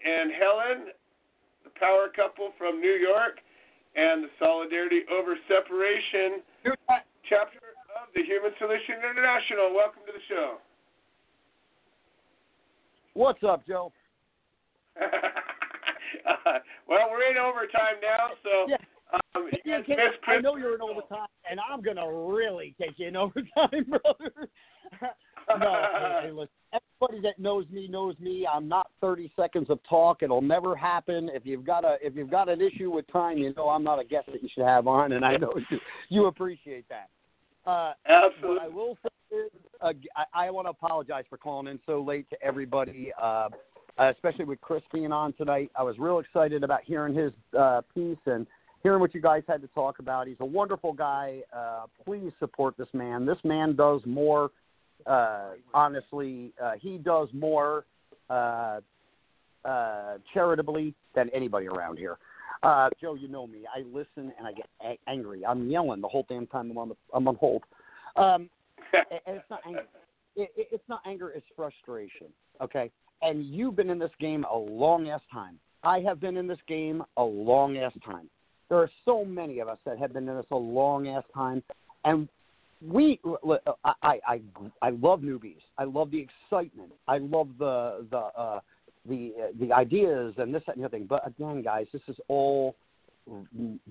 and 0.03 0.31
Helen, 0.31 0.91
the 1.63 1.71
power 1.79 2.09
couple 2.13 2.51
from 2.57 2.81
New 2.81 2.99
York, 2.99 3.39
and 3.95 4.23
the 4.23 4.29
Solidarity 4.39 5.01
Over 5.11 5.35
Separation 5.47 6.43
chapter 7.29 7.59
of 7.95 8.11
the 8.13 8.23
Human 8.23 8.51
Solution 8.59 8.99
International. 9.09 9.73
Welcome 9.73 10.03
to 10.05 10.11
the 10.11 10.25
show. 10.27 10.57
What's 13.13 13.43
up, 13.47 13.65
Joe? 13.65 13.93
uh, 14.99 16.59
well, 16.87 17.07
we're 17.11 17.31
in 17.31 17.37
overtime 17.37 18.03
now, 18.03 18.35
so 18.43 18.67
Yeah. 18.67 18.77
Um, 19.13 19.49
Yeah, 19.65 19.79
I 20.27 20.39
know 20.39 20.55
you're 20.55 20.75
in 20.75 20.81
overtime, 20.81 21.27
and 21.49 21.59
I'm 21.59 21.81
gonna 21.81 22.11
really 22.11 22.75
take 22.79 22.97
you 22.97 23.07
in 23.07 23.15
overtime, 23.15 23.85
brother. 23.89 24.49
no, 25.59 26.19
hey, 26.21 26.31
listen. 26.31 26.49
Everybody 27.01 27.21
that 27.21 27.39
knows 27.39 27.65
me 27.69 27.87
knows 27.87 28.15
me. 28.19 28.47
I'm 28.51 28.67
not 28.67 28.89
30 29.01 29.31
seconds 29.35 29.69
of 29.69 29.79
talk. 29.87 30.23
It'll 30.23 30.41
never 30.41 30.75
happen. 30.75 31.29
If 31.33 31.45
you've 31.45 31.65
got 31.65 31.85
a 31.85 31.97
if 32.01 32.15
you've 32.15 32.31
got 32.31 32.49
an 32.49 32.61
issue 32.61 32.91
with 32.91 33.05
time, 33.11 33.37
you 33.37 33.53
know 33.55 33.69
I'm 33.69 33.83
not 33.83 33.99
a 33.99 34.03
guest 34.03 34.27
that 34.31 34.41
you 34.41 34.49
should 34.53 34.65
have 34.65 34.87
on, 34.87 35.13
and 35.13 35.23
I 35.23 35.37
know 35.37 35.53
you, 35.69 35.79
you 36.09 36.25
appreciate 36.25 36.85
that. 36.89 37.09
Uh, 37.69 37.93
Absolutely. 38.07 38.59
I 38.63 38.67
will 38.67 38.97
say 39.03 39.09
is, 39.35 39.51
uh, 39.81 39.93
I, 40.15 40.47
I 40.47 40.51
want 40.51 40.67
to 40.67 40.69
apologize 40.69 41.25
for 41.29 41.37
calling 41.37 41.67
in 41.67 41.79
so 41.85 42.01
late 42.01 42.29
to 42.29 42.41
everybody, 42.43 43.11
uh, 43.21 43.49
especially 43.97 44.45
with 44.45 44.61
Chris 44.61 44.83
being 44.93 45.11
on 45.11 45.33
tonight. 45.33 45.71
I 45.75 45.83
was 45.83 45.97
real 45.97 46.19
excited 46.19 46.63
about 46.63 46.81
hearing 46.83 47.15
his 47.15 47.31
uh, 47.57 47.81
piece 47.93 48.17
and 48.25 48.45
hearing 48.85 48.99
what 48.99 49.15
you 49.15 49.21
guys 49.21 49.41
had 49.47 49.63
to 49.63 49.67
talk 49.69 49.97
about. 49.97 50.27
He's 50.27 50.37
a 50.41 50.45
wonderful 50.45 50.93
guy. 50.93 51.39
Uh, 51.51 51.85
please 52.05 52.31
support 52.37 52.77
this 52.77 52.87
man. 52.93 53.25
This 53.25 53.39
man 53.43 53.75
does 53.75 53.99
more. 54.05 54.51
Uh, 55.07 55.53
honestly, 55.73 56.53
uh, 56.63 56.73
he 56.79 56.99
does 56.99 57.27
more 57.33 57.85
uh, 58.29 58.81
uh, 59.65 60.17
charitably 60.31 60.93
than 61.15 61.31
anybody 61.33 61.67
around 61.67 61.97
here. 61.97 62.19
Uh, 62.61 62.91
Joe, 63.01 63.15
you 63.15 63.27
know 63.27 63.47
me. 63.47 63.63
I 63.75 63.79
listen 63.91 64.31
and 64.37 64.45
I 64.45 64.51
get 64.51 64.67
a- 64.83 65.09
angry. 65.09 65.43
I'm 65.43 65.67
yelling 65.67 65.99
the 65.99 66.07
whole 66.07 66.27
damn 66.29 66.45
time 66.45 66.69
I'm 66.69 66.77
on 66.77 66.89
the 66.89 66.95
I'm 67.11 67.27
on 67.27 67.35
hold. 67.37 67.63
Um, 68.15 68.51
and 68.93 69.35
it's 69.35 69.49
not 69.49 69.61
anger. 69.65 69.85
It, 70.35 70.51
it, 70.55 70.67
it's 70.71 70.87
not 70.87 71.01
anger. 71.07 71.31
It's 71.31 71.47
frustration. 71.55 72.27
Okay. 72.61 72.91
And 73.23 73.45
you've 73.45 73.75
been 73.75 73.89
in 73.89 73.97
this 73.97 74.11
game 74.19 74.45
a 74.51 74.55
long 74.55 75.09
ass 75.09 75.21
time. 75.33 75.57
I 75.81 76.01
have 76.01 76.19
been 76.19 76.37
in 76.37 76.45
this 76.45 76.59
game 76.67 77.03
a 77.17 77.23
long 77.23 77.77
ass 77.77 77.93
time. 78.05 78.29
There 78.69 78.79
are 78.79 78.89
so 79.03 79.23
many 79.23 79.59
of 79.59 79.67
us 79.67 79.77
that 79.85 79.99
have 79.99 80.13
been 80.13 80.27
in 80.27 80.35
this 80.35 80.45
a 80.51 80.55
long 80.55 81.07
ass 81.07 81.23
time, 81.33 81.61
and 82.03 82.27
we. 82.81 83.19
I 83.83 83.93
I 84.01 84.19
I, 84.27 84.41
I 84.81 84.89
love 84.89 85.21
newbies. 85.21 85.61
I 85.77 85.83
love 85.83 86.11
the 86.11 86.19
excitement. 86.19 86.91
I 87.07 87.19
love 87.19 87.49
the 87.59 88.07
the 88.09 88.17
uh, 88.17 88.59
the 89.07 89.33
uh, 89.39 89.47
the 89.59 89.71
ideas 89.71 90.33
and 90.37 90.53
this 90.53 90.63
that, 90.65 90.75
and 90.75 90.83
the 90.83 90.87
other 90.87 90.97
thing. 90.97 91.07
But 91.07 91.27
again, 91.27 91.61
guys, 91.61 91.85
this 91.93 92.01
is 92.07 92.17
all. 92.27 92.75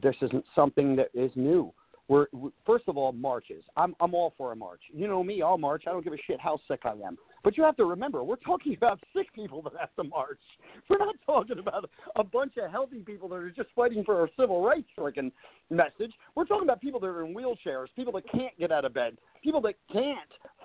This 0.00 0.14
isn't 0.22 0.44
something 0.54 0.94
that 0.96 1.08
is 1.12 1.32
new. 1.34 1.72
We're 2.08 2.26
we- 2.32 2.50
first 2.66 2.84
of 2.88 2.96
all 2.96 3.12
marches. 3.12 3.64
I'm 3.76 3.94
I'm 4.00 4.14
all 4.14 4.34
for 4.36 4.52
a 4.52 4.56
march. 4.56 4.80
You 4.92 5.08
know 5.08 5.22
me, 5.22 5.42
I'll 5.42 5.58
march. 5.58 5.84
I 5.86 5.90
don't 5.90 6.04
give 6.04 6.12
a 6.12 6.18
shit 6.26 6.40
how 6.40 6.58
sick 6.68 6.80
I 6.84 6.92
am. 7.06 7.16
But 7.42 7.58
you 7.58 7.62
have 7.64 7.76
to 7.76 7.84
remember, 7.84 8.24
we're 8.24 8.36
talking 8.36 8.74
about 8.76 9.00
sick 9.14 9.32
people 9.34 9.62
that 9.62 9.72
have 9.78 9.94
to 9.96 10.04
march. 10.04 10.40
We're 10.88 10.98
not 10.98 11.14
talking 11.24 11.58
about 11.58 11.88
a 12.16 12.24
bunch 12.24 12.54
of 12.62 12.70
healthy 12.70 13.00
people 13.00 13.28
that 13.28 13.36
are 13.36 13.50
just 13.50 13.68
fighting 13.76 14.04
for 14.04 14.20
our 14.20 14.28
civil 14.38 14.64
rights 14.64 14.88
freaking 14.98 15.30
message. 15.70 16.12
We're 16.34 16.46
talking 16.46 16.64
about 16.64 16.80
people 16.80 17.00
that 17.00 17.06
are 17.06 17.24
in 17.24 17.34
wheelchairs, 17.34 17.86
people 17.96 18.12
that 18.14 18.30
can't 18.30 18.56
get 18.58 18.72
out 18.72 18.84
of 18.84 18.94
bed, 18.94 19.18
people 19.42 19.60
that 19.62 19.74
can't 19.92 20.18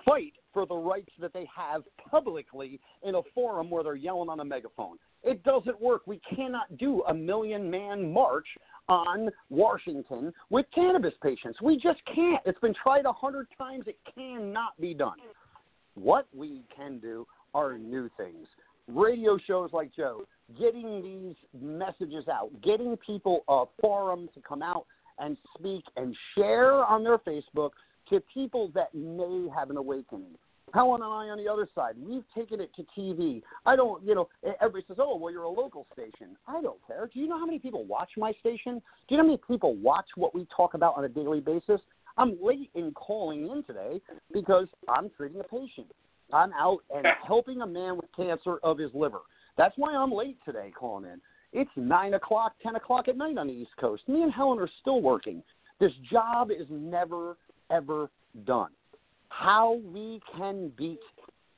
fight 0.04 0.32
for 0.52 0.66
the 0.66 0.74
rights 0.74 1.10
that 1.20 1.32
they 1.32 1.48
have 1.54 1.82
publicly 2.10 2.80
in 3.02 3.14
a 3.14 3.22
forum 3.34 3.70
where 3.70 3.82
they're 3.82 3.94
yelling 3.94 4.28
on 4.28 4.40
a 4.40 4.44
megaphone. 4.44 4.96
It 5.22 5.42
doesn't 5.44 5.80
work. 5.80 6.02
We 6.06 6.20
cannot 6.34 6.76
do 6.78 7.02
a 7.08 7.14
million 7.14 7.70
man 7.70 8.12
march 8.12 8.46
on 8.88 9.30
Washington 9.50 10.32
with 10.48 10.66
cannabis 10.74 11.14
patients. 11.22 11.60
We 11.62 11.76
just 11.76 12.00
can't. 12.12 12.42
It's 12.44 12.58
been 12.60 12.74
tried 12.82 13.04
a 13.04 13.12
hundred 13.12 13.46
times. 13.56 13.84
It 13.86 13.98
cannot 14.14 14.80
be 14.80 14.94
done. 14.94 15.18
What 15.94 16.26
we 16.34 16.62
can 16.74 16.98
do 16.98 17.26
are 17.54 17.78
new 17.78 18.10
things. 18.16 18.46
Radio 18.88 19.38
shows 19.46 19.70
like 19.72 19.94
Joe, 19.94 20.24
getting 20.58 21.02
these 21.02 21.36
messages 21.60 22.26
out, 22.28 22.50
getting 22.62 22.96
people 22.96 23.44
uh, 23.48 23.52
a 23.52 23.64
forum 23.80 24.28
to 24.34 24.40
come 24.40 24.62
out 24.62 24.86
and 25.18 25.36
speak 25.56 25.84
and 25.96 26.16
share 26.34 26.84
on 26.84 27.04
their 27.04 27.18
Facebook 27.18 27.70
to 28.10 28.20
people 28.32 28.70
that 28.74 28.94
may 28.94 29.48
have 29.54 29.70
an 29.70 29.76
awakening. 29.76 30.36
Helen 30.72 31.02
and 31.02 31.12
I 31.12 31.28
on 31.28 31.38
the 31.38 31.50
other 31.50 31.68
side, 31.74 31.94
we've 31.98 32.22
taken 32.36 32.60
it 32.60 32.70
to 32.76 32.84
TV. 32.96 33.42
I 33.66 33.74
don't, 33.74 34.04
you 34.04 34.14
know, 34.14 34.28
everybody 34.60 34.84
says, 34.86 34.98
oh, 35.00 35.16
well, 35.16 35.32
you're 35.32 35.42
a 35.42 35.48
local 35.48 35.86
station. 35.92 36.36
I 36.46 36.60
don't 36.62 36.78
care. 36.86 37.10
Do 37.12 37.18
you 37.18 37.26
know 37.26 37.38
how 37.38 37.46
many 37.46 37.58
people 37.58 37.84
watch 37.84 38.10
my 38.16 38.32
station? 38.40 38.74
Do 39.08 39.14
you 39.14 39.16
know 39.16 39.24
how 39.24 39.28
many 39.28 39.40
people 39.48 39.74
watch 39.76 40.06
what 40.14 40.34
we 40.34 40.46
talk 40.54 40.74
about 40.74 40.96
on 40.96 41.04
a 41.04 41.08
daily 41.08 41.40
basis? 41.40 41.80
I'm 42.16 42.36
late 42.40 42.70
in 42.74 42.92
calling 42.92 43.48
in 43.48 43.64
today 43.64 44.00
because 44.32 44.68
I'm 44.88 45.10
treating 45.16 45.40
a 45.40 45.44
patient. 45.44 45.88
I'm 46.32 46.52
out 46.52 46.80
and 46.94 47.06
helping 47.26 47.62
a 47.62 47.66
man 47.66 47.96
with 47.96 48.06
cancer 48.16 48.58
of 48.62 48.78
his 48.78 48.90
liver. 48.94 49.20
That's 49.56 49.74
why 49.76 49.94
I'm 49.94 50.12
late 50.12 50.38
today 50.44 50.72
calling 50.78 51.04
in. 51.04 51.20
It's 51.52 51.70
9 51.74 52.14
o'clock, 52.14 52.52
10 52.62 52.76
o'clock 52.76 53.08
at 53.08 53.16
night 53.16 53.38
on 53.38 53.48
the 53.48 53.52
East 53.52 53.72
Coast. 53.80 54.08
Me 54.08 54.22
and 54.22 54.32
Helen 54.32 54.58
are 54.60 54.70
still 54.80 55.02
working. 55.02 55.42
This 55.80 55.92
job 56.10 56.50
is 56.50 56.66
never, 56.70 57.36
ever 57.70 58.10
done. 58.44 58.70
How 59.28 59.80
we 59.92 60.20
can 60.36 60.72
beat 60.76 61.00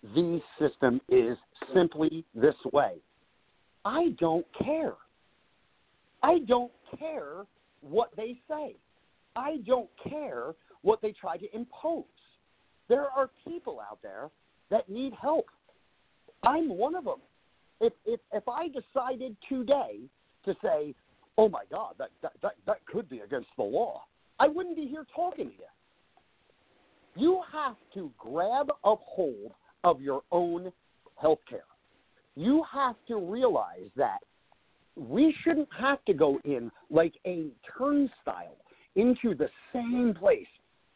the 0.02 0.40
system 0.58 1.00
is 1.08 1.36
simply 1.74 2.24
this 2.34 2.54
way. 2.72 2.94
I 3.84 4.14
don't 4.18 4.46
care. 4.62 4.94
I 6.22 6.40
don't 6.46 6.72
care 6.98 7.44
what 7.80 8.10
they 8.16 8.38
say. 8.48 8.76
I 9.34 9.56
don't 9.66 9.88
care 10.08 10.54
what 10.82 11.00
they 11.00 11.12
try 11.12 11.36
to 11.36 11.54
impose. 11.54 12.04
There 12.88 13.06
are 13.06 13.30
people 13.46 13.80
out 13.80 13.98
there 14.02 14.28
that 14.70 14.88
need 14.88 15.14
help. 15.20 15.46
I'm 16.42 16.68
one 16.68 16.94
of 16.94 17.04
them. 17.04 17.20
If 17.80 17.92
if 18.04 18.20
if 18.32 18.44
I 18.48 18.68
decided 18.68 19.36
today 19.48 20.00
to 20.44 20.54
say, 20.62 20.94
"Oh 21.38 21.48
my 21.48 21.64
God, 21.70 21.94
that 21.98 22.10
that 22.20 22.32
that, 22.42 22.54
that 22.66 22.84
could 22.86 23.08
be 23.08 23.20
against 23.20 23.48
the 23.56 23.64
law," 23.64 24.04
I 24.38 24.48
wouldn't 24.48 24.76
be 24.76 24.86
here 24.86 25.06
talking 25.14 25.50
to 25.50 25.54
you. 25.54 25.64
You 27.14 27.40
have 27.52 27.76
to 27.94 28.10
grab 28.18 28.70
a 28.84 28.94
hold 28.96 29.52
of 29.84 30.00
your 30.00 30.22
own 30.30 30.72
health 31.20 31.40
care. 31.48 31.64
You 32.36 32.64
have 32.72 32.96
to 33.08 33.18
realize 33.18 33.90
that 33.96 34.18
we 34.96 35.34
shouldn't 35.42 35.68
have 35.78 36.04
to 36.06 36.14
go 36.14 36.38
in 36.44 36.70
like 36.90 37.14
a 37.26 37.48
turnstile 37.78 38.56
into 38.96 39.34
the 39.34 39.48
same 39.72 40.14
place 40.18 40.46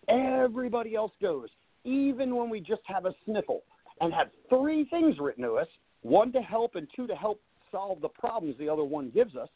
everybody 0.09 0.95
else 0.95 1.13
goes, 1.21 1.49
even 1.85 2.37
when 2.37 2.51
we 2.51 2.61
just 2.61 2.83
have 2.87 3.07
a 3.07 3.15
sniffle 3.25 3.63
and 4.01 4.13
have 4.13 4.29
three 4.49 4.85
things 4.91 5.17
written 5.19 5.45
to 5.45 5.55
us 5.55 5.69
one 6.03 6.33
to 6.33 6.41
help 6.41 6.77
and 6.77 6.87
two 6.95 7.07
to 7.07 7.15
help 7.15 7.41
solve 7.73 8.01
the 8.01 8.09
problems 8.09 8.57
the 8.59 8.69
other 8.69 8.85
one 8.85 9.11
gives 9.13 9.35
us, 9.35 9.49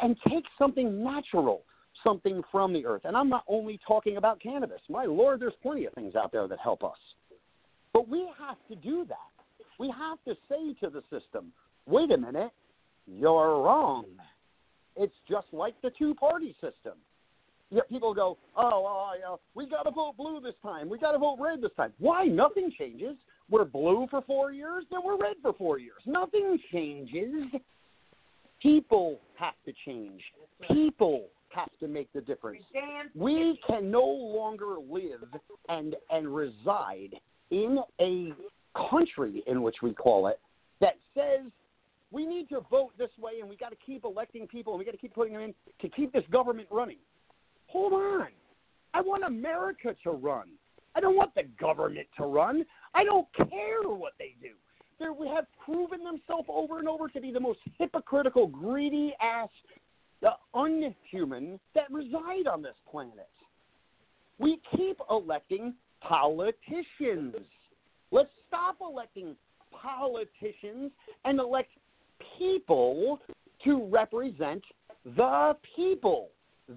and 0.00 0.16
take 0.28 0.44
something 0.58 1.02
natural, 1.02 1.62
something 2.04 2.42
from 2.50 2.72
the 2.72 2.86
earth. 2.86 3.02
And 3.04 3.16
I'm 3.16 3.28
not 3.28 3.44
only 3.48 3.78
talking 3.86 4.16
about 4.16 4.40
cannabis. 4.40 4.80
My 4.88 5.04
Lord, 5.04 5.40
there's 5.40 5.54
plenty 5.62 5.86
of 5.86 5.92
things 5.94 6.14
out 6.14 6.32
there 6.32 6.46
that 6.48 6.58
help 6.58 6.82
us. 6.84 6.98
But 7.92 8.08
we 8.08 8.28
have 8.38 8.56
to 8.68 8.76
do 8.76 9.04
that. 9.08 9.16
We 9.78 9.92
have 9.96 10.18
to 10.26 10.34
say 10.48 10.74
to 10.80 10.90
the 10.90 11.02
system, 11.10 11.52
wait 11.86 12.10
a 12.10 12.16
minute, 12.16 12.50
you're 13.06 13.62
wrong. 13.62 14.04
It's 14.96 15.14
just 15.28 15.46
like 15.52 15.74
the 15.82 15.90
two 15.98 16.14
party 16.14 16.54
system. 16.60 16.94
Yet 17.70 17.88
people 17.88 18.12
go, 18.12 18.36
oh, 18.56 18.70
oh, 18.72 18.86
oh 18.86 19.12
yeah, 19.18 19.36
we 19.54 19.68
got 19.68 19.84
to 19.84 19.90
vote 19.92 20.16
blue 20.16 20.40
this 20.40 20.54
time. 20.62 20.88
We 20.88 20.98
got 20.98 21.12
to 21.12 21.18
vote 21.18 21.38
red 21.40 21.62
this 21.62 21.70
time. 21.76 21.92
Why? 21.98 22.24
Nothing 22.24 22.72
changes. 22.76 23.16
We're 23.48 23.64
blue 23.64 24.06
for 24.10 24.22
four 24.22 24.52
years, 24.52 24.84
then 24.90 25.00
we're 25.04 25.16
red 25.16 25.36
for 25.42 25.52
four 25.52 25.78
years. 25.78 26.00
Nothing 26.06 26.58
changes. 26.72 27.60
People 28.60 29.20
have 29.36 29.54
to 29.64 29.72
change. 29.84 30.20
People 30.68 31.26
have 31.50 31.70
to 31.80 31.88
make 31.88 32.12
the 32.12 32.20
difference. 32.20 32.64
We 33.14 33.60
can 33.66 33.90
no 33.90 34.04
longer 34.04 34.76
live 34.90 35.24
and 35.68 35.96
and 36.10 36.34
reside 36.34 37.14
in 37.50 37.78
a 38.00 38.32
country 38.90 39.42
in 39.46 39.62
which 39.62 39.76
we 39.82 39.92
call 39.92 40.28
it 40.28 40.40
that 40.80 40.94
says 41.14 41.50
we 42.10 42.26
need 42.26 42.48
to 42.48 42.60
vote 42.70 42.90
this 42.98 43.10
way, 43.20 43.40
and 43.40 43.48
we 43.48 43.56
got 43.56 43.70
to 43.70 43.76
keep 43.84 44.04
electing 44.04 44.46
people, 44.46 44.72
and 44.72 44.78
we 44.78 44.84
got 44.84 44.92
to 44.92 44.98
keep 44.98 45.14
putting 45.14 45.34
them 45.34 45.42
in 45.42 45.54
to 45.80 45.88
keep 45.88 46.12
this 46.12 46.24
government 46.32 46.68
running. 46.70 46.98
Hold 47.68 47.92
on. 47.92 48.28
I 48.94 49.00
want 49.00 49.24
America 49.24 49.94
to 50.02 50.10
run. 50.10 50.48
I 50.96 51.00
don't 51.00 51.16
want 51.16 51.34
the 51.36 51.44
government 51.60 52.08
to 52.16 52.24
run. 52.24 52.64
I 52.94 53.04
don't 53.04 53.28
care 53.36 53.82
what 53.84 54.14
they 54.18 54.34
do. 54.42 54.54
They 54.98 55.06
have 55.28 55.46
proven 55.64 56.04
themselves 56.04 56.48
over 56.48 56.78
and 56.78 56.88
over 56.88 57.08
to 57.08 57.20
be 57.20 57.32
the 57.32 57.40
most 57.40 57.60
hypocritical, 57.78 58.48
greedy 58.48 59.14
ass, 59.22 59.48
the 60.20 60.32
unhuman 60.54 61.58
that 61.74 61.90
reside 61.90 62.46
on 62.50 62.62
this 62.62 62.74
planet. 62.90 63.28
We 64.38 64.60
keep 64.74 64.98
electing 65.10 65.74
politicians. 66.00 67.36
Let's 68.10 68.30
stop 68.48 68.76
electing 68.80 69.36
politicians 69.70 70.90
and 71.24 71.38
elect 71.38 71.70
people 72.38 73.20
to 73.64 73.88
represent 73.90 74.62
the 75.04 75.56
people. 75.76 76.28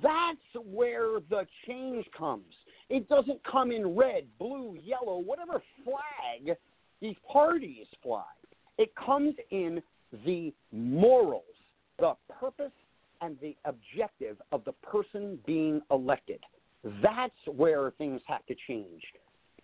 That's 0.02 0.66
where 0.66 1.20
the 1.30 1.46
change 1.68 2.06
comes. 2.18 2.44
It 2.90 3.08
doesn't 3.10 3.40
come 3.50 3.72
in 3.72 3.96
red, 3.96 4.26
blue, 4.40 4.78
yellow, 4.84 5.18
whatever 5.20 5.62
flag 5.84 6.56
these 7.02 7.16
parties 7.32 7.86
fly. 8.02 8.24
It 8.78 8.94
comes 8.96 9.36
in 9.52 9.82
the 10.26 10.54
morals, 10.72 11.44
the 12.00 12.14
purpose, 12.40 12.72
and 13.24 13.38
the 13.42 13.56
objective 13.66 14.38
of 14.52 14.64
the 14.66 14.74
person 14.74 15.40
being 15.46 15.82
elected. 15.92 16.40
That's 17.02 17.34
where 17.48 17.92
things 17.98 18.22
have 18.28 18.46
to 18.48 18.56
change. 18.68 19.02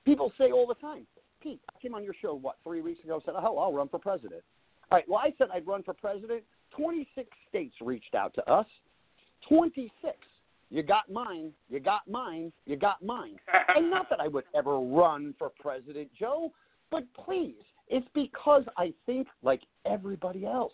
People 0.06 0.31
say 0.38 0.52
all 0.52 0.65
the 0.65 0.76
time, 0.76 1.06
Pete, 1.41 1.60
I 1.69 1.81
came 1.81 1.94
on 1.94 2.03
your 2.03 2.15
show, 2.22 2.34
what, 2.34 2.57
three 2.64 2.81
weeks 2.81 3.03
ago, 3.03 3.22
said, 3.26 3.34
oh, 3.38 3.57
I'll 3.57 3.73
run 3.73 3.90
for 3.90 3.99
president. 3.99 4.41
All 4.91 4.98
right, 4.98 5.06
well, 5.07 5.19
I 5.19 5.34
said 5.38 5.48
I'd 5.53 5.68
run 5.68 5.84
for 5.84 5.94
president. 5.94 6.44
26 6.76 7.27
states 7.49 7.76
reached 7.81 8.15
out 8.15 8.34
to 8.36 8.49
us. 8.49 8.65
26. 9.49 9.91
You 10.69 10.84
got 10.84 11.11
mine, 11.11 11.52
you 11.69 11.80
got 11.80 12.07
mine, 12.07 12.52
you 12.65 12.77
got 12.77 13.03
mine. 13.03 13.36
and 13.76 13.90
not 13.90 14.10
that 14.10 14.19
I 14.22 14.27
would 14.27 14.45
ever 14.56 14.80
run 14.80 15.34
for 15.38 15.52
president, 15.60 16.10
Joe, 16.18 16.53
but 16.91 17.03
please, 17.26 17.56
it's 17.88 18.07
because 18.14 18.64
I 18.77 18.94
think 19.06 19.27
like 19.41 19.61
everybody 19.86 20.45
else. 20.45 20.73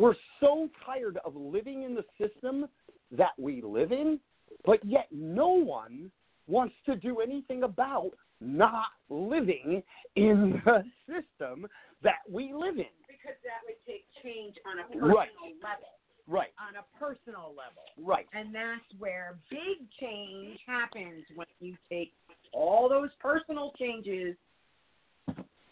We're 0.00 0.14
so 0.40 0.70
tired 0.86 1.18
of 1.26 1.36
living 1.36 1.82
in 1.82 1.94
the 1.94 2.04
system 2.16 2.66
that 3.12 3.32
we 3.38 3.60
live 3.60 3.92
in, 3.92 4.18
but 4.64 4.82
yet 4.82 5.08
no 5.10 5.48
one 5.48 6.10
wants 6.48 6.74
to 6.86 6.96
do 6.96 7.20
anything 7.20 7.64
about 7.64 8.12
not 8.40 8.86
living 9.10 9.82
in 10.16 10.62
the 10.64 10.84
system 11.06 11.66
that 12.02 12.20
we 12.30 12.54
live 12.54 12.78
in. 12.78 12.86
Because 13.06 13.36
that 13.44 13.60
would 13.66 13.76
take 13.86 14.06
change 14.22 14.56
on 14.64 14.78
a 14.78 14.84
personal 14.84 15.14
Right. 15.14 15.30
level. 15.62 15.88
Right. 16.26 16.54
On 16.58 16.76
a 16.76 16.98
personal 16.98 17.52
level. 17.54 17.82
Right. 17.98 18.26
And 18.32 18.54
that's 18.54 18.94
where 18.98 19.36
big 19.50 19.90
change 20.00 20.58
happens 20.64 21.26
when 21.34 21.46
you 21.58 21.76
take 21.90 22.14
all 22.54 22.88
those 22.88 23.10
personal 23.16 23.72
changes. 23.72 24.34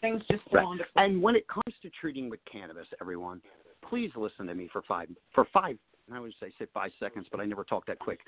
Things 0.01 0.23
just 0.27 0.43
fall 0.43 0.59
Right. 0.59 0.71
into 0.73 0.83
place. 0.83 0.91
And 0.97 1.23
when 1.23 1.35
it 1.35 1.47
comes 1.47 1.79
to 1.81 1.89
treating 1.89 2.29
with 2.29 2.45
cannabis, 2.45 2.87
everyone, 3.01 3.41
please 3.89 4.11
listen 4.15 4.47
to 4.47 4.55
me 4.55 4.69
for 4.71 4.81
five 4.87 5.09
for 5.33 5.45
five. 5.53 5.77
I 6.11 6.19
would 6.19 6.33
say 6.39 6.51
say 6.57 6.65
five 6.73 6.91
seconds, 6.99 7.27
but 7.31 7.39
I 7.39 7.45
never 7.45 7.63
talk 7.63 7.85
that 7.87 7.99
quick. 7.99 8.19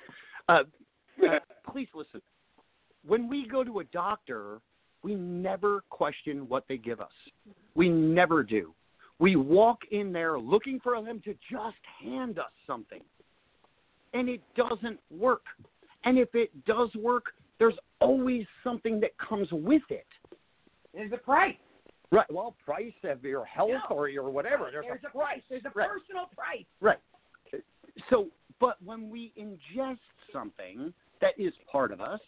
Uh, 0.50 0.64
uh, 1.24 1.40
please 1.72 1.88
listen. 1.94 2.22
When 3.06 3.28
we 3.28 3.48
go 3.48 3.64
to 3.64 3.80
a 3.80 3.84
doctor, 3.86 4.60
we 5.04 5.16
never 5.16 5.84
question 5.90 6.48
what 6.48 6.66
they 6.68 6.78
give 6.78 7.02
us. 7.02 7.12
We 7.74 7.90
never 7.90 8.44
do. 8.44 8.74
We 9.20 9.36
walk 9.36 9.80
in 9.92 10.12
there 10.12 10.40
looking 10.40 10.80
for 10.80 11.02
them 11.04 11.22
to 11.26 11.34
just 11.50 11.78
hand 12.04 12.40
us 12.40 12.52
something, 12.68 13.02
and 14.14 14.30
it 14.30 14.42
doesn't 14.56 15.00
work. 15.10 15.44
And 16.04 16.18
if 16.18 16.34
it 16.34 16.50
does 16.66 16.90
work, 16.96 17.26
there's 17.60 17.78
always 18.00 18.46
something 18.64 19.00
that 19.02 19.12
comes 19.18 19.48
with 19.52 19.84
it. 19.90 20.08
There's 20.94 21.12
a 21.14 21.18
price. 21.18 21.56
Right. 22.12 22.32
Well, 22.32 22.56
price 22.66 22.94
of 23.04 23.24
your 23.24 23.46
health 23.46 23.70
No. 23.90 23.96
or 23.96 24.10
your 24.10 24.30
whatever. 24.30 24.70
There's, 24.72 24.86
There's 24.86 25.00
a, 25.04 25.08
a 25.08 25.12
price. 25.12 25.42
There's 25.50 25.66
a 25.66 25.72
Right. 25.74 25.90
personal 25.90 26.26
price. 26.36 26.66
Right. 26.82 27.00
So, 28.10 28.28
but 28.60 28.82
when 28.84 29.10
we 29.10 29.34
ingest 29.38 30.00
something 30.34 30.94
that 31.22 31.34
is 31.38 31.54
part 31.72 31.92
of 31.92 32.02
us, 32.02 32.20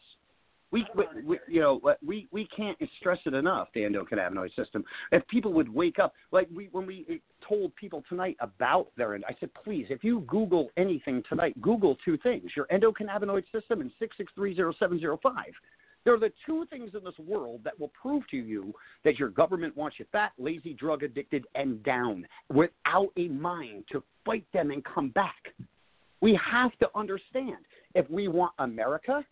we, 0.72 0.86
we, 0.96 1.06
we 1.24 1.40
you 1.48 1.62
know 1.62 1.80
uh, 1.88 1.94
we 2.04 2.28
we 2.32 2.48
can't 2.56 2.78
stress 3.00 3.20
it 3.26 3.34
enough. 3.34 3.68
The 3.76 3.82
endocannabinoid 3.82 4.56
system. 4.56 4.84
If 5.12 5.26
people 5.28 5.54
would 5.54 5.70
wake 5.70 6.00
up, 6.00 6.14
like 6.32 6.48
we 6.54 6.70
when 6.72 6.88
we 6.88 7.06
uh, 7.10 7.48
told 7.48 7.76
people 7.76 8.04
tonight 8.10 8.38
about 8.40 8.88
their 8.98 9.14
I 9.14 9.36
said, 9.40 9.50
please, 9.64 9.86
if 9.90 10.04
you 10.04 10.22
Google 10.22 10.70
anything 10.76 11.22
tonight, 11.30 11.60
Google 11.62 11.96
two 12.04 12.18
things: 12.18 12.52
your 12.56 12.66
endocannabinoid 12.68 13.44
system 13.52 13.82
and 13.82 13.92
six 14.00 14.18
six 14.18 14.34
three 14.34 14.56
zero 14.56 14.74
seven 14.80 15.00
zero 15.00 15.20
five. 15.22 15.54
They're 16.06 16.20
the 16.20 16.34
two 16.46 16.66
things 16.70 16.92
in 16.96 17.04
this 17.04 17.18
world 17.18 17.62
that 17.64 17.80
will 17.80 17.92
prove 18.00 18.28
to 18.32 18.38
you 18.38 18.74
that 19.06 19.18
your 19.18 19.30
government 19.30 19.76
wants 19.78 19.98
you 20.00 20.06
fat, 20.12 20.32
lazy, 20.38 20.74
drug 20.74 21.04
addicted, 21.04 21.46
and 21.56 21.82
down 21.84 22.28
without 22.50 23.10
a 23.18 23.30
mind 23.30 23.86
to 23.92 24.04
fight 24.26 24.46
them 24.54 24.72
and 24.72 24.84
come 24.84 25.10
back. 25.10 25.54
We 26.22 26.40
have 26.52 26.72
to 26.80 26.90
understand 26.96 27.58
if 27.96 28.10
we 28.10 28.28
want 28.28 28.54
America, 28.60 29.26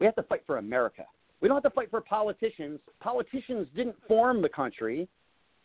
we 0.00 0.06
have 0.06 0.14
to 0.16 0.22
fight 0.22 0.42
for 0.46 0.58
America. 0.58 1.04
We 1.40 1.48
don't 1.48 1.56
have 1.56 1.70
to 1.70 1.74
fight 1.74 1.90
for 1.90 2.00
politicians. 2.00 2.80
Politicians 3.00 3.68
didn't 3.76 3.96
form 4.06 4.42
the 4.42 4.48
country. 4.48 5.08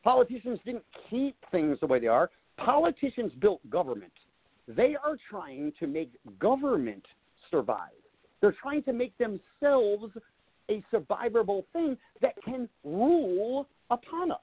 Politicians 0.03 0.59
didn't 0.65 0.83
keep 1.09 1.35
things 1.51 1.77
the 1.79 1.87
way 1.87 1.99
they 1.99 2.07
are. 2.07 2.29
Politicians 2.57 3.31
built 3.39 3.67
government. 3.69 4.11
They 4.67 4.95
are 4.95 5.17
trying 5.29 5.73
to 5.79 5.87
make 5.87 6.11
government 6.39 7.05
survive. 7.49 7.89
They're 8.41 8.55
trying 8.61 8.83
to 8.83 8.93
make 8.93 9.17
themselves 9.17 10.13
a 10.69 10.83
survivable 10.93 11.63
thing 11.73 11.97
that 12.21 12.33
can 12.43 12.69
rule 12.83 13.67
upon 13.89 14.31
us. 14.31 14.39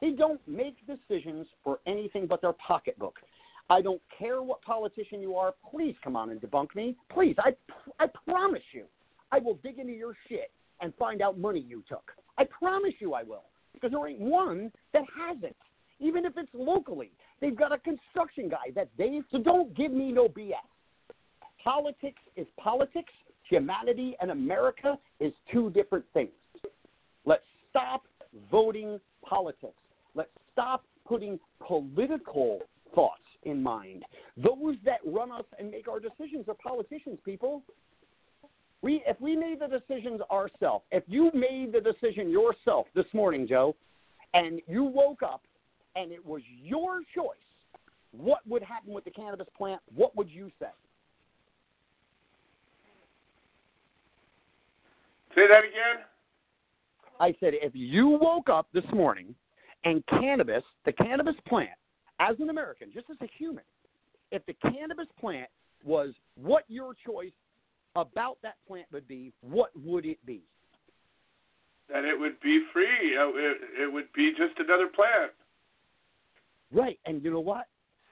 They 0.00 0.10
don't 0.10 0.40
make 0.46 0.76
decisions 0.86 1.46
for 1.64 1.80
anything 1.86 2.26
but 2.26 2.40
their 2.40 2.52
pocketbook. 2.54 3.18
I 3.70 3.82
don't 3.82 4.00
care 4.16 4.42
what 4.42 4.62
politician 4.62 5.20
you 5.20 5.36
are. 5.36 5.54
Please 5.70 5.94
come 6.02 6.16
on 6.16 6.30
and 6.30 6.40
debunk 6.40 6.74
me. 6.74 6.96
Please, 7.12 7.36
I, 7.38 7.50
I 8.00 8.06
promise 8.26 8.62
you, 8.72 8.84
I 9.30 9.38
will 9.38 9.58
dig 9.62 9.78
into 9.78 9.92
your 9.92 10.14
shit 10.28 10.50
and 10.80 10.94
find 10.98 11.20
out 11.20 11.38
money 11.38 11.60
you 11.60 11.82
took. 11.88 12.12
I 12.38 12.44
promise 12.44 12.94
you 13.00 13.14
I 13.14 13.22
will. 13.24 13.44
Because 13.74 13.90
there 13.90 14.08
ain't 14.08 14.20
one 14.20 14.72
that 14.92 15.02
hasn't. 15.16 15.56
Even 16.00 16.24
if 16.24 16.32
it's 16.36 16.48
locally. 16.54 17.10
They've 17.40 17.56
got 17.56 17.72
a 17.72 17.78
construction 17.78 18.48
guy 18.48 18.72
that 18.74 18.88
they 18.96 19.20
so 19.30 19.38
don't 19.38 19.74
give 19.76 19.92
me 19.92 20.10
no 20.12 20.28
BS. 20.28 20.54
Politics 21.62 22.20
is 22.36 22.46
politics. 22.58 23.12
Humanity 23.48 24.16
and 24.20 24.30
America 24.30 24.98
is 25.20 25.32
two 25.50 25.70
different 25.70 26.04
things. 26.12 26.30
Let's 27.24 27.44
stop 27.70 28.04
voting 28.50 29.00
politics. 29.24 29.78
Let's 30.14 30.30
stop 30.52 30.84
putting 31.06 31.38
political 31.66 32.60
thoughts 32.94 33.22
in 33.44 33.62
mind. 33.62 34.04
Those 34.36 34.76
that 34.84 34.98
run 35.06 35.32
us 35.32 35.44
and 35.58 35.70
make 35.70 35.88
our 35.88 36.00
decisions 36.00 36.46
are 36.48 36.54
politicians, 36.54 37.18
people. 37.24 37.62
We, 38.82 39.02
if 39.06 39.20
we 39.20 39.34
made 39.34 39.60
the 39.60 39.66
decisions 39.66 40.20
ourselves, 40.30 40.84
if 40.92 41.02
you 41.06 41.30
made 41.34 41.72
the 41.72 41.80
decision 41.80 42.30
yourself 42.30 42.86
this 42.94 43.06
morning, 43.12 43.46
Joe, 43.48 43.74
and 44.34 44.60
you 44.68 44.84
woke 44.84 45.22
up 45.22 45.42
and 45.96 46.12
it 46.12 46.24
was 46.24 46.42
your 46.62 47.00
choice, 47.14 47.36
what 48.12 48.40
would 48.46 48.62
happen 48.62 48.92
with 48.92 49.04
the 49.04 49.10
cannabis 49.10 49.48
plant? 49.56 49.80
What 49.94 50.14
would 50.16 50.30
you 50.30 50.50
say? 50.60 50.68
Say 55.38 55.46
that 55.46 55.60
again. 55.60 56.04
I 57.20 57.32
said, 57.38 57.52
if 57.62 57.70
you 57.72 58.08
woke 58.20 58.48
up 58.48 58.66
this 58.74 58.84
morning 58.92 59.36
and 59.84 60.02
cannabis, 60.08 60.64
the 60.84 60.90
cannabis 60.90 61.36
plant, 61.46 61.70
as 62.18 62.34
an 62.40 62.50
American, 62.50 62.90
just 62.92 63.06
as 63.08 63.16
a 63.20 63.28
human, 63.38 63.62
if 64.32 64.44
the 64.46 64.54
cannabis 64.54 65.06
plant 65.20 65.48
was 65.84 66.10
what 66.34 66.64
your 66.66 66.92
choice 67.06 67.30
about 67.94 68.38
that 68.42 68.56
plant 68.66 68.86
would 68.92 69.06
be, 69.06 69.32
what 69.40 69.70
would 69.84 70.06
it 70.06 70.18
be? 70.26 70.42
That 71.88 72.04
it 72.04 72.18
would 72.18 72.40
be 72.40 72.64
free. 72.72 73.14
It 73.14 73.92
would 73.92 74.12
be 74.16 74.32
just 74.36 74.58
another 74.58 74.88
plant. 74.88 75.30
Right. 76.72 76.98
And 77.06 77.22
you 77.22 77.30
know 77.30 77.38
what? 77.38 77.66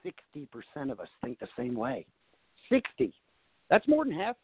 60% 0.04 0.92
of 0.92 1.00
us 1.00 1.08
think 1.24 1.40
the 1.40 1.48
same 1.58 1.74
way. 1.74 2.06
60. 2.68 3.12
That's 3.68 3.88
more 3.88 4.04
than 4.04 4.14
half. 4.14 4.36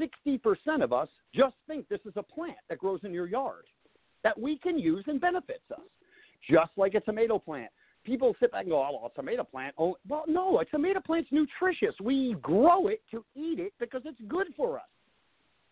60% 0.00 0.82
of 0.82 0.92
us 0.92 1.08
just 1.34 1.54
think 1.66 1.88
this 1.88 2.00
is 2.04 2.12
a 2.16 2.22
plant 2.22 2.58
that 2.68 2.78
grows 2.78 3.00
in 3.04 3.12
your 3.12 3.26
yard 3.26 3.64
that 4.24 4.38
we 4.38 4.56
can 4.58 4.78
use 4.78 5.04
and 5.06 5.20
benefits 5.20 5.70
us, 5.72 5.80
just 6.48 6.70
like 6.76 6.94
a 6.94 7.00
tomato 7.00 7.38
plant. 7.38 7.70
People 8.04 8.34
sit 8.40 8.50
back 8.50 8.62
and 8.62 8.70
go, 8.70 8.78
oh, 8.78 9.06
a 9.06 9.10
tomato 9.14 9.44
plant. 9.44 9.74
Oh, 9.78 9.96
well, 10.08 10.24
no, 10.26 10.60
a 10.60 10.64
tomato 10.64 11.00
plant's 11.00 11.30
nutritious. 11.30 11.94
We 12.02 12.36
grow 12.42 12.88
it 12.88 13.00
to 13.12 13.24
eat 13.36 13.60
it 13.60 13.72
because 13.78 14.02
it's 14.04 14.20
good 14.28 14.48
for 14.56 14.78
us. 14.78 14.84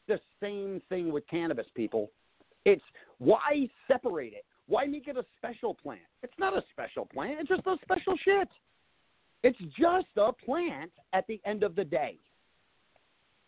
The 0.07 0.21
same 0.41 0.81
thing 0.89 1.13
with 1.13 1.27
cannabis, 1.29 1.67
people. 1.75 2.11
It's 2.65 2.83
why 3.19 3.69
separate 3.89 4.33
it? 4.33 4.45
Why 4.69 4.87
make 4.87 5.09
it 5.09 5.17
a 5.17 5.25
special 5.39 5.75
plant? 5.75 6.01
It's 6.23 6.33
not 6.39 6.57
a 6.57 6.63
special 6.73 7.07
plant. 7.07 7.39
It's 7.41 7.49
just 7.49 7.67
a 7.67 7.77
special 7.83 8.15
shit. 8.25 8.49
It's 9.43 9.59
just 9.79 10.07
a 10.17 10.33
plant 10.33 10.93
at 11.13 11.27
the 11.27 11.41
end 11.45 11.63
of 11.63 11.75
the 11.75 11.85
day. 11.85 12.19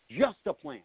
Just 0.09 0.37
a 0.45 0.53
plan. 0.53 0.81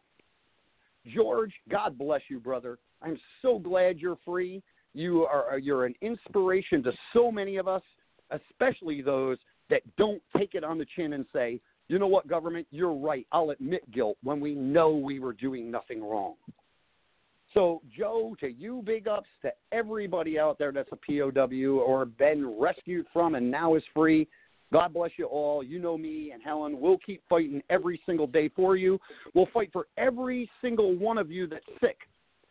George, 1.15 1.53
God 1.70 1.99
bless 1.99 2.20
you, 2.28 2.40
brother. 2.40 2.78
I'm 3.03 3.19
so 3.43 3.59
glad 3.59 3.99
you're 3.99 4.19
free. 4.24 4.62
You 4.95 5.24
are 5.24 5.55
uh, 5.55 5.57
you're 5.57 5.86
an 5.86 5.95
inspiration 6.03 6.82
to 6.82 6.93
so 7.12 7.31
many 7.31 7.57
of 7.57 7.69
us, 7.69 7.82
especially 8.31 9.03
those 9.03 9.39
that 9.70 9.82
don't 9.97 10.23
take 10.36 10.55
it 10.55 10.65
on 10.65 10.78
the 10.78 10.86
chin 10.97 11.12
and 11.12 11.24
say, 11.32 11.61
"You 11.89 11.99
know 11.99 12.07
what, 12.07 12.27
government, 12.27 12.66
you're 12.70 12.95
right. 12.95 13.27
I'll 13.32 13.51
admit 13.51 13.89
guilt 13.93 14.16
when 14.23 14.40
we 14.40 14.55
know 14.55 14.90
we 14.90 15.20
were 15.20 15.35
doing 15.35 15.70
nothing 15.70 16.03
wrong." 16.03 16.35
So, 17.55 17.81
Joe, 17.97 18.36
to 18.40 18.49
you, 18.49 18.82
big 18.85 19.09
ups 19.09 19.28
to 19.43 19.53
everybody 19.73 20.39
out 20.39 20.59
there 20.59 20.73
that's 20.73 20.90
a 20.93 20.97
POW 20.97 21.78
or 21.78 22.05
been 22.05 22.59
rescued 22.59 23.07
from 23.12 23.35
and 23.35 23.51
now 23.51 23.74
is 23.74 23.82
free. 23.95 24.28
God 24.73 24.93
bless 24.93 25.12
you 25.16 25.27
all. 25.27 25.62
You 25.62 25.78
know 25.78 25.97
me 25.97 26.32
and 26.32 26.43
Helen. 26.43 26.81
We'll 26.81 26.99
keep 26.99 27.23
fighting 27.28 27.62
every 27.70 28.01
single 28.05 28.27
day 28.27 28.51
for 28.55 28.77
you. 28.77 28.99
We'll 29.35 29.49
fight 29.53 29.70
for 29.73 29.86
every 29.97 30.51
single 30.61 30.97
one 30.97 31.19
of 31.19 31.31
you 31.31 31.47
that's 31.47 31.65
sick. 31.81 31.99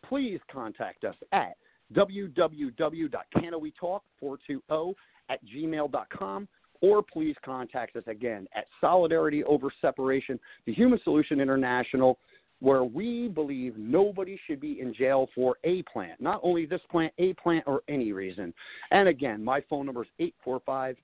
Please 0.08 0.40
contact 0.50 1.04
us 1.04 1.16
at 1.32 1.58
www.canawetalk420 1.94 4.94
at 5.30 5.40
gmail.com 5.44 6.48
or 6.80 7.02
please 7.02 7.34
contact 7.44 7.96
us 7.96 8.04
again 8.06 8.46
at 8.54 8.64
Solidarity 8.80 9.42
Over 9.44 9.68
Separation, 9.80 10.38
the 10.64 10.72
Human 10.72 11.00
Solution 11.02 11.40
International, 11.40 12.20
where 12.60 12.84
we 12.84 13.28
believe 13.28 13.76
nobody 13.76 14.38
should 14.46 14.60
be 14.60 14.80
in 14.80 14.94
jail 14.94 15.28
for 15.34 15.56
a 15.64 15.82
plant, 15.82 16.20
not 16.20 16.40
only 16.42 16.66
this 16.66 16.80
plant, 16.90 17.12
a 17.18 17.32
plant, 17.34 17.64
or 17.66 17.82
any 17.88 18.12
reason. 18.12 18.54
And 18.90 19.08
again, 19.08 19.44
my 19.44 19.60
phone 19.68 19.86
number 19.86 20.02
is 20.02 20.08
845 20.18 20.96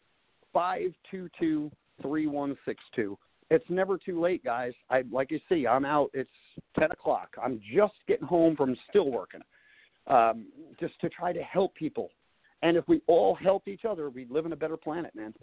522 0.54 1.70
3162. 2.00 3.18
It's 3.50 3.64
never 3.68 3.98
too 3.98 4.20
late, 4.20 4.42
guys. 4.42 4.72
I 4.88 5.02
like 5.12 5.30
you 5.30 5.38
see, 5.48 5.66
I'm 5.66 5.84
out. 5.84 6.10
It's 6.14 6.30
10 6.78 6.90
o'clock. 6.92 7.28
I'm 7.42 7.60
just 7.76 7.94
getting 8.08 8.26
home 8.26 8.56
from 8.56 8.74
still 8.88 9.10
working, 9.10 9.42
um, 10.06 10.46
just 10.80 10.98
to 11.02 11.10
try 11.10 11.32
to 11.32 11.42
help 11.42 11.74
people. 11.74 12.08
And 12.62 12.78
if 12.78 12.88
we 12.88 13.02
all 13.06 13.34
helped 13.34 13.68
each 13.68 13.84
other, 13.84 14.08
we'd 14.08 14.30
live 14.30 14.46
in 14.46 14.52
a 14.52 14.56
better 14.56 14.78
planet, 14.78 15.14
man. 15.14 15.34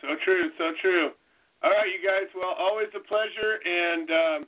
So 0.00 0.08
true, 0.24 0.50
so 0.58 0.70
true. 0.80 1.10
All 1.64 1.70
right, 1.70 1.88
you 1.88 2.06
guys. 2.06 2.30
Well, 2.36 2.54
always 2.56 2.88
a 2.94 3.00
pleasure, 3.00 3.58
and 3.64 4.10
um, 4.10 4.46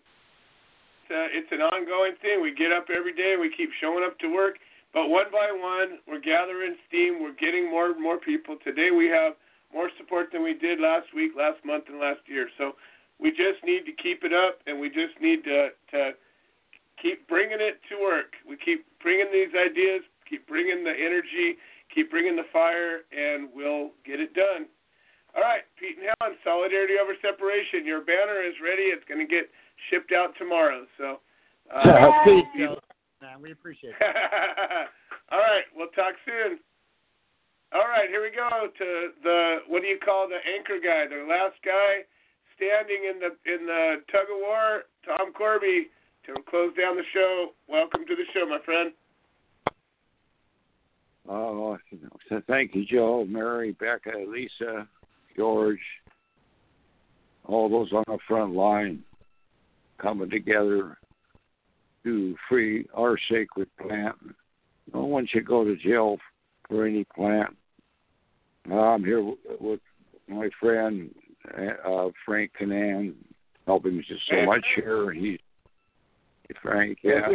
it's, 1.03 1.11
a, 1.11 1.23
it's 1.35 1.53
an 1.53 1.63
ongoing 1.63 2.13
thing. 2.23 2.41
We 2.41 2.55
get 2.55 2.71
up 2.71 2.87
every 2.95 3.15
day, 3.15 3.35
we 3.41 3.51
keep 3.57 3.71
showing 3.81 4.05
up 4.05 4.19
to 4.21 4.33
work, 4.33 4.57
but 4.94 5.09
one 5.09 5.27
by 5.31 5.52
one, 5.52 5.98
we're 6.09 6.20
gathering 6.20 6.77
steam. 6.89 7.23
We're 7.23 7.36
getting 7.36 7.70
more 7.70 7.90
and 7.90 8.02
more 8.02 8.19
people. 8.19 8.56
Today, 8.65 8.90
we 8.90 9.06
have 9.09 9.35
more 9.73 9.90
support 9.98 10.28
than 10.32 10.43
we 10.43 10.55
did 10.55 10.81
last 10.81 11.12
week, 11.15 11.32
last 11.36 11.59
month, 11.65 11.85
and 11.89 12.01
last 12.01 12.20
year. 12.27 12.48
So 12.56 12.73
we 13.20 13.31
just 13.31 13.60
need 13.65 13.85
to 13.85 13.93
keep 13.93 14.24
it 14.24 14.32
up, 14.32 14.60
and 14.66 14.81
we 14.81 14.89
just 14.89 15.20
need 15.20 15.44
to 15.44 15.69
to 15.93 16.12
keep 17.01 17.28
bringing 17.28 17.60
it 17.60 17.81
to 17.90 18.01
work. 18.01 18.35
We 18.48 18.56
keep 18.56 18.86
bringing 19.02 19.28
these 19.32 19.52
ideas, 19.55 20.02
keep 20.28 20.48
bringing 20.48 20.85
the 20.85 20.94
energy, 20.97 21.59
keep 21.94 22.10
bringing 22.10 22.36
the 22.36 22.48
fire, 22.52 23.05
and 23.12 23.48
we'll 23.55 23.90
get 24.05 24.20
it 24.20 24.35
done. 24.35 24.66
All 25.36 25.43
right, 25.43 25.62
Pete 25.78 25.98
and 25.98 26.09
Helen, 26.19 26.36
Solidarity 26.43 26.94
Over 27.01 27.12
Separation. 27.20 27.85
Your 27.85 28.01
banner 28.01 28.40
is 28.43 28.55
ready. 28.65 28.90
It's 28.90 29.05
going 29.06 29.20
to 29.20 29.28
get 29.28 29.51
shipped 29.90 30.12
out 30.12 30.32
tomorrow. 30.39 30.86
So, 30.97 31.20
uh, 31.69 32.24
Please, 32.24 32.48
Joe. 32.59 32.81
Man, 33.20 33.43
we 33.43 33.53
appreciate 33.53 33.95
it. 34.01 34.16
All 35.32 35.39
right, 35.39 35.66
we'll 35.74 35.89
talk 35.89 36.15
soon. 36.24 36.59
All 37.73 37.86
right, 37.86 38.09
here 38.09 38.23
we 38.23 38.31
go 38.31 38.69
to 38.69 39.09
the 39.23 39.57
what 39.69 39.82
do 39.82 39.89
you 39.89 39.99
call 40.03 40.28
the 40.28 40.40
anchor 40.57 40.78
guy, 40.82 41.07
the 41.07 41.27
last 41.28 41.57
guy 41.65 42.07
standing 42.57 43.11
in 43.11 43.20
the 43.20 43.31
in 43.53 43.66
the 43.66 43.97
tug 44.11 44.31
of 44.32 44.40
war, 44.40 44.85
Tom 45.05 45.32
Corby, 45.32 45.89
to 46.27 46.35
close 46.49 46.73
down 46.77 46.97
the 46.97 47.03
show. 47.12 47.51
Welcome 47.69 48.07
to 48.07 48.15
the 48.16 48.24
show, 48.32 48.49
my 48.49 48.59
friend. 48.65 48.93
Oh, 51.28 51.77
so 52.28 52.40
thank 52.47 52.74
you, 52.74 52.86
Joe, 52.86 53.27
Mary, 53.28 53.73
Becca, 53.73 54.12
Lisa, 54.27 54.89
George, 55.36 55.81
all 57.45 57.69
those 57.69 57.93
on 57.93 58.05
the 58.07 58.19
front 58.27 58.55
line 58.55 59.03
coming 59.99 60.31
together 60.31 60.97
to 62.09 62.35
free 62.49 62.87
our 62.95 63.19
sacred 63.31 63.69
plant. 63.77 64.17
No 64.95 65.05
one 65.05 65.27
should 65.31 65.47
go 65.47 65.63
to 65.63 65.77
jail 65.77 66.17
for 66.67 66.87
any 66.87 67.05
plant. 67.15 67.55
I'm 68.71 69.05
here 69.05 69.23
with 69.61 69.81
my 70.27 70.49
friend 70.59 71.15
uh, 71.87 72.09
Frank 72.25 72.53
Canan, 72.59 73.15
helping 73.67 73.99
us 73.99 74.05
just 74.09 74.23
so 74.31 74.47
much 74.47 74.65
here. 74.75 75.13
He's 75.13 75.39
Frank, 76.63 76.99
yeah, 77.03 77.29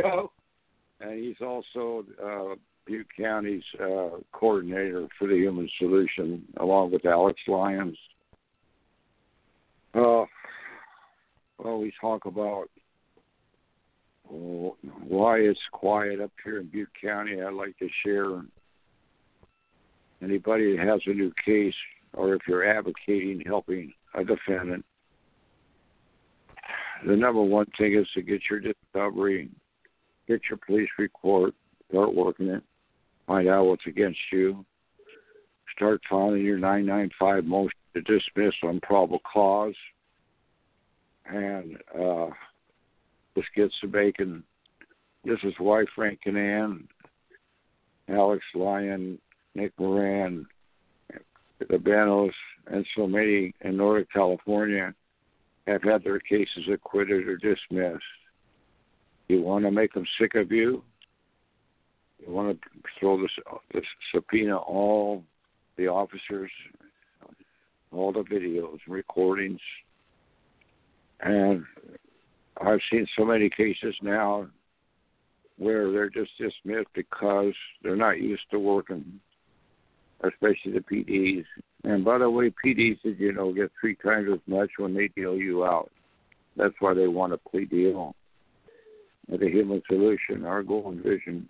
and 1.00 1.20
he's 1.20 1.40
also 1.40 2.04
uh, 2.24 2.56
Butte 2.88 3.08
County's 3.16 3.64
uh, 3.80 4.18
coordinator 4.32 5.08
for 5.20 5.28
the 5.28 5.36
Human 5.36 5.70
Solution, 5.78 6.44
along 6.58 6.92
with 6.92 7.06
Alex 7.06 7.40
Lyons. 7.48 7.98
Uh, 9.94 10.26
well, 11.60 11.78
we 11.80 11.94
talk 12.02 12.26
about 12.26 12.70
why 14.34 15.38
it's 15.38 15.60
quiet 15.72 16.20
up 16.20 16.32
here 16.44 16.60
in 16.60 16.68
Butte 16.68 16.90
County. 17.00 17.42
I'd 17.42 17.54
like 17.54 17.78
to 17.80 17.88
share 18.04 18.42
anybody 20.22 20.76
that 20.76 20.88
has 20.88 21.02
a 21.06 21.14
new 21.14 21.32
case, 21.46 21.74
or 22.14 22.34
if 22.34 22.42
you're 22.48 22.66
advocating 22.66 23.44
helping 23.46 23.94
a 24.16 24.24
defendant. 24.24 24.86
The 27.06 27.16
number 27.16 27.42
one 27.42 27.68
thing 27.78 27.96
is 27.96 28.08
to 28.16 28.22
get 28.22 28.42
your 28.50 28.60
discovery, 28.60 29.50
get 30.28 30.42
your 30.50 30.60
police 30.66 30.90
report, 30.98 31.54
start 31.90 32.16
working 32.16 32.48
it, 32.48 32.64
find 33.28 33.48
out 33.50 33.66
what's 33.66 33.86
against 33.86 34.20
you, 34.32 34.66
start 35.76 36.02
filing 36.10 36.44
your 36.44 36.58
995 36.58 37.46
motion 37.46 37.72
to 37.94 38.02
dismiss 38.02 38.54
on 38.64 38.80
probable 38.80 39.20
cause, 39.32 39.76
and 41.26 41.78
uh, 42.00 42.28
let's 43.36 43.48
get 43.56 43.72
bacon. 43.92 44.44
This 45.24 45.40
is 45.44 45.54
why 45.58 45.86
Frank 45.96 46.20
Canan, 46.24 46.88
Alex 48.10 48.44
Lyon, 48.54 49.18
Nick 49.56 49.72
Moran, 49.80 50.46
the 51.70 51.78
Banos, 51.78 52.34
and 52.68 52.86
so 52.96 53.08
many 53.08 53.54
in 53.62 53.78
Northern 53.78 54.08
California 54.12 54.94
have 55.68 55.84
had 55.84 56.04
their 56.04 56.20
cases 56.20 56.66
acquitted 56.72 57.28
or 57.28 57.38
dismissed. 57.38 58.04
You 59.30 59.42
want 59.42 59.64
to 59.66 59.72
make 59.72 59.94
them 59.94 60.06
sick 60.20 60.36
of 60.36 60.52
you? 60.52 60.84
You 62.20 62.34
want 62.34 62.60
to 62.62 62.70
throw 63.00 63.22
this, 63.22 63.32
this 63.74 63.84
subpoena 64.14 64.58
all 64.58 65.24
the 65.78 65.88
officers, 65.88 66.52
all 67.92 68.12
the 68.12 68.24
videos, 68.24 68.80
recordings, 68.88 69.62
and 71.22 71.66
I've 72.62 72.80
seen 72.92 73.08
so 73.18 73.26
many 73.26 73.50
cases 73.50 73.96
now 74.02 74.48
where 75.58 75.92
they're 75.92 76.10
just 76.10 76.32
dismissed 76.38 76.90
because 76.94 77.54
they're 77.82 77.96
not 77.96 78.22
used 78.22 78.44
to 78.52 78.60
working, 78.60 79.20
especially 80.24 80.74
the 80.74 80.80
PDs. 80.80 81.46
And 81.84 82.06
by 82.06 82.18
the 82.18 82.30
way, 82.30 82.54
PDs, 82.64 83.06
as 83.06 83.20
you 83.20 83.34
know, 83.34 83.54
get 83.54 83.72
three 83.80 83.96
times 83.96 84.30
as 84.32 84.40
much 84.48 84.72
when 84.78 84.94
they 84.94 85.10
deal 85.10 85.36
you 85.36 85.66
out. 85.66 85.92
That's 86.56 86.76
why 86.80 86.94
they 86.94 87.08
want 87.08 87.34
a 87.34 87.38
plea 87.38 87.66
deal. 87.66 88.16
And 89.30 89.40
the 89.40 89.50
human 89.50 89.82
solution, 89.88 90.46
our 90.46 90.64
goal 90.64 90.90
and 90.92 91.04
vision, 91.04 91.48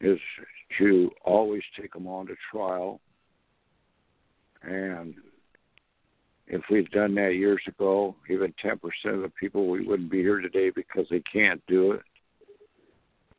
is 0.00 0.18
to 0.78 1.10
always 1.24 1.62
take 1.80 1.92
them 1.92 2.06
on 2.06 2.26
to 2.26 2.34
trial. 2.50 3.00
And 4.62 5.14
if 6.48 6.62
we'd 6.70 6.90
done 6.90 7.14
that 7.16 7.34
years 7.34 7.60
ago, 7.66 8.16
even 8.30 8.54
10% 8.64 8.78
of 9.06 9.22
the 9.22 9.32
people, 9.38 9.68
we 9.68 9.86
wouldn't 9.86 10.10
be 10.10 10.18
here 10.18 10.40
today 10.40 10.70
because 10.70 11.06
they 11.10 11.22
can't 11.30 11.62
do 11.66 11.92
it. 11.92 12.02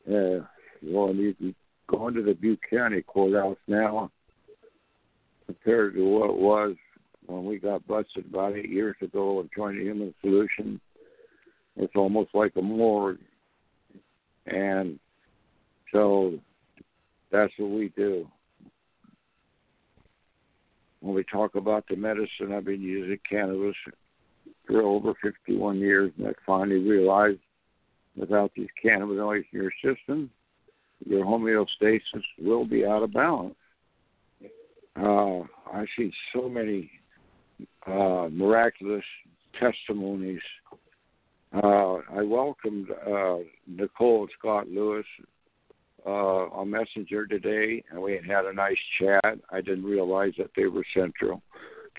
Uh, 0.07 0.45
well, 0.83 1.13
you 1.13 1.33
can 1.33 1.55
go 1.87 2.07
into 2.07 2.21
the 2.21 2.35
Butte 2.35 2.59
County 2.69 3.01
courthouse 3.01 3.57
now 3.67 4.11
compared 5.47 5.95
to 5.95 6.03
what 6.03 6.29
it 6.29 6.37
was 6.37 6.75
when 7.25 7.45
we 7.45 7.57
got 7.57 7.85
busted 7.87 8.25
about 8.25 8.55
eight 8.55 8.69
years 8.69 8.95
ago 9.01 9.39
and 9.39 9.49
joined 9.55 9.79
the 9.79 9.83
Human 9.83 10.13
Solution. 10.21 10.79
It's 11.75 11.95
almost 11.95 12.29
like 12.35 12.53
a 12.57 12.61
morgue. 12.61 13.19
And 14.45 14.99
so 15.91 16.39
that's 17.31 17.53
what 17.57 17.71
we 17.71 17.89
do. 17.95 18.27
When 21.01 21.15
we 21.15 21.23
talk 21.23 21.55
about 21.55 21.85
the 21.87 21.95
medicine, 21.95 22.51
I've 22.53 22.65
been 22.65 22.81
using 22.81 23.19
cannabis 23.29 23.75
for 24.67 24.81
over 24.81 25.13
51 25.21 25.77
years, 25.77 26.11
and 26.17 26.27
I 26.27 26.31
finally 26.45 26.79
realized 26.79 27.39
without 28.15 28.51
these 28.55 28.67
cannabinoids 28.83 29.45
in 29.53 29.61
your 29.61 29.71
system, 29.83 30.29
your 31.05 31.25
homeostasis 31.25 32.23
will 32.39 32.65
be 32.65 32.85
out 32.85 33.03
of 33.03 33.13
balance. 33.13 33.55
Uh, 34.95 35.41
I 35.71 35.85
see 35.97 36.11
so 36.33 36.49
many 36.49 36.91
uh, 37.87 38.27
miraculous 38.31 39.05
testimonies. 39.59 40.41
Uh, 41.53 41.95
I 42.13 42.21
welcomed 42.21 42.89
uh, 42.91 43.37
Nicole 43.65 44.27
Scott 44.37 44.67
Lewis 44.67 45.05
uh, 46.05 46.09
on 46.09 46.69
Messenger 46.69 47.27
today, 47.27 47.83
and 47.91 48.01
we 48.01 48.13
had 48.13 48.45
a 48.45 48.53
nice 48.53 48.77
chat. 48.99 49.37
I 49.51 49.61
didn't 49.61 49.85
realize 49.85 50.33
that 50.37 50.51
they 50.55 50.65
were 50.65 50.85
Central 50.93 51.41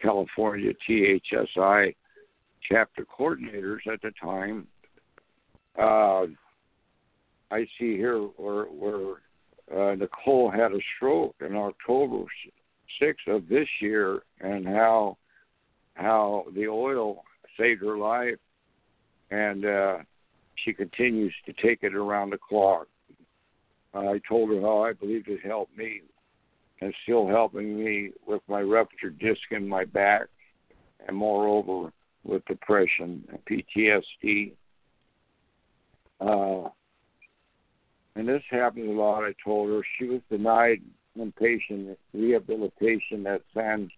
California 0.00 0.72
THSI 0.88 1.94
chapter 2.70 3.04
coordinators 3.04 3.86
at 3.92 4.00
the 4.02 4.12
time. 4.20 4.66
Uh, 5.78 6.26
I 7.50 7.66
see 7.78 7.96
here 7.96 8.18
where, 8.18 8.64
where 8.64 9.16
uh, 9.74 9.94
Nicole 9.94 10.50
had 10.50 10.72
a 10.72 10.78
stroke 10.96 11.36
in 11.40 11.56
October 11.56 12.24
6th 13.00 13.26
of 13.28 13.48
this 13.48 13.68
year, 13.80 14.22
and 14.40 14.66
how 14.66 15.16
how 15.94 16.46
the 16.54 16.66
oil 16.66 17.24
saved 17.58 17.82
her 17.82 17.98
life, 17.98 18.38
and 19.30 19.64
uh, 19.64 19.98
she 20.64 20.72
continues 20.72 21.34
to 21.46 21.52
take 21.52 21.82
it 21.82 21.94
around 21.94 22.30
the 22.30 22.38
clock. 22.38 22.86
I 23.94 24.20
told 24.28 24.50
her 24.50 24.60
how 24.60 24.84
I 24.84 24.92
believed 24.92 25.28
it 25.28 25.44
helped 25.44 25.76
me, 25.76 26.02
and 26.80 26.94
still 27.02 27.26
helping 27.26 27.82
me 27.82 28.12
with 28.26 28.42
my 28.48 28.60
ruptured 28.60 29.18
disc 29.18 29.40
in 29.50 29.68
my 29.68 29.84
back, 29.84 30.26
and 31.06 31.16
moreover 31.16 31.92
with 32.24 32.44
depression 32.46 33.24
and 33.28 33.44
PTSD. 33.44 34.52
Uh, 36.20 36.68
and 38.14 38.28
this 38.28 38.42
happens 38.50 38.88
a 38.88 38.92
lot. 38.92 39.24
I 39.24 39.34
told 39.42 39.70
her 39.70 39.82
she 39.98 40.06
was 40.06 40.20
denied 40.30 40.82
inpatient 41.18 41.96
rehabilitation 42.12 43.26
at 43.26 43.42
San 43.54 43.90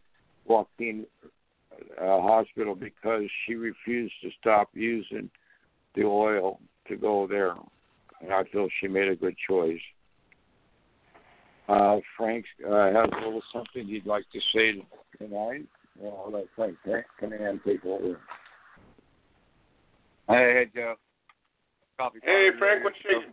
Joaquin 0.46 1.06
uh, 2.00 2.20
Hospital 2.20 2.74
because 2.74 3.24
she 3.44 3.54
refused 3.54 4.14
to 4.22 4.30
stop 4.40 4.70
using 4.74 5.30
the 5.94 6.04
oil 6.04 6.60
to 6.88 6.96
go 6.96 7.26
there, 7.26 7.54
and 8.22 8.32
I 8.32 8.44
feel 8.44 8.68
she 8.80 8.88
made 8.88 9.08
a 9.08 9.16
good 9.16 9.36
choice. 9.48 9.80
Uh, 11.68 11.98
Frank 12.16 12.44
uh, 12.66 12.92
has 12.92 13.08
a 13.12 13.24
little 13.24 13.42
something 13.52 13.86
he'd 13.86 14.06
like 14.06 14.24
to 14.32 14.40
say 14.54 14.82
tonight. 15.18 15.66
Well, 15.98 16.24
I'll 16.24 16.32
let 16.32 16.46
Frank 16.56 16.76
Canan 17.20 17.60
take 17.64 17.84
over. 17.84 18.18
Hey, 20.28 20.66
Joe. 20.74 20.94
Coffee 21.98 22.18
Hey, 22.22 22.48
Frank, 22.58 22.84
what's 22.84 22.96
shaking? 22.96 23.32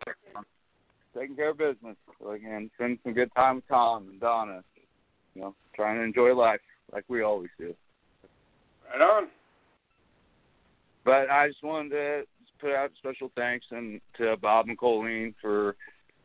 Taking 1.17 1.35
care 1.35 1.51
of 1.51 1.57
business. 1.57 1.95
Again, 2.29 2.69
spending 2.75 2.99
some 3.03 3.13
good 3.13 3.33
time 3.35 3.57
with 3.57 3.67
Tom 3.67 4.09
and 4.09 4.19
Donna. 4.19 4.63
You 5.33 5.41
know, 5.41 5.55
trying 5.75 5.97
to 5.97 6.03
enjoy 6.03 6.35
life 6.35 6.59
like 6.91 7.05
we 7.07 7.23
always 7.23 7.49
do. 7.57 7.73
Right 8.91 9.01
on. 9.01 9.27
But 11.05 11.29
I 11.31 11.47
just 11.47 11.63
wanted 11.63 11.89
to 11.89 12.23
put 12.59 12.71
out 12.71 12.91
special 12.97 13.31
thanks 13.35 13.65
and 13.71 14.01
to 14.17 14.37
Bob 14.37 14.67
and 14.67 14.77
Colleen 14.77 15.33
for 15.41 15.75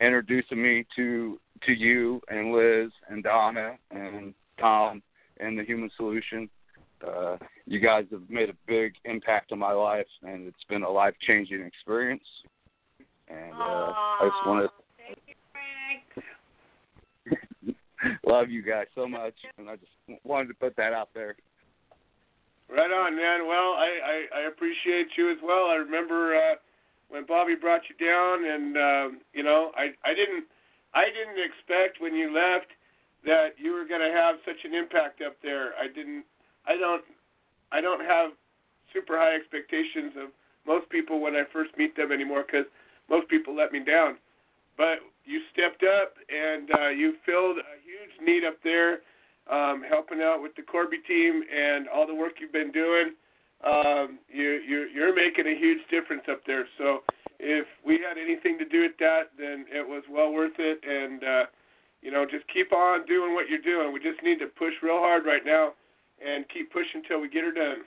introducing 0.01 0.62
me 0.62 0.85
to 0.97 1.39
to 1.66 1.73
you 1.73 2.20
and 2.28 2.52
Liz 2.52 2.90
and 3.09 3.23
Donna 3.23 3.77
and 3.90 4.35
Tom 4.59 5.02
and 5.39 5.59
the 5.59 5.65
Human 5.65 5.90
Solution. 5.97 6.48
Uh, 7.06 7.36
you 7.66 7.81
guys 7.81 8.05
have 8.11 8.28
made 8.28 8.48
a 8.48 8.55
big 8.66 8.94
impact 9.05 9.52
on 9.52 9.59
my 9.59 9.73
life, 9.73 10.06
and 10.23 10.47
it's 10.47 10.65
been 10.69 10.82
a 10.82 10.90
life 10.90 11.15
changing 11.27 11.61
experience. 11.62 12.24
And 13.28 13.52
uh, 13.52 13.93
I 13.93 14.20
just 14.23 14.47
want 14.47 14.66
to 14.66 14.70
thank 14.98 15.19
you 15.27 15.35
Frank 17.62 17.77
love 18.27 18.51
you 18.51 18.62
guys 18.62 18.86
so 18.94 19.08
much, 19.08 19.34
and 19.58 19.68
I 19.68 19.76
just 19.76 20.20
wanted 20.25 20.49
to 20.49 20.55
put 20.55 20.76
that 20.76 20.92
out 20.92 21.10
there. 21.15 21.36
Right 22.68 22.91
on, 22.91 23.17
man. 23.17 23.47
Well, 23.47 23.76
I, 23.76 23.91
I, 24.34 24.41
I 24.41 24.49
appreciate 24.49 25.09
you 25.17 25.31
as 25.31 25.39
well. 25.43 25.68
I 25.68 25.76
remember 25.76 26.34
uh, 26.34 26.55
when 27.09 27.26
Bobby 27.26 27.55
brought 27.55 27.83
you 27.89 27.97
down, 28.01 28.44
and 28.44 28.76
um, 28.76 29.20
you 29.33 29.43
know, 29.43 29.70
I, 29.76 29.93
I 30.05 30.15
didn't, 30.15 30.44
I 30.94 31.05
didn't 31.07 31.39
expect 31.44 32.01
when 32.01 32.15
you 32.15 32.33
left 32.33 32.73
that 33.25 33.55
you 33.59 33.73
were 33.73 33.86
going 33.86 34.01
to 34.01 34.12
have 34.12 34.36
such 34.44 34.65
an 34.65 34.75
impact 34.75 35.20
up 35.20 35.36
there. 35.43 35.73
I 35.81 35.89
didn't, 35.89 36.25
I 36.67 36.76
don't, 36.76 37.05
I 37.73 37.81
don't 37.81 38.05
have 38.05 38.33
super 38.93 39.18
high 39.18 39.34
expectations 39.34 40.12
of 40.17 40.28
most 40.67 40.89
people 40.89 41.20
when 41.20 41.34
I 41.34 41.44
first 41.52 41.76
meet 41.76 41.97
them 41.97 42.12
anymore 42.12 42.44
because 42.47 42.67
most 43.10 43.28
people 43.28 43.55
let 43.55 43.73
me 43.73 43.84
down. 43.84 44.17
But 44.76 45.05
you 45.25 45.41
stepped 45.52 45.84
up 45.84 46.15
and 46.28 46.70
uh, 46.73 46.89
you 46.89 47.15
filled 47.25 47.59
a 47.59 47.76
huge 47.84 48.26
need 48.26 48.44
up 48.44 48.57
there 48.65 49.01
um, 49.50 49.82
helping 49.89 50.20
out 50.20 50.40
with 50.42 50.55
the 50.56 50.62
Corby 50.62 50.98
team 51.06 51.42
and 51.55 51.89
all 51.89 52.06
the 52.06 52.14
work 52.14 52.34
you've 52.40 52.52
been 52.52 52.73
doing. 52.73 53.12
Um, 53.64 54.18
you, 54.28 54.60
you, 54.66 54.89
you're 54.94 55.14
making 55.14 55.47
a 55.47 55.58
huge 55.58 55.81
difference 55.90 56.23
up 56.31 56.40
there. 56.47 56.66
So 56.78 57.00
if 57.39 57.66
we 57.84 57.94
had 57.94 58.18
anything 58.18 58.58
to 58.58 58.64
do 58.64 58.82
with 58.82 58.97
that, 59.00 59.32
then 59.39 59.66
it 59.73 59.86
was 59.86 60.02
well 60.10 60.32
worth 60.32 60.58
it. 60.58 60.81
And 60.84 61.23
uh, 61.24 61.44
you 62.02 62.10
know, 62.10 62.26
just 62.31 62.44
keep 62.52 62.73
on 62.73 63.06
doing 63.06 63.32
what 63.32 63.48
you're 63.48 63.64
doing. 63.64 63.92
We 63.92 64.00
just 64.00 64.23
need 64.23 64.39
to 64.40 64.47
push 64.47 64.74
real 64.82 64.98
hard 64.98 65.24
right 65.24 65.44
now 65.44 65.73
and 66.24 66.44
keep 66.52 66.70
pushing 66.73 67.00
until 67.02 67.20
we 67.20 67.28
get 67.28 67.44
her 67.44 67.52
done. 67.52 67.84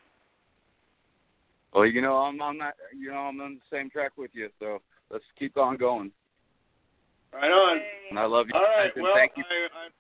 Well, 1.74 1.86
you 1.86 2.02
know, 2.02 2.18
I'm 2.18 2.42
on 2.42 2.58
that. 2.58 2.76
You 2.98 3.12
know, 3.12 3.30
I'm 3.30 3.40
on 3.40 3.60
the 3.62 3.78
same 3.78 3.90
track 3.90 4.14
with 4.18 4.32
you. 4.34 4.50
So 4.60 4.82
let's 5.12 5.24
keep 5.38 5.58
on 5.58 5.78
going. 5.78 6.12
Right 7.32 7.52
on. 7.52 7.78
And 8.10 8.18
I 8.18 8.26
love 8.26 8.48
you. 8.48 8.56
All 8.56 8.62
right. 8.62 8.92
Well, 8.96 9.14
thank 9.16 9.34
you. 9.38 9.44
I, 9.44 9.86
I'm 9.86 9.92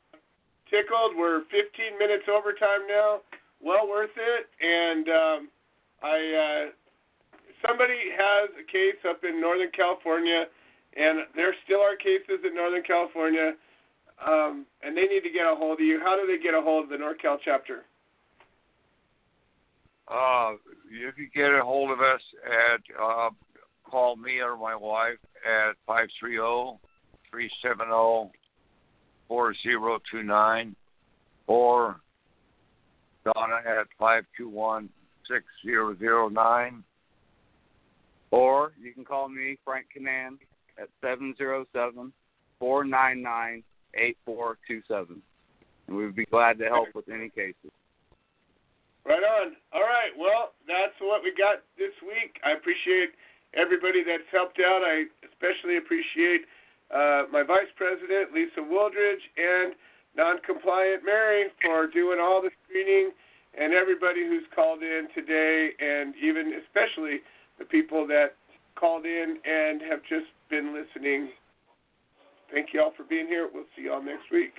tickled. 0.70 1.16
We're 1.18 1.42
15 1.52 2.00
minutes 2.00 2.26
overtime 2.30 2.88
now. 2.88 3.22
Well 3.62 3.88
worth 3.88 4.16
it. 4.16 4.48
And 4.62 5.06
um, 5.10 5.40
I 6.04 6.18
uh, 6.18 6.64
somebody 7.66 8.14
has 8.14 8.50
a 8.56 8.66
case 8.66 9.00
up 9.08 9.24
in 9.24 9.42
Northern 9.42 9.72
California, 9.72 10.46
and 10.96 11.26
there 11.36 11.56
still 11.66 11.82
are 11.82 11.96
cases 11.96 12.44
in 12.46 12.56
Northern 12.56 12.84
California, 12.84 13.54
um, 14.26 14.66
and 14.84 14.96
they 14.96 15.06
need 15.06 15.22
to 15.22 15.34
get 15.34 15.46
a 15.46 15.56
hold 15.56 15.80
of 15.80 15.86
you. 15.86 16.00
How 16.00 16.16
do 16.16 16.28
they 16.28 16.42
get 16.42 16.54
a 16.54 16.62
hold 16.62 16.86
of 16.86 16.90
the 16.90 16.98
NorCal 16.98 17.38
chapter? 17.44 17.84
Uh, 20.08 20.54
you 20.90 21.12
can 21.12 21.30
get 21.36 21.52
a 21.52 21.62
hold 21.62 21.92
of 21.92 22.00
us 22.00 22.22
at 22.46 22.82
uh, 23.02 23.30
call 23.84 24.16
me 24.16 24.40
or 24.40 24.58
my 24.58 24.76
wife 24.76 25.20
at 25.46 25.76
five 25.86 26.08
three 26.20 26.34
zero 26.34 26.80
three 27.30 27.50
seven 27.62 27.88
zero 27.88 28.32
four 29.28 29.54
zero 29.64 30.00
two 30.12 30.24
nine, 30.24 30.76
or 31.48 32.00
Donna 33.26 33.58
at 33.66 33.88
five 34.00 34.24
two 34.38 34.50
one 34.50 34.90
six 35.30 35.46
zero 35.66 35.96
zero 35.98 36.30
nine. 36.30 36.84
Or 38.32 38.74
you 38.82 38.94
can 38.94 39.06
call 39.06 39.30
me, 39.30 39.58
Frank 39.64 39.88
Canan, 39.94 40.38
at 40.82 40.90
seven 41.02 41.34
zero 41.38 41.66
seven 41.74 42.12
four 42.60 42.84
nine 42.84 43.22
nine 43.22 43.64
eight 43.96 44.18
four 44.26 44.58
two 44.68 44.82
seven. 44.88 45.22
And 45.88 45.96
we 45.96 46.06
would 46.06 46.16
be 46.16 46.26
glad 46.26 46.60
to 46.60 46.66
help 46.66 46.90
with 46.94 47.08
any 47.10 47.30
cases. 47.30 47.72
Right 49.06 49.24
on. 49.24 49.56
All 49.72 49.88
right. 49.88 50.12
Well, 50.20 50.52
that's 50.68 51.00
what 51.00 51.24
we 51.24 51.32
got 51.32 51.64
this 51.78 51.96
week. 52.04 52.36
I 52.44 52.52
appreciate 52.52 53.16
everybody 53.56 54.04
that's 54.04 54.28
helped 54.32 54.60
out. 54.60 54.84
I 54.84 55.08
especially 55.24 55.78
appreciate 55.78 56.44
uh, 56.94 57.24
my 57.32 57.44
vice 57.44 57.72
president, 57.76 58.34
Lisa 58.34 58.62
Wooldridge, 58.62 59.24
and 59.38 59.74
non-compliant 60.16 61.04
Mary 61.06 61.46
for 61.62 61.88
doing 61.88 62.20
all 62.22 62.42
the 62.42 62.50
screening, 62.64 63.12
and 63.60 63.74
everybody 63.74 64.22
who's 64.28 64.46
called 64.56 64.82
in 64.82 65.08
today, 65.14 65.70
and 65.80 66.16
even 66.22 66.54
especially 66.64 67.20
the 67.60 67.66
people 67.66 68.08
that 68.08 68.36
called 68.76 69.06
in 69.06 69.38
and 69.46 69.82
have 69.82 70.02
just 70.08 70.28
been 70.50 70.74
listening. 70.74 71.30
Thank 72.54 72.74
you 72.74 72.82
all 72.82 72.94
for 72.96 73.04
being 73.04 73.28
here. 73.28 73.50
We'll 73.54 73.66
see 73.76 73.84
you 73.84 73.94
all 73.94 74.02
next 74.02 74.32
week. 74.32 74.54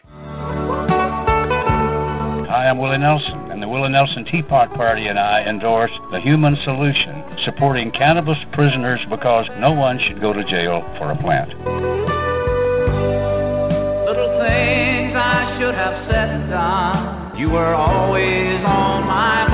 Hi, 2.48 2.66
I'm 2.68 2.78
Willie 2.78 2.98
Nelson, 2.98 3.50
and 3.50 3.62
the 3.62 3.68
Willie 3.68 3.90
Nelson 3.90 4.24
Teapot 4.24 4.74
Party 4.74 5.06
and 5.06 5.18
I 5.18 5.42
endorse 5.42 5.90
the 6.10 6.20
Human 6.20 6.56
Solution, 6.64 7.22
supporting 7.44 7.90
cannabis 7.92 8.38
prisoners 8.52 9.00
because 9.10 9.46
no 9.60 9.72
one 9.72 9.98
should 10.06 10.20
go 10.20 10.32
to 10.32 10.42
jail 10.44 10.82
for 10.98 11.12
a 11.12 11.16
plant. 11.22 12.17
Should 15.68 15.76
have 15.76 16.08
said 16.08 16.28
and 16.30 16.48
done. 16.48 17.36
You 17.36 17.50
were 17.50 17.74
always 17.74 18.64
on 18.64 19.04
my 19.04 19.47